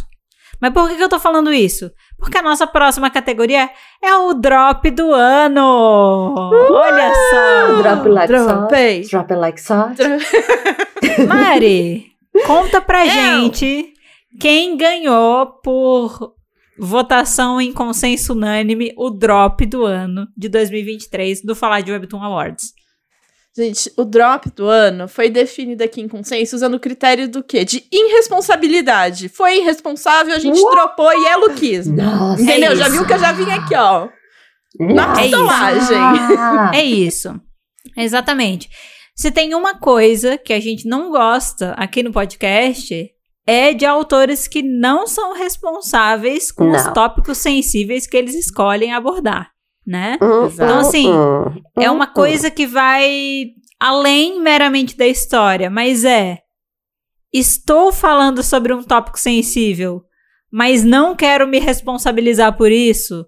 Mas 0.62 0.74
por 0.74 0.90
que, 0.90 0.98
que 0.98 1.04
eu 1.04 1.08
tô 1.08 1.18
falando 1.18 1.54
isso? 1.54 1.90
Porque 2.26 2.40
a 2.40 2.42
nossa 2.42 2.66
próxima 2.66 3.08
categoria 3.12 3.70
é 4.04 4.16
o 4.16 4.34
drop 4.34 4.90
do 4.90 5.14
ano. 5.14 6.34
Uh! 6.34 6.74
Olha 6.74 7.14
só. 7.14 7.82
Drop 7.84 8.10
like 8.10 8.34
drop, 8.34 9.08
drop 9.12 9.34
like 9.36 9.62
salt. 9.62 10.00
Mari, 11.28 12.08
conta 12.48 12.82
pra 12.82 13.06
Eu. 13.06 13.12
gente 13.12 13.94
quem 14.40 14.76
ganhou 14.76 15.46
por 15.64 16.34
votação 16.80 17.62
em 17.62 17.72
consenso 17.72 18.34
unânime 18.34 18.92
o 18.98 19.12
drop 19.12 19.64
do 19.68 19.86
ano 19.86 20.28
de 20.36 20.50
2023 20.50 21.44
do 21.44 21.56
Falar 21.56 21.82
de 21.82 21.92
Webtoon 21.92 22.24
Awards. 22.24 22.74
Gente, 23.58 23.90
o 23.96 24.04
drop 24.04 24.52
do 24.52 24.68
ano 24.68 25.08
foi 25.08 25.30
definido 25.30 25.82
aqui 25.82 26.02
em 26.02 26.10
consenso 26.10 26.58
usando 26.58 26.74
o 26.74 26.80
critério 26.80 27.30
do 27.30 27.42
quê? 27.42 27.64
De 27.64 27.86
irresponsabilidade. 27.90 29.30
Foi 29.30 29.60
irresponsável, 29.60 30.36
a 30.36 30.40
gente 30.40 30.60
What? 30.60 30.76
dropou 30.76 31.14
e 31.14 31.26
é 31.26 31.38
luquismo. 31.38 31.96
Nossa, 31.96 32.42
Entendeu? 32.42 32.74
É 32.74 32.76
já 32.76 32.90
viu 32.90 33.06
que 33.06 33.14
eu 33.14 33.20
já 33.20 33.32
vim 33.32 33.50
aqui, 33.50 33.74
ó. 33.76 34.10
Na 34.78 35.14
pistolagem. 35.16 35.98
É 36.74 36.84
isso. 36.84 37.40
Exatamente. 37.96 38.70
Se 39.16 39.32
tem 39.32 39.56
uma 39.56 39.76
coisa 39.76 40.38
que 40.38 40.52
a 40.52 40.60
gente 40.60 40.86
não 40.86 41.10
gosta 41.10 41.72
aqui 41.78 42.04
no 42.04 42.12
podcast, 42.12 43.10
é 43.48 43.74
de 43.74 43.86
autores 43.86 44.50
que 44.50 44.62
não 44.62 45.08
são 45.08 45.34
responsáveis 45.34 46.52
com 46.52 46.66
não. 46.66 46.76
os 46.76 46.84
tópicos 46.94 47.38
sensíveis 47.38 48.06
que 48.06 48.18
eles 48.18 48.36
escolhem 48.36 48.92
abordar 48.94 49.55
né? 49.86 50.18
Uhum, 50.22 50.48
então, 50.48 50.80
assim, 50.80 51.10
uhum, 51.10 51.62
é 51.78 51.92
uma 51.92 52.08
coisa 52.08 52.50
que 52.50 52.66
vai 52.66 53.48
além 53.80 54.42
meramente 54.42 54.98
da 54.98 55.08
história, 55.08 55.70
mas 55.70 56.04
é. 56.04 56.40
Estou 57.32 57.92
falando 57.92 58.42
sobre 58.42 58.74
um 58.74 58.82
tópico 58.82 59.20
sensível, 59.20 60.02
mas 60.52 60.84
não 60.84 61.16
quero 61.16 61.48
me 61.48 61.60
responsabilizar 61.60 62.56
por 62.56 62.72
isso. 62.72 63.26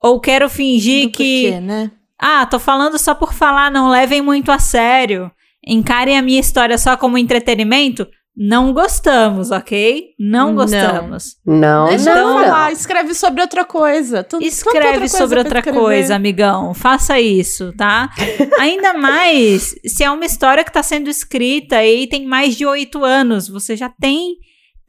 Ou 0.00 0.20
quero 0.20 0.48
fingir 0.48 1.06
Do 1.06 1.12
que. 1.12 1.42
Porquê, 1.50 1.60
né? 1.60 1.90
Ah, 2.18 2.46
tô 2.46 2.58
falando 2.58 2.98
só 2.98 3.14
por 3.14 3.32
falar, 3.32 3.70
não 3.70 3.90
levem 3.90 4.22
muito 4.22 4.52
a 4.52 4.58
sério. 4.58 5.30
Encarem 5.66 6.16
a 6.16 6.22
minha 6.22 6.40
história 6.40 6.78
só 6.78 6.96
como 6.96 7.18
entretenimento. 7.18 8.06
Não 8.36 8.72
gostamos, 8.72 9.50
ok? 9.50 10.14
Não 10.18 10.54
gostamos. 10.54 11.36
Não, 11.44 11.86
não. 11.86 11.92
Então, 11.92 12.40
não. 12.40 12.70
escreve 12.70 13.12
sobre 13.14 13.42
outra 13.42 13.64
coisa. 13.64 14.22
Tu, 14.22 14.38
escreve 14.40 14.86
outra 14.86 14.98
coisa 14.98 15.18
sobre 15.18 15.38
outra 15.38 15.62
coisa, 15.62 16.14
amigão. 16.14 16.72
Faça 16.72 17.20
isso, 17.20 17.72
tá? 17.76 18.08
Ainda 18.58 18.94
mais 18.94 19.74
se 19.84 20.04
é 20.04 20.10
uma 20.10 20.24
história 20.24 20.64
que 20.64 20.70
está 20.70 20.82
sendo 20.82 21.10
escrita 21.10 21.84
e 21.84 22.06
tem 22.06 22.24
mais 22.24 22.56
de 22.56 22.64
oito 22.64 23.04
anos. 23.04 23.48
Você 23.48 23.76
já 23.76 23.88
tem 23.88 24.36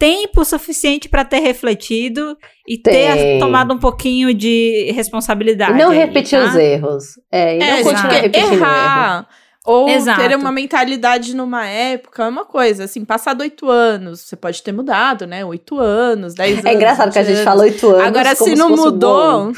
tempo 0.01 0.43
suficiente 0.43 1.09
para 1.09 1.23
ter 1.23 1.39
refletido 1.39 2.35
e 2.67 2.75
tem. 2.75 2.93
ter 2.93 3.39
tomado 3.39 3.73
um 3.73 3.77
pouquinho 3.77 4.33
de 4.33 4.91
responsabilidade. 4.95 5.73
E 5.73 5.77
não 5.77 5.91
aí, 5.91 5.97
repetir 5.97 6.39
tá? 6.39 6.45
os 6.45 6.55
erros. 6.55 7.03
É, 7.31 7.57
e 7.57 7.61
é, 7.61 7.77
não 7.77 7.83
continuar 7.83 8.13
repetindo 8.13 8.53
errar. 8.53 9.17
Erro. 9.17 9.40
Ou 9.65 9.87
Exato. 9.87 10.19
ter 10.19 10.35
uma 10.35 10.51
mentalidade 10.51 11.35
numa 11.35 11.67
época 11.67 12.23
é 12.23 12.27
uma 12.27 12.45
coisa, 12.45 12.85
assim, 12.85 13.05
passado 13.05 13.41
oito 13.41 13.69
anos, 13.69 14.21
você 14.21 14.35
pode 14.35 14.63
ter 14.63 14.71
mudado, 14.71 15.27
né? 15.27 15.45
Oito 15.45 15.77
anos, 15.77 16.33
dez 16.33 16.53
anos. 16.53 16.65
É 16.65 16.73
engraçado 16.73 17.11
que 17.11 17.19
a 17.19 17.23
gente 17.23 17.35
anos. 17.35 17.45
fala 17.45 17.63
oito 17.63 17.87
anos. 17.89 18.07
Agora, 18.07 18.35
se 18.35 18.55
não 18.55 18.69
mudou. 18.69 19.51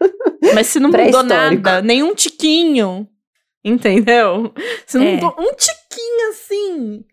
mas 0.54 0.66
se 0.66 0.80
não 0.80 0.90
mudou 0.90 1.22
nada, 1.22 1.80
nenhum 1.80 2.14
tiquinho, 2.14 3.08
entendeu? 3.64 4.52
Se 4.86 4.98
não 4.98 5.06
é. 5.06 5.14
mudou 5.14 5.34
um 5.38 5.54
tiquinho 5.54 6.30
assim. 6.30 7.04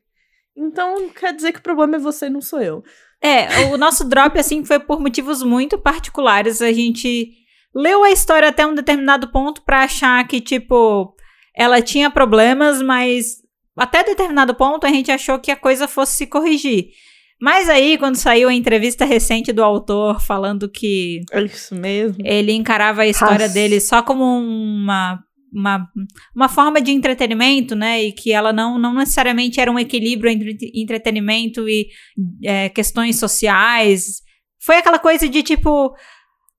Então 0.57 1.10
quer 1.10 1.34
dizer 1.34 1.52
que 1.52 1.60
o 1.60 1.64
problema 1.64 1.97
é 1.97 1.99
você, 1.99 2.27
não 2.27 2.41
sou 2.41 2.60
eu. 2.60 2.84
É, 3.22 3.65
o 3.73 3.77
nosso 3.77 4.03
drop, 4.03 4.38
assim, 4.39 4.64
foi 4.64 4.80
por 4.80 4.99
motivos 4.99 5.41
muito 5.41 5.77
particulares. 5.77 6.61
A 6.61 6.72
gente 6.72 7.31
leu 7.73 8.03
a 8.03 8.11
história 8.11 8.49
até 8.49 8.65
um 8.65 8.76
determinado 8.76 9.31
ponto 9.31 9.61
para 9.64 9.84
achar 9.84 10.27
que, 10.27 10.39
tipo, 10.39 11.14
ela 11.57 11.82
tinha 11.82 12.10
problemas, 12.10 12.82
mas 12.82 13.38
até 13.76 14.03
determinado 14.03 14.56
ponto 14.56 14.86
a 14.86 14.90
gente 14.90 15.11
achou 15.11 15.40
que 15.40 15.52
a 15.52 15.56
coisa 15.56 15.88
fosse 15.88 16.15
se 16.15 16.27
corrigir. 16.27 16.90
Mas 17.40 17.68
aí, 17.68 17.98
quando 17.98 18.15
saiu 18.15 18.48
a 18.48 18.53
entrevista 18.53 19.03
recente 19.03 19.52
do 19.52 19.64
autor 19.64 20.22
falando 20.22 20.69
que. 20.69 21.22
É 21.32 21.41
isso 21.41 21.76
mesmo. 21.76 22.18
Ele 22.23 22.53
encarava 22.53 23.02
a 23.02 23.07
história 23.07 23.48
Nossa. 23.48 23.53
dele 23.53 23.82
só 23.82 24.02
como 24.02 24.23
uma, 24.23 25.19
uma, 25.53 25.88
uma 26.34 26.48
forma 26.48 26.82
de 26.82 26.91
entretenimento, 26.91 27.76
né? 27.76 28.03
E 28.03 28.14
que 28.14 28.32
ela 28.32 28.53
não, 28.53 28.80
não 28.80 28.94
necessariamente 28.94 29.60
era 29.60 29.69
um 29.69 29.77
equilíbrio 29.77 30.32
entre 30.32 30.72
entretenimento 30.73 31.68
e 31.68 31.90
é, 32.44 32.69
questões 32.69 33.19
sociais. 33.19 34.22
Foi 34.61 34.77
aquela 34.77 34.99
coisa 34.99 35.27
de 35.27 35.44
tipo. 35.44 35.94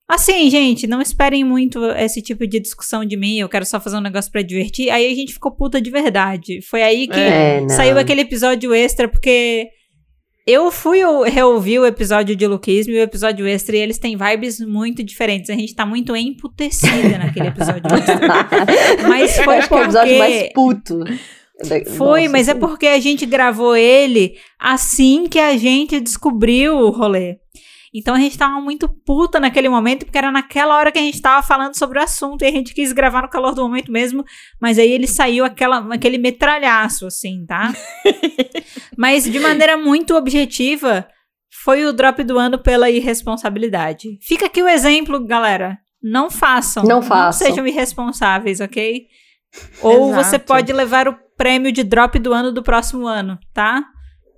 Assim, 0.08 0.48
gente, 0.48 0.86
não 0.86 1.02
esperem 1.02 1.42
muito 1.42 1.84
esse 1.90 2.22
tipo 2.22 2.46
de 2.46 2.60
discussão 2.60 3.04
de 3.04 3.16
mim. 3.16 3.38
Eu 3.38 3.48
quero 3.48 3.66
só 3.66 3.80
fazer 3.80 3.96
um 3.96 4.00
negócio 4.00 4.30
para 4.30 4.42
divertir. 4.42 4.88
Aí 4.88 5.10
a 5.10 5.14
gente 5.14 5.32
ficou 5.32 5.50
puta 5.50 5.80
de 5.80 5.90
verdade. 5.90 6.60
Foi 6.62 6.82
aí 6.82 7.08
que 7.08 7.18
é, 7.18 7.68
saiu 7.68 7.98
aquele 7.98 8.20
episódio 8.20 8.72
extra, 8.72 9.08
porque 9.08 9.68
eu 10.46 10.70
fui 10.70 11.00
reouvir 11.28 11.80
o 11.80 11.86
episódio 11.86 12.36
de 12.36 12.46
Luquismo 12.46 12.92
e 12.92 12.98
o 12.98 13.02
episódio 13.02 13.44
extra, 13.48 13.76
e 13.76 13.80
eles 13.80 13.98
têm 13.98 14.16
vibes 14.16 14.60
muito 14.60 15.02
diferentes. 15.02 15.50
A 15.50 15.54
gente 15.54 15.74
tá 15.74 15.84
muito 15.84 16.14
emputecida 16.14 17.18
naquele 17.18 17.48
episódio 17.48 17.82
extra. 17.98 19.08
Mas 19.08 19.36
foi 19.36 19.56
porque... 19.56 19.74
É 19.74 19.78
o 19.78 19.82
episódio 19.82 20.18
mais 20.18 20.52
puto. 20.52 21.00
Foi, 21.96 22.20
Nossa, 22.22 22.32
mas 22.32 22.48
é 22.48 22.54
porque 22.54 22.86
a 22.86 23.00
gente 23.00 23.26
gravou 23.26 23.74
ele 23.74 24.36
assim 24.60 25.26
que 25.26 25.38
a 25.38 25.56
gente 25.56 25.98
descobriu 25.98 26.76
o 26.76 26.90
rolê. 26.90 27.38
Então 27.94 28.14
a 28.14 28.18
gente 28.18 28.36
tava 28.36 28.60
muito 28.60 28.88
puta 28.88 29.40
naquele 29.40 29.68
momento, 29.68 30.04
porque 30.04 30.18
era 30.18 30.30
naquela 30.30 30.76
hora 30.76 30.92
que 30.92 30.98
a 30.98 31.02
gente 31.02 31.20
tava 31.20 31.46
falando 31.46 31.76
sobre 31.76 31.98
o 31.98 32.02
assunto 32.02 32.42
e 32.42 32.46
a 32.46 32.50
gente 32.50 32.74
quis 32.74 32.92
gravar 32.92 33.22
no 33.22 33.30
calor 33.30 33.54
do 33.54 33.62
momento 33.62 33.90
mesmo, 33.90 34.24
mas 34.60 34.78
aí 34.78 34.90
ele 34.90 35.06
saiu 35.06 35.44
aquela, 35.44 35.78
aquele 35.94 36.18
metralhaço, 36.18 37.06
assim, 37.06 37.44
tá? 37.46 37.72
mas 38.96 39.24
de 39.24 39.38
maneira 39.38 39.76
muito 39.76 40.14
objetiva, 40.14 41.06
foi 41.64 41.84
o 41.84 41.92
drop 41.92 42.22
do 42.22 42.38
ano 42.38 42.58
pela 42.58 42.90
irresponsabilidade. 42.90 44.18
Fica 44.22 44.46
aqui 44.46 44.62
o 44.62 44.68
exemplo, 44.68 45.24
galera. 45.26 45.78
Não 46.02 46.30
façam. 46.30 46.84
Não 46.84 47.02
façam. 47.02 47.46
Não 47.46 47.54
sejam 47.54 47.66
irresponsáveis, 47.66 48.60
ok? 48.60 49.06
Ou 49.82 50.10
Exato. 50.10 50.24
você 50.24 50.38
pode 50.38 50.72
levar 50.72 51.08
o 51.08 51.16
prêmio 51.36 51.72
de 51.72 51.82
drop 51.82 52.18
do 52.18 52.32
ano 52.32 52.52
do 52.52 52.62
próximo 52.62 53.06
ano, 53.06 53.38
tá? 53.52 53.84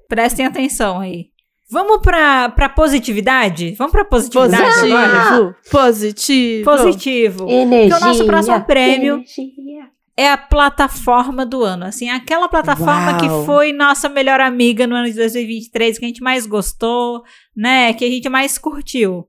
Prestem 0.08 0.46
atenção 0.46 1.00
aí. 1.00 1.26
Vamos 1.70 1.98
pra, 2.00 2.48
pra 2.48 2.68
positividade? 2.68 3.74
Vamos 3.76 3.92
pra 3.92 4.04
positividade 4.04 4.62
Positivo. 4.62 4.96
agora? 4.96 5.56
Positivo. 5.70 6.64
Positivo. 6.64 7.46
Energia. 7.48 7.90
Porque 7.90 8.04
o 8.04 8.08
nosso 8.08 8.24
próximo 8.24 8.64
prêmio 8.64 9.14
energia. 9.16 9.90
é 10.16 10.30
a 10.30 10.38
plataforma 10.38 11.44
do 11.44 11.62
ano. 11.62 11.84
Assim, 11.84 12.08
aquela 12.08 12.48
plataforma 12.48 13.10
Uau. 13.12 13.18
que 13.18 13.46
foi 13.46 13.72
nossa 13.74 14.08
melhor 14.08 14.40
amiga 14.40 14.86
no 14.86 14.94
ano 14.96 15.08
de 15.08 15.16
2023, 15.16 15.98
que 15.98 16.04
a 16.06 16.08
gente 16.08 16.22
mais 16.22 16.46
gostou, 16.46 17.22
né? 17.54 17.92
Que 17.92 18.04
a 18.06 18.08
gente 18.08 18.28
mais 18.30 18.56
curtiu. 18.56 19.26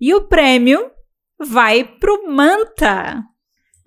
E 0.00 0.12
o 0.12 0.22
prêmio 0.22 0.90
vai 1.38 1.84
pro 1.84 2.28
Manta. 2.28 3.22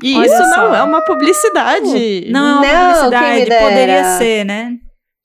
E 0.01 0.15
Olha 0.15 0.25
isso 0.25 0.37
só. 0.37 0.57
não 0.57 0.75
é 0.75 0.83
uma 0.83 1.01
publicidade. 1.01 2.31
Não 2.31 2.63
é 2.63 2.71
uma 2.71 2.83
não, 2.83 3.09
publicidade. 3.09 3.45
Poderia 3.45 4.17
ser, 4.17 4.45
né? 4.45 4.77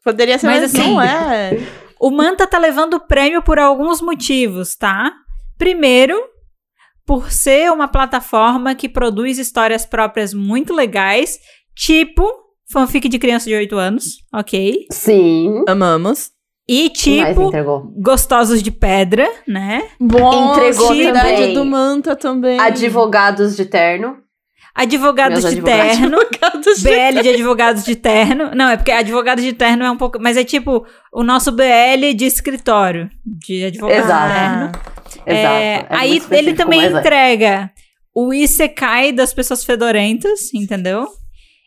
Poderia 0.05 0.39
ser, 0.39 0.47
mas, 0.47 0.61
mas 0.61 0.75
assim, 0.75 0.93
não 0.93 1.01
é. 1.01 1.59
O 2.01 2.11
Manta 2.11 2.47
tá 2.47 2.59
levando 2.59 2.95
o 2.95 3.01
prêmio 3.01 3.43
por 3.43 3.59
alguns 3.59 4.01
motivos, 4.01 4.77
tá? 4.77 5.13
Primeiro, 5.57 6.17
por 7.05 7.31
ser 7.31 7.73
uma 7.73 7.89
plataforma 7.89 8.75
que 8.75 8.89
produz 8.89 9.39
histórias 9.39 9.85
próprias 9.87 10.33
muito 10.35 10.75
legais, 10.75 11.39
tipo 11.75 12.29
fanfic 12.71 13.09
de 13.09 13.19
criança 13.19 13.47
de 13.47 13.55
8 13.55 13.77
anos, 13.77 14.05
ok? 14.33 14.87
Sim. 14.93 15.65
Amamos. 15.67 16.31
E 16.69 16.91
tipo, 16.91 17.51
Gostosos 17.97 18.63
de 18.63 18.71
Pedra, 18.71 19.27
né? 19.47 19.89
Bom, 19.99 20.53
entregou 20.53 20.93
tipo, 20.93 21.13
também. 21.15 21.55
do 21.55 21.65
Manta 21.65 22.15
também. 22.15 22.61
Advogados 22.61 23.57
de 23.57 23.65
Terno. 23.65 24.19
Advogados 24.83 25.45
de 25.45 25.61
terno. 25.63 26.19
Advogados 26.21 26.83
BL 26.83 27.17
de, 27.17 27.23
de 27.23 27.29
advogados 27.31 27.85
de 27.85 27.97
terno. 27.97 28.51
Não, 28.55 28.69
é 28.69 28.77
porque 28.77 28.93
advogados 28.93 29.45
de 29.45 29.53
terno 29.53 29.85
é 29.85 29.91
um 29.91 29.97
pouco. 29.97 30.19
Mas 30.21 30.37
é 30.37 30.45
tipo 30.45 30.87
o 31.13 31.25
nosso 31.25 31.51
BL 31.51 32.15
de 32.17 32.25
escritório. 32.25 33.11
De 33.25 33.65
advogado 33.65 33.99
Exato. 33.99 34.29
de 34.29 34.39
terno. 34.39 34.73
É, 35.27 35.41
Exato. 35.41 35.55
É 35.55 35.87
aí 35.91 36.23
ele 36.31 36.55
também 36.55 36.85
é. 36.85 36.87
entrega 36.87 37.47
é. 37.47 37.71
o 38.15 38.33
Isekai 38.33 39.13
das 39.13 39.35
pessoas 39.35 39.65
fedorentas, 39.65 40.55
entendeu? 40.55 41.09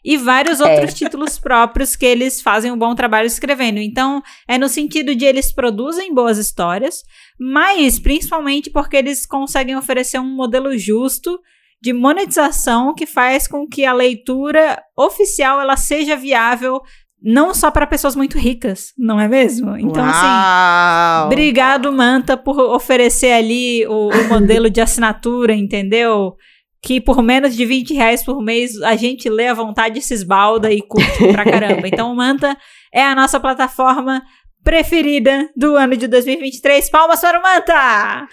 e 0.03 0.17
vários 0.17 0.59
é. 0.59 0.63
outros 0.63 0.91
é. 0.91 0.95
títulos 0.95 1.37
próprios 1.37 1.95
que 1.95 2.05
eles 2.05 2.41
fazem 2.41 2.71
um 2.71 2.77
bom 2.77 2.95
trabalho 2.95 3.27
escrevendo. 3.27 3.79
Então, 3.79 4.21
é 4.47 4.57
no 4.57 4.67
sentido 4.67 5.15
de 5.15 5.25
eles 5.25 5.53
produzem 5.53 6.13
boas 6.13 6.37
histórias, 6.37 7.03
mas 7.39 7.99
principalmente 7.99 8.69
porque 8.69 8.97
eles 8.97 9.25
conseguem 9.25 9.75
oferecer 9.75 10.19
um 10.19 10.35
modelo 10.35 10.75
justo 10.77 11.39
de 11.81 11.93
monetização 11.93 12.93
que 12.93 13.05
faz 13.05 13.47
com 13.47 13.67
que 13.67 13.85
a 13.85 13.93
leitura 13.93 14.81
oficial 14.95 15.59
ela 15.59 15.75
seja 15.75 16.15
viável 16.15 16.81
não 17.23 17.53
só 17.53 17.69
para 17.69 17.85
pessoas 17.85 18.15
muito 18.15 18.37
ricas, 18.37 18.93
não 18.97 19.19
é 19.19 19.27
mesmo? 19.27 19.77
Então, 19.77 20.03
assim, 20.03 20.25
Uau. 20.25 21.17
assim, 21.17 21.25
obrigado, 21.27 21.91
Manta, 21.91 22.35
por 22.35 22.59
oferecer 22.59 23.31
ali 23.31 23.85
o, 23.87 24.09
o 24.09 24.23
modelo 24.29 24.69
de 24.69 24.81
assinatura, 24.81 25.53
entendeu? 25.53 26.35
que 26.83 26.99
por 26.99 27.21
menos 27.21 27.55
de 27.55 27.63
20 27.63 27.93
reais 27.93 28.23
por 28.23 28.41
mês 28.41 28.81
a 28.81 28.95
gente 28.95 29.29
lê 29.29 29.47
à 29.47 29.53
vontade, 29.53 30.01
se 30.01 30.13
esbalda 30.13 30.71
e 30.71 30.81
curte 30.81 31.31
pra 31.31 31.45
caramba. 31.45 31.87
Então 31.87 32.11
o 32.11 32.15
Manta 32.15 32.57
é 32.91 33.03
a 33.03 33.13
nossa 33.13 33.39
plataforma 33.39 34.23
preferida 34.63 35.47
do 35.55 35.75
ano 35.75 35.95
de 35.95 36.07
2023. 36.07 36.89
Palmas 36.89 37.21
para 37.21 37.39
o 37.39 37.43
Manta! 37.43 38.27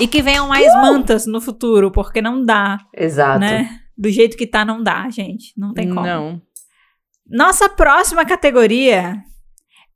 E 0.00 0.06
que 0.06 0.22
venham 0.22 0.48
mais 0.48 0.72
uh! 0.72 0.76
mantas 0.78 1.26
no 1.26 1.40
futuro, 1.40 1.90
porque 1.90 2.22
não 2.22 2.44
dá. 2.44 2.78
Exato. 2.96 3.40
Né? 3.40 3.80
Do 3.96 4.08
jeito 4.10 4.36
que 4.36 4.46
tá, 4.46 4.64
não 4.64 4.82
dá, 4.82 5.08
gente. 5.10 5.52
Não 5.56 5.72
tem 5.72 5.88
como. 5.88 6.06
Não. 6.06 6.42
Nossa 7.28 7.68
próxima 7.68 8.24
categoria 8.24 9.16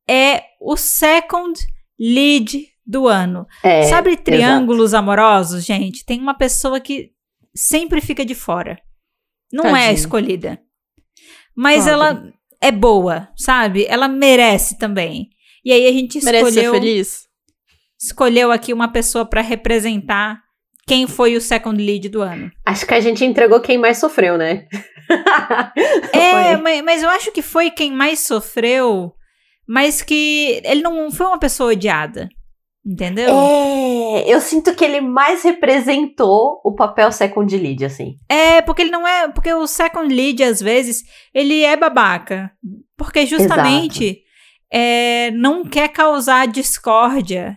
é 0.09 0.43
o 0.61 0.77
Second 0.77 1.59
Lead 1.99 2.67
do 2.85 3.07
ano. 3.07 3.47
É, 3.63 3.85
Sabe 3.85 4.17
triângulos 4.17 4.91
exato. 4.91 5.03
amorosos, 5.03 5.65
gente? 5.65 6.05
Tem 6.05 6.21
uma 6.21 6.35
pessoa 6.35 6.81
que 6.81 7.11
sempre 7.55 8.01
fica 8.01 8.25
de 8.25 8.35
fora. 8.35 8.79
Não 9.53 9.63
Tadinho. 9.65 9.83
é 9.83 9.89
a 9.89 9.93
escolhida. 9.93 10.61
Mas 11.55 11.85
Pobre. 11.85 11.93
ela 11.93 12.33
é 12.61 12.73
boa, 12.73 13.29
sabe? 13.37 13.87
Ela 13.87 14.09
merece 14.09 14.79
também. 14.79 15.31
E 15.65 15.73
aí 15.73 15.87
a 15.87 15.93
gente 15.93 16.19
escolheu. 16.19 16.45
Merece 16.45 16.61
ser 16.61 16.71
feliz? 16.71 17.29
Escolheu 18.03 18.51
aqui 18.51 18.73
uma 18.73 18.89
pessoa 18.89 19.25
para 19.25 19.41
representar 19.41 20.41
quem 20.87 21.07
foi 21.07 21.37
o 21.37 21.41
second 21.41 21.81
lead 21.81 22.09
do 22.09 22.21
ano. 22.21 22.51
Acho 22.67 22.85
que 22.85 22.95
a 22.95 23.01
gente 23.01 23.25
entregou 23.25 23.61
quem 23.61 23.79
mais 23.79 23.99
sofreu, 23.99 24.37
né? 24.37 24.67
é, 26.13 26.57
mas, 26.57 26.83
mas 26.83 27.03
eu 27.03 27.09
acho 27.11 27.31
que 27.31 27.43
foi 27.43 27.71
quem 27.71 27.93
mais 27.93 28.21
sofreu, 28.21 29.13
mas 29.69 30.03
que 30.03 30.61
ele 30.65 30.83
não 30.83 31.11
foi 31.13 31.27
uma 31.27 31.39
pessoa 31.39 31.71
odiada. 31.71 32.29
Entendeu? 32.85 33.29
É, 33.33 34.25
eu 34.27 34.41
sinto 34.41 34.75
que 34.75 34.85
ele 34.85 35.01
mais 35.01 35.45
representou 35.45 36.61
o 36.65 36.75
papel 36.75 37.13
second 37.13 37.57
lead, 37.57 37.85
assim. 37.85 38.17
É, 38.29 38.61
porque 38.61 38.83
ele 38.83 38.91
não 38.91 39.07
é. 39.07 39.29
Porque 39.29 39.55
o 39.55 39.69
second 39.69 40.13
lead, 40.13 40.43
às 40.43 40.61
vezes, 40.61 41.05
ele 41.33 41.63
é 41.63 41.77
babaca. 41.77 42.51
Porque 42.97 43.25
justamente 43.25 44.23
é, 44.73 45.31
não 45.31 45.65
quer 45.65 45.91
causar 45.91 46.49
discórdia 46.49 47.57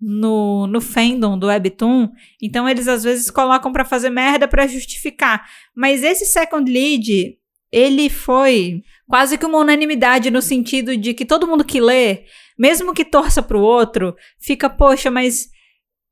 no, 0.00 0.66
no 0.66 0.80
fandom 0.80 1.38
do 1.38 1.48
Webtoon. 1.48 2.08
Então 2.40 2.68
eles 2.68 2.88
às 2.88 3.04
vezes 3.04 3.30
colocam 3.30 3.72
para 3.72 3.84
fazer 3.84 4.10
merda 4.10 4.48
para 4.48 4.66
justificar. 4.66 5.46
Mas 5.74 6.02
esse 6.02 6.24
second 6.26 6.70
lead, 6.70 7.36
ele 7.70 8.08
foi 8.08 8.82
quase 9.08 9.36
que 9.36 9.46
uma 9.46 9.58
unanimidade 9.58 10.30
no 10.30 10.40
sentido 10.40 10.96
de 10.96 11.12
que 11.12 11.24
todo 11.24 11.46
mundo 11.46 11.64
que 11.64 11.80
lê 11.80 12.24
mesmo 12.60 12.92
que 12.92 13.06
torça 13.06 13.42
pro 13.42 13.58
outro, 13.58 14.14
fica, 14.38 14.68
poxa, 14.68 15.10
mas 15.10 15.48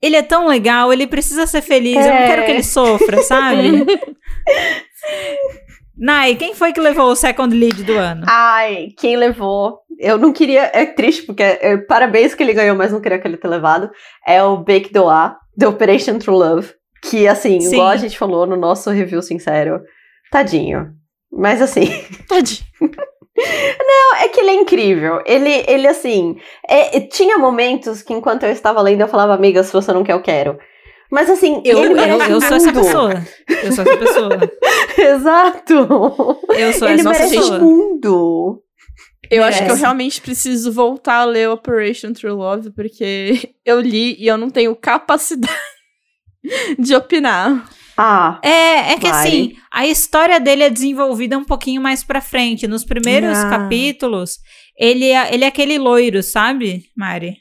ele 0.01 0.16
é 0.16 0.23
tão 0.23 0.47
legal, 0.47 0.90
ele 0.90 1.06
precisa 1.06 1.47
ser 1.47 1.60
feliz, 1.60 1.98
é. 1.98 2.09
eu 2.09 2.20
não 2.20 2.27
quero 2.27 2.44
que 2.47 2.51
ele 2.51 2.62
sofra, 2.62 3.23
sabe? 3.23 3.85
Nai, 5.99 6.37
quem 6.37 6.55
foi 6.55 6.73
que 6.73 6.81
levou 6.81 7.11
o 7.11 7.16
second 7.16 7.55
lead 7.55 7.83
do 7.83 7.99
ano? 7.99 8.25
Ai, 8.29 8.89
quem 8.97 9.16
levou? 9.16 9.81
Eu 9.99 10.16
não 10.16 10.33
queria. 10.33 10.70
É 10.73 10.87
triste, 10.87 11.25
porque 11.25 11.43
é, 11.43 11.77
parabéns 11.77 12.35
que 12.35 12.43
ele 12.43 12.55
ganhou, 12.55 12.77
mas 12.77 12.93
não 12.93 13.01
queria 13.01 13.19
que 13.19 13.27
ele 13.27 13.37
tenha 13.37 13.51
levado. 13.51 13.91
É 14.27 14.43
o 14.43 14.59
Bake 14.59 14.93
Doa, 14.93 15.37
The 15.59 15.66
Operation 15.66 16.19
True 16.19 16.37
Love. 16.37 16.73
Que, 17.03 17.27
assim, 17.27 17.61
Sim. 17.61 17.75
igual 17.75 17.89
a 17.89 17.97
gente 17.97 18.19
falou 18.19 18.47
no 18.47 18.57
nosso 18.57 18.91
review 18.91 19.23
sincero, 19.23 19.81
tadinho. 20.31 20.93
Mas 21.31 21.61
assim. 21.61 21.87
Tadinho. 22.29 22.66
Não, 23.37 24.16
é 24.16 24.29
que 24.29 24.41
ele 24.41 24.51
é 24.51 24.55
incrível. 24.55 25.23
Ele, 25.25 25.65
ele 25.69 25.87
assim, 25.87 26.37
é, 26.69 27.01
tinha 27.01 27.39
momentos 27.39 28.03
que 28.03 28.12
enquanto 28.12 28.43
eu 28.43 28.51
estava 28.51 28.83
lendo 28.83 29.03
eu 29.03 29.09
falava, 29.09 29.35
amiga, 29.35 29.62
se 29.62 29.73
você 29.73 29.93
não 29.93 30.03
quer, 30.03 30.15
eu 30.15 30.23
quero. 30.23 30.59
Mas 31.10 31.30
assim, 31.30 31.62
eu, 31.64 31.85
ele 31.85 32.01
eu, 32.01 32.20
eu 32.22 32.40
sou 32.40 32.56
essa 32.56 32.72
pessoa. 32.72 33.24
Eu 33.48 33.72
sou 33.72 33.85
essa 33.85 33.97
pessoa. 33.97 34.52
Exato. 34.98 35.74
Eu 36.55 36.72
sou 36.74 36.89
ele 36.89 37.01
essa 37.01 37.10
merece 37.10 37.36
pessoa. 37.36 37.59
mundo. 37.59 38.62
Eu 39.30 39.43
merece. 39.43 39.59
acho 39.59 39.66
que 39.66 39.72
eu 39.72 39.76
realmente 39.76 40.20
preciso 40.20 40.70
voltar 40.70 41.20
a 41.20 41.24
ler 41.24 41.48
Operation 41.48 42.12
True 42.12 42.32
Love, 42.32 42.70
porque 42.72 43.55
eu 43.64 43.80
li 43.80 44.16
e 44.18 44.26
eu 44.26 44.36
não 44.36 44.51
tenho 44.51 44.76
capacidade 44.76 45.52
de 46.78 46.94
opinar. 46.94 47.68
Ah. 47.97 48.39
É, 48.44 48.93
é 48.93 48.98
que 48.98 49.09
vai. 49.09 49.26
assim, 49.26 49.56
a 49.72 49.86
história 49.86 50.39
dele 50.39 50.62
é 50.62 50.70
desenvolvida 50.70 51.36
um 51.36 51.44
pouquinho 51.44 51.80
mais 51.80 52.05
pra 52.05 52.20
frente. 52.20 52.68
Nos 52.68 52.85
primeiros 52.85 53.36
ah. 53.39 53.48
capítulos, 53.48 54.39
ele 54.78 55.06
é, 55.06 55.35
ele 55.35 55.44
é 55.44 55.48
aquele 55.48 55.78
loiro, 55.78 56.22
sabe, 56.22 56.85
Mari? 56.97 57.39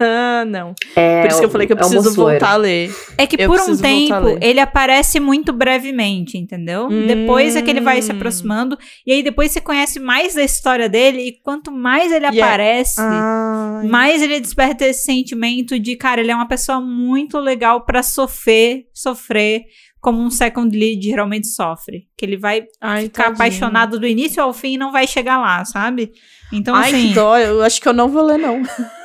Ah, 0.00 0.44
não. 0.46 0.74
É, 0.96 1.22
por 1.22 1.30
isso 1.30 1.38
que 1.38 1.44
eu 1.44 1.50
falei 1.50 1.66
que 1.66 1.72
eu 1.72 1.76
é 1.76 1.78
preciso 1.78 2.10
é 2.10 2.14
voltar 2.14 2.52
a 2.52 2.56
ler. 2.56 2.94
É 3.16 3.26
que 3.26 3.40
eu 3.40 3.48
por 3.48 3.60
um 3.60 3.76
tempo 3.76 4.38
ele 4.40 4.60
aparece 4.60 5.20
muito 5.20 5.52
brevemente, 5.52 6.36
entendeu? 6.36 6.88
Hum. 6.88 7.06
Depois 7.06 7.56
é 7.56 7.62
que 7.62 7.70
ele 7.70 7.80
vai 7.80 8.02
se 8.02 8.10
aproximando. 8.10 8.76
E 9.06 9.12
aí 9.12 9.22
depois 9.22 9.52
você 9.52 9.60
conhece 9.60 10.00
mais 10.00 10.34
da 10.34 10.42
história 10.42 10.88
dele. 10.88 11.22
E 11.22 11.32
quanto 11.42 11.70
mais 11.70 12.10
ele 12.10 12.26
yeah. 12.26 12.44
aparece, 12.44 13.00
ah. 13.00 13.82
mais 13.84 14.22
ele 14.22 14.40
desperta 14.40 14.86
esse 14.86 15.04
sentimento 15.04 15.78
de, 15.78 15.96
cara, 15.96 16.20
ele 16.20 16.30
é 16.30 16.34
uma 16.34 16.48
pessoa 16.48 16.80
muito 16.80 17.38
legal 17.38 17.84
para 17.84 18.02
sofrer, 18.02 18.86
sofrer 18.92 19.64
como 20.00 20.20
um 20.20 20.30
second 20.30 20.76
lead 20.76 21.00
geralmente 21.00 21.46
sofre. 21.46 22.08
Que 22.16 22.26
ele 22.26 22.36
vai 22.36 22.64
Ai, 22.80 23.04
ficar 23.04 23.24
tadinho. 23.24 23.36
apaixonado 23.36 24.00
do 24.00 24.06
início 24.06 24.42
ao 24.42 24.52
fim 24.52 24.74
e 24.74 24.78
não 24.78 24.90
vai 24.90 25.06
chegar 25.06 25.38
lá, 25.38 25.64
sabe? 25.64 26.10
Então, 26.52 26.74
Ai, 26.74 26.90
assim. 26.90 27.08
Que 27.08 27.14
dó, 27.14 27.38
eu 27.38 27.62
acho 27.62 27.80
que 27.80 27.88
eu 27.88 27.92
não 27.92 28.08
vou 28.08 28.24
ler, 28.24 28.38
não. 28.38 28.62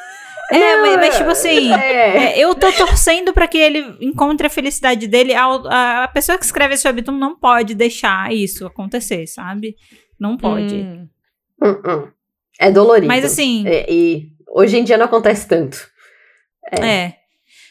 É, 0.49 0.82
mas, 0.82 0.95
mas, 0.95 1.18
tipo 1.18 1.30
assim, 1.30 1.74
é. 1.74 2.38
É, 2.38 2.40
eu 2.40 2.56
tô 2.56 2.72
torcendo 2.72 3.34
para 3.34 3.48
que 3.48 3.57
ele 3.57 3.98
encontre 3.99 4.48
a 4.48 4.49
felicidade 4.49 5.07
dele. 5.07 5.34
A, 5.34 6.03
a, 6.03 6.07
pessoa 6.07 6.38
que 6.38 6.45
escreve 6.45 6.76
esse 6.76 6.88
webtoon 6.88 7.18
não 7.18 7.38
pode 7.38 7.76
deixar 7.76 8.34
isso 8.34 8.65
acontecer, 8.65 9.28
sabe? 9.28 9.76
Não 10.19 10.38
pode. 10.38 10.76
Hum. 10.76 11.07
Hum, 11.61 11.82
hum. 11.86 12.07
É 12.60 12.72
dolorido. 12.72 13.07
Mas 13.07 13.26
assim. 13.26 13.68
É, 13.68 13.91
e 13.91 14.30
hoje 14.49 14.78
em 14.78 14.84
dia 14.84 14.98
não 14.98 15.06
acontece 15.06 15.48
tanto. 15.48 15.78
É. 16.72 16.88
é. 16.88 17.14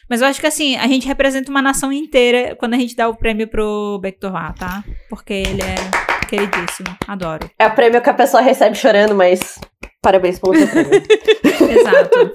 Mas 0.09 0.21
eu 0.21 0.29
acho 0.29 0.41
que 0.41 0.47
assim, 0.47 0.77
a 0.77 0.87
gente 0.87 1.07
representa 1.07 1.51
uma 1.51 1.63
nação 1.63 1.93
inteira 1.93 2.55
quando 2.57 2.75
a 2.75 2.79
gente 2.79 2.95
dá 2.95 3.09
o 3.09 3.17
prêmio 3.17 3.49
pro 3.49 3.99
Bectorá, 4.01 4.53
tá? 4.53 4.85
Porque 5.09 5.33
ele 5.33 5.63
é 5.63 6.27
queridíssimo. 6.29 6.97
Adoro. 7.09 7.51
É 7.59 7.67
o 7.67 7.75
prêmio 7.75 8.01
que 8.01 8.11
a 8.11 8.15
pessoa 8.15 8.41
recebe 8.41 8.77
chorando, 8.77 9.15
mas 9.15 9.59
Parabéns 10.03 10.39
pelo 10.39 10.55
seu 10.57 10.69
prêmio. 10.69 11.03
Exato. 11.45 12.33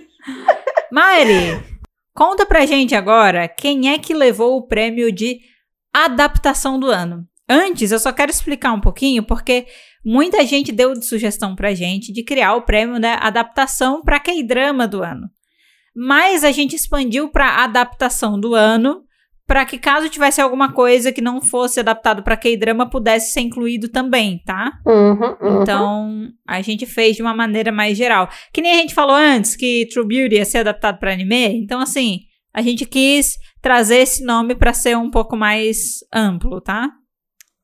Mari, 0.90 1.62
conta 2.14 2.44
pra 2.44 2.66
gente 2.66 2.94
agora 2.94 3.46
quem 3.48 3.92
é 3.92 3.98
que 3.98 4.12
levou 4.12 4.56
o 4.56 4.66
prêmio 4.66 5.12
de 5.12 5.40
adaptação 5.92 6.78
do 6.78 6.86
ano. 6.88 7.24
Antes, 7.48 7.90
eu 7.90 7.98
só 7.98 8.12
quero 8.12 8.30
explicar 8.30 8.72
um 8.72 8.80
pouquinho, 8.80 9.24
porque 9.24 9.66
muita 10.04 10.44
gente 10.46 10.70
deu 10.70 10.94
de 10.94 11.04
sugestão 11.04 11.56
pra 11.56 11.74
gente 11.74 12.12
de 12.12 12.22
criar 12.22 12.54
o 12.54 12.62
prêmio 12.62 13.00
da 13.00 13.14
adaptação 13.14 14.02
pra 14.02 14.20
K-drama 14.20 14.86
do 14.86 15.02
ano. 15.02 15.28
Mas 15.94 16.44
a 16.44 16.52
gente 16.52 16.76
expandiu 16.76 17.28
pra 17.28 17.64
adaptação 17.64 18.38
do 18.38 18.54
ano 18.54 19.02
para 19.50 19.64
que 19.64 19.78
caso 19.78 20.08
tivesse 20.08 20.40
alguma 20.40 20.72
coisa 20.72 21.10
que 21.10 21.20
não 21.20 21.40
fosse 21.40 21.80
adaptado 21.80 22.22
para 22.22 22.36
K-drama 22.36 22.88
pudesse 22.88 23.32
ser 23.32 23.40
incluído 23.40 23.88
também, 23.88 24.40
tá? 24.46 24.78
Uhum, 24.86 25.36
uhum. 25.40 25.62
Então, 25.62 26.28
a 26.46 26.62
gente 26.62 26.86
fez 26.86 27.16
de 27.16 27.22
uma 27.22 27.34
maneira 27.34 27.72
mais 27.72 27.98
geral. 27.98 28.28
Que 28.52 28.62
nem 28.62 28.74
a 28.74 28.76
gente 28.76 28.94
falou 28.94 29.16
antes 29.16 29.56
que 29.56 29.88
True 29.92 30.06
Beauty 30.06 30.36
ia 30.36 30.44
ser 30.44 30.58
adaptado 30.58 31.00
para 31.00 31.12
anime, 31.12 31.48
então 31.56 31.80
assim, 31.80 32.20
a 32.54 32.62
gente 32.62 32.86
quis 32.86 33.38
trazer 33.60 33.96
esse 33.96 34.22
nome 34.22 34.54
para 34.54 34.72
ser 34.72 34.96
um 34.96 35.10
pouco 35.10 35.36
mais 35.36 35.98
amplo, 36.14 36.60
tá? 36.60 36.88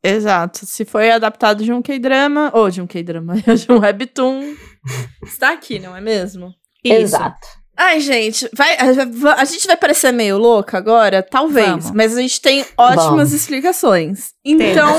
Exato. 0.02 0.66
Se 0.66 0.84
foi 0.84 1.12
adaptado 1.12 1.62
de 1.62 1.72
um 1.72 1.80
K-drama, 1.80 2.50
ou 2.52 2.68
de 2.68 2.82
um 2.82 2.86
K-drama, 2.88 3.36
de 3.54 3.70
um 3.70 3.78
webtoon, 3.78 4.56
está 5.22 5.52
aqui, 5.52 5.78
não 5.78 5.96
é 5.96 6.00
mesmo? 6.00 6.52
Isso. 6.82 6.94
Exato. 6.94 7.46
Ai, 7.77 8.01
gente, 8.01 8.48
vai, 8.55 8.74
a, 8.77 9.35
a, 9.35 9.44
gente 9.44 9.66
vai 9.66 9.77
parecer 9.77 10.11
meio 10.11 10.39
louca 10.39 10.78
agora? 10.78 11.23
Talvez. 11.23 11.69
Vamos. 11.69 11.90
Mas 11.90 12.16
a 12.16 12.20
gente 12.23 12.40
tem 12.40 12.65
ótimas 12.77 13.05
Vamos. 13.05 13.32
explicações. 13.32 14.31
Então, 14.43 14.97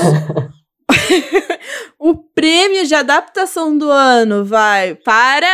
o 1.98 2.14
prêmio 2.14 2.86
de 2.86 2.94
adaptação 2.94 3.76
do 3.76 3.90
ano 3.90 4.44
vai 4.44 4.94
para. 4.94 5.48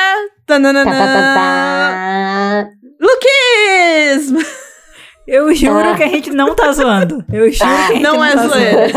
Tananana, 0.45 0.91
tá, 0.91 0.99
tá, 0.99 1.35
tá, 1.35 2.71
Luquismo! 3.01 4.64
Eu 5.27 5.55
juro 5.55 5.79
ah. 5.79 5.97
que 5.97 6.03
a 6.03 6.09
gente 6.09 6.31
não 6.31 6.55
tá 6.55 6.71
zoando. 6.73 7.25
Eu 7.33 7.51
juro 7.51 7.71
ah, 7.71 7.87
que 7.87 7.93
a 7.93 7.95
gente 7.95 8.03
não, 8.03 8.15
não 8.15 8.25
é 8.25 8.33
tá 8.35 8.47
zoeira. 8.47 8.89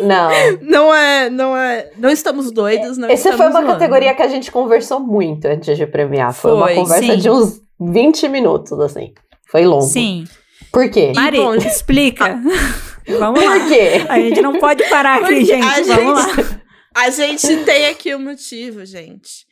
não. 0.02 0.30
Não 0.62 0.94
é, 0.94 1.30
não 1.30 1.56
é. 1.56 1.90
Não 1.98 2.10
estamos 2.10 2.50
doidos, 2.50 2.96
não 2.96 3.08
Essa 3.08 3.36
foi 3.36 3.46
uma 3.46 3.60
zoando. 3.60 3.66
categoria 3.66 4.14
que 4.14 4.22
a 4.22 4.28
gente 4.28 4.50
conversou 4.50 5.00
muito 5.00 5.46
antes 5.46 5.76
de 5.76 5.86
premiar. 5.86 6.32
Foi, 6.32 6.50
foi 6.50 6.60
uma 6.60 6.74
conversa 6.74 7.12
sim. 7.12 7.18
de 7.18 7.30
uns 7.30 7.60
20 7.78 8.28
minutos, 8.28 8.78
assim. 8.80 9.12
Foi 9.50 9.64
longo. 9.64 9.82
Sim. 9.82 10.24
Por 10.72 10.88
quê? 10.88 11.12
Mari, 11.14 11.38
bom, 11.38 11.54
explica. 11.54 12.40
Vamos 13.18 13.44
lá. 13.44 13.58
Por 13.58 13.68
quê? 13.68 14.04
A 14.08 14.18
gente 14.18 14.40
não 14.40 14.58
pode 14.58 14.84
parar 14.88 15.16
aqui, 15.16 15.26
Porque 15.26 15.44
gente. 15.44 15.82
Vamos 15.82 16.24
gente, 16.24 16.40
lá. 16.40 16.60
A 16.92 17.08
gente 17.08 17.56
tem 17.58 17.86
aqui 17.86 18.12
o 18.12 18.18
um 18.18 18.24
motivo, 18.24 18.84
gente. 18.84 19.46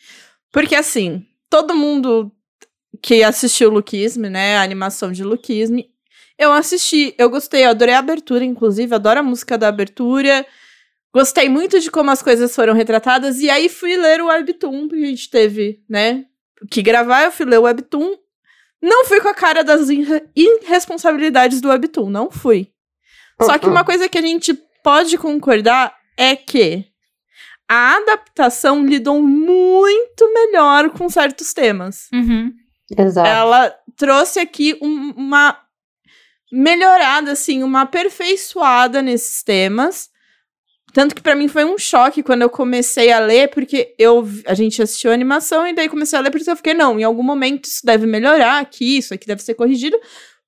Porque 0.52 0.74
assim, 0.74 1.24
todo 1.48 1.72
mundo 1.72 2.32
que 3.00 3.22
assistiu 3.22 3.70
Luquisme, 3.70 4.28
né? 4.28 4.56
A 4.56 4.62
animação 4.62 5.12
de 5.12 5.22
Luquisme. 5.22 5.88
Eu 6.38 6.52
assisti, 6.52 7.14
eu 7.18 7.28
gostei, 7.28 7.64
eu 7.64 7.70
adorei 7.70 7.94
a 7.94 7.98
abertura, 7.98 8.44
inclusive, 8.44 8.94
adoro 8.94 9.20
a 9.20 9.22
música 9.22 9.58
da 9.58 9.68
abertura. 9.68 10.46
Gostei 11.12 11.48
muito 11.48 11.80
de 11.80 11.90
como 11.90 12.10
as 12.10 12.22
coisas 12.22 12.54
foram 12.54 12.74
retratadas. 12.74 13.40
E 13.40 13.50
aí 13.50 13.68
fui 13.68 13.96
ler 13.96 14.20
o 14.20 14.26
Webtoon, 14.26 14.88
porque 14.88 15.02
a 15.02 15.06
gente 15.06 15.28
teve, 15.28 15.82
né? 15.88 16.26
Que 16.70 16.80
gravar, 16.80 17.24
eu 17.24 17.32
fui 17.32 17.44
ler 17.44 17.58
o 17.58 17.62
Webtoon. 17.62 18.16
Não 18.80 19.04
fui 19.06 19.20
com 19.20 19.28
a 19.28 19.34
cara 19.34 19.64
das 19.64 19.88
irresponsabilidades 20.36 21.60
do 21.60 21.68
Webtoon, 21.68 22.08
não 22.08 22.30
fui. 22.30 22.70
Só 23.42 23.58
que 23.58 23.66
uma 23.66 23.84
coisa 23.84 24.08
que 24.08 24.18
a 24.18 24.22
gente 24.22 24.54
pode 24.82 25.18
concordar 25.18 25.96
é 26.16 26.36
que 26.36 26.84
a 27.68 27.96
adaptação 27.96 28.84
lidou 28.86 29.20
muito 29.20 30.32
melhor 30.32 30.90
com 30.90 31.08
certos 31.08 31.52
temas. 31.52 32.08
Uhum. 32.12 32.52
Exato. 32.96 33.28
Ela 33.28 33.74
trouxe 33.96 34.40
aqui 34.40 34.78
um, 34.80 35.12
uma 35.16 35.58
melhorada, 36.50 37.32
assim, 37.32 37.62
uma 37.62 37.82
aperfeiçoada 37.82 39.02
nesses 39.02 39.42
temas. 39.42 40.08
Tanto 40.92 41.14
que 41.14 41.20
para 41.20 41.36
mim 41.36 41.48
foi 41.48 41.64
um 41.64 41.76
choque 41.76 42.22
quando 42.22 42.42
eu 42.42 42.50
comecei 42.50 43.12
a 43.12 43.18
ler, 43.18 43.48
porque 43.48 43.94
eu, 43.98 44.26
a 44.46 44.54
gente 44.54 44.80
assistiu 44.80 45.10
a 45.10 45.14
animação 45.14 45.66
e 45.66 45.74
daí 45.74 45.88
comecei 45.88 46.18
a 46.18 46.22
ler, 46.22 46.30
porque 46.30 46.48
eu 46.48 46.56
fiquei, 46.56 46.74
não, 46.74 46.98
em 46.98 47.04
algum 47.04 47.22
momento 47.22 47.66
isso 47.66 47.84
deve 47.84 48.06
melhorar 48.06 48.58
aqui, 48.58 48.96
isso 48.98 49.12
aqui 49.12 49.26
deve 49.26 49.42
ser 49.42 49.54
corrigido, 49.54 49.98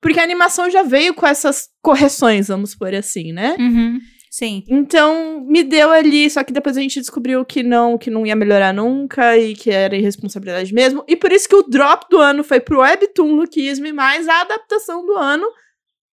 porque 0.01 0.19
a 0.19 0.23
animação 0.23 0.71
já 0.71 0.83
veio 0.83 1.13
com 1.13 1.27
essas 1.27 1.69
correções, 1.83 2.49
vamos 2.49 2.75
por 2.75 2.95
assim, 2.95 3.33
né? 3.33 3.55
Uhum. 3.59 4.01
Sim. 4.31 4.65
Então, 4.69 5.45
me 5.47 5.65
deu 5.65 5.91
ali, 5.91 6.31
só 6.31 6.45
que 6.45 6.53
depois 6.53 6.77
a 6.79 6.81
gente 6.81 7.01
descobriu 7.01 7.45
que 7.45 7.65
não, 7.65 7.99
que 7.99 8.09
não 8.09 8.25
ia 8.25 8.37
melhorar 8.37 8.73
nunca 8.73 9.37
e 9.37 9.55
que 9.55 9.71
era 9.71 9.97
irresponsabilidade 9.97 10.73
mesmo. 10.73 11.05
E 11.09 11.17
por 11.17 11.33
isso 11.33 11.49
que 11.49 11.57
o 11.57 11.65
drop 11.65 12.07
do 12.09 12.19
ano 12.19 12.45
foi 12.45 12.61
pro 12.61 12.79
Webtoon 12.79 13.33
Luquisme, 13.33 13.93
mas 13.93 14.29
a 14.29 14.43
adaptação 14.43 15.05
do 15.05 15.17
ano 15.17 15.47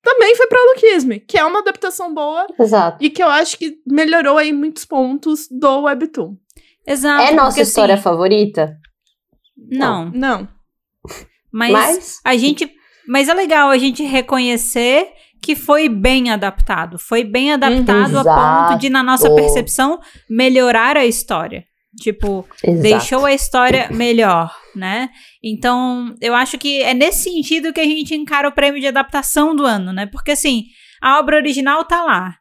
também 0.08 0.38
foi 0.38 0.48
pra 0.48 0.64
Luquisme, 0.74 1.20
que 1.20 1.38
é 1.38 1.44
uma 1.44 1.60
adaptação 1.60 2.14
boa. 2.14 2.48
Exato. 2.58 3.04
E 3.04 3.10
que 3.10 3.22
eu 3.22 3.28
acho 3.28 3.58
que 3.58 3.76
melhorou 3.86 4.38
aí 4.38 4.54
muitos 4.54 4.86
pontos 4.86 5.50
do 5.52 5.82
Webtoon. 5.82 6.38
Exato. 6.88 7.24
É 7.24 7.36
nossa 7.36 7.60
história 7.60 7.96
assim, 7.96 8.04
favorita? 8.04 8.78
Não. 9.58 10.10
Não. 10.12 10.48
Mas, 11.52 11.72
mas 11.74 12.20
a 12.24 12.38
gente. 12.38 12.72
Mas 13.06 13.28
é 13.28 13.34
legal 13.34 13.70
a 13.70 13.78
gente 13.78 14.02
reconhecer 14.04 15.10
que 15.42 15.58
foi 15.58 15.90
bem 15.90 16.32
adaptado. 16.32 16.98
Foi 16.98 17.26
bem 17.26 17.52
adaptado 17.52 18.14
uhum. 18.14 18.32
a 18.32 18.70
ponto 18.70 18.80
de, 18.80 18.90
na 18.90 19.04
nossa 19.04 19.30
percepção, 19.36 20.00
melhorar 20.30 20.96
a 20.96 21.06
história. 21.06 21.66
Tipo, 22.00 22.48
Exato. 22.64 22.82
deixou 22.82 23.26
a 23.26 23.34
história 23.34 23.90
melhor, 23.92 24.56
né? 24.78 25.10
Então, 25.44 26.16
eu 26.22 26.34
acho 26.34 26.58
que 26.58 26.82
é 26.82 26.94
nesse 26.94 27.30
sentido 27.30 27.74
que 27.74 27.82
a 27.82 27.86
gente 27.86 28.16
encara 28.16 28.48
o 28.48 28.54
prêmio 28.54 28.80
de 28.80 28.88
adaptação 28.88 29.56
do 29.56 29.66
ano, 29.66 29.92
né? 29.92 30.06
Porque, 30.06 30.32
assim, 30.32 30.66
a 31.02 31.20
obra 31.20 31.38
original 31.38 31.84
tá 31.84 32.04
lá. 32.04 32.36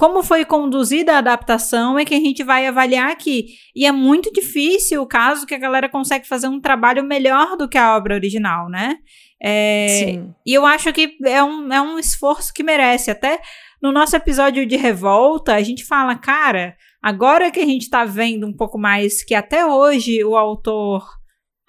Como 0.00 0.22
foi 0.22 0.46
conduzida 0.46 1.12
a 1.12 1.18
adaptação 1.18 1.98
é 1.98 2.06
que 2.06 2.14
a 2.14 2.18
gente 2.18 2.42
vai 2.42 2.66
avaliar 2.66 3.10
aqui. 3.10 3.48
E 3.76 3.84
é 3.84 3.92
muito 3.92 4.32
difícil 4.32 5.02
o 5.02 5.06
caso 5.06 5.44
que 5.44 5.54
a 5.54 5.58
galera 5.58 5.90
consegue 5.90 6.26
fazer 6.26 6.48
um 6.48 6.58
trabalho 6.58 7.04
melhor 7.04 7.54
do 7.58 7.68
que 7.68 7.76
a 7.76 7.94
obra 7.94 8.14
original, 8.14 8.70
né? 8.70 8.96
É, 9.42 9.86
Sim. 9.88 10.34
E 10.46 10.54
eu 10.54 10.64
acho 10.64 10.90
que 10.92 11.18
é 11.24 11.44
um, 11.44 11.70
é 11.70 11.82
um 11.82 11.98
esforço 11.98 12.52
que 12.54 12.62
merece. 12.62 13.10
Até 13.10 13.40
no 13.82 13.92
nosso 13.92 14.16
episódio 14.16 14.64
de 14.64 14.76
revolta, 14.76 15.54
a 15.54 15.62
gente 15.62 15.84
fala, 15.84 16.14
cara, 16.14 16.76
agora 17.02 17.50
que 17.50 17.60
a 17.60 17.66
gente 17.66 17.90
tá 17.90 18.04
vendo 18.06 18.46
um 18.46 18.56
pouco 18.56 18.78
mais 18.78 19.22
que 19.22 19.34
até 19.34 19.66
hoje 19.66 20.24
o 20.24 20.34
autor 20.34 21.19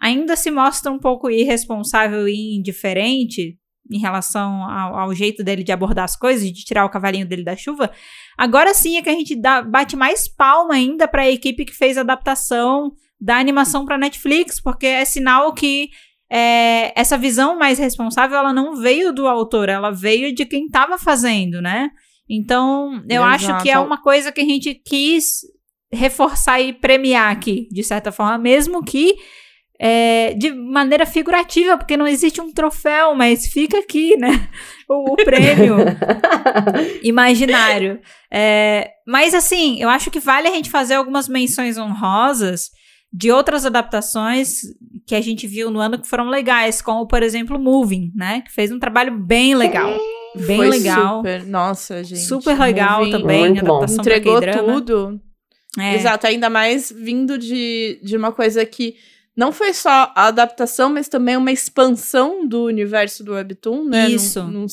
ainda 0.01 0.35
se 0.35 0.49
mostra 0.49 0.91
um 0.91 0.97
pouco 0.97 1.29
irresponsável 1.29 2.27
e 2.27 2.57
indiferente 2.57 3.55
em 3.89 3.99
relação 3.99 4.63
ao, 4.63 4.97
ao, 4.97 5.13
jeito 5.13 5.43
dele 5.43 5.63
de 5.63 5.71
abordar 5.71 6.05
as 6.05 6.15
coisas, 6.15 6.51
de 6.51 6.63
tirar 6.63 6.85
o 6.85 6.89
cavalinho 6.89 7.27
dele 7.27 7.43
da 7.43 7.55
chuva, 7.55 7.91
agora 8.37 8.73
sim 8.73 8.97
é 8.97 9.01
que 9.01 9.09
a 9.09 9.13
gente 9.13 9.35
dá, 9.35 9.61
bate 9.61 9.95
mais 9.95 10.27
palma 10.27 10.73
ainda 10.73 11.07
para 11.07 11.23
a 11.23 11.29
equipe 11.29 11.65
que 11.65 11.73
fez 11.73 11.97
a 11.97 12.01
adaptação 12.01 12.91
da 13.19 13.37
animação 13.37 13.85
para 13.85 13.97
Netflix, 13.97 14.59
porque 14.59 14.87
é 14.87 15.05
sinal 15.05 15.53
que 15.53 15.89
é, 16.31 16.99
essa 16.99 17.17
visão 17.17 17.59
mais 17.59 17.77
responsável, 17.77 18.37
ela 18.37 18.53
não 18.53 18.77
veio 18.77 19.13
do 19.13 19.27
autor, 19.27 19.67
ela 19.67 19.91
veio 19.91 20.33
de 20.33 20.45
quem 20.45 20.65
estava 20.65 20.97
fazendo, 20.97 21.61
né? 21.61 21.89
Então, 22.29 23.03
eu 23.09 23.21
Exato. 23.21 23.51
acho 23.51 23.63
que 23.63 23.69
é 23.69 23.77
uma 23.77 24.01
coisa 24.01 24.31
que 24.31 24.39
a 24.39 24.45
gente 24.45 24.73
quis 24.73 25.41
reforçar 25.91 26.61
e 26.61 26.71
premiar 26.71 27.29
aqui, 27.29 27.67
de 27.69 27.83
certa 27.83 28.11
forma, 28.11 28.37
mesmo 28.37 28.81
que 28.81 29.15
é, 29.83 30.35
de 30.35 30.51
maneira 30.51 31.07
figurativa, 31.07 31.75
porque 31.75 31.97
não 31.97 32.05
existe 32.07 32.39
um 32.39 32.53
troféu, 32.53 33.15
mas 33.15 33.47
fica 33.47 33.79
aqui, 33.79 34.15
né? 34.15 34.47
O, 34.87 35.13
o 35.13 35.15
prêmio 35.15 35.77
imaginário. 37.01 37.99
É, 38.31 38.91
mas, 39.07 39.33
assim, 39.33 39.81
eu 39.81 39.89
acho 39.89 40.11
que 40.11 40.19
vale 40.19 40.47
a 40.47 40.51
gente 40.51 40.69
fazer 40.69 40.93
algumas 40.93 41.27
menções 41.27 41.79
honrosas 41.79 42.69
de 43.11 43.31
outras 43.31 43.65
adaptações 43.65 44.59
que 45.07 45.15
a 45.15 45.21
gente 45.21 45.47
viu 45.47 45.71
no 45.71 45.79
ano 45.79 45.97
que 45.97 46.07
foram 46.07 46.29
legais, 46.29 46.79
como, 46.79 47.07
por 47.07 47.23
exemplo, 47.23 47.57
Moving, 47.57 48.11
né? 48.15 48.41
Que 48.41 48.51
fez 48.51 48.71
um 48.71 48.77
trabalho 48.77 49.17
bem 49.17 49.55
legal. 49.55 49.97
Bem 50.35 50.57
Foi 50.57 50.67
legal. 50.67 51.17
Super, 51.17 51.43
nossa, 51.47 52.03
gente. 52.03 52.21
Super 52.21 52.59
legal 52.59 52.99
Moving, 52.99 53.11
também, 53.11 53.39
muito 53.45 53.65
adaptação 53.65 53.97
bom. 53.97 54.01
Entregou 54.01 54.41
tudo. 54.41 55.19
É. 55.79 55.95
Exato, 55.95 56.27
ainda 56.27 56.51
mais 56.51 56.91
vindo 56.91 57.35
de, 57.37 57.99
de 58.03 58.15
uma 58.15 58.31
coisa 58.31 58.63
que 58.63 58.95
não 59.35 59.51
foi 59.51 59.73
só 59.73 60.11
a 60.15 60.27
adaptação, 60.27 60.89
mas 60.89 61.07
também 61.07 61.37
uma 61.37 61.51
expansão 61.51 62.47
do 62.47 62.65
universo 62.65 63.23
do 63.23 63.33
Webtoon, 63.33 63.85
né? 63.85 64.09
Isso. 64.09 64.43
Num, 64.43 64.61
num, 64.61 64.65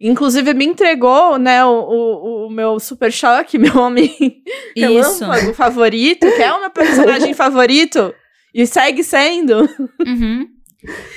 Inclusive, 0.00 0.54
me 0.54 0.64
entregou, 0.64 1.38
né, 1.38 1.62
o, 1.62 1.68
o, 1.68 2.46
o 2.46 2.50
meu 2.50 2.80
super 2.80 3.12
choque, 3.12 3.58
meu 3.60 3.76
homem 3.76 4.42
relâmpago 4.74 5.52
favorito, 5.52 6.20
que 6.20 6.42
é 6.42 6.52
o 6.52 6.60
meu 6.60 6.70
personagem 6.70 7.34
favorito, 7.34 8.14
e 8.54 8.66
segue 8.66 9.04
sendo. 9.04 9.68
Uhum. 10.06 10.48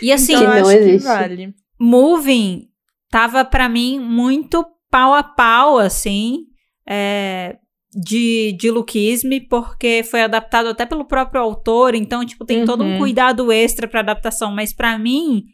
E 0.02 0.12
assim, 0.12 0.36
então, 0.36 0.60
não 0.60 0.72
existe. 0.72 1.06
vale. 1.06 1.54
Moving 1.80 2.68
tava 3.10 3.46
para 3.46 3.70
mim 3.70 4.00
muito 4.00 4.66
pau 4.92 5.14
a 5.14 5.24
pau, 5.24 5.78
assim, 5.78 6.48
é, 6.86 7.56
de, 7.96 8.56
de 8.60 8.72
Luquisme, 8.72 9.42
porque 9.42 10.04
foi 10.04 10.24
adaptado 10.24 10.70
até 10.70 10.86
pelo 10.86 11.06
próprio 11.06 11.42
autor, 11.42 11.96
então, 11.96 12.26
tipo, 12.26 12.46
tem 12.46 12.60
uhum. 12.60 12.66
todo 12.66 12.84
um 12.84 12.94
uhum. 12.94 12.98
cuidado 13.00 13.52
extra 13.52 13.88
pra 13.88 14.00
adaptação, 14.00 14.52
mas 14.52 14.74
para 14.74 14.98
mim 14.98 15.46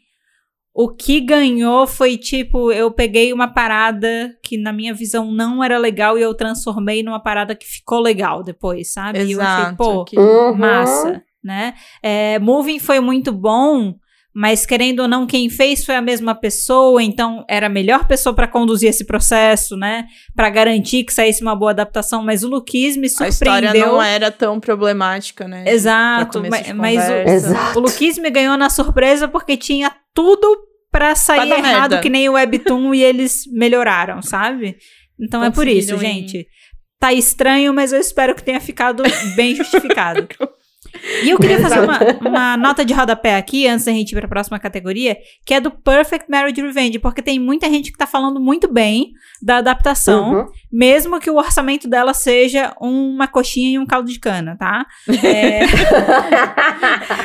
o 0.72 0.88
que 0.88 1.20
ganhou 1.20 1.86
foi 1.86 2.16
tipo, 2.16 2.70
eu 2.72 2.90
peguei 2.90 3.32
uma 3.32 3.48
parada 3.48 4.34
que 4.42 4.56
na 4.56 4.72
minha 4.72 4.94
visão 4.94 5.30
não 5.30 5.62
era 5.62 5.76
legal 5.76 6.16
e 6.16 6.22
eu 6.22 6.32
transformei 6.32 7.02
numa 7.02 7.20
parada 7.20 7.54
que 7.54 7.66
ficou 7.66 8.00
legal 8.00 8.42
depois, 8.42 8.92
sabe? 8.92 9.18
Exato, 9.18 9.30
e 9.30 9.32
eu 9.32 9.40
achei, 9.42 9.76
pô, 9.76 10.04
que... 10.04 10.18
uhum. 10.18 10.54
massa, 10.54 11.22
né? 11.42 11.74
É, 12.02 12.38
Moving 12.38 12.78
foi 12.78 13.00
muito 13.00 13.32
bom, 13.32 13.94
mas 14.32 14.64
querendo 14.64 15.00
ou 15.00 15.08
não, 15.08 15.26
quem 15.26 15.50
fez 15.50 15.84
foi 15.84 15.96
a 15.96 16.00
mesma 16.00 16.34
pessoa, 16.34 17.02
então 17.02 17.44
era 17.48 17.66
a 17.66 17.70
melhor 17.70 18.06
pessoa 18.06 18.34
para 18.34 18.46
conduzir 18.46 18.88
esse 18.88 19.04
processo, 19.04 19.76
né? 19.76 20.06
Para 20.36 20.48
garantir 20.48 21.02
que 21.02 21.12
saísse 21.12 21.42
uma 21.42 21.56
boa 21.56 21.72
adaptação. 21.72 22.22
Mas 22.22 22.44
o 22.44 22.48
Luquis 22.48 22.96
me 22.96 23.08
surpreendeu. 23.08 23.54
A 23.54 23.60
história 23.60 23.86
não 23.86 24.02
era 24.02 24.30
tão 24.30 24.60
problemática, 24.60 25.48
né? 25.48 25.64
Exato, 25.66 26.40
mas, 26.48 26.72
mas 26.72 27.00
o, 27.74 27.78
o 27.78 27.80
Luquis 27.80 28.18
me 28.18 28.30
ganhou 28.30 28.56
na 28.56 28.70
surpresa 28.70 29.26
porque 29.26 29.56
tinha 29.56 29.92
tudo 30.14 30.58
para 30.92 31.14
sair 31.16 31.50
errado 31.50 31.62
merda. 31.62 32.00
que 32.00 32.10
nem 32.10 32.28
o 32.28 32.32
Webtoon 32.32 32.94
e 32.94 33.02
eles 33.02 33.44
melhoraram, 33.52 34.22
sabe? 34.22 34.76
Então 35.18 35.42
é 35.42 35.50
por 35.50 35.66
isso, 35.66 35.96
gente. 35.98 36.46
Tá 37.00 37.12
estranho, 37.12 37.72
mas 37.72 37.92
eu 37.92 37.98
espero 37.98 38.34
que 38.34 38.42
tenha 38.42 38.60
ficado 38.60 39.02
bem 39.34 39.54
justificado. 39.56 40.28
E 41.22 41.30
eu 41.30 41.38
queria 41.38 41.60
fazer 41.60 41.80
uma, 41.80 41.98
uma, 42.20 42.56
nota 42.56 42.84
de 42.84 42.92
rodapé 42.92 43.36
aqui, 43.36 43.66
antes 43.66 43.84
da 43.84 43.92
gente 43.92 44.12
ir 44.12 44.14
para 44.14 44.26
a 44.26 44.28
próxima 44.28 44.58
categoria, 44.58 45.16
que 45.44 45.54
é 45.54 45.60
do 45.60 45.70
Perfect 45.70 46.30
Marriage 46.30 46.60
Revenge, 46.60 46.98
porque 46.98 47.22
tem 47.22 47.38
muita 47.38 47.68
gente 47.68 47.92
que 47.92 47.98
tá 47.98 48.06
falando 48.06 48.40
muito 48.40 48.72
bem 48.72 49.12
da 49.42 49.58
adaptação, 49.58 50.32
uhum. 50.32 50.46
mesmo 50.72 51.20
que 51.20 51.30
o 51.30 51.36
orçamento 51.36 51.88
dela 51.88 52.14
seja 52.14 52.74
uma 52.80 53.26
coxinha 53.26 53.70
e 53.70 53.78
um 53.78 53.86
caldo 53.86 54.10
de 54.10 54.18
cana, 54.18 54.56
tá? 54.56 54.86
É... 55.22 55.60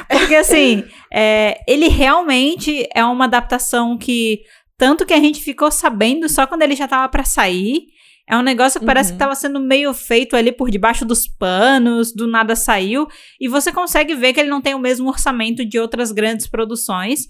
porque 0.18 0.36
assim, 0.36 0.84
é, 1.12 1.60
ele 1.68 1.88
realmente 1.88 2.88
é 2.94 3.04
uma 3.04 3.26
adaptação 3.26 3.98
que 3.98 4.42
Tanto 4.78 5.06
que 5.06 5.14
a 5.14 5.20
gente 5.20 5.42
ficou 5.42 5.72
sabendo 5.72 6.28
só 6.28 6.46
quando 6.46 6.64
ele 6.64 6.76
já 6.76 6.88
tava 6.88 7.08
para 7.08 7.24
sair. 7.24 7.88
É 8.28 8.36
um 8.36 8.42
negócio 8.42 8.80
que 8.80 8.86
parece 8.86 9.12
que 9.12 9.16
estava 9.18 9.36
sendo 9.36 9.60
meio 9.60 9.94
feito 9.94 10.36
ali 10.36 10.52
por 10.52 10.72
debaixo 10.72 11.06
dos 11.06 11.28
panos, 11.28 12.12
do 12.12 12.26
nada 12.28 12.56
saiu. 12.56 13.08
E 13.40 13.48
você 13.48 13.72
consegue 13.72 14.16
ver 14.16 14.34
que 14.34 14.40
ele 14.40 14.50
não 14.50 14.62
tem 14.62 14.74
o 14.74 14.80
mesmo 14.80 15.08
orçamento 15.10 15.64
de 15.64 15.78
outras 15.80 16.12
grandes 16.12 16.48
produções. 16.48 17.28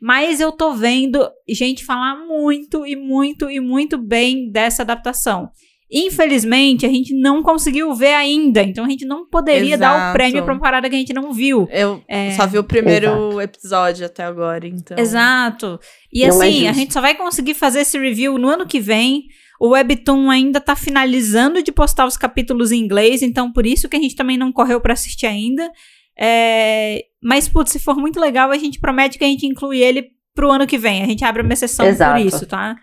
Mas 0.00 0.40
eu 0.40 0.52
tô 0.52 0.72
vendo 0.74 1.28
gente 1.48 1.84
falar 1.84 2.16
muito 2.26 2.86
e 2.86 2.94
muito 2.94 3.50
e 3.50 3.58
muito 3.58 3.98
bem 3.98 4.50
dessa 4.52 4.82
adaptação. 4.82 5.48
Infelizmente, 5.90 6.84
a 6.84 6.88
gente 6.88 7.14
não 7.14 7.42
conseguiu 7.42 7.94
ver 7.94 8.12
ainda, 8.14 8.62
então 8.62 8.84
a 8.84 8.88
gente 8.88 9.06
não 9.06 9.26
poderia 9.28 9.74
Exato. 9.74 9.98
dar 9.98 10.10
o 10.10 10.12
prêmio 10.12 10.44
pra 10.44 10.52
uma 10.52 10.60
parada 10.60 10.90
que 10.90 10.94
a 10.94 10.98
gente 10.98 11.12
não 11.14 11.32
viu. 11.32 11.66
Eu 11.70 12.02
É. 12.08 12.32
só 12.32 12.46
vi 12.46 12.58
o 12.58 12.64
primeiro 12.64 13.06
Exato. 13.06 13.40
episódio 13.40 14.06
até 14.06 14.24
agora, 14.24 14.66
então. 14.66 14.98
Exato. 14.98 15.78
E 16.12 16.20
Não 16.20 16.26
é 16.26 16.46
assim, 16.48 16.64
a 16.64 16.66
justo. 16.68 16.74
gente 16.80 16.92
só 16.92 17.00
vai 17.00 17.14
conseguir 17.14 17.54
fazer 17.54 17.80
esse 17.80 17.98
review 17.98 18.36
no 18.36 18.48
ano 18.48 18.66
que 18.66 18.80
vem. 18.80 19.24
O 19.60 19.68
Webtoon 19.68 20.30
ainda 20.30 20.60
tá 20.60 20.76
finalizando 20.76 21.62
de 21.62 21.72
postar 21.72 22.06
os 22.06 22.16
capítulos 22.16 22.72
em 22.72 22.78
inglês, 22.78 23.22
então 23.22 23.52
por 23.52 23.66
isso 23.66 23.88
que 23.88 23.96
a 23.96 24.00
gente 24.00 24.14
também 24.16 24.36
não 24.36 24.52
correu 24.52 24.80
pra 24.80 24.92
assistir 24.92 25.26
ainda. 25.26 25.70
É, 26.18 27.04
Mas, 27.22 27.48
putz, 27.48 27.72
se 27.72 27.78
for 27.78 27.96
muito 27.96 28.18
legal, 28.18 28.50
a 28.50 28.58
gente 28.58 28.80
promete 28.80 29.18
que 29.18 29.24
a 29.24 29.28
gente 29.28 29.46
inclui 29.46 29.80
ele 29.82 30.08
pro 30.34 30.50
ano 30.50 30.66
que 30.66 30.78
vem. 30.78 31.02
A 31.02 31.06
gente 31.06 31.24
abre 31.24 31.42
uma 31.42 31.52
exceção 31.52 31.86
Exato. 31.86 32.18
por 32.18 32.26
isso, 32.26 32.46
tá? 32.46 32.76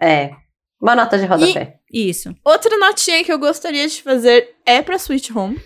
É. 0.00 0.30
Uma 0.80 0.94
nota 0.94 1.18
de 1.18 1.26
rodapé. 1.26 1.76
Isso. 1.92 2.34
Outra 2.44 2.78
notinha 2.78 3.24
que 3.24 3.32
eu 3.32 3.38
gostaria 3.38 3.86
de 3.88 4.02
fazer 4.02 4.54
é 4.64 4.80
pra 4.80 4.96
Sweet 4.96 5.32
Home. 5.36 5.60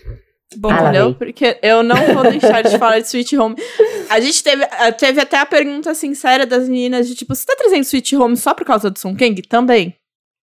Bom, 0.57 0.69
Ah, 0.71 0.81
entendeu? 0.81 1.13
Porque 1.15 1.59
eu 1.61 1.83
não 1.83 1.95
vou 2.13 2.23
deixar 2.23 2.61
de 2.63 2.77
falar 2.77 2.99
de 2.99 3.07
Sweet 3.07 3.37
Home. 3.37 3.55
A 4.09 4.19
gente 4.19 4.43
teve, 4.43 4.65
teve 4.97 5.21
até 5.21 5.37
a 5.39 5.45
pergunta 5.45 5.93
sincera 5.93 6.45
das 6.45 6.67
meninas 6.67 7.07
de 7.07 7.15
tipo, 7.15 7.35
você 7.35 7.45
tá 7.45 7.55
trazendo 7.57 7.83
Sweet 7.83 8.15
Home 8.15 8.37
só 8.37 8.53
por 8.53 8.65
causa 8.65 8.89
do 8.89 8.97
Sun 8.97 9.15
Kang? 9.15 9.41
Também. 9.43 9.95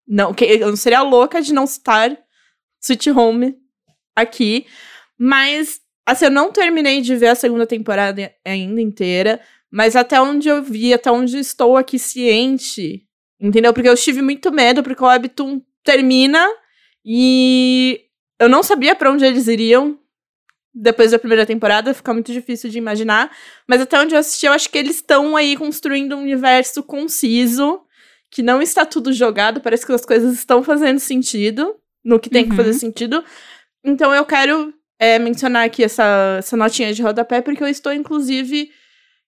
Não, 0.06 0.34
eu 0.40 0.68
não 0.68 0.76
seria 0.76 1.02
louca 1.02 1.40
de 1.40 1.52
não 1.52 1.66
citar 1.66 2.16
Sweet 2.80 3.10
Home 3.10 3.56
aqui. 4.14 4.66
Mas, 5.18 5.80
assim, 6.06 6.26
eu 6.26 6.30
não 6.30 6.50
terminei 6.50 7.00
de 7.00 7.14
ver 7.16 7.28
a 7.28 7.34
segunda 7.34 7.66
temporada 7.66 8.32
ainda 8.44 8.80
inteira. 8.80 9.40
Mas 9.70 9.94
até 9.94 10.20
onde 10.20 10.48
eu 10.48 10.62
vi, 10.62 10.92
até 10.92 11.10
onde 11.10 11.38
estou 11.38 11.76
aqui 11.76 11.98
ciente, 11.98 13.06
entendeu? 13.40 13.72
Porque 13.72 13.88
eu 13.88 13.96
tive 13.96 14.20
muito 14.20 14.50
medo, 14.50 14.82
porque 14.82 15.02
o 15.02 15.06
Webtoon 15.06 15.62
termina 15.84 16.44
e 17.04 18.00
eu 18.38 18.48
não 18.48 18.62
sabia 18.62 18.96
pra 18.96 19.12
onde 19.12 19.24
eles 19.24 19.46
iriam 19.46 19.98
depois 20.72 21.10
da 21.10 21.18
primeira 21.18 21.44
temporada, 21.44 21.92
fica 21.92 22.14
muito 22.14 22.32
difícil 22.32 22.70
de 22.70 22.78
imaginar. 22.78 23.30
Mas 23.66 23.80
até 23.80 23.98
onde 23.98 24.14
eu 24.14 24.18
assisti, 24.18 24.46
eu 24.46 24.52
acho 24.52 24.70
que 24.70 24.78
eles 24.78 24.96
estão 24.96 25.36
aí 25.36 25.56
construindo 25.56 26.16
um 26.16 26.22
universo 26.22 26.82
conciso, 26.82 27.80
que 28.30 28.42
não 28.42 28.62
está 28.62 28.86
tudo 28.86 29.12
jogado, 29.12 29.60
parece 29.60 29.84
que 29.84 29.92
as 29.92 30.04
coisas 30.04 30.34
estão 30.34 30.62
fazendo 30.62 30.98
sentido, 30.98 31.74
no 32.04 32.18
que 32.20 32.30
tem 32.30 32.44
que 32.44 32.50
Uhum. 32.50 32.56
fazer 32.56 32.74
sentido. 32.74 33.24
Então 33.84 34.14
eu 34.14 34.24
quero 34.24 34.72
é, 34.98 35.18
mencionar 35.18 35.64
aqui 35.66 35.82
essa, 35.82 36.36
essa 36.38 36.56
notinha 36.56 36.92
de 36.94 37.02
rodapé, 37.02 37.40
porque 37.40 37.62
eu 37.62 37.68
estou, 37.68 37.92
inclusive, 37.92 38.70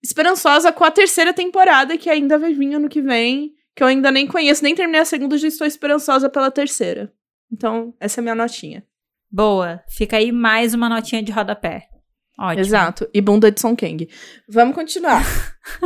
esperançosa 0.02 0.72
com 0.72 0.84
a 0.84 0.90
terceira 0.90 1.32
temporada, 1.32 1.96
que 1.98 2.08
ainda 2.10 2.38
vai 2.38 2.52
vir 2.52 2.74
ano 2.74 2.88
que 2.88 3.00
vem, 3.00 3.52
que 3.74 3.82
eu 3.82 3.86
ainda 3.86 4.10
nem 4.10 4.26
conheço, 4.26 4.62
nem 4.62 4.74
terminei 4.74 5.00
a 5.00 5.04
segunda, 5.04 5.36
já 5.38 5.48
estou 5.48 5.66
esperançosa 5.66 6.28
pela 6.28 6.50
terceira. 6.50 7.12
Então, 7.50 7.94
essa 8.00 8.20
é 8.20 8.22
a 8.22 8.22
minha 8.22 8.34
notinha. 8.34 8.84
boa. 9.30 9.82
Fica 9.88 10.16
aí 10.18 10.30
mais 10.32 10.74
uma 10.74 10.88
notinha 10.88 11.22
de 11.22 11.32
rodapé. 11.32 11.88
Ótimo. 12.42 12.60
Exato. 12.60 13.08
E 13.14 13.20
bunda 13.20 13.52
de 13.52 13.60
Song 13.60 13.76
Kang. 13.76 14.08
Vamos 14.48 14.74
continuar. 14.74 15.24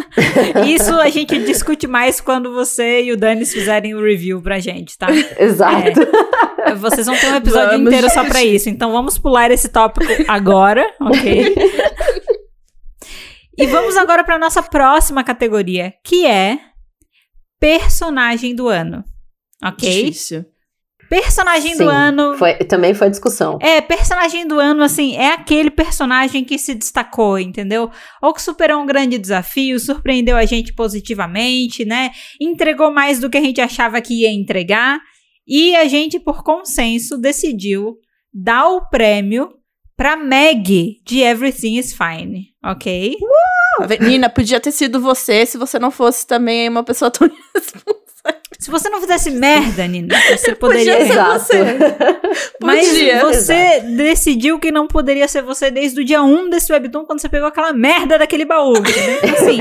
Isso 0.67 0.95
a 0.95 1.11
gente 1.11 1.39
discute 1.45 1.87
mais 1.87 2.19
quando 2.19 2.55
você 2.55 3.03
e 3.03 3.13
o 3.13 3.17
Danis 3.17 3.53
fizerem 3.53 3.95
o 3.95 4.03
review 4.03 4.41
pra 4.41 4.59
gente, 4.59 4.97
tá? 4.97 5.09
Exato. 5.39 6.01
Vocês 6.79 7.07
vão 7.07 7.15
ter 7.15 7.27
um 7.27 7.37
episódio 7.37 7.73
Vamos, 7.73 7.87
inteiro 7.89 8.09
só 8.09 8.23
gente. 8.23 8.31
pra 8.31 8.43
isso. 8.43 8.71
Então 8.71 8.91
vamos 8.91 9.19
pular 9.19 9.51
esse 9.51 9.69
tópico 9.69 10.11
agora, 10.27 10.91
ok? 10.99 11.55
e 13.59 13.67
vamos 13.67 13.99
agora 13.99 14.25
pra 14.25 14.39
nossa 14.39 14.63
próxima 14.63 15.23
categoria, 15.23 15.93
que 16.03 16.25
é 16.25 16.59
personagem 17.61 18.55
do 18.55 18.67
ano. 18.67 19.05
Ok? 19.63 20.07
Difícil. 20.07 20.47
Personagem 21.09 21.75
Sim, 21.75 21.85
do 21.85 21.89
ano. 21.89 22.37
Foi, 22.37 22.55
também 22.55 22.95
foi 22.95 23.11
discussão. 23.11 23.59
É, 23.61 23.81
personagem 23.81 24.47
do 24.47 24.59
ano, 24.59 24.83
assim, 24.83 25.17
é 25.17 25.33
aquele 25.33 25.71
personagem 25.71 26.45
que 26.45 26.59
se 26.59 26.75
destacou, 26.75 27.39
entendeu? 27.39 27.91
Ou 28.23 28.35
que 28.35 28.43
superou 28.43 28.81
um 28.81 28.87
grande 28.87 29.19
desafio, 29.19 29.79
surpreendeu 29.79 30.37
a 30.37 30.45
gente 30.45 30.73
positivamente, 30.75 31.85
né? 31.85 32.11
Entregou 32.41 32.91
mais 32.91 33.21
do 33.21 33.31
que 33.31 33.39
a 33.39 33.43
gente 33.43 33.61
achava 33.61 34.01
que 34.01 34.23
ia 34.23 34.31
entregar. 34.31 34.99
E 35.47 35.77
a 35.77 35.87
gente, 35.87 36.19
por 36.19 36.43
consenso, 36.43 37.17
decidiu 37.17 37.97
dar 38.33 38.69
o 38.69 38.89
prêmio 38.89 39.51
pra 39.97 40.17
Meg 40.17 41.01
de 41.05 41.21
Everything 41.21 41.79
is 41.79 41.95
Fine, 41.95 42.49
ok? 42.65 43.17
Vendo? 43.87 44.05
Nina, 44.07 44.29
podia 44.29 44.61
ter 44.61 44.73
sido 44.73 45.01
você 45.01 45.47
se 45.47 45.57
você 45.57 45.79
não 45.79 45.91
fosse 45.91 46.27
também 46.27 46.69
uma 46.69 46.83
pessoa 46.83 47.11
tão. 47.11 47.31
Se 48.59 48.71
você 48.71 48.89
não 48.89 49.01
fizesse 49.01 49.31
merda, 49.31 49.87
Nina, 49.87 50.15
você 50.37 50.55
poderia 50.57 50.95
ser. 51.05 51.11
Exato. 51.13 51.53
Mas 52.63 52.89
Podia. 52.89 53.21
você 53.21 53.81
decidiu 53.81 54.59
que 54.59 54.71
não 54.73 54.87
poderia 54.87 55.29
ser 55.29 55.43
você 55.43 55.71
desde 55.71 56.01
o 56.01 56.05
dia 56.05 56.23
1 56.23 56.49
desse 56.51 56.73
webtoon, 56.73 57.05
quando 57.05 57.21
você 57.21 57.29
pegou 57.29 57.49
aquela 57.49 57.73
merda 57.73 58.19
daquele 58.19 58.45
baú, 58.45 58.75
entendeu? 58.77 59.19
Então, 59.27 59.35
Assim, 59.37 59.61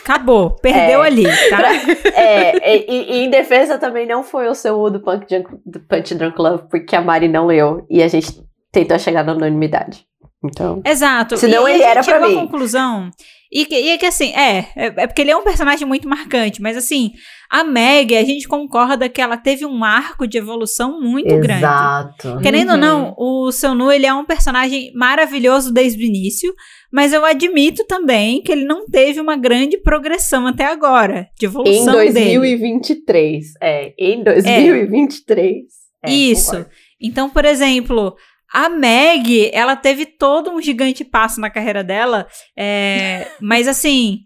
acabou, 0.00 0.50
perdeu 0.50 1.02
É. 1.02 1.06
ali, 1.06 1.24
tá? 1.24 1.72
É, 2.14 2.76
e, 2.76 2.84
e- 2.88 3.24
em 3.24 3.30
defesa 3.30 3.78
também 3.78 4.06
não 4.06 4.22
foi 4.22 4.48
o 4.48 4.54
seu 4.54 4.88
do 4.90 5.00
Punk 5.00 5.26
Drunk, 5.28 5.48
do 5.64 5.80
Punch 5.80 6.14
Drunk 6.14 6.40
Love, 6.40 6.64
porque 6.70 6.94
a 6.94 7.00
Mari 7.02 7.28
não 7.28 7.46
leu 7.46 7.84
e 7.90 8.02
a 8.02 8.08
gente 8.08 8.40
tentou 8.72 8.98
chegar 8.98 9.24
na 9.24 9.32
unanimidade. 9.32 10.06
Então. 10.44 10.80
Exato. 10.84 11.36
Senão 11.36 11.68
e 11.68 11.72
ele 11.72 11.84
a 11.84 11.88
era 11.88 12.04
pra 12.04 12.12
chegou 12.12 12.26
à 12.26 12.28
mim. 12.30 12.36
conclusão. 12.36 13.10
E 13.52 13.64
que, 13.64 13.74
e 13.78 13.90
é 13.90 13.98
que 13.98 14.06
assim, 14.06 14.32
é, 14.34 14.68
é, 14.76 14.86
é 14.96 15.06
porque 15.06 15.22
ele 15.22 15.30
é 15.30 15.36
um 15.36 15.44
personagem 15.44 15.86
muito 15.86 16.08
marcante, 16.08 16.60
mas 16.60 16.76
assim, 16.76 17.12
a 17.48 17.62
Meg, 17.62 18.16
a 18.16 18.24
gente 18.24 18.48
concorda 18.48 19.08
que 19.08 19.20
ela 19.20 19.36
teve 19.36 19.64
um 19.64 19.84
arco 19.84 20.26
de 20.26 20.36
evolução 20.36 21.00
muito 21.00 21.28
grande. 21.38 21.60
Exato. 21.64 22.38
Querendo 22.42 22.70
ou 22.70 22.74
Uhum. 22.74 22.80
não, 22.80 23.14
o 23.16 23.52
Seu 23.52 23.74
Nu, 23.74 23.92
ele 23.92 24.04
é 24.06 24.12
um 24.12 24.24
personagem 24.24 24.90
maravilhoso 24.94 25.72
desde 25.72 26.02
o 26.02 26.06
início, 26.06 26.52
mas 26.92 27.12
eu 27.12 27.24
admito 27.24 27.84
também 27.86 28.42
que 28.42 28.50
ele 28.50 28.64
não 28.64 28.86
teve 28.86 29.20
uma 29.20 29.36
grande 29.36 29.78
progressão 29.78 30.46
até 30.46 30.64
agora, 30.66 31.28
de 31.38 31.46
Em 31.46 31.48
evolução 31.48 31.94
dele. 31.98 32.12
2023. 32.12 33.44
É, 33.62 33.94
em 33.98 34.24
2023. 34.24 35.62
É, 36.04 36.10
Isso. 36.10 36.50
concordo. 36.50 36.70
Então, 37.00 37.28
por 37.30 37.44
exemplo, 37.44 38.14
a 38.58 38.70
Meg, 38.70 39.50
ela 39.52 39.76
teve 39.76 40.06
todo 40.06 40.50
um 40.50 40.62
gigante 40.62 41.04
passo 41.04 41.40
na 41.40 41.50
carreira 41.50 41.84
dela, 41.84 42.26
é, 42.56 43.28
mas 43.40 43.68
assim, 43.68 44.20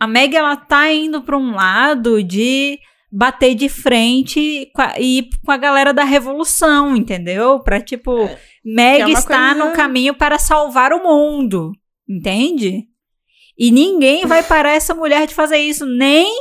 a 0.00 0.06
Meg, 0.08 0.34
ela 0.34 0.56
tá 0.56 0.90
indo 0.92 1.22
pra 1.22 1.38
um 1.38 1.54
lado 1.54 2.22
de 2.24 2.76
bater 3.10 3.54
de 3.54 3.68
frente 3.68 4.68
com 4.74 4.82
a, 4.82 4.94
e 4.98 5.18
ir 5.20 5.28
com 5.44 5.52
a 5.52 5.56
galera 5.56 5.94
da 5.94 6.02
revolução, 6.02 6.96
entendeu? 6.96 7.60
Pra, 7.60 7.80
tipo, 7.80 8.28
Meg 8.64 9.02
É, 9.02 9.04
que 9.04 9.10
é 9.12 9.14
está 9.14 9.54
coisa- 9.54 9.64
no 9.70 9.72
caminho 9.76 10.14
para 10.14 10.38
salvar 10.40 10.92
o 10.92 11.02
mundo, 11.02 11.70
entende? 12.08 12.82
E 13.56 13.70
ninguém 13.70 14.26
vai 14.26 14.42
parar 14.42 14.72
essa 14.72 14.94
mulher 14.94 15.26
de 15.26 15.34
fazer 15.34 15.58
isso, 15.58 15.86
nem 15.86 16.32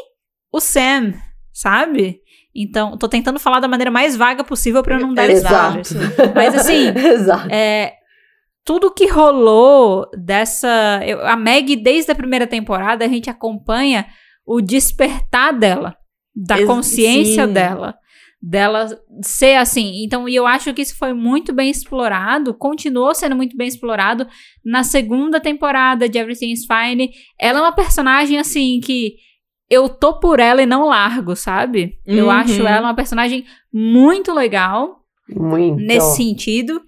o 0.51 0.59
Sam, 0.59 1.13
sabe? 1.53 2.19
Então, 2.57 2.97
tô 2.97 3.07
tentando 3.07 3.39
falar 3.39 3.59
da 3.59 3.67
maneira 3.67 3.91
mais 3.91 4.15
vaga 4.15 4.43
possível 4.43 4.81
eu 4.85 4.99
não 4.99 5.13
dar 5.13 5.29
spoilers. 5.29 5.93
Mas 6.35 6.55
assim, 6.55 6.87
Exato. 6.97 7.47
é, 7.51 7.93
tudo 8.65 8.91
que 8.93 9.05
rolou 9.07 10.09
dessa. 10.17 10.99
eu- 11.05 11.25
a 11.25 11.35
Meg, 11.35 11.75
desde 11.75 12.11
a 12.11 12.15
primeira 12.15 12.47
temporada, 12.47 13.05
a 13.05 13.07
gente 13.07 13.29
acompanha 13.29 14.07
o 14.45 14.59
despertar 14.61 15.53
dela, 15.53 15.95
da 16.35 16.57
Ex- 16.57 16.67
consciência 16.67 17.45
sim. 17.45 17.53
dela. 17.53 17.95
Dela 18.41 18.87
ser 19.23 19.55
assim. 19.55 20.03
Então, 20.03 20.29
e 20.29 20.35
eu 20.35 20.45
acho 20.45 20.71
que 20.73 20.81
isso 20.81 20.95
foi 20.97 21.11
muito 21.11 21.51
bem 21.53 21.69
explorado, 21.71 22.53
continuou 22.53 23.13
sendo 23.15 23.35
muito 23.35 23.57
bem 23.57 23.67
explorado 23.67 24.27
na 24.63 24.83
segunda 24.83 25.39
temporada 25.39 26.07
de 26.07 26.17
Everything 26.19 26.51
is 26.51 26.65
Fine. 26.65 27.09
Ela 27.39 27.59
é 27.59 27.61
uma 27.63 27.71
personagem, 27.71 28.37
assim, 28.37 28.79
que 28.79 29.15
eu 29.69 29.89
tô 29.89 30.19
por 30.19 30.39
ela 30.39 30.61
e 30.61 30.65
não 30.65 30.85
largo, 30.87 31.35
sabe? 31.35 31.97
Eu 32.05 32.25
Uhum. 32.25 32.31
acho 32.31 32.65
ela 32.67 32.87
uma 32.87 32.95
personagem 32.95 33.45
muito 33.71 34.33
legal 34.33 35.01
Muito. 35.29 35.77
nesse 35.83 36.15
sentido. 36.17 36.81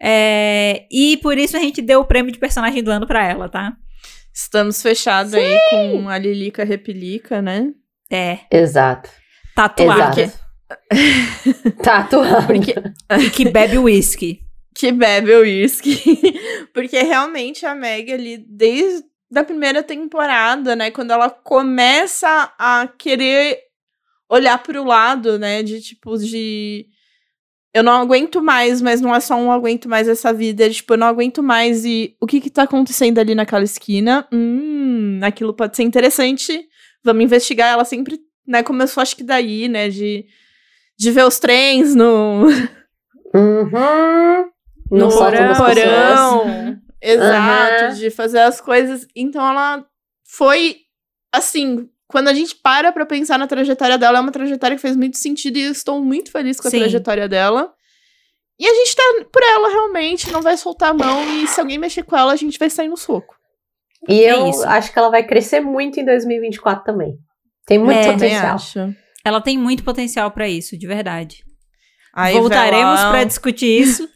É, 0.00 0.84
e 0.90 1.16
por 1.18 1.38
isso 1.38 1.56
a 1.56 1.60
gente 1.60 1.80
deu 1.80 2.00
o 2.00 2.04
prêmio 2.04 2.30
de 2.30 2.38
personagem 2.38 2.82
do 2.82 2.90
ano 2.90 3.06
pra 3.06 3.24
ela, 3.24 3.48
tá? 3.48 3.74
Estamos 4.34 4.82
fechados 4.82 5.32
aí 5.32 5.58
com 5.70 6.08
a 6.10 6.18
Lilica 6.18 6.64
Repelica, 6.64 7.40
né? 7.40 7.68
É, 8.10 8.40
Exato. 8.52 9.08
Tá 11.82 11.98
atuando. 11.98 12.46
Porque, 12.46 12.74
E 13.18 13.30
que 13.30 13.48
bebe 13.48 13.78
uísque. 13.78 14.40
que 14.74 14.92
bebe 14.92 15.34
uísque. 15.34 15.96
Porque 16.74 17.00
realmente 17.02 17.64
a 17.64 17.74
Meg 17.74 18.12
ali, 18.12 18.44
desde 18.48 19.04
da 19.30 19.42
primeira 19.44 19.82
temporada, 19.82 20.76
né? 20.76 20.90
Quando 20.90 21.10
ela 21.10 21.28
começa 21.28 22.52
a 22.58 22.88
querer 22.98 23.58
olhar 24.28 24.62
para 24.62 24.80
o 24.80 24.84
lado, 24.84 25.38
né? 25.38 25.62
De 25.62 25.80
tipo, 25.80 26.16
de. 26.18 26.86
Eu 27.74 27.82
não 27.82 27.92
aguento 27.92 28.40
mais, 28.42 28.80
mas 28.80 29.02
não 29.02 29.14
é 29.14 29.20
só 29.20 29.36
um 29.36 29.52
aguento 29.52 29.88
mais 29.88 30.08
essa 30.08 30.32
vida. 30.32 30.64
É, 30.64 30.70
tipo, 30.70 30.94
eu 30.94 30.98
não 30.98 31.06
aguento 31.06 31.42
mais 31.42 31.84
e 31.84 32.16
o 32.20 32.26
que 32.26 32.40
que 32.40 32.48
tá 32.48 32.62
acontecendo 32.62 33.18
ali 33.18 33.34
naquela 33.34 33.64
esquina? 33.64 34.26
Hum, 34.32 35.20
aquilo 35.22 35.52
pode 35.52 35.76
ser 35.76 35.82
interessante. 35.82 36.66
Vamos 37.04 37.24
investigar. 37.24 37.72
Ela 37.72 37.84
sempre, 37.84 38.18
né? 38.46 38.62
Começou, 38.62 39.02
acho 39.02 39.14
que 39.14 39.22
daí, 39.22 39.68
né? 39.68 39.90
De, 39.90 40.24
de 40.98 41.10
ver 41.10 41.24
os 41.24 41.38
trens 41.38 41.94
no. 41.94 42.46
Uhum. 43.34 44.50
No 44.90 45.08
porão. 45.10 45.54
porão. 45.54 46.80
Exato, 47.00 47.84
uhum. 47.84 47.94
de 47.94 48.10
fazer 48.10 48.40
as 48.40 48.60
coisas. 48.60 49.06
Então 49.14 49.46
ela 49.46 49.84
foi 50.24 50.78
assim, 51.32 51.88
quando 52.08 52.28
a 52.28 52.34
gente 52.34 52.54
para 52.56 52.92
pra 52.92 53.04
pensar 53.04 53.38
na 53.38 53.46
trajetória 53.46 53.98
dela, 53.98 54.18
é 54.18 54.20
uma 54.20 54.32
trajetória 54.32 54.76
que 54.76 54.82
fez 54.82 54.96
muito 54.96 55.16
sentido 55.16 55.58
e 55.58 55.62
eu 55.62 55.72
estou 55.72 56.02
muito 56.02 56.30
feliz 56.30 56.60
com 56.60 56.68
a 56.68 56.70
Sim. 56.70 56.78
trajetória 56.78 57.28
dela. 57.28 57.72
E 58.58 58.66
a 58.66 58.74
gente 58.74 58.96
tá 58.96 59.02
por 59.30 59.42
ela 59.42 59.68
realmente, 59.68 60.32
não 60.32 60.40
vai 60.40 60.56
soltar 60.56 60.90
a 60.90 60.94
mão 60.94 61.22
e 61.42 61.46
se 61.46 61.60
alguém 61.60 61.78
mexer 61.78 62.04
com 62.04 62.16
ela, 62.16 62.32
a 62.32 62.36
gente 62.36 62.58
vai 62.58 62.70
sair 62.70 62.88
no 62.88 62.96
soco. 62.96 63.36
E 64.08 64.24
é 64.24 64.32
eu 64.32 64.46
isso. 64.48 64.64
acho 64.64 64.92
que 64.92 64.98
ela 64.98 65.10
vai 65.10 65.24
crescer 65.24 65.60
muito 65.60 66.00
em 66.00 66.04
2024 66.04 66.84
também. 66.84 67.18
Tem 67.66 67.78
muito 67.78 67.98
é, 67.98 68.12
potencial. 68.12 68.56
Ela 69.24 69.40
tem 69.40 69.58
muito 69.58 69.84
potencial 69.84 70.30
para 70.30 70.48
isso, 70.48 70.78
de 70.78 70.86
verdade. 70.86 71.44
Aí, 72.14 72.32
Voltaremos 72.34 73.00
para 73.00 73.24
discutir 73.24 73.82
isso 73.82 74.08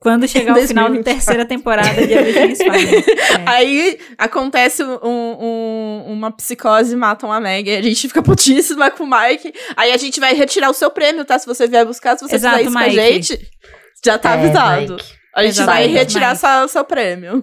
quando 0.00 0.26
chegar 0.28 0.56
o 0.56 0.66
final 0.66 0.90
da 0.92 1.02
terceira 1.02 1.44
temporada 1.44 2.06
de 2.06 2.12
Everything 2.12 2.56
Fine. 2.56 2.96
É. 2.96 3.44
Aí 3.46 3.98
acontece 4.18 4.82
um, 4.82 4.98
um, 5.04 6.04
uma 6.08 6.32
psicose, 6.32 6.96
matam 6.96 7.30
a 7.30 7.38
Meg, 7.38 7.70
a 7.70 7.82
gente 7.82 8.08
fica 8.08 8.22
putíssima 8.22 8.90
com 8.90 9.04
o 9.04 9.10
Mike. 9.10 9.52
Aí 9.76 9.92
a 9.92 9.96
gente 9.96 10.18
vai 10.18 10.34
retirar 10.34 10.70
o 10.70 10.74
seu 10.74 10.90
prêmio, 10.90 11.24
tá? 11.24 11.38
Se 11.38 11.46
você 11.46 11.68
vier 11.68 11.84
buscar, 11.84 12.16
se 12.16 12.26
você 12.26 12.36
Exato, 12.36 12.56
fizer 12.56 12.68
isso 12.68 12.78
Mike. 12.78 12.94
com 12.96 13.00
a 13.00 13.04
gente, 13.04 13.50
já 14.04 14.18
tá 14.18 14.30
é, 14.30 14.34
avisado. 14.34 14.94
Mike. 14.94 15.20
A 15.36 15.42
gente 15.44 15.52
Exato, 15.52 15.70
vai 15.70 15.86
retirar 15.86 16.64
o 16.64 16.68
seu 16.68 16.84
prêmio. 16.84 17.40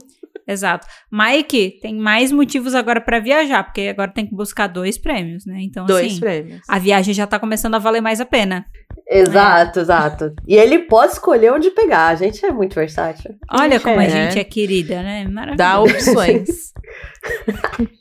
Exato. 0.48 0.88
Mike 1.12 1.80
tem 1.82 1.96
mais 1.96 2.32
motivos 2.32 2.74
agora 2.74 3.02
para 3.02 3.20
viajar, 3.20 3.64
porque 3.64 3.82
agora 3.82 4.12
tem 4.12 4.26
que 4.26 4.34
buscar 4.34 4.68
dois 4.68 4.98
prêmios, 4.98 5.46
né? 5.46 5.58
Então, 5.60 5.86
dois 5.86 6.14
assim, 6.14 6.20
prêmios. 6.20 6.62
a 6.68 6.80
viagem 6.80 7.14
já 7.14 7.28
tá 7.28 7.38
começando 7.38 7.76
a 7.76 7.80
valer 7.80 8.02
mais 8.02 8.22
a 8.22 8.26
pena. 8.26 8.66
Exato, 9.10 9.80
é. 9.80 9.82
exato. 9.82 10.34
E 10.46 10.56
ele 10.56 10.80
pode 10.80 11.14
escolher 11.14 11.54
onde 11.54 11.72
pegar. 11.72 12.08
A 12.08 12.16
gente 12.16 12.46
é 12.46 12.52
muito 12.52 12.76
versátil. 12.76 13.36
Olha 13.50 13.80
como 13.80 14.02
é. 14.02 14.06
a 14.06 14.10
gente 14.10 14.40
é 14.40 14.44
querida, 14.44 15.02
né? 15.02 15.26
Maravilhoso. 15.28 15.58
Dá 15.58 15.80
opções. 15.80 16.74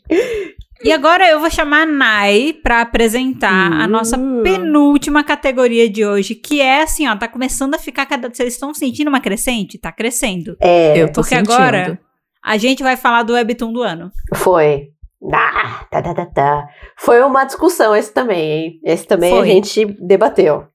e 0.82 0.92
agora 0.92 1.28
eu 1.28 1.38
vou 1.38 1.50
chamar 1.50 1.82
a 1.82 1.86
Nai 1.86 2.54
para 2.60 2.80
apresentar 2.80 3.70
uh. 3.70 3.82
a 3.82 3.86
nossa 3.88 4.18
penúltima 4.42 5.22
categoria 5.22 5.88
de 5.88 6.04
hoje, 6.04 6.34
que 6.34 6.60
é 6.60 6.82
assim, 6.82 7.06
ó, 7.06 7.16
tá 7.16 7.28
começando 7.28 7.74
a 7.74 7.78
ficar 7.78 8.06
cada. 8.06 8.28
Vocês 8.28 8.54
estão 8.54 8.74
sentindo 8.74 9.08
uma 9.08 9.20
crescente? 9.20 9.78
Tá 9.78 9.92
crescendo. 9.92 10.56
É, 10.60 11.00
eu 11.00 11.06
tô 11.06 11.20
Porque 11.20 11.36
sentindo. 11.36 11.52
agora 11.52 12.00
a 12.44 12.56
gente 12.56 12.82
vai 12.82 12.96
falar 12.96 13.22
do 13.22 13.34
Webtoon 13.34 13.72
do 13.72 13.82
ano. 13.82 14.10
Foi. 14.34 14.88
Ah, 15.32 15.86
tá, 15.90 16.02
tá, 16.02 16.14
tá, 16.14 16.26
tá. 16.26 16.68
Foi 16.96 17.22
uma 17.22 17.44
discussão 17.44 17.96
esse 17.96 18.12
também, 18.12 18.50
hein? 18.50 18.80
Esse 18.84 19.06
também 19.06 19.30
Foi. 19.30 19.40
a 19.40 19.44
gente 19.44 19.84
debateu. 20.00 20.68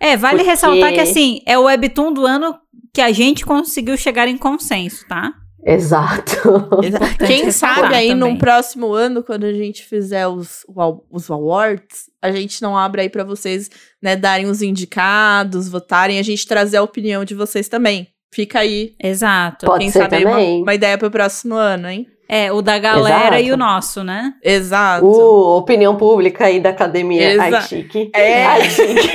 É, 0.00 0.16
vale 0.16 0.38
Porque... 0.38 0.50
ressaltar 0.50 0.92
que 0.92 1.00
assim, 1.00 1.40
é 1.46 1.58
o 1.58 1.64
Webtoon 1.64 2.12
do 2.12 2.26
ano 2.26 2.54
que 2.92 3.00
a 3.00 3.12
gente 3.12 3.44
conseguiu 3.44 3.96
chegar 3.96 4.28
em 4.28 4.36
consenso, 4.36 5.06
tá? 5.06 5.32
Exato. 5.64 6.68
Quem 7.26 7.50
sabe 7.50 7.94
aí 7.94 8.08
também. 8.08 8.32
no 8.32 8.38
próximo 8.38 8.92
ano, 8.92 9.22
quando 9.22 9.44
a 9.44 9.52
gente 9.52 9.84
fizer 9.84 10.26
os, 10.26 10.64
os 11.10 11.30
awards, 11.30 12.10
a 12.22 12.30
gente 12.30 12.62
não 12.62 12.76
abre 12.76 13.02
aí 13.02 13.08
para 13.10 13.24
vocês, 13.24 13.70
né, 14.02 14.16
darem 14.16 14.46
os 14.46 14.62
indicados, 14.62 15.68
votarem, 15.68 16.18
a 16.18 16.22
gente 16.22 16.46
trazer 16.46 16.78
a 16.78 16.82
opinião 16.82 17.24
de 17.24 17.34
vocês 17.34 17.68
também. 17.68 18.08
Fica 18.32 18.60
aí. 18.60 18.94
Exato. 19.02 19.66
Pode 19.66 19.80
Quem 19.80 19.90
ser 19.90 19.98
sabe 20.00 20.22
também. 20.22 20.56
Uma, 20.56 20.62
uma 20.62 20.74
ideia 20.74 20.96
pro 20.96 21.10
próximo 21.10 21.54
ano, 21.54 21.88
hein? 21.88 22.06
É, 22.32 22.52
o 22.52 22.62
da 22.62 22.78
galera 22.78 23.40
Exato. 23.40 23.42
e 23.42 23.52
o 23.52 23.56
nosso, 23.56 24.04
né? 24.04 24.34
Exato. 24.40 25.04
Uh, 25.04 25.56
opinião 25.56 25.96
pública 25.96 26.44
aí 26.44 26.60
da 26.60 26.70
academia 26.70 27.32
Exa 27.32 27.42
Ai 27.42 27.62
Chique. 27.62 28.08
É. 28.14 28.46
Ai, 28.46 28.62
chique. 28.70 29.10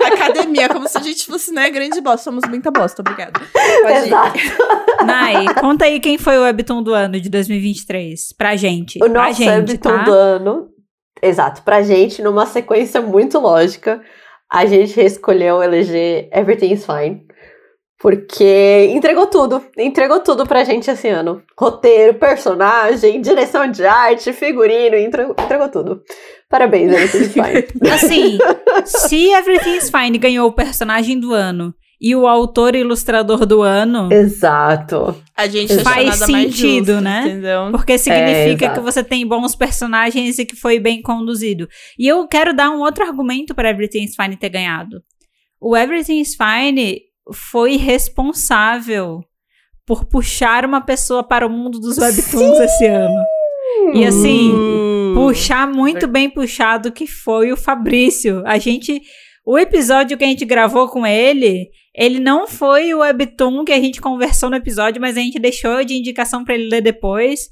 academia, 0.00 0.68
como 0.68 0.88
se 0.88 0.96
a 0.96 1.00
gente 1.00 1.26
fosse, 1.26 1.52
né, 1.52 1.68
grande 1.70 2.00
bosta. 2.00 2.22
Somos 2.22 2.48
muita 2.48 2.70
bosta, 2.70 3.02
obrigada. 3.02 3.40
Pode 3.82 4.06
Exato. 4.06 4.38
Nai, 5.04 5.54
conta 5.60 5.86
aí 5.86 5.98
quem 5.98 6.18
foi 6.18 6.38
o 6.38 6.42
Webtoon 6.42 6.84
do 6.84 6.94
ano 6.94 7.20
de 7.20 7.28
2023. 7.28 8.32
Pra 8.38 8.54
gente. 8.54 9.02
O 9.02 9.08
nosso 9.08 9.42
gente, 9.42 9.48
Webtoon 9.50 9.90
tá? 9.90 10.04
do 10.04 10.12
ano. 10.12 10.68
Exato, 11.20 11.62
pra 11.62 11.82
gente, 11.82 12.22
numa 12.22 12.46
sequência 12.46 13.00
muito 13.00 13.40
lógica, 13.40 14.00
a 14.48 14.66
gente 14.66 15.00
escolheu 15.00 15.60
eleger 15.60 16.28
Everything's 16.32 16.86
Fine. 16.86 17.26
Porque 17.98 18.90
entregou 18.92 19.26
tudo, 19.26 19.62
entregou 19.76 20.20
tudo 20.20 20.46
pra 20.46 20.64
gente 20.64 20.90
esse 20.90 21.08
ano. 21.08 21.42
Roteiro, 21.58 22.14
personagem, 22.14 23.20
direção 23.22 23.70
de 23.70 23.86
arte, 23.86 24.34
figurino, 24.34 24.96
entregou, 24.96 25.34
entregou 25.38 25.68
tudo. 25.70 26.02
Parabéns, 26.48 26.92
Everything's 26.92 27.32
Fine. 27.32 27.66
assim, 27.90 28.38
se 28.84 29.32
Everything's 29.32 29.90
Fine 29.90 30.18
ganhou 30.18 30.48
o 30.48 30.52
personagem 30.52 31.18
do 31.18 31.32
ano 31.32 31.74
e 31.98 32.14
o 32.14 32.26
autor 32.26 32.74
e 32.74 32.80
ilustrador 32.80 33.46
do 33.46 33.62
ano. 33.62 34.12
Exato. 34.12 35.16
A 35.34 35.46
gente 35.46 35.78
faz 35.78 36.16
sentido, 36.16 36.86
justo, 36.86 37.00
né? 37.00 37.22
Entendeu? 37.26 37.70
Porque 37.70 37.96
significa 37.96 38.66
é, 38.66 38.74
que 38.74 38.80
você 38.80 39.02
tem 39.02 39.26
bons 39.26 39.56
personagens 39.56 40.38
e 40.38 40.44
que 40.44 40.54
foi 40.54 40.78
bem 40.78 41.00
conduzido. 41.00 41.66
E 41.98 42.06
eu 42.06 42.26
quero 42.28 42.54
dar 42.54 42.70
um 42.70 42.80
outro 42.80 43.04
argumento 43.04 43.54
para 43.54 43.70
Everything's 43.70 44.14
Fine 44.14 44.36
ter 44.36 44.50
ganhado. 44.50 45.02
O 45.58 45.74
Everything's 45.74 46.36
Fine 46.36 47.05
foi 47.32 47.76
responsável 47.76 49.22
por 49.86 50.04
puxar 50.04 50.64
uma 50.64 50.80
pessoa 50.80 51.22
para 51.22 51.46
o 51.46 51.50
mundo 51.50 51.78
dos 51.78 51.98
webtoons 51.98 52.56
Sim! 52.56 52.64
esse 52.64 52.86
ano. 52.86 53.24
E 53.94 54.04
assim, 54.04 54.52
uh, 54.52 55.14
puxar 55.14 55.66
muito 55.66 56.08
bem 56.08 56.28
puxado 56.28 56.90
que 56.90 57.06
foi 57.06 57.52
o 57.52 57.56
Fabrício. 57.56 58.42
A 58.44 58.58
gente 58.58 59.02
o 59.46 59.56
episódio 59.56 60.18
que 60.18 60.24
a 60.24 60.26
gente 60.26 60.44
gravou 60.44 60.88
com 60.88 61.06
ele, 61.06 61.70
ele 61.94 62.18
não 62.18 62.48
foi 62.48 62.92
o 62.92 62.98
webtoon 62.98 63.64
que 63.64 63.72
a 63.72 63.80
gente 63.80 64.00
conversou 64.00 64.50
no 64.50 64.56
episódio, 64.56 65.00
mas 65.00 65.16
a 65.16 65.20
gente 65.20 65.38
deixou 65.38 65.84
de 65.84 65.94
indicação 65.94 66.44
para 66.44 66.54
ele 66.54 66.68
ler 66.68 66.80
depois. 66.80 67.48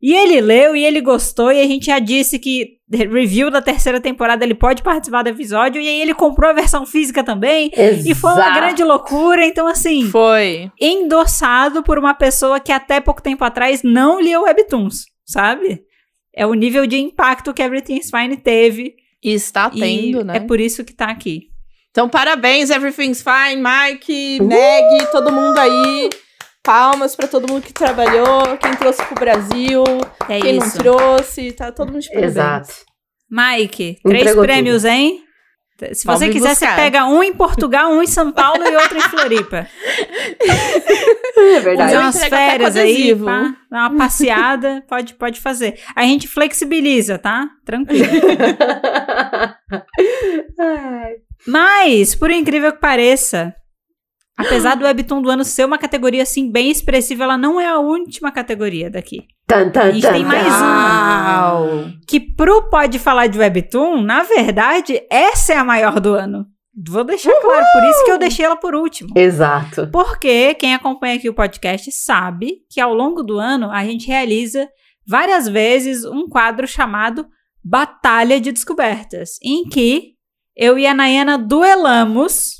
E 0.00 0.14
ele 0.14 0.40
leu 0.40 0.76
e 0.76 0.84
ele 0.84 1.00
gostou, 1.00 1.50
e 1.50 1.60
a 1.60 1.66
gente 1.66 1.86
já 1.86 1.98
disse 1.98 2.38
que 2.38 2.76
review 2.90 3.50
da 3.50 3.60
terceira 3.60 4.00
temporada 4.00 4.44
ele 4.44 4.54
pode 4.54 4.82
participar 4.82 5.22
do 5.22 5.28
episódio, 5.28 5.80
e 5.80 5.88
aí 5.88 6.00
ele 6.00 6.14
comprou 6.14 6.50
a 6.50 6.54
versão 6.54 6.86
física 6.86 7.24
também. 7.24 7.70
Exato. 7.74 8.08
E 8.08 8.14
foi 8.14 8.32
uma 8.32 8.54
grande 8.54 8.84
loucura, 8.84 9.44
então 9.44 9.66
assim. 9.66 10.08
Foi. 10.10 10.70
Endossado 10.80 11.82
por 11.82 11.98
uma 11.98 12.14
pessoa 12.14 12.60
que 12.60 12.70
até 12.70 13.00
pouco 13.00 13.22
tempo 13.22 13.42
atrás 13.42 13.82
não 13.82 14.20
lia 14.20 14.40
Webtoons, 14.40 15.06
sabe? 15.24 15.82
É 16.34 16.46
o 16.46 16.54
nível 16.54 16.86
de 16.86 16.98
impacto 16.98 17.54
que 17.54 17.62
Everything's 17.62 18.10
Fine 18.10 18.36
teve. 18.36 18.94
E 19.24 19.32
está 19.32 19.70
tendo, 19.70 20.20
e 20.20 20.24
né? 20.24 20.36
É 20.36 20.40
por 20.40 20.60
isso 20.60 20.84
que 20.84 20.92
tá 20.92 21.06
aqui. 21.06 21.48
Então, 21.90 22.08
parabéns, 22.08 22.68
Everything's 22.68 23.22
Fine, 23.22 23.62
Mike, 23.62 24.40
Meg, 24.42 25.10
todo 25.10 25.32
mundo 25.32 25.58
aí. 25.58 26.10
Palmas 26.66 27.14
para 27.16 27.28
todo 27.28 27.48
mundo 27.50 27.62
que 27.62 27.72
trabalhou, 27.72 28.56
quem 28.60 28.72
trouxe 28.74 29.02
pro 29.04 29.14
Brasil, 29.14 29.84
é 30.28 30.40
quem 30.40 30.56
isso. 30.58 30.76
não 30.76 30.82
trouxe, 30.82 31.52
tá 31.52 31.70
todo 31.70 31.92
mundo 31.92 32.02
de 32.02 32.08
parabéns. 32.08 32.32
Exato. 32.32 32.74
Mike, 33.30 33.98
três 34.02 34.20
Entregou 34.22 34.42
prêmios, 34.44 34.82
tudo. 34.82 34.90
hein? 34.90 35.22
Se 35.92 36.06
Pode 36.06 36.20
você 36.20 36.30
quiser, 36.30 36.48
buscar. 36.50 36.70
você 36.70 36.76
pega 36.76 37.04
um 37.06 37.22
em 37.22 37.34
Portugal, 37.34 37.90
um 37.92 38.02
em 38.02 38.06
São 38.06 38.32
Paulo 38.32 38.66
e 38.66 38.74
outro 38.76 38.96
em 38.98 39.02
Floripa. 39.02 39.66
É 41.38 41.60
verdade. 41.60 41.92
Fazer 41.92 41.98
umas 42.02 42.24
férias 42.24 42.76
aí, 42.76 43.14
pá, 43.14 43.54
dar 43.70 43.90
uma 43.90 43.98
passeada, 43.98 44.82
pode, 44.88 45.12
pode 45.14 45.38
fazer. 45.38 45.78
A 45.94 46.02
gente 46.02 46.26
flexibiliza, 46.26 47.18
tá? 47.18 47.46
Tranquilo. 47.64 48.06
Mas, 51.46 52.14
por 52.14 52.30
incrível 52.30 52.72
que 52.72 52.80
pareça, 52.80 53.54
Apesar 54.36 54.74
do 54.74 54.84
Webtoon 54.84 55.22
do 55.22 55.30
ano 55.30 55.44
ser 55.44 55.64
uma 55.64 55.78
categoria 55.78 56.22
assim 56.22 56.50
bem 56.50 56.70
expressiva, 56.70 57.24
ela 57.24 57.38
não 57.38 57.58
é 57.58 57.66
a 57.66 57.78
última 57.78 58.30
categoria 58.30 58.90
daqui. 58.90 59.24
Tan, 59.46 59.70
tan, 59.70 59.82
a 59.82 59.90
gente 59.92 60.06
tem 60.06 60.24
mais 60.24 60.46
uma. 60.46 61.92
Que 62.06 62.20
pro 62.20 62.68
Pode 62.68 62.98
Falar 62.98 63.28
de 63.28 63.38
Webtoon, 63.38 64.02
na 64.02 64.22
verdade, 64.24 65.02
essa 65.10 65.54
é 65.54 65.56
a 65.56 65.64
maior 65.64 66.00
do 66.00 66.14
ano. 66.14 66.46
Vou 66.86 67.04
deixar 67.04 67.30
Uhul! 67.30 67.40
claro, 67.40 67.64
por 67.72 67.82
isso 67.84 68.04
que 68.04 68.10
eu 68.10 68.18
deixei 68.18 68.44
ela 68.44 68.56
por 68.56 68.74
último. 68.74 69.14
Exato. 69.16 69.88
Porque 69.90 70.52
quem 70.54 70.74
acompanha 70.74 71.16
aqui 71.16 71.28
o 71.28 71.34
podcast 71.34 71.90
sabe 71.92 72.58
que 72.70 72.80
ao 72.80 72.92
longo 72.92 73.22
do 73.22 73.38
ano 73.38 73.70
a 73.70 73.82
gente 73.84 74.06
realiza 74.06 74.68
várias 75.06 75.48
vezes 75.48 76.04
um 76.04 76.28
quadro 76.28 76.66
chamado 76.66 77.26
Batalha 77.64 78.38
de 78.38 78.52
Descobertas, 78.52 79.38
em 79.42 79.64
que 79.64 80.12
eu 80.54 80.78
e 80.78 80.86
a 80.86 80.92
Nayana 80.92 81.38
duelamos 81.38 82.55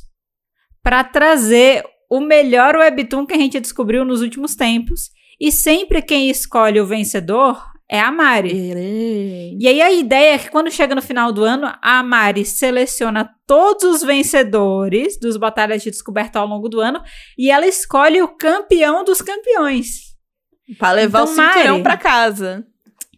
para 0.87 1.03
trazer 1.03 1.83
o 2.09 2.21
melhor 2.21 2.77
webtoon 2.77 3.27
que 3.27 3.35
a 3.35 3.37
gente 3.37 3.59
descobriu 3.59 4.05
nos 4.05 4.23
últimos 4.23 4.55
tempos 4.55 5.11
E 5.41 5.51
sempre 5.51 6.01
quem 6.01 6.31
escolhe 6.31 6.81
o 6.81 6.87
vencedor 6.87 7.61
é 7.91 7.99
a 7.99 8.13
Mari. 8.13 9.57
E 9.59 9.67
aí 9.67 9.83
a 9.83 9.91
ideia 9.91 10.35
é 10.35 10.39
que 10.39 10.49
quando 10.49 10.71
chega 10.71 10.95
no 10.95 11.03
final 11.03 11.33
do 11.33 11.43
ano, 11.43 11.73
a 11.83 12.05
Mari 12.05 12.45
seleciona 12.45 13.29
todos 13.49 13.97
os 13.97 14.03
vencedores 14.05 15.19
dos 15.19 15.37
batalhas 15.37 15.83
de 15.83 15.91
descoberta 15.91 16.39
ao 16.39 16.47
longo 16.47 16.69
do 16.69 16.81
ano 16.81 17.03
e 17.37 17.51
ela 17.51 17.67
escolhe 17.67 18.23
o 18.23 18.29
campeão 18.29 19.03
dos 19.03 19.21
campeões. 19.21 20.15
Pra 20.79 20.93
levar 20.93 21.25
então, 21.25 21.33
o 21.33 21.37
cinturão 21.37 21.83
pra 21.83 21.97
casa. 21.97 22.65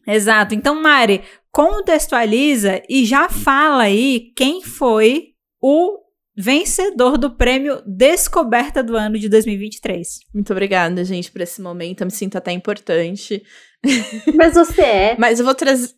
Exato. 0.06 0.54
Então, 0.54 0.80
Mari, 0.80 1.22
contextualiza 1.52 2.82
e 2.88 3.04
já 3.04 3.28
fala 3.28 3.82
aí 3.82 4.32
quem 4.34 4.62
foi 4.62 5.34
o 5.60 6.07
vencedor 6.38 7.18
do 7.18 7.30
prêmio 7.30 7.82
Descoberta 7.84 8.80
do 8.80 8.96
ano 8.96 9.18
de 9.18 9.28
2023. 9.28 10.20
Muito 10.32 10.52
obrigada, 10.52 11.04
gente, 11.04 11.32
por 11.32 11.40
esse 11.40 11.60
momento. 11.60 12.02
Eu 12.02 12.06
me 12.06 12.12
sinto 12.12 12.38
até 12.38 12.52
importante. 12.52 13.42
Mas 14.36 14.54
você 14.54 14.82
é. 14.82 15.16
Mas 15.18 15.40
eu 15.40 15.44
vou 15.44 15.54
trazer. 15.54 15.90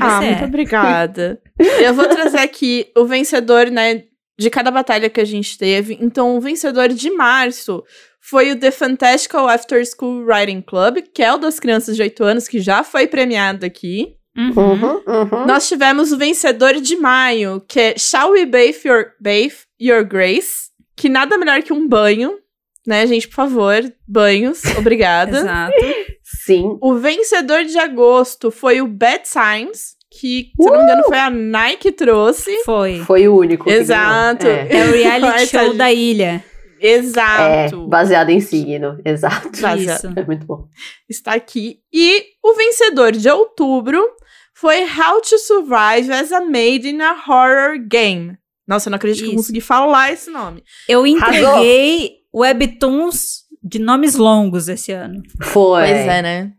Ah, 0.00 0.20
muito 0.20 0.42
é. 0.42 0.44
obrigada. 0.44 1.40
eu 1.80 1.94
vou 1.94 2.08
trazer 2.08 2.38
aqui 2.38 2.90
o 2.96 3.04
vencedor, 3.04 3.70
né, 3.70 4.02
de 4.36 4.50
cada 4.50 4.72
batalha 4.72 5.08
que 5.08 5.20
a 5.20 5.24
gente 5.24 5.56
teve. 5.56 5.96
Então, 6.00 6.36
o 6.36 6.40
vencedor 6.40 6.88
de 6.88 7.08
março 7.10 7.84
foi 8.20 8.50
o 8.50 8.58
The 8.58 8.72
Fantastical 8.72 9.48
After 9.48 9.80
School 9.86 10.24
Writing 10.24 10.62
Club, 10.62 10.98
que 11.14 11.22
é 11.22 11.32
o 11.32 11.38
das 11.38 11.60
crianças 11.60 11.94
de 11.94 12.02
8 12.02 12.24
anos, 12.24 12.48
que 12.48 12.58
já 12.58 12.82
foi 12.82 13.06
premiado 13.06 13.64
aqui. 13.64 14.15
Uhum. 14.36 14.52
Uhum, 14.54 15.02
uhum. 15.06 15.46
Nós 15.46 15.66
tivemos 15.66 16.12
o 16.12 16.18
vencedor 16.18 16.74
de 16.74 16.96
maio, 16.96 17.62
que 17.66 17.80
é 17.80 17.98
Shall 17.98 18.32
We 18.32 18.44
Bathe 18.44 18.84
Your, 18.84 19.06
Bathe 19.18 19.54
Your 19.80 20.04
Grace? 20.04 20.70
Que 20.94 21.08
nada 21.08 21.38
melhor 21.38 21.62
que 21.62 21.72
um 21.72 21.88
banho, 21.88 22.38
né, 22.86 23.06
gente? 23.06 23.28
Por 23.28 23.34
favor, 23.34 23.80
banhos. 24.06 24.62
Obrigada. 24.76 25.38
Exato. 25.38 25.74
Sim. 26.22 26.78
O 26.80 26.94
vencedor 26.94 27.64
de 27.64 27.78
agosto 27.78 28.50
foi 28.50 28.80
o 28.80 28.86
Bad 28.86 29.22
Signs, 29.26 29.96
que, 30.10 30.50
se 30.60 30.68
uh! 30.68 30.72
não 30.72 30.78
me 30.78 30.84
engano, 30.84 31.04
foi 31.04 31.18
a 31.18 31.30
Nike 31.30 31.76
que 31.78 31.92
trouxe. 31.92 32.62
Foi. 32.64 33.00
Foi 33.00 33.28
o 33.28 33.36
único. 33.36 33.68
Exato. 33.68 34.46
É. 34.46 34.68
é. 34.70 34.84
o 34.86 34.92
reality 34.92 35.46
show 35.46 35.74
da 35.74 35.92
ilha. 35.92 36.44
Exato. 36.80 37.84
É, 37.84 37.88
baseado 37.88 38.30
em 38.30 38.40
signo. 38.40 38.98
Exato. 39.04 39.48
Isso. 39.78 40.12
É 40.14 40.24
muito 40.24 40.46
bom. 40.46 40.66
Está 41.08 41.32
aqui. 41.32 41.78
E 41.92 42.24
o 42.42 42.54
vencedor 42.54 43.12
de 43.12 43.28
outubro 43.28 44.06
foi 44.56 44.84
How 44.84 45.20
to 45.20 45.38
Survive 45.38 46.10
as 46.10 46.32
a 46.32 46.40
Maid 46.40 46.88
in 46.88 47.02
a 47.02 47.12
Horror 47.12 47.78
Game. 47.78 48.38
Nossa, 48.66 48.88
eu 48.88 48.90
não 48.90 48.96
acredito 48.96 49.18
Isso. 49.18 49.26
que 49.26 49.30
eu 49.32 49.36
consegui 49.36 49.60
falar 49.60 50.12
esse 50.12 50.30
nome. 50.30 50.64
Eu 50.88 51.06
entreguei 51.06 52.22
webtoons 52.34 53.44
de 53.62 53.78
nomes 53.78 54.14
longos 54.14 54.68
esse 54.68 54.92
ano. 54.92 55.22
Foi. 55.42 55.82
Pois 55.82 56.06
é, 56.06 56.22
né? 56.22 56.52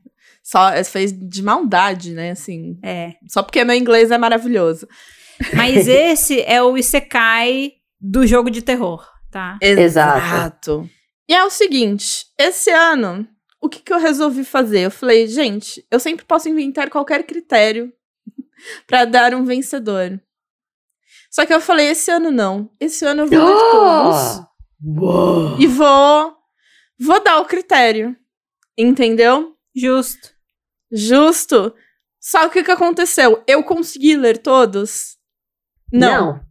Só 0.43 0.71
fez 0.85 1.11
de 1.11 1.41
maldade, 1.41 2.13
né? 2.13 2.31
Assim. 2.31 2.77
É. 2.83 3.13
Só 3.27 3.41
porque 3.41 3.63
meu 3.65 3.75
inglês 3.75 4.11
é 4.11 4.17
maravilhoso. 4.17 4.87
Mas 5.55 5.87
esse 5.89 6.41
é 6.41 6.61
o 6.61 6.77
Isekai 6.77 7.71
do 7.99 8.27
jogo 8.27 8.51
de 8.51 8.61
terror, 8.61 9.03
tá? 9.31 9.57
Exato. 9.59 10.87
E 11.27 11.33
é 11.33 11.43
o 11.43 11.49
seguinte, 11.49 12.27
esse 12.37 12.69
ano 12.69 13.27
o 13.61 13.69
que, 13.69 13.81
que 13.81 13.91
eu 13.91 13.99
resolvi 13.99 14.43
fazer? 14.43 14.81
Eu 14.81 14.91
falei, 14.91 15.27
gente, 15.27 15.85
eu 15.89 15.99
sempre 15.99 16.25
posso 16.25 16.47
inventar 16.47 16.89
qualquer 16.89 17.23
critério 17.23 17.91
para 18.85 19.05
dar 19.05 19.33
um 19.33 19.43
vencedor. 19.43 20.21
Só 21.31 21.45
que 21.45 21.53
eu 21.53 21.61
falei, 21.61 21.87
esse 21.87 22.09
ano 22.09 22.31
não. 22.31 22.69
Esse 22.79 23.05
ano 23.05 23.23
eu 23.23 23.27
vou 23.27 23.37
ler 23.37 23.53
oh! 23.53 23.71
todos. 23.71 24.47
Uou. 24.83 25.59
E 25.59 25.67
vou. 25.67 26.35
Vou 26.99 27.23
dar 27.23 27.39
o 27.39 27.45
critério. 27.45 28.15
Entendeu? 28.77 29.55
Justo. 29.75 30.33
Justo. 30.91 31.73
Só 32.19 32.49
que 32.49 32.59
o 32.59 32.63
que 32.63 32.71
aconteceu? 32.71 33.43
Eu 33.47 33.63
consegui 33.63 34.15
ler 34.15 34.37
todos? 34.37 35.17
Não. 35.91 36.09
Não. 36.09 36.47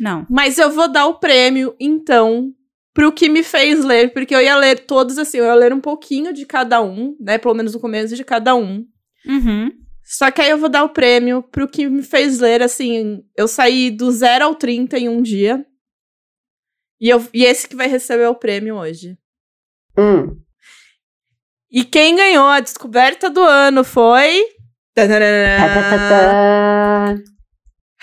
Não. 0.00 0.26
Mas 0.30 0.58
eu 0.58 0.70
vou 0.70 0.88
dar 0.90 1.06
o 1.06 1.18
prêmio, 1.18 1.76
então, 1.78 2.54
pro 2.92 3.12
que 3.12 3.28
me 3.28 3.42
fez 3.42 3.84
ler, 3.84 4.12
porque 4.12 4.34
eu 4.34 4.40
ia 4.40 4.56
ler 4.56 4.80
todos 4.80 5.18
assim, 5.18 5.38
eu 5.38 5.44
ia 5.44 5.54
ler 5.54 5.72
um 5.72 5.80
pouquinho 5.80 6.32
de 6.32 6.44
cada 6.44 6.82
um, 6.82 7.16
né? 7.20 7.38
Pelo 7.38 7.54
menos 7.54 7.74
o 7.74 7.80
começo 7.80 8.16
de 8.16 8.24
cada 8.24 8.54
um. 8.54 8.86
Uhum. 9.26 9.70
Só 10.04 10.30
que 10.30 10.40
aí 10.40 10.50
eu 10.50 10.58
vou 10.58 10.68
dar 10.68 10.82
o 10.82 10.88
prêmio 10.88 11.42
pro 11.42 11.68
que 11.68 11.88
me 11.88 12.02
fez 12.02 12.40
ler, 12.40 12.62
assim, 12.62 13.22
eu 13.36 13.46
saí 13.46 13.90
do 13.90 14.10
0 14.10 14.44
ao 14.44 14.54
30 14.56 14.98
em 14.98 15.08
um 15.08 15.22
dia. 15.22 15.64
E, 17.00 17.08
eu, 17.08 17.24
e 17.32 17.44
esse 17.44 17.68
que 17.68 17.76
vai 17.76 17.86
receber 17.86 18.26
o 18.26 18.34
prêmio 18.34 18.74
hoje. 18.74 19.16
Hum. 19.96 20.36
E 21.70 21.84
quem 21.84 22.16
ganhou 22.16 22.46
a 22.46 22.60
descoberta 22.60 23.30
do 23.30 23.40
ano 23.40 23.84
foi. 23.84 24.44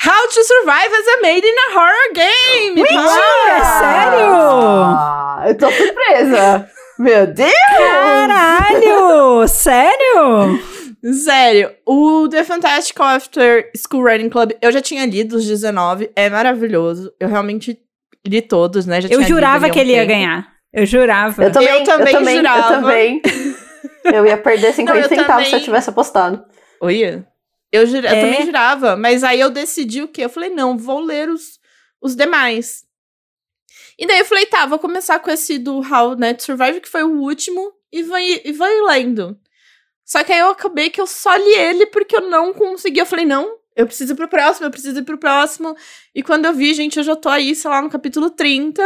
How 0.05 0.27
to 0.27 0.43
Survive 0.43 0.93
as 0.93 1.07
a 1.07 1.21
Maid 1.21 1.43
in 1.43 1.55
a 1.57 1.73
Horror 1.73 2.13
Game! 2.13 2.75
Mentira, 2.75 3.01
é 3.49 3.63
sério? 3.79 4.33
Ah, 4.33 5.43
eu 5.47 5.57
tô 5.57 5.71
surpresa! 5.71 6.69
Meu 6.99 7.27
Deus! 7.27 7.51
Caralho! 7.77 9.47
sério? 9.47 10.59
Sério, 11.13 11.71
o 11.85 12.27
The 12.29 12.43
Fantastic 12.43 12.99
After 12.99 13.71
School 13.75 14.03
Writing 14.03 14.29
Club, 14.29 14.51
eu 14.61 14.71
já 14.71 14.81
tinha 14.81 15.05
lido 15.05 15.37
os 15.37 15.45
19, 15.45 16.11
é 16.15 16.29
maravilhoso. 16.29 17.11
Eu 17.19 17.29
realmente 17.29 17.79
li 18.27 18.41
todos, 18.41 18.85
né? 18.85 19.01
Já 19.01 19.09
eu 19.09 19.23
jurava 19.23 19.69
que 19.69 19.79
ele 19.79 19.93
ia 19.93 20.05
ganhar. 20.05 20.47
Eu 20.71 20.85
jurava. 20.85 21.43
Eu 21.43 21.51
também, 21.51 21.69
eu 21.69 21.83
também, 21.83 22.13
eu 22.13 22.19
também 22.19 22.35
jurava. 22.37 22.73
Eu 22.73 22.81
também. 22.81 23.21
Eu 24.03 24.25
ia 24.25 24.37
perder 24.37 24.73
50 24.73 24.99
Não, 24.99 25.07
centavos 25.07 25.27
também... 25.27 25.45
se 25.49 25.55
eu 25.55 25.61
tivesse 25.61 25.89
apostado. 25.89 26.43
Oi? 26.81 27.23
Eu, 27.72 27.85
jura, 27.85 28.07
é. 28.07 28.11
eu 28.11 28.22
também 28.26 28.45
jurava, 28.45 28.95
mas 28.95 29.23
aí 29.23 29.39
eu 29.39 29.49
decidi 29.49 30.02
o 30.02 30.07
quê? 30.07 30.26
Eu 30.26 30.30
falei, 30.30 30.49
não, 30.49 30.77
vou 30.77 30.99
ler 30.99 31.30
os, 31.30 31.60
os 32.02 32.15
demais. 32.15 32.85
E 33.98 34.06
daí 34.06 34.19
eu 34.19 34.26
falei, 34.26 34.45
tá, 34.45 34.65
vou 34.65 34.80
começar 34.80 35.19
com 35.19 35.30
esse 35.31 35.57
do 35.57 35.80
How 35.80 36.15
Net 36.15 36.41
Survive, 36.44 36.81
que 36.81 36.89
foi 36.89 37.03
o 37.03 37.19
último, 37.19 37.73
e 37.91 38.03
vou, 38.03 38.18
e 38.19 38.52
vou 38.52 38.85
lendo. 38.85 39.38
Só 40.06 40.23
que 40.23 40.31
aí 40.31 40.39
eu 40.39 40.49
acabei 40.49 40.89
que 40.89 41.02
eu 41.02 41.07
só 41.07 41.35
li 41.35 41.53
ele 41.53 41.88
porque 41.88 42.15
eu 42.15 42.30
não 42.30 42.53
consegui. 42.53 42.99
Eu 42.99 43.06
falei, 43.06 43.26
não, 43.26 43.57
eu 43.76 43.85
preciso 43.85 44.14
ir 44.14 44.15
pro 44.15 44.27
próximo, 44.27 44.65
eu 44.65 44.72
preciso 44.72 44.99
ir 44.99 45.03
pro 45.03 45.18
próximo. 45.18 45.76
E 46.15 46.23
quando 46.23 46.45
eu 46.45 46.53
vi, 46.53 46.73
gente, 46.73 46.98
eu 46.98 47.03
já 47.03 47.15
tô 47.15 47.27
aí, 47.27 47.53
sei 47.53 47.69
lá, 47.69 47.81
no 47.81 47.89
capítulo 47.89 48.30
30. 48.30 48.84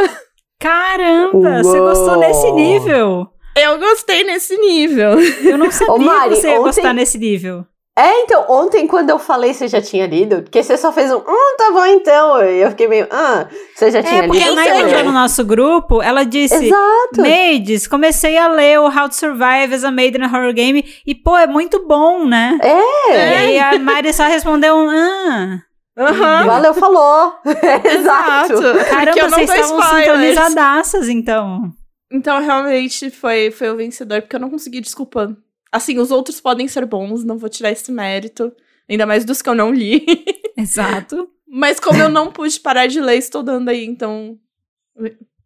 Caramba, 0.59 1.37
Uou. 1.37 1.63
você 1.63 1.79
gostou 1.79 2.17
nesse 2.17 2.51
nível? 2.51 3.27
Eu 3.55 3.77
gostei 3.79 4.23
nesse 4.23 4.57
nível. 4.57 5.19
Eu 5.43 5.57
não 5.57 5.69
sabia 5.71 5.93
Ô, 5.93 5.97
Mari, 5.99 6.29
que 6.29 6.41
você 6.41 6.47
ia 6.47 6.53
ontem... 6.53 6.63
gostar 6.63 6.93
nesse 6.93 7.17
nível. 7.17 7.65
É, 8.01 8.21
então, 8.21 8.45
ontem 8.49 8.87
quando 8.87 9.11
eu 9.11 9.19
falei 9.19 9.53
você 9.53 9.67
já 9.67 9.79
tinha 9.79 10.07
lido, 10.07 10.41
porque 10.41 10.63
você 10.63 10.75
só 10.75 10.91
fez 10.91 11.11
um, 11.11 11.17
hum, 11.17 11.55
tá 11.55 11.69
bom 11.71 11.85
então. 11.85 12.43
E 12.43 12.61
eu 12.61 12.71
fiquei 12.71 12.87
meio, 12.87 13.07
ah, 13.11 13.45
você 13.75 13.91
já 13.91 13.99
é, 13.99 14.01
tinha 14.01 14.21
lido. 14.21 14.35
É, 14.35 14.39
porque 14.39 14.43
a 14.43 14.55
Nath 14.55 15.05
no 15.05 15.11
nosso 15.11 15.45
grupo, 15.45 16.01
ela 16.01 16.23
disse, 16.23 16.65
Exato. 16.65 17.21
Maids, 17.21 17.85
comecei 17.85 18.39
a 18.39 18.47
ler 18.47 18.79
o 18.79 18.85
How 18.85 19.07
to 19.07 19.13
Survive 19.15 19.75
as 19.75 19.83
a 19.83 19.91
Maid 19.91 20.17
in 20.17 20.23
a 20.23 20.25
Horror 20.25 20.51
Game, 20.51 20.83
e 21.05 21.13
pô, 21.13 21.37
é 21.37 21.45
muito 21.45 21.85
bom, 21.85 22.25
né? 22.25 22.57
É. 22.63 23.11
E 23.11 23.59
aí 23.59 23.59
a 23.59 23.77
Mari 23.77 24.11
só 24.13 24.23
respondeu 24.23 24.75
um, 24.75 24.89
ah... 24.89 25.59
Uhum. 25.95 26.47
Valeu, 26.47 26.73
falou. 26.73 27.35
Exato. 27.45 28.53
Caramba, 28.89 29.29
vocês 29.29 29.49
estavam 29.51 29.99
sintonizadaças, 29.99 31.09
então. 31.09 31.71
Então, 32.11 32.39
realmente, 32.39 33.11
foi, 33.11 33.51
foi 33.51 33.69
o 33.69 33.75
vencedor, 33.75 34.21
porque 34.21 34.35
eu 34.35 34.39
não 34.39 34.49
consegui 34.49 34.81
desculpando. 34.81 35.37
Assim, 35.71 35.99
os 35.99 36.11
outros 36.11 36.41
podem 36.41 36.67
ser 36.67 36.85
bons, 36.85 37.23
não 37.23 37.37
vou 37.37 37.49
tirar 37.49 37.71
esse 37.71 37.91
mérito. 37.91 38.51
Ainda 38.89 39.05
mais 39.05 39.23
dos 39.23 39.41
que 39.41 39.49
eu 39.49 39.55
não 39.55 39.71
li. 39.71 40.05
Exato. 40.57 41.29
Mas 41.47 41.79
como 41.79 41.99
eu 41.99 42.09
não 42.09 42.31
pude 42.31 42.59
parar 42.59 42.87
de 42.87 42.99
ler, 42.99 43.17
estou 43.17 43.43
dando 43.43 43.69
aí, 43.69 43.85
então, 43.85 44.37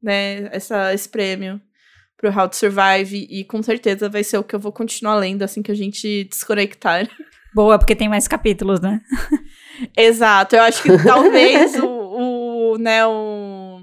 né, 0.01 0.49
essa, 0.51 0.93
esse 0.93 1.07
prêmio 1.09 1.61
pro 2.17 2.29
How 2.29 2.49
to 2.49 2.55
Survive. 2.55 3.27
E 3.29 3.43
com 3.43 3.61
certeza 3.61 4.09
vai 4.09 4.23
ser 4.23 4.37
o 4.37 4.43
que 4.43 4.55
eu 4.55 4.59
vou 4.59 4.71
continuar 4.71 5.15
lendo 5.15 5.43
assim 5.43 5.61
que 5.61 5.71
a 5.71 5.75
gente 5.75 6.23
desconectar. 6.25 7.09
Boa, 7.53 7.77
porque 7.79 7.95
tem 7.95 8.09
mais 8.09 8.27
capítulos, 8.27 8.81
né? 8.81 9.01
Exato. 9.95 10.55
Eu 10.55 10.63
acho 10.63 10.83
que 10.83 11.03
talvez 11.03 11.75
o, 11.75 11.87
o, 11.87 12.77
né, 12.77 13.05
o, 13.05 13.81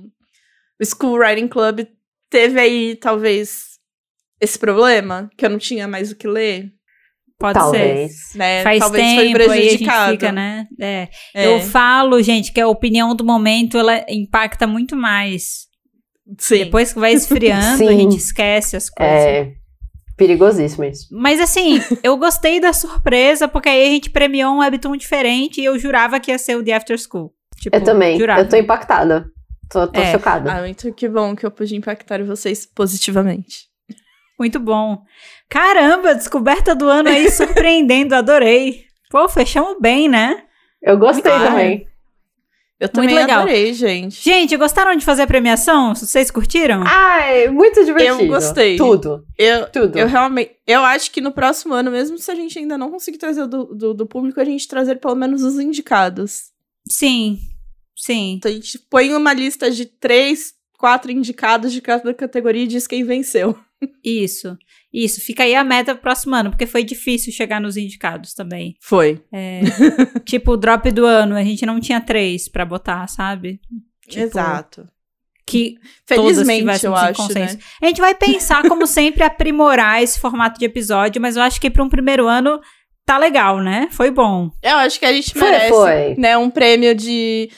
o 0.80 0.84
School 0.84 1.18
Writing 1.18 1.48
Club 1.48 1.86
teve 2.28 2.60
aí, 2.60 2.96
talvez, 2.96 3.71
esse 4.42 4.58
problema, 4.58 5.30
que 5.38 5.46
eu 5.46 5.50
não 5.50 5.58
tinha 5.58 5.86
mais 5.86 6.10
o 6.10 6.16
que 6.16 6.26
ler. 6.26 6.70
Pode 7.38 7.58
Talvez. 7.58 8.12
ser. 8.30 8.38
Né? 8.38 8.62
Faz 8.62 8.78
Talvez 8.80 9.04
tempo, 9.04 9.22
foi 9.22 9.32
prejudicado. 9.32 9.52
aí 9.52 9.68
a 9.68 10.10
gente 10.10 10.12
fica, 10.12 10.32
né? 10.32 10.66
É. 10.80 11.08
É. 11.34 11.46
Eu 11.46 11.60
falo, 11.60 12.20
gente, 12.22 12.52
que 12.52 12.60
a 12.60 12.68
opinião 12.68 13.14
do 13.14 13.24
momento, 13.24 13.78
ela 13.78 14.04
impacta 14.08 14.66
muito 14.66 14.94
mais. 14.96 15.66
Sim. 16.38 16.58
Depois 16.58 16.92
que 16.92 17.00
vai 17.00 17.12
esfriando, 17.14 17.88
a 17.88 17.92
gente 17.92 18.16
esquece 18.16 18.76
as 18.76 18.88
coisas. 18.88 19.14
É. 19.14 19.52
Perigosíssimo 20.16 20.84
isso. 20.84 21.08
Mas 21.10 21.40
assim, 21.40 21.80
eu 22.04 22.16
gostei 22.16 22.60
da 22.60 22.72
surpresa, 22.72 23.48
porque 23.48 23.68
aí 23.68 23.88
a 23.88 23.90
gente 23.90 24.10
premiou 24.10 24.54
um 24.54 24.58
webtoon 24.58 24.96
diferente 24.96 25.60
e 25.60 25.64
eu 25.64 25.76
jurava 25.78 26.20
que 26.20 26.30
ia 26.30 26.38
ser 26.38 26.56
o 26.56 26.62
The 26.64 26.74
After 26.74 26.98
School. 26.98 27.32
Tipo, 27.60 27.76
eu 27.76 27.82
também. 27.82 28.18
Jurava. 28.18 28.40
Eu 28.42 28.48
tô 28.48 28.56
impactada. 28.56 29.24
Tô, 29.68 29.88
tô 29.88 29.98
É. 30.00 30.12
chocada. 30.12 30.52
Ah, 30.52 30.60
muito 30.60 30.92
que 30.92 31.08
bom 31.08 31.34
que 31.34 31.44
eu 31.46 31.50
pude 31.50 31.74
impactar 31.74 32.22
vocês 32.24 32.66
positivamente. 32.66 33.71
Muito 34.42 34.58
bom. 34.58 35.04
Caramba, 35.48 36.16
descoberta 36.16 36.74
do 36.74 36.88
ano 36.88 37.08
aí, 37.08 37.30
surpreendendo, 37.30 38.12
adorei. 38.12 38.86
Pô, 39.08 39.28
fechamos 39.28 39.76
bem, 39.80 40.08
né? 40.08 40.42
Eu 40.82 40.98
gostei 40.98 41.30
também. 41.30 41.86
Eu 42.80 42.88
também 42.88 43.10
muito 43.10 43.20
legal. 43.20 43.42
adorei, 43.42 43.72
gente. 43.72 44.20
Gente, 44.20 44.56
gostaram 44.56 44.96
de 44.96 45.04
fazer 45.04 45.22
a 45.22 45.26
premiação? 45.28 45.94
Vocês 45.94 46.28
curtiram? 46.28 46.82
Ai, 46.84 47.46
muito 47.50 47.84
divertido. 47.84 48.22
Eu 48.22 48.26
gostei. 48.26 48.76
Tudo. 48.76 49.24
Eu, 49.38 49.70
Tudo. 49.70 49.96
Eu 49.96 50.08
realmente. 50.08 50.56
Eu 50.66 50.80
acho 50.80 51.12
que 51.12 51.20
no 51.20 51.30
próximo 51.30 51.72
ano, 51.72 51.92
mesmo 51.92 52.18
se 52.18 52.28
a 52.28 52.34
gente 52.34 52.58
ainda 52.58 52.76
não 52.76 52.90
conseguir 52.90 53.18
trazer 53.18 53.46
do, 53.46 53.66
do, 53.66 53.94
do 53.94 54.06
público, 54.06 54.40
a 54.40 54.44
gente 54.44 54.66
trazer 54.66 54.96
pelo 54.96 55.14
menos 55.14 55.44
os 55.44 55.60
indicados. 55.60 56.50
Sim. 56.88 57.38
Sim. 57.94 58.32
Então 58.32 58.50
a 58.50 58.54
gente 58.54 58.76
põe 58.90 59.14
uma 59.14 59.32
lista 59.32 59.70
de 59.70 59.86
três, 59.86 60.52
quatro 60.82 61.12
indicados 61.12 61.72
de 61.72 61.80
cada 61.80 62.12
categoria 62.12 62.64
e 62.64 62.66
diz 62.66 62.88
quem 62.88 63.04
venceu. 63.04 63.56
Isso. 64.04 64.58
Isso, 64.92 65.20
fica 65.20 65.44
aí 65.44 65.54
a 65.54 65.62
meta 65.62 65.94
pro 65.94 66.02
próximo 66.02 66.34
ano, 66.34 66.50
porque 66.50 66.66
foi 66.66 66.82
difícil 66.82 67.32
chegar 67.32 67.60
nos 67.60 67.76
indicados 67.76 68.34
também. 68.34 68.74
Foi. 68.80 69.22
É, 69.32 69.60
tipo, 70.26 70.50
o 70.52 70.56
drop 70.56 70.90
do 70.90 71.06
ano, 71.06 71.36
a 71.36 71.44
gente 71.44 71.64
não 71.64 71.78
tinha 71.78 72.00
três 72.00 72.48
para 72.48 72.64
botar, 72.64 73.06
sabe? 73.06 73.60
Tipo, 74.08 74.24
Exato. 74.24 74.88
Que 75.46 75.76
felizmente 76.04 76.84
eu 76.84 76.96
acho, 76.96 77.22
consenso. 77.22 77.56
Né? 77.56 77.62
A 77.80 77.86
gente 77.86 78.00
vai 78.00 78.14
pensar, 78.16 78.66
como 78.68 78.84
sempre, 78.84 79.22
aprimorar 79.22 80.02
esse 80.02 80.18
formato 80.18 80.58
de 80.58 80.64
episódio, 80.64 81.22
mas 81.22 81.36
eu 81.36 81.42
acho 81.42 81.60
que 81.60 81.70
para 81.70 81.84
um 81.84 81.88
primeiro 81.88 82.26
ano 82.26 82.60
tá 83.06 83.18
legal, 83.18 83.60
né? 83.60 83.88
Foi 83.92 84.10
bom. 84.10 84.50
Eu 84.60 84.76
acho 84.78 84.98
que 84.98 85.06
a 85.06 85.12
gente 85.12 85.36
merece, 85.38 85.68
foi. 85.68 86.14
né, 86.16 86.36
um 86.36 86.50
prêmio 86.50 86.92
de 86.92 87.48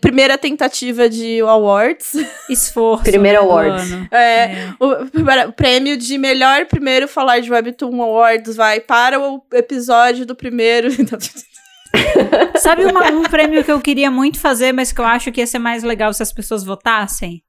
primeira 0.00 0.38
tentativa 0.38 1.08
de 1.08 1.40
awards. 1.40 2.12
Esforço. 2.48 3.04
Primeiro 3.04 3.40
né, 3.40 3.44
awards. 3.44 3.92
É, 4.10 4.16
é. 4.18 4.74
O, 4.78 5.48
o, 5.48 5.52
prêmio 5.52 5.96
de 5.96 6.16
melhor 6.18 6.66
primeiro 6.66 7.08
falar 7.08 7.40
de 7.40 7.50
Webtoon 7.50 8.00
Awards 8.00 8.56
vai 8.56 8.80
para 8.80 9.18
o 9.20 9.42
episódio 9.52 10.24
do 10.24 10.36
primeiro. 10.36 10.88
Sabe 12.56 12.84
uma, 12.84 13.10
um 13.10 13.22
prêmio 13.24 13.64
que 13.64 13.72
eu 13.72 13.80
queria 13.80 14.10
muito 14.10 14.38
fazer, 14.38 14.72
mas 14.72 14.92
que 14.92 15.00
eu 15.00 15.04
acho 15.04 15.32
que 15.32 15.40
ia 15.40 15.46
ser 15.46 15.58
mais 15.58 15.82
legal 15.82 16.12
se 16.12 16.22
as 16.22 16.32
pessoas 16.32 16.62
votassem? 16.62 17.42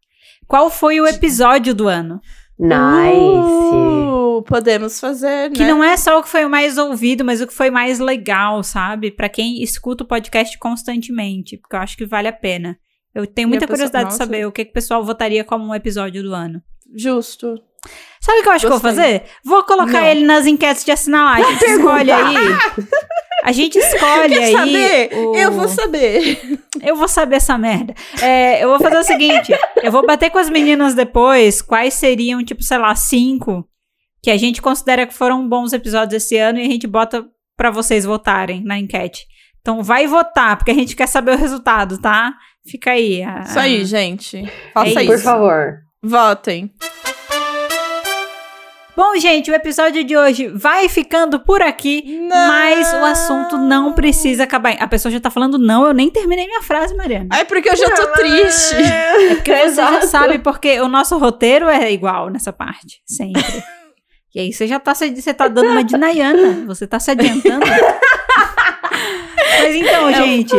Qual 0.47 0.69
foi 0.69 1.01
o 1.01 1.07
episódio 1.07 1.75
do 1.75 1.87
ano? 1.87 2.21
Nice! 2.59 3.75
Uh, 3.75 4.41
podemos 4.43 4.99
fazer, 4.99 5.49
né? 5.49 5.55
Que 5.55 5.63
não 5.63 5.83
é 5.83 5.95
só 5.95 6.19
o 6.19 6.23
que 6.23 6.29
foi 6.29 6.43
o 6.45 6.49
mais 6.49 6.77
ouvido, 6.77 7.23
mas 7.23 7.39
o 7.39 7.47
que 7.47 7.53
foi 7.53 7.69
mais 7.69 7.99
legal, 7.99 8.63
sabe? 8.63 9.11
Para 9.11 9.29
quem 9.29 9.61
escuta 9.61 10.03
o 10.03 10.07
podcast 10.07 10.57
constantemente, 10.57 11.57
porque 11.57 11.75
eu 11.75 11.79
acho 11.79 11.95
que 11.95 12.05
vale 12.05 12.27
a 12.27 12.33
pena. 12.33 12.77
Eu 13.13 13.25
tenho 13.25 13.47
muita 13.47 13.67
curiosidade 13.67 14.05
pessoa, 14.05 14.19
de 14.19 14.31
saber 14.31 14.45
o 14.47 14.51
que, 14.51 14.65
que 14.65 14.71
o 14.71 14.73
pessoal 14.73 15.03
votaria 15.03 15.43
como 15.43 15.67
um 15.67 15.75
episódio 15.75 16.23
do 16.23 16.33
ano. 16.33 16.61
Justo. 16.95 17.55
Sabe 18.19 18.39
o 18.39 18.43
que 18.43 18.49
eu 18.49 18.53
acho 18.53 18.67
Gostei. 18.67 18.67
que 18.67 18.67
eu 18.67 18.69
vou 18.69 18.79
fazer? 18.79 19.23
Vou 19.43 19.63
colocar 19.63 20.01
não. 20.01 20.07
ele 20.07 20.25
nas 20.25 20.45
enquetes 20.45 20.83
de 20.83 20.91
assinar 20.91 21.25
lá. 21.25 21.47
A 21.47 21.51
gente 21.51 21.65
escolhe 21.65 22.11
aí. 22.11 22.35
A 23.47 23.53
gente 23.53 23.79
escolhe 23.79 24.35
Quer 24.35 24.43
aí. 24.43 24.51
Saber? 24.51 25.09
O... 25.13 25.35
Eu 25.35 25.51
vou 25.53 25.69
saber. 25.69 26.59
Eu 26.83 26.97
vou 26.97 27.07
saber 27.07 27.37
essa 27.37 27.57
merda. 27.57 27.95
É, 28.21 28.61
eu 28.61 28.67
vou 28.67 28.79
fazer 28.79 28.97
o 28.97 29.03
seguinte: 29.03 29.53
eu 29.81 29.89
vou 29.89 30.05
bater 30.05 30.29
com 30.29 30.37
as 30.37 30.49
meninas 30.49 30.93
depois 30.93 31.61
quais 31.61 31.93
seriam, 31.93 32.43
tipo, 32.43 32.61
sei 32.61 32.77
lá, 32.77 32.93
cinco 32.93 33.65
que 34.21 34.29
a 34.29 34.37
gente 34.37 34.61
considera 34.61 35.07
que 35.07 35.13
foram 35.13 35.47
bons 35.47 35.71
episódios 35.71 36.21
esse 36.21 36.35
ano 36.35 36.59
e 36.59 36.63
a 36.63 36.69
gente 36.69 36.85
bota 36.85 37.25
para 37.55 37.71
vocês 37.71 38.03
votarem 38.03 38.61
na 38.65 38.77
enquete. 38.77 39.25
Então 39.61 39.81
vai 39.81 40.07
votar, 40.07 40.57
porque 40.57 40.71
a 40.71 40.73
gente 40.73 40.95
quer 40.95 41.07
saber 41.07 41.31
o 41.31 41.37
resultado, 41.37 41.97
tá? 41.97 42.33
Fica 42.69 42.91
aí. 42.91 43.23
A... 43.23 43.39
Isso 43.39 43.59
aí, 43.59 43.85
gente. 43.85 44.43
Faça 44.73 44.99
é 44.99 45.03
isso. 45.03 45.13
Por 45.13 45.19
favor. 45.19 45.77
Votem. 46.03 46.69
Bom, 48.97 49.15
gente, 49.15 49.51
o 49.51 49.53
episódio 49.53 50.03
de 50.03 50.17
hoje 50.17 50.47
vai 50.47 50.89
ficando 50.89 51.39
por 51.39 51.61
aqui, 51.61 52.17
não. 52.19 52.47
mas 52.47 52.91
o 52.93 53.05
assunto 53.05 53.55
não 53.55 53.93
precisa 53.93 54.43
acabar. 54.43 54.71
A 54.79 54.87
pessoa 54.87 55.11
já 55.11 55.19
tá 55.19 55.29
falando 55.29 55.59
não, 55.59 55.85
eu 55.85 55.93
nem 55.93 56.09
terminei 56.09 56.47
minha 56.47 56.63
frase, 56.63 56.95
Mariana. 56.95 57.29
É 57.31 57.43
porque 57.43 57.69
eu 57.69 57.75
já 57.75 57.91
tô 57.91 58.07
triste. 58.13 58.73
É 58.73 59.35
porque 59.35 59.55
você 59.55 59.75
já 59.75 60.01
sabe, 60.01 60.39
porque 60.39 60.81
o 60.81 60.87
nosso 60.87 61.15
roteiro 61.19 61.69
é 61.69 61.91
igual 61.91 62.31
nessa 62.31 62.51
parte, 62.51 62.99
sempre. 63.05 63.43
e 64.33 64.39
aí 64.39 64.51
você 64.51 64.65
já 64.65 64.79
tá, 64.79 64.95
você 64.95 65.31
tá 65.31 65.47
dando 65.47 65.69
uma 65.69 65.83
de 65.83 65.95
Nayana, 65.95 66.65
você 66.65 66.87
tá 66.87 66.99
se 66.99 67.11
adiantando. 67.11 67.67
mas 69.61 69.75
então, 69.75 70.09
é 70.09 70.13
gente... 70.15 70.55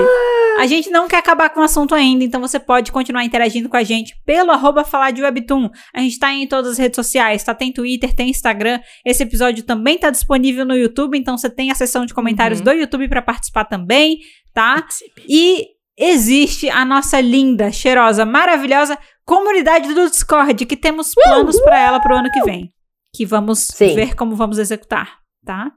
A 0.59 0.67
gente 0.67 0.91
não 0.91 1.07
quer 1.07 1.19
acabar 1.19 1.51
com 1.51 1.61
o 1.61 1.63
assunto 1.63 1.95
ainda, 1.95 2.25
então 2.25 2.41
você 2.41 2.59
pode 2.59 2.91
continuar 2.91 3.25
interagindo 3.25 3.69
com 3.69 3.77
a 3.77 3.85
gente 3.85 4.21
pelo 4.27 4.51
arroba 4.51 4.83
falar 4.83 5.13
de 5.13 5.23
Webtoon. 5.23 5.71
A 5.95 6.01
gente 6.01 6.19
tá 6.19 6.33
em 6.33 6.49
todas 6.49 6.73
as 6.73 6.79
redes 6.79 6.97
sociais, 6.97 7.45
tá? 7.45 7.55
Tem 7.55 7.73
Twitter, 7.73 8.13
tem 8.13 8.29
Instagram. 8.29 8.81
Esse 9.07 9.23
episódio 9.23 9.63
também 9.63 9.97
tá 9.97 10.11
disponível 10.11 10.65
no 10.65 10.77
YouTube, 10.77 11.17
então 11.17 11.39
você 11.39 11.49
tem 11.49 11.71
a 11.71 11.77
seção 11.77 12.05
de 12.05 12.13
comentários 12.13 12.59
uhum. 12.59 12.65
do 12.65 12.73
YouTube 12.73 13.09
para 13.09 13.23
participar 13.23 13.67
também, 13.67 14.19
tá? 14.53 14.85
E 15.29 15.65
existe 15.97 16.69
a 16.69 16.85
nossa 16.85 17.21
linda, 17.21 17.71
cheirosa, 17.71 18.25
maravilhosa 18.25 18.99
comunidade 19.25 19.95
do 19.95 20.11
Discord, 20.11 20.67
que 20.67 20.77
temos 20.77 21.15
planos 21.15 21.61
para 21.61 21.79
ela 21.79 22.01
pro 22.01 22.17
ano 22.17 22.33
que 22.33 22.43
vem. 22.43 22.73
Que 23.15 23.25
vamos 23.25 23.69
Sim. 23.73 23.95
ver 23.95 24.17
como 24.17 24.35
vamos 24.35 24.59
executar, 24.59 25.19
tá? 25.45 25.71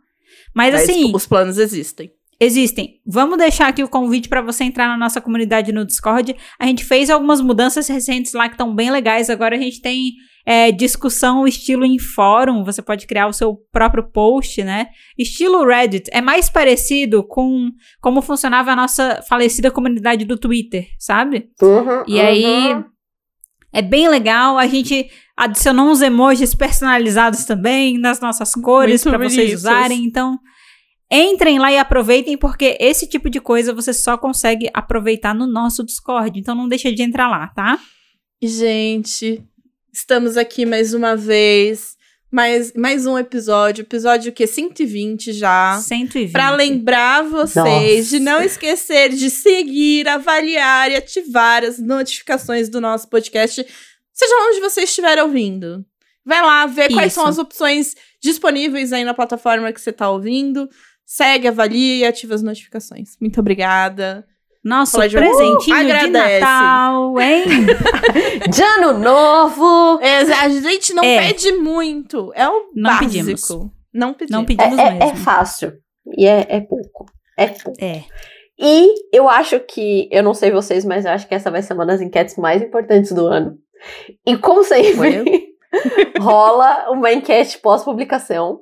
Mas, 0.55 0.73
Mas 0.73 0.89
assim. 0.89 1.11
Os 1.13 1.27
planos 1.27 1.59
existem 1.59 2.11
existem. 2.41 2.99
Vamos 3.05 3.37
deixar 3.37 3.67
aqui 3.67 3.83
o 3.83 3.87
convite 3.87 4.27
para 4.27 4.41
você 4.41 4.63
entrar 4.63 4.87
na 4.87 4.97
nossa 4.97 5.21
comunidade 5.21 5.71
no 5.71 5.85
Discord. 5.85 6.35
A 6.59 6.65
gente 6.65 6.83
fez 6.83 7.11
algumas 7.11 7.39
mudanças 7.39 7.87
recentes 7.87 8.33
lá 8.33 8.49
que 8.49 8.55
estão 8.55 8.73
bem 8.73 8.89
legais. 8.89 9.29
Agora 9.29 9.55
a 9.55 9.59
gente 9.59 9.79
tem 9.79 10.13
é, 10.43 10.71
discussão 10.71 11.47
estilo 11.47 11.85
em 11.85 11.99
fórum. 11.99 12.63
Você 12.63 12.81
pode 12.81 13.05
criar 13.05 13.27
o 13.27 13.33
seu 13.33 13.55
próprio 13.71 14.09
post, 14.11 14.63
né? 14.63 14.87
Estilo 15.15 15.63
Reddit. 15.63 16.09
É 16.11 16.19
mais 16.19 16.49
parecido 16.49 17.23
com 17.23 17.69
como 18.01 18.23
funcionava 18.23 18.71
a 18.71 18.75
nossa 18.75 19.21
falecida 19.29 19.69
comunidade 19.69 20.25
do 20.25 20.35
Twitter, 20.35 20.87
sabe? 20.97 21.47
Uhum, 21.61 22.03
e 22.07 22.19
aí. 22.19 22.83
É 23.73 23.81
bem 23.81 24.09
legal. 24.09 24.57
A 24.57 24.67
gente 24.67 25.09
adicionou 25.37 25.89
uns 25.89 26.01
emojis 26.01 26.53
personalizados 26.53 27.45
também 27.45 27.97
nas 27.97 28.19
nossas 28.19 28.51
cores 28.53 29.01
para 29.01 29.17
vocês 29.17 29.53
usarem. 29.53 30.03
Então, 30.03 30.37
Entrem 31.11 31.59
lá 31.59 31.69
e 31.73 31.77
aproveitem, 31.77 32.37
porque 32.37 32.77
esse 32.79 33.05
tipo 33.05 33.29
de 33.29 33.41
coisa 33.41 33.73
você 33.73 33.93
só 33.93 34.17
consegue 34.17 34.69
aproveitar 34.73 35.35
no 35.35 35.45
nosso 35.45 35.83
Discord. 35.83 36.39
Então 36.39 36.55
não 36.55 36.69
deixa 36.69 36.89
de 36.89 37.03
entrar 37.03 37.27
lá, 37.29 37.47
tá? 37.47 37.77
Gente, 38.41 39.43
estamos 39.91 40.37
aqui 40.37 40.65
mais 40.65 40.93
uma 40.93 41.17
vez. 41.17 41.99
Mais, 42.31 42.71
mais 42.73 43.05
um 43.05 43.17
episódio, 43.17 43.81
episódio 43.81 44.31
que 44.31 44.47
120 44.47 45.33
já. 45.33 45.77
120. 45.77 46.31
Para 46.31 46.51
lembrar 46.51 47.23
vocês 47.23 48.05
Nossa. 48.05 48.09
de 48.09 48.19
não 48.21 48.41
esquecer 48.41 49.09
de 49.09 49.29
seguir, 49.29 50.07
avaliar 50.07 50.89
e 50.89 50.95
ativar 50.95 51.65
as 51.65 51.77
notificações 51.77 52.69
do 52.69 52.79
nosso 52.79 53.09
podcast, 53.09 53.65
seja 54.13 54.35
onde 54.47 54.61
você 54.61 54.83
estiver 54.83 55.21
ouvindo. 55.21 55.85
Vai 56.25 56.41
lá 56.41 56.65
ver 56.67 56.85
Isso. 56.85 56.95
quais 56.95 57.11
são 57.11 57.25
as 57.25 57.37
opções 57.37 57.95
disponíveis 58.21 58.93
aí 58.93 59.03
na 59.03 59.13
plataforma 59.13 59.73
que 59.73 59.81
você 59.81 59.89
está 59.89 60.09
ouvindo. 60.09 60.69
Segue, 61.13 61.49
avalia 61.49 61.97
e 61.97 62.05
ativa 62.05 62.33
as 62.33 62.41
notificações. 62.41 63.17
Muito 63.19 63.37
obrigada. 63.37 64.25
Nosso 64.63 64.97
de... 65.09 65.17
presentinho 65.17 65.75
uh, 65.75 65.99
de 65.99 66.07
Natal, 66.07 67.19
hein? 67.19 67.43
de 68.49 68.63
ano 68.63 68.97
novo! 68.97 69.99
É, 70.01 70.19
a 70.19 70.47
gente 70.47 70.93
não 70.93 71.03
é. 71.03 71.27
pede 71.27 71.51
muito. 71.51 72.31
É 72.33 72.47
o 72.47 72.69
não 72.73 72.91
básico. 72.91 73.11
Pedimos. 73.11 73.49
Não 73.93 74.13
pedimos. 74.13 74.31
Não 74.31 74.45
pedimos 74.45 74.79
é, 74.79 74.91
mesmo. 74.91 75.03
É, 75.03 75.07
é 75.09 75.15
fácil. 75.15 75.73
E 76.17 76.25
é, 76.25 76.45
é 76.47 76.61
pouco. 76.61 77.05
É 77.37 77.47
pouco. 77.47 77.83
É. 77.83 78.05
E 78.57 78.93
eu 79.11 79.27
acho 79.27 79.59
que, 79.59 80.07
eu 80.13 80.23
não 80.23 80.33
sei 80.33 80.49
vocês, 80.49 80.85
mas 80.85 81.03
eu 81.03 81.11
acho 81.11 81.27
que 81.27 81.35
essa 81.35 81.51
vai 81.51 81.61
ser 81.61 81.73
uma 81.73 81.85
das 81.85 81.99
enquetes 81.99 82.37
mais 82.37 82.61
importantes 82.61 83.11
do 83.11 83.27
ano. 83.27 83.57
E 84.25 84.37
como 84.37 84.63
sempre, 84.63 85.25
rola 86.21 86.89
uma 86.89 87.11
enquete 87.11 87.57
pós-publicação 87.57 88.61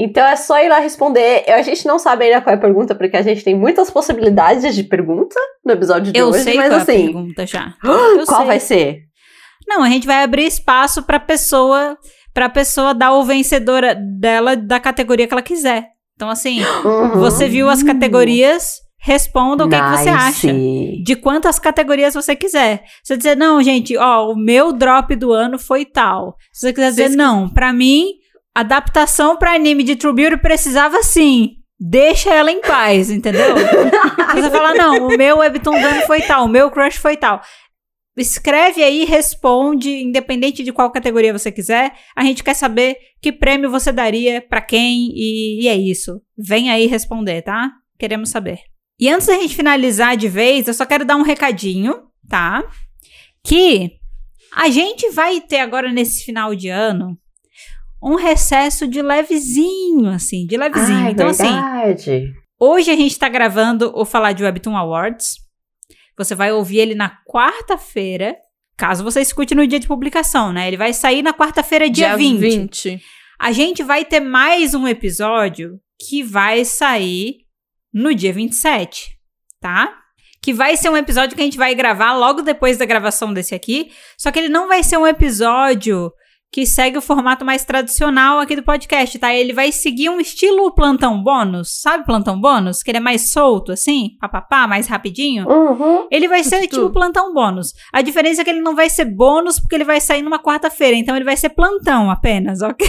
então 0.00 0.24
é 0.24 0.36
só 0.36 0.62
ir 0.62 0.68
lá 0.68 0.78
responder. 0.78 1.44
A 1.48 1.60
gente 1.62 1.84
não 1.84 1.98
sabe 1.98 2.26
ainda 2.26 2.40
qual 2.40 2.54
é 2.54 2.56
a 2.56 2.60
pergunta, 2.60 2.94
porque 2.94 3.16
a 3.16 3.22
gente 3.22 3.42
tem 3.42 3.56
muitas 3.56 3.90
possibilidades 3.90 4.74
de 4.74 4.84
pergunta 4.84 5.34
no 5.64 5.72
episódio 5.72 6.12
de 6.12 6.18
eu 6.18 6.28
hoje, 6.28 6.44
sei 6.44 6.54
mas 6.54 6.68
qual 6.68 6.80
assim. 6.80 6.92
É 6.92 6.94
a 6.94 7.04
pergunta 7.04 7.46
já. 7.46 7.74
qual 7.82 8.38
sei. 8.38 8.46
vai 8.46 8.60
ser? 8.60 8.98
Não, 9.66 9.82
a 9.82 9.88
gente 9.88 10.06
vai 10.06 10.22
abrir 10.22 10.46
espaço 10.46 11.02
para 11.02 11.18
pessoa, 11.18 11.98
para 12.32 12.48
pessoa 12.48 12.94
dar 12.94 13.12
o 13.12 13.24
vencedor 13.24 13.82
dela 14.20 14.56
da 14.56 14.78
categoria 14.78 15.26
que 15.26 15.34
ela 15.34 15.42
quiser. 15.42 15.88
Então 16.14 16.30
assim, 16.30 16.62
uhum. 16.84 17.18
você 17.18 17.48
viu 17.48 17.68
as 17.68 17.82
categorias, 17.82 18.76
responda 19.00 19.64
o 19.64 19.68
nice. 19.68 19.80
que, 19.80 19.84
é 19.84 19.90
que, 19.90 19.96
você 19.96 20.08
acha. 20.08 20.54
De 21.04 21.16
quantas 21.16 21.58
categorias 21.58 22.14
você 22.14 22.36
quiser. 22.36 22.84
Se 23.02 23.14
você 23.14 23.16
dizer, 23.16 23.36
não, 23.36 23.60
gente, 23.62 23.96
ó, 23.96 24.30
o 24.30 24.36
meu 24.36 24.72
drop 24.72 25.14
do 25.16 25.32
ano 25.32 25.58
foi 25.58 25.84
tal. 25.84 26.36
Se 26.52 26.68
você 26.68 26.72
quiser 26.72 26.90
dizer, 26.90 27.16
não, 27.16 27.48
para 27.48 27.72
mim, 27.72 28.17
adaptação 28.60 29.36
para 29.36 29.54
anime 29.54 29.82
de 29.84 29.96
True 29.96 30.14
Beauty 30.14 30.36
precisava 30.38 31.02
sim. 31.02 31.58
Deixa 31.80 32.34
ela 32.34 32.50
em 32.50 32.60
paz, 32.60 33.08
entendeu? 33.08 33.54
Você 34.34 34.50
falar, 34.50 34.74
não, 34.74 35.06
o 35.06 35.16
meu 35.16 35.38
webtoon 35.38 35.80
dano 35.80 36.02
foi 36.02 36.22
tal, 36.22 36.44
o 36.46 36.48
meu 36.48 36.70
crush 36.70 36.96
foi 36.96 37.16
tal. 37.16 37.40
escreve 38.16 38.82
aí, 38.82 39.04
responde, 39.04 39.88
independente 40.02 40.64
de 40.64 40.72
qual 40.72 40.90
categoria 40.90 41.32
você 41.32 41.52
quiser. 41.52 41.92
A 42.16 42.24
gente 42.24 42.42
quer 42.42 42.54
saber 42.54 42.96
que 43.22 43.30
prêmio 43.30 43.70
você 43.70 43.92
daria 43.92 44.42
para 44.42 44.60
quem 44.60 45.12
e, 45.14 45.62
e 45.62 45.68
é 45.68 45.76
isso. 45.76 46.20
Vem 46.36 46.68
aí 46.68 46.86
responder, 46.86 47.42
tá? 47.42 47.70
Queremos 47.96 48.30
saber. 48.30 48.58
E 48.98 49.08
antes 49.08 49.28
da 49.28 49.34
gente 49.34 49.54
finalizar 49.54 50.16
de 50.16 50.28
vez, 50.28 50.66
eu 50.66 50.74
só 50.74 50.84
quero 50.84 51.04
dar 51.04 51.14
um 51.14 51.22
recadinho, 51.22 51.94
tá? 52.28 52.64
Que 53.44 53.92
a 54.52 54.68
gente 54.68 55.10
vai 55.10 55.40
ter 55.40 55.60
agora 55.60 55.92
nesse 55.92 56.24
final 56.24 56.56
de 56.56 56.68
ano 56.68 57.16
um 58.02 58.14
recesso 58.14 58.86
de 58.86 59.02
levezinho, 59.02 60.08
assim, 60.08 60.46
de 60.46 60.56
levezinho. 60.56 61.06
Ah, 61.06 61.10
então, 61.10 61.32
verdade. 61.32 61.92
assim, 61.92 62.32
hoje 62.58 62.90
a 62.90 62.96
gente 62.96 63.18
tá 63.18 63.28
gravando 63.28 63.92
o 63.94 64.04
Falar 64.04 64.32
de 64.32 64.44
Webtoon 64.44 64.76
Awards. 64.76 65.36
Você 66.16 66.34
vai 66.34 66.52
ouvir 66.52 66.78
ele 66.78 66.94
na 66.94 67.16
quarta-feira, 67.28 68.36
caso 68.76 69.04
você 69.04 69.20
escute 69.20 69.54
no 69.54 69.66
dia 69.66 69.78
de 69.78 69.86
publicação, 69.86 70.52
né? 70.52 70.66
Ele 70.66 70.76
vai 70.76 70.92
sair 70.92 71.22
na 71.22 71.32
quarta-feira, 71.32 71.88
dia, 71.88 72.08
dia 72.08 72.16
20. 72.16 72.40
20. 72.40 73.02
A 73.38 73.52
gente 73.52 73.82
vai 73.82 74.04
ter 74.04 74.20
mais 74.20 74.74
um 74.74 74.86
episódio 74.86 75.80
que 76.08 76.22
vai 76.22 76.64
sair 76.64 77.46
no 77.92 78.14
dia 78.14 78.32
27, 78.32 79.16
tá? 79.60 79.96
Que 80.42 80.52
vai 80.52 80.76
ser 80.76 80.88
um 80.88 80.96
episódio 80.96 81.36
que 81.36 81.42
a 81.42 81.44
gente 81.44 81.58
vai 81.58 81.74
gravar 81.74 82.14
logo 82.14 82.42
depois 82.42 82.76
da 82.76 82.84
gravação 82.84 83.32
desse 83.32 83.54
aqui. 83.54 83.90
Só 84.16 84.30
que 84.30 84.38
ele 84.38 84.48
não 84.48 84.68
vai 84.68 84.82
ser 84.82 84.96
um 84.96 85.06
episódio 85.06 86.12
que 86.50 86.64
segue 86.64 86.96
o 86.96 87.02
formato 87.02 87.44
mais 87.44 87.64
tradicional 87.64 88.38
aqui 88.38 88.56
do 88.56 88.62
podcast, 88.62 89.18
tá? 89.18 89.34
Ele 89.34 89.52
vai 89.52 89.70
seguir 89.70 90.08
um 90.08 90.18
estilo 90.18 90.74
plantão 90.74 91.22
bônus, 91.22 91.80
sabe 91.80 92.06
plantão 92.06 92.40
bônus? 92.40 92.82
Que 92.82 92.90
ele 92.90 92.98
é 92.98 93.00
mais 93.00 93.30
solto, 93.30 93.72
assim, 93.72 94.12
papapá, 94.18 94.66
mais 94.66 94.86
rapidinho. 94.86 95.46
Uhum. 95.46 96.06
Ele 96.10 96.26
vai 96.26 96.42
ser 96.42 96.66
tipo 96.66 96.90
plantão 96.90 97.34
bônus. 97.34 97.74
A 97.92 98.00
diferença 98.00 98.40
é 98.40 98.44
que 98.44 98.50
ele 98.50 98.62
não 98.62 98.74
vai 98.74 98.88
ser 98.88 99.04
bônus 99.04 99.60
porque 99.60 99.74
ele 99.74 99.84
vai 99.84 100.00
sair 100.00 100.22
numa 100.22 100.38
quarta-feira, 100.38 100.96
então 100.96 101.14
ele 101.14 101.24
vai 101.24 101.36
ser 101.36 101.50
plantão 101.50 102.10
apenas, 102.10 102.62
ok? 102.62 102.88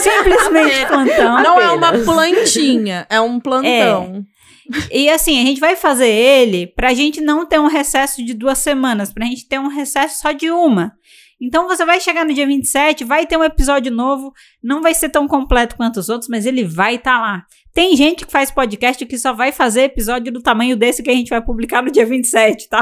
Simplesmente 0.00 0.86
plantão. 0.86 1.42
Não 1.42 1.58
apenas. 1.58 1.64
é 1.64 1.72
uma 1.72 1.92
plantinha, 2.04 3.06
é 3.10 3.20
um 3.20 3.40
plantão. 3.40 4.24
É. 4.30 4.34
E 4.90 5.10
assim, 5.10 5.42
a 5.42 5.44
gente 5.44 5.60
vai 5.60 5.76
fazer 5.76 6.08
ele 6.08 6.66
pra 6.66 6.94
gente 6.94 7.20
não 7.20 7.44
ter 7.44 7.58
um 7.58 7.66
recesso 7.66 8.24
de 8.24 8.32
duas 8.32 8.58
semanas, 8.58 9.12
pra 9.12 9.26
gente 9.26 9.46
ter 9.46 9.58
um 9.58 9.68
recesso 9.68 10.20
só 10.20 10.32
de 10.32 10.50
uma. 10.50 10.92
Então 11.40 11.66
você 11.66 11.84
vai 11.84 12.00
chegar 12.00 12.24
no 12.24 12.32
dia 12.32 12.46
27, 12.46 13.04
vai 13.04 13.26
ter 13.26 13.36
um 13.36 13.44
episódio 13.44 13.92
novo, 13.92 14.32
não 14.62 14.80
vai 14.80 14.94
ser 14.94 15.08
tão 15.08 15.26
completo 15.26 15.76
quanto 15.76 15.98
os 15.98 16.08
outros, 16.08 16.28
mas 16.28 16.46
ele 16.46 16.64
vai 16.64 16.96
estar 16.96 17.16
tá 17.16 17.20
lá. 17.20 17.46
Tem 17.74 17.96
gente 17.96 18.24
que 18.24 18.30
faz 18.30 18.52
podcast 18.52 19.04
que 19.04 19.18
só 19.18 19.32
vai 19.32 19.50
fazer 19.50 19.82
episódio 19.82 20.32
do 20.32 20.40
tamanho 20.40 20.76
desse 20.76 21.02
que 21.02 21.10
a 21.10 21.14
gente 21.14 21.28
vai 21.28 21.42
publicar 21.42 21.82
no 21.82 21.90
dia 21.90 22.06
27, 22.06 22.68
tá? 22.68 22.80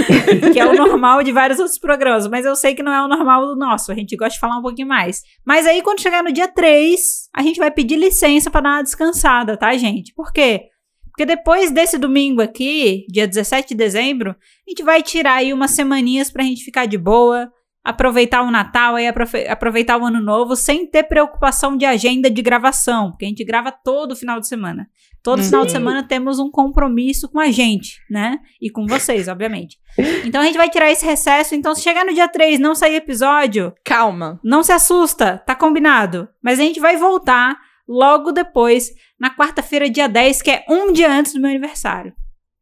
que 0.52 0.58
é 0.58 0.66
o 0.66 0.74
normal 0.74 1.22
de 1.22 1.30
vários 1.30 1.58
outros 1.58 1.78
programas, 1.78 2.26
mas 2.26 2.46
eu 2.46 2.56
sei 2.56 2.74
que 2.74 2.82
não 2.82 2.92
é 2.92 3.04
o 3.04 3.08
normal 3.08 3.46
do 3.46 3.54
nosso, 3.54 3.92
a 3.92 3.94
gente 3.94 4.16
gosta 4.16 4.34
de 4.34 4.40
falar 4.40 4.56
um 4.56 4.62
pouquinho 4.62 4.88
mais. 4.88 5.22
Mas 5.44 5.66
aí 5.66 5.82
quando 5.82 6.00
chegar 6.00 6.24
no 6.24 6.32
dia 6.32 6.48
3, 6.48 7.28
a 7.34 7.42
gente 7.42 7.58
vai 7.58 7.70
pedir 7.70 7.96
licença 7.96 8.50
para 8.50 8.62
dar 8.62 8.70
uma 8.76 8.82
descansada, 8.82 9.58
tá, 9.58 9.76
gente? 9.76 10.14
Por 10.14 10.32
quê? 10.32 10.70
Porque 11.10 11.26
depois 11.26 11.70
desse 11.70 11.98
domingo 11.98 12.40
aqui, 12.40 13.04
dia 13.10 13.28
17 13.28 13.68
de 13.68 13.74
dezembro, 13.74 14.30
a 14.30 14.70
gente 14.70 14.82
vai 14.82 15.02
tirar 15.02 15.34
aí 15.34 15.52
umas 15.52 15.72
semaninhas 15.72 16.30
pra 16.30 16.42
gente 16.42 16.64
ficar 16.64 16.86
de 16.86 16.96
boa, 16.96 17.52
aproveitar 17.84 18.42
o 18.42 18.50
Natal 18.50 18.98
e 18.98 19.06
aproveitar 19.06 19.96
o 19.96 20.04
Ano 20.04 20.20
Novo 20.20 20.54
sem 20.54 20.86
ter 20.86 21.04
preocupação 21.04 21.76
de 21.76 21.84
agenda 21.86 22.30
de 22.30 22.42
gravação, 22.42 23.10
porque 23.10 23.24
a 23.24 23.28
gente 23.28 23.44
grava 23.44 23.72
todo 23.72 24.16
final 24.16 24.38
de 24.38 24.46
semana. 24.46 24.86
Todo 25.22 25.42
Sim. 25.42 25.50
final 25.50 25.66
de 25.66 25.72
semana 25.72 26.02
temos 26.02 26.38
um 26.38 26.50
compromisso 26.50 27.28
com 27.28 27.38
a 27.38 27.50
gente, 27.50 28.00
né? 28.08 28.38
E 28.60 28.70
com 28.70 28.86
vocês, 28.86 29.28
obviamente. 29.28 29.78
Então 30.24 30.40
a 30.40 30.44
gente 30.44 30.56
vai 30.56 30.70
tirar 30.70 30.90
esse 30.90 31.04
recesso. 31.04 31.54
Então, 31.54 31.74
se 31.74 31.82
chegar 31.82 32.06
no 32.06 32.14
dia 32.14 32.26
3 32.26 32.58
não 32.58 32.74
sair 32.74 32.94
episódio. 32.94 33.74
Calma. 33.84 34.40
Não 34.42 34.62
se 34.62 34.72
assusta, 34.72 35.36
tá 35.44 35.54
combinado. 35.54 36.28
Mas 36.42 36.58
a 36.58 36.62
gente 36.62 36.80
vai 36.80 36.96
voltar 36.96 37.58
logo 37.86 38.32
depois, 38.32 38.92
na 39.18 39.34
quarta-feira, 39.34 39.90
dia 39.90 40.08
10, 40.08 40.40
que 40.40 40.50
é 40.50 40.64
um 40.68 40.90
dia 40.90 41.12
antes 41.12 41.34
do 41.34 41.40
meu 41.40 41.50
aniversário. 41.50 42.14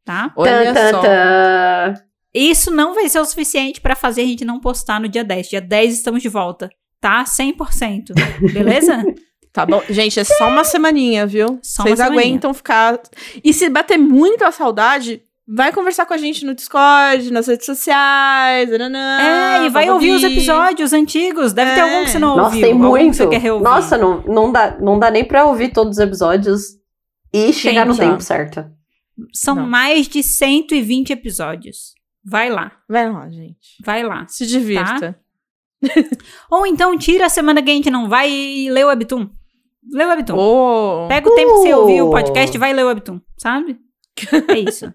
Tá? 0.03 0.33
Olha 0.35 0.73
só. 0.91 2.08
Isso 2.33 2.71
não 2.71 2.93
vai 2.93 3.09
ser 3.09 3.19
o 3.19 3.25
suficiente 3.25 3.81
para 3.81 3.95
fazer 3.95 4.21
a 4.21 4.25
gente 4.25 4.45
não 4.45 4.59
postar 4.59 4.99
no 4.99 5.07
dia 5.07 5.23
10. 5.23 5.49
Dia 5.49 5.61
10 5.61 5.93
estamos 5.93 6.21
de 6.21 6.29
volta, 6.29 6.69
tá? 7.01 7.23
100%. 7.23 8.13
Beleza? 8.53 9.03
Tá 9.51 9.65
bom. 9.65 9.81
Gente, 9.89 10.19
é 10.19 10.23
só 10.23 10.47
uma 10.47 10.63
semaninha, 10.63 11.25
viu? 11.25 11.59
Só 11.63 11.83
Vocês 11.83 11.99
aguentam 11.99 12.53
ficar. 12.53 13.01
E 13.43 13.53
se 13.53 13.67
bater 13.69 13.97
muito 13.97 14.43
a 14.43 14.51
saudade, 14.51 15.23
vai 15.47 15.73
conversar 15.73 16.05
com 16.05 16.13
a 16.13 16.17
gente 16.17 16.45
no 16.45 16.53
Discord, 16.53 17.31
nas 17.31 17.47
redes 17.47 17.65
sociais. 17.65 18.69
Nananã, 18.69 19.19
é, 19.19 19.65
e 19.65 19.69
vai 19.69 19.89
ouvir, 19.89 20.11
ouvir, 20.11 20.25
os 20.27 20.31
episódios 20.31 20.93
antigos. 20.93 21.51
Deve 21.51 21.71
é. 21.71 21.75
ter 21.75 21.81
algum 21.81 22.03
que 22.03 22.11
você 22.11 22.19
não 22.19 22.37
Nossa, 22.37 22.55
ouviu. 22.55 22.61
Nossa, 22.61 23.27
tem 23.27 23.43
muito. 23.49 23.63
Nossa, 23.63 23.97
não, 23.97 24.21
não, 24.21 24.51
dá, 24.51 24.77
não 24.79 24.99
dá 24.99 25.09
nem 25.09 25.25
pra 25.25 25.45
ouvir 25.45 25.73
todos 25.73 25.97
os 25.97 26.03
episódios 26.03 26.77
e 27.33 27.51
chegar 27.51 27.85
no 27.85 27.97
tempo 27.97 28.21
certo. 28.21 28.65
São 29.33 29.55
não. 29.55 29.67
mais 29.67 30.07
de 30.07 30.21
120 30.21 31.11
episódios. 31.11 31.98
Vai 32.29 32.49
lá. 32.49 32.71
Vai 32.87 33.11
lá, 33.11 33.29
gente. 33.29 33.83
Vai 33.83 34.03
lá. 34.03 34.27
Se 34.27 34.45
divirta. 34.45 35.13
Tá? 35.13 35.15
Ou 36.51 36.65
então 36.67 36.97
tira 36.97 37.25
a 37.25 37.29
semana 37.29 37.63
que 37.63 37.71
a 37.71 37.73
gente 37.73 37.89
não 37.89 38.07
vai 38.07 38.29
e 38.29 38.69
lê 38.69 38.83
o 38.83 38.87
Webtoon. 38.87 39.29
Lê 39.91 40.05
o 40.05 40.09
Webtoon. 40.09 40.37
Oh. 40.37 41.07
Pega 41.07 41.29
o 41.29 41.35
tempo 41.35 41.53
que 41.53 41.57
você 41.57 41.73
ouvir 41.73 42.01
o 42.01 42.11
podcast 42.11 42.55
e 42.55 42.59
vai 42.59 42.73
ler 42.73 42.83
o 42.83 42.87
Webtoon, 42.87 43.19
sabe? 43.37 43.79
É 44.47 44.59
isso. 44.59 44.93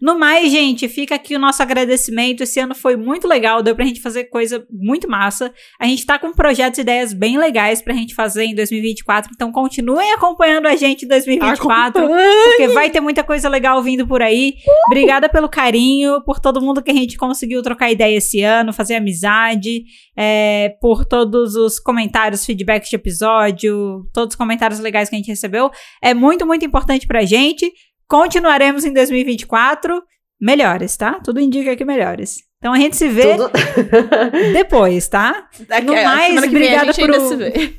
No 0.00 0.18
mais, 0.18 0.50
gente, 0.50 0.88
fica 0.88 1.14
aqui 1.14 1.36
o 1.36 1.38
nosso 1.38 1.62
agradecimento. 1.62 2.42
Esse 2.42 2.58
ano 2.60 2.74
foi 2.74 2.96
muito 2.96 3.28
legal, 3.28 3.62
deu 3.62 3.74
pra 3.74 3.84
gente 3.84 4.00
fazer 4.00 4.24
coisa 4.24 4.66
muito 4.70 5.08
massa. 5.08 5.52
A 5.80 5.86
gente 5.86 6.04
tá 6.04 6.18
com 6.18 6.32
projetos 6.32 6.78
e 6.78 6.82
ideias 6.82 7.12
bem 7.12 7.38
legais 7.38 7.80
pra 7.80 7.94
gente 7.94 8.14
fazer 8.14 8.44
em 8.44 8.54
2024, 8.54 9.30
então 9.34 9.52
continuem 9.52 10.12
acompanhando 10.12 10.66
a 10.66 10.76
gente 10.76 11.04
em 11.04 11.08
2024, 11.08 12.08
porque 12.44 12.68
vai 12.68 12.90
ter 12.90 13.00
muita 13.00 13.22
coisa 13.22 13.48
legal 13.48 13.82
vindo 13.82 14.06
por 14.06 14.22
aí. 14.22 14.54
Obrigada 14.86 15.28
pelo 15.28 15.48
carinho, 15.48 16.22
por 16.24 16.40
todo 16.40 16.60
mundo 16.60 16.82
que 16.82 16.90
a 16.90 16.94
gente 16.94 17.16
conseguiu 17.16 17.62
trocar 17.62 17.90
ideia 17.90 18.16
esse 18.16 18.42
ano, 18.42 18.72
fazer 18.72 18.96
amizade, 18.96 19.84
é, 20.16 20.74
por 20.80 21.04
todos 21.04 21.54
os 21.54 21.78
comentários, 21.78 22.44
feedbacks 22.44 22.90
de 22.90 22.96
episódio, 22.96 24.06
todos 24.12 24.34
os 24.34 24.36
comentários 24.36 24.80
legais 24.80 25.08
que 25.08 25.14
a 25.14 25.18
gente 25.18 25.28
recebeu. 25.28 25.70
É 26.02 26.12
muito, 26.12 26.46
muito 26.46 26.64
importante 26.64 27.06
pra 27.06 27.24
gente. 27.24 27.72
Continuaremos 28.12 28.84
em 28.84 28.92
2024 28.92 30.02
melhores, 30.38 30.94
tá? 30.98 31.18
Tudo 31.24 31.40
indica 31.40 31.74
que 31.74 31.82
melhores. 31.82 32.42
Então 32.58 32.74
a 32.74 32.76
gente 32.76 32.94
se 32.94 33.08
vê 33.08 33.38
Tudo... 33.38 33.50
depois, 34.52 35.08
tá? 35.08 35.48
Daqui, 35.66 35.86
no 35.86 35.94
mais, 35.94 36.42
obrigada 36.42 36.92
por 36.92 37.10
o... 37.10 37.28
se 37.28 37.36
vê. 37.36 37.78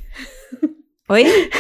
Oi? 1.08 1.52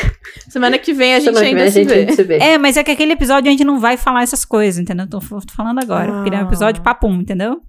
Semana 0.49 0.79
que 0.79 0.91
vem 0.91 1.13
a 1.13 1.19
gente 1.19 1.35
Semana 1.35 1.45
ainda 1.45 1.63
a 1.65 1.67
gente 1.67 1.87
se, 1.87 2.05
vê. 2.05 2.11
se, 2.13 2.23
vê. 2.23 2.37
É, 2.39 2.57
mas 2.57 2.75
é 2.75 2.83
que 2.83 2.89
aquele 2.89 3.13
episódio 3.13 3.47
a 3.47 3.51
gente 3.51 3.63
não 3.63 3.79
vai 3.79 3.95
falar 3.95 4.23
essas 4.23 4.43
coisas, 4.43 4.81
entendeu? 4.81 5.07
Tô, 5.07 5.19
tô 5.19 5.53
falando 5.55 5.77
agora. 5.77 6.11
Ah. 6.11 6.23
Porque 6.23 6.35
é 6.35 6.39
um 6.39 6.47
episódio 6.47 6.81
ah. 6.81 6.83
papum, 6.83 7.13
entendeu? 7.13 7.61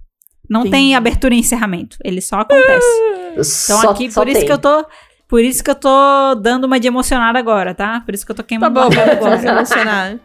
Não 0.49 0.63
Sim. 0.63 0.71
tem 0.71 0.95
abertura 0.95 1.35
e 1.35 1.37
encerramento. 1.37 1.97
Ele 2.03 2.19
só 2.19 2.37
acontece. 2.37 2.87
então 3.33 3.43
só, 3.43 3.91
aqui, 3.91 4.11
só 4.11 4.21
por 4.21 4.27
isso 4.27 4.39
tem. 4.39 4.47
que 4.47 4.53
eu 4.53 4.57
tô. 4.57 4.83
Por 5.27 5.43
isso 5.43 5.63
que 5.63 5.69
eu 5.69 5.75
tô 5.75 6.33
dando 6.41 6.65
uma 6.65 6.79
de 6.79 6.87
emocionada 6.87 7.37
agora, 7.37 7.75
tá? 7.75 8.01
Por 8.01 8.15
isso 8.15 8.25
que 8.25 8.31
eu 8.31 8.35
tô 8.35 8.43
queimando 8.43 8.73
tá 8.73 8.89
bom, 8.89 9.01
agora. 9.01 9.47
emocionar. 9.47 10.19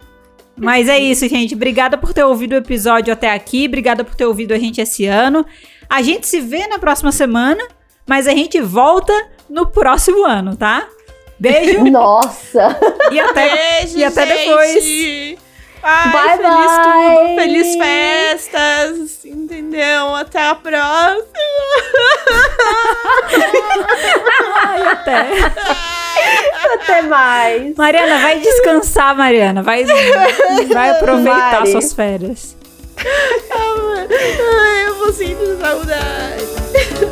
Mas 0.57 0.89
é 0.89 0.99
isso, 0.99 1.27
gente. 1.29 1.55
Obrigada 1.55 1.97
por 1.97 2.13
ter 2.13 2.25
ouvido 2.25 2.53
o 2.53 2.59
episódio 2.59 3.13
até 3.13 3.33
aqui. 3.33 3.67
Obrigada 3.67 4.05
por 4.05 4.15
ter 4.15 4.27
ouvido 4.27 4.53
a 4.53 4.59
gente 4.59 4.81
esse 4.81 5.07
ano. 5.07 5.47
A 5.89 6.03
gente 6.03 6.27
se 6.27 6.41
vê 6.41 6.67
na 6.67 6.79
próxima 6.79 7.11
semana, 7.11 7.63
mas 8.07 8.27
a 8.27 8.33
gente 8.33 8.61
volta 8.61 9.13
no 9.49 9.67
próximo 9.67 10.25
ano, 10.25 10.57
tá? 10.57 10.87
Beijo. 11.39 11.85
Nossa. 11.91 12.79
E 13.11 13.19
até, 13.19 13.81
Beijo, 13.81 13.99
e 13.99 14.05
até 14.05 14.27
depois. 14.27 15.39
Ai, 15.83 16.13
bye, 16.13 16.37
feliz 16.37 16.73
bye. 16.77 17.17
tudo, 17.17 17.35
feliz 17.37 17.77
festas, 17.77 19.25
entendeu? 19.25 20.15
Até 20.15 20.47
a 20.47 20.55
próxima. 20.55 21.25
Ai, 24.63 24.83
até. 24.83 25.27
Até 26.75 27.03
mais. 27.03 27.77
Mariana, 27.77 28.19
vai 28.19 28.39
descansar, 28.41 29.17
Mariana. 29.17 29.63
Vai, 29.63 29.85
vai 29.85 30.91
aproveitar 30.91 31.61
Mari. 31.61 31.73
suas 31.73 31.93
férias. 31.93 32.57
Ai, 33.53 34.87
eu 34.89 34.95
vou 34.97 35.13
sentir 35.13 35.57
saudade. 35.61 37.10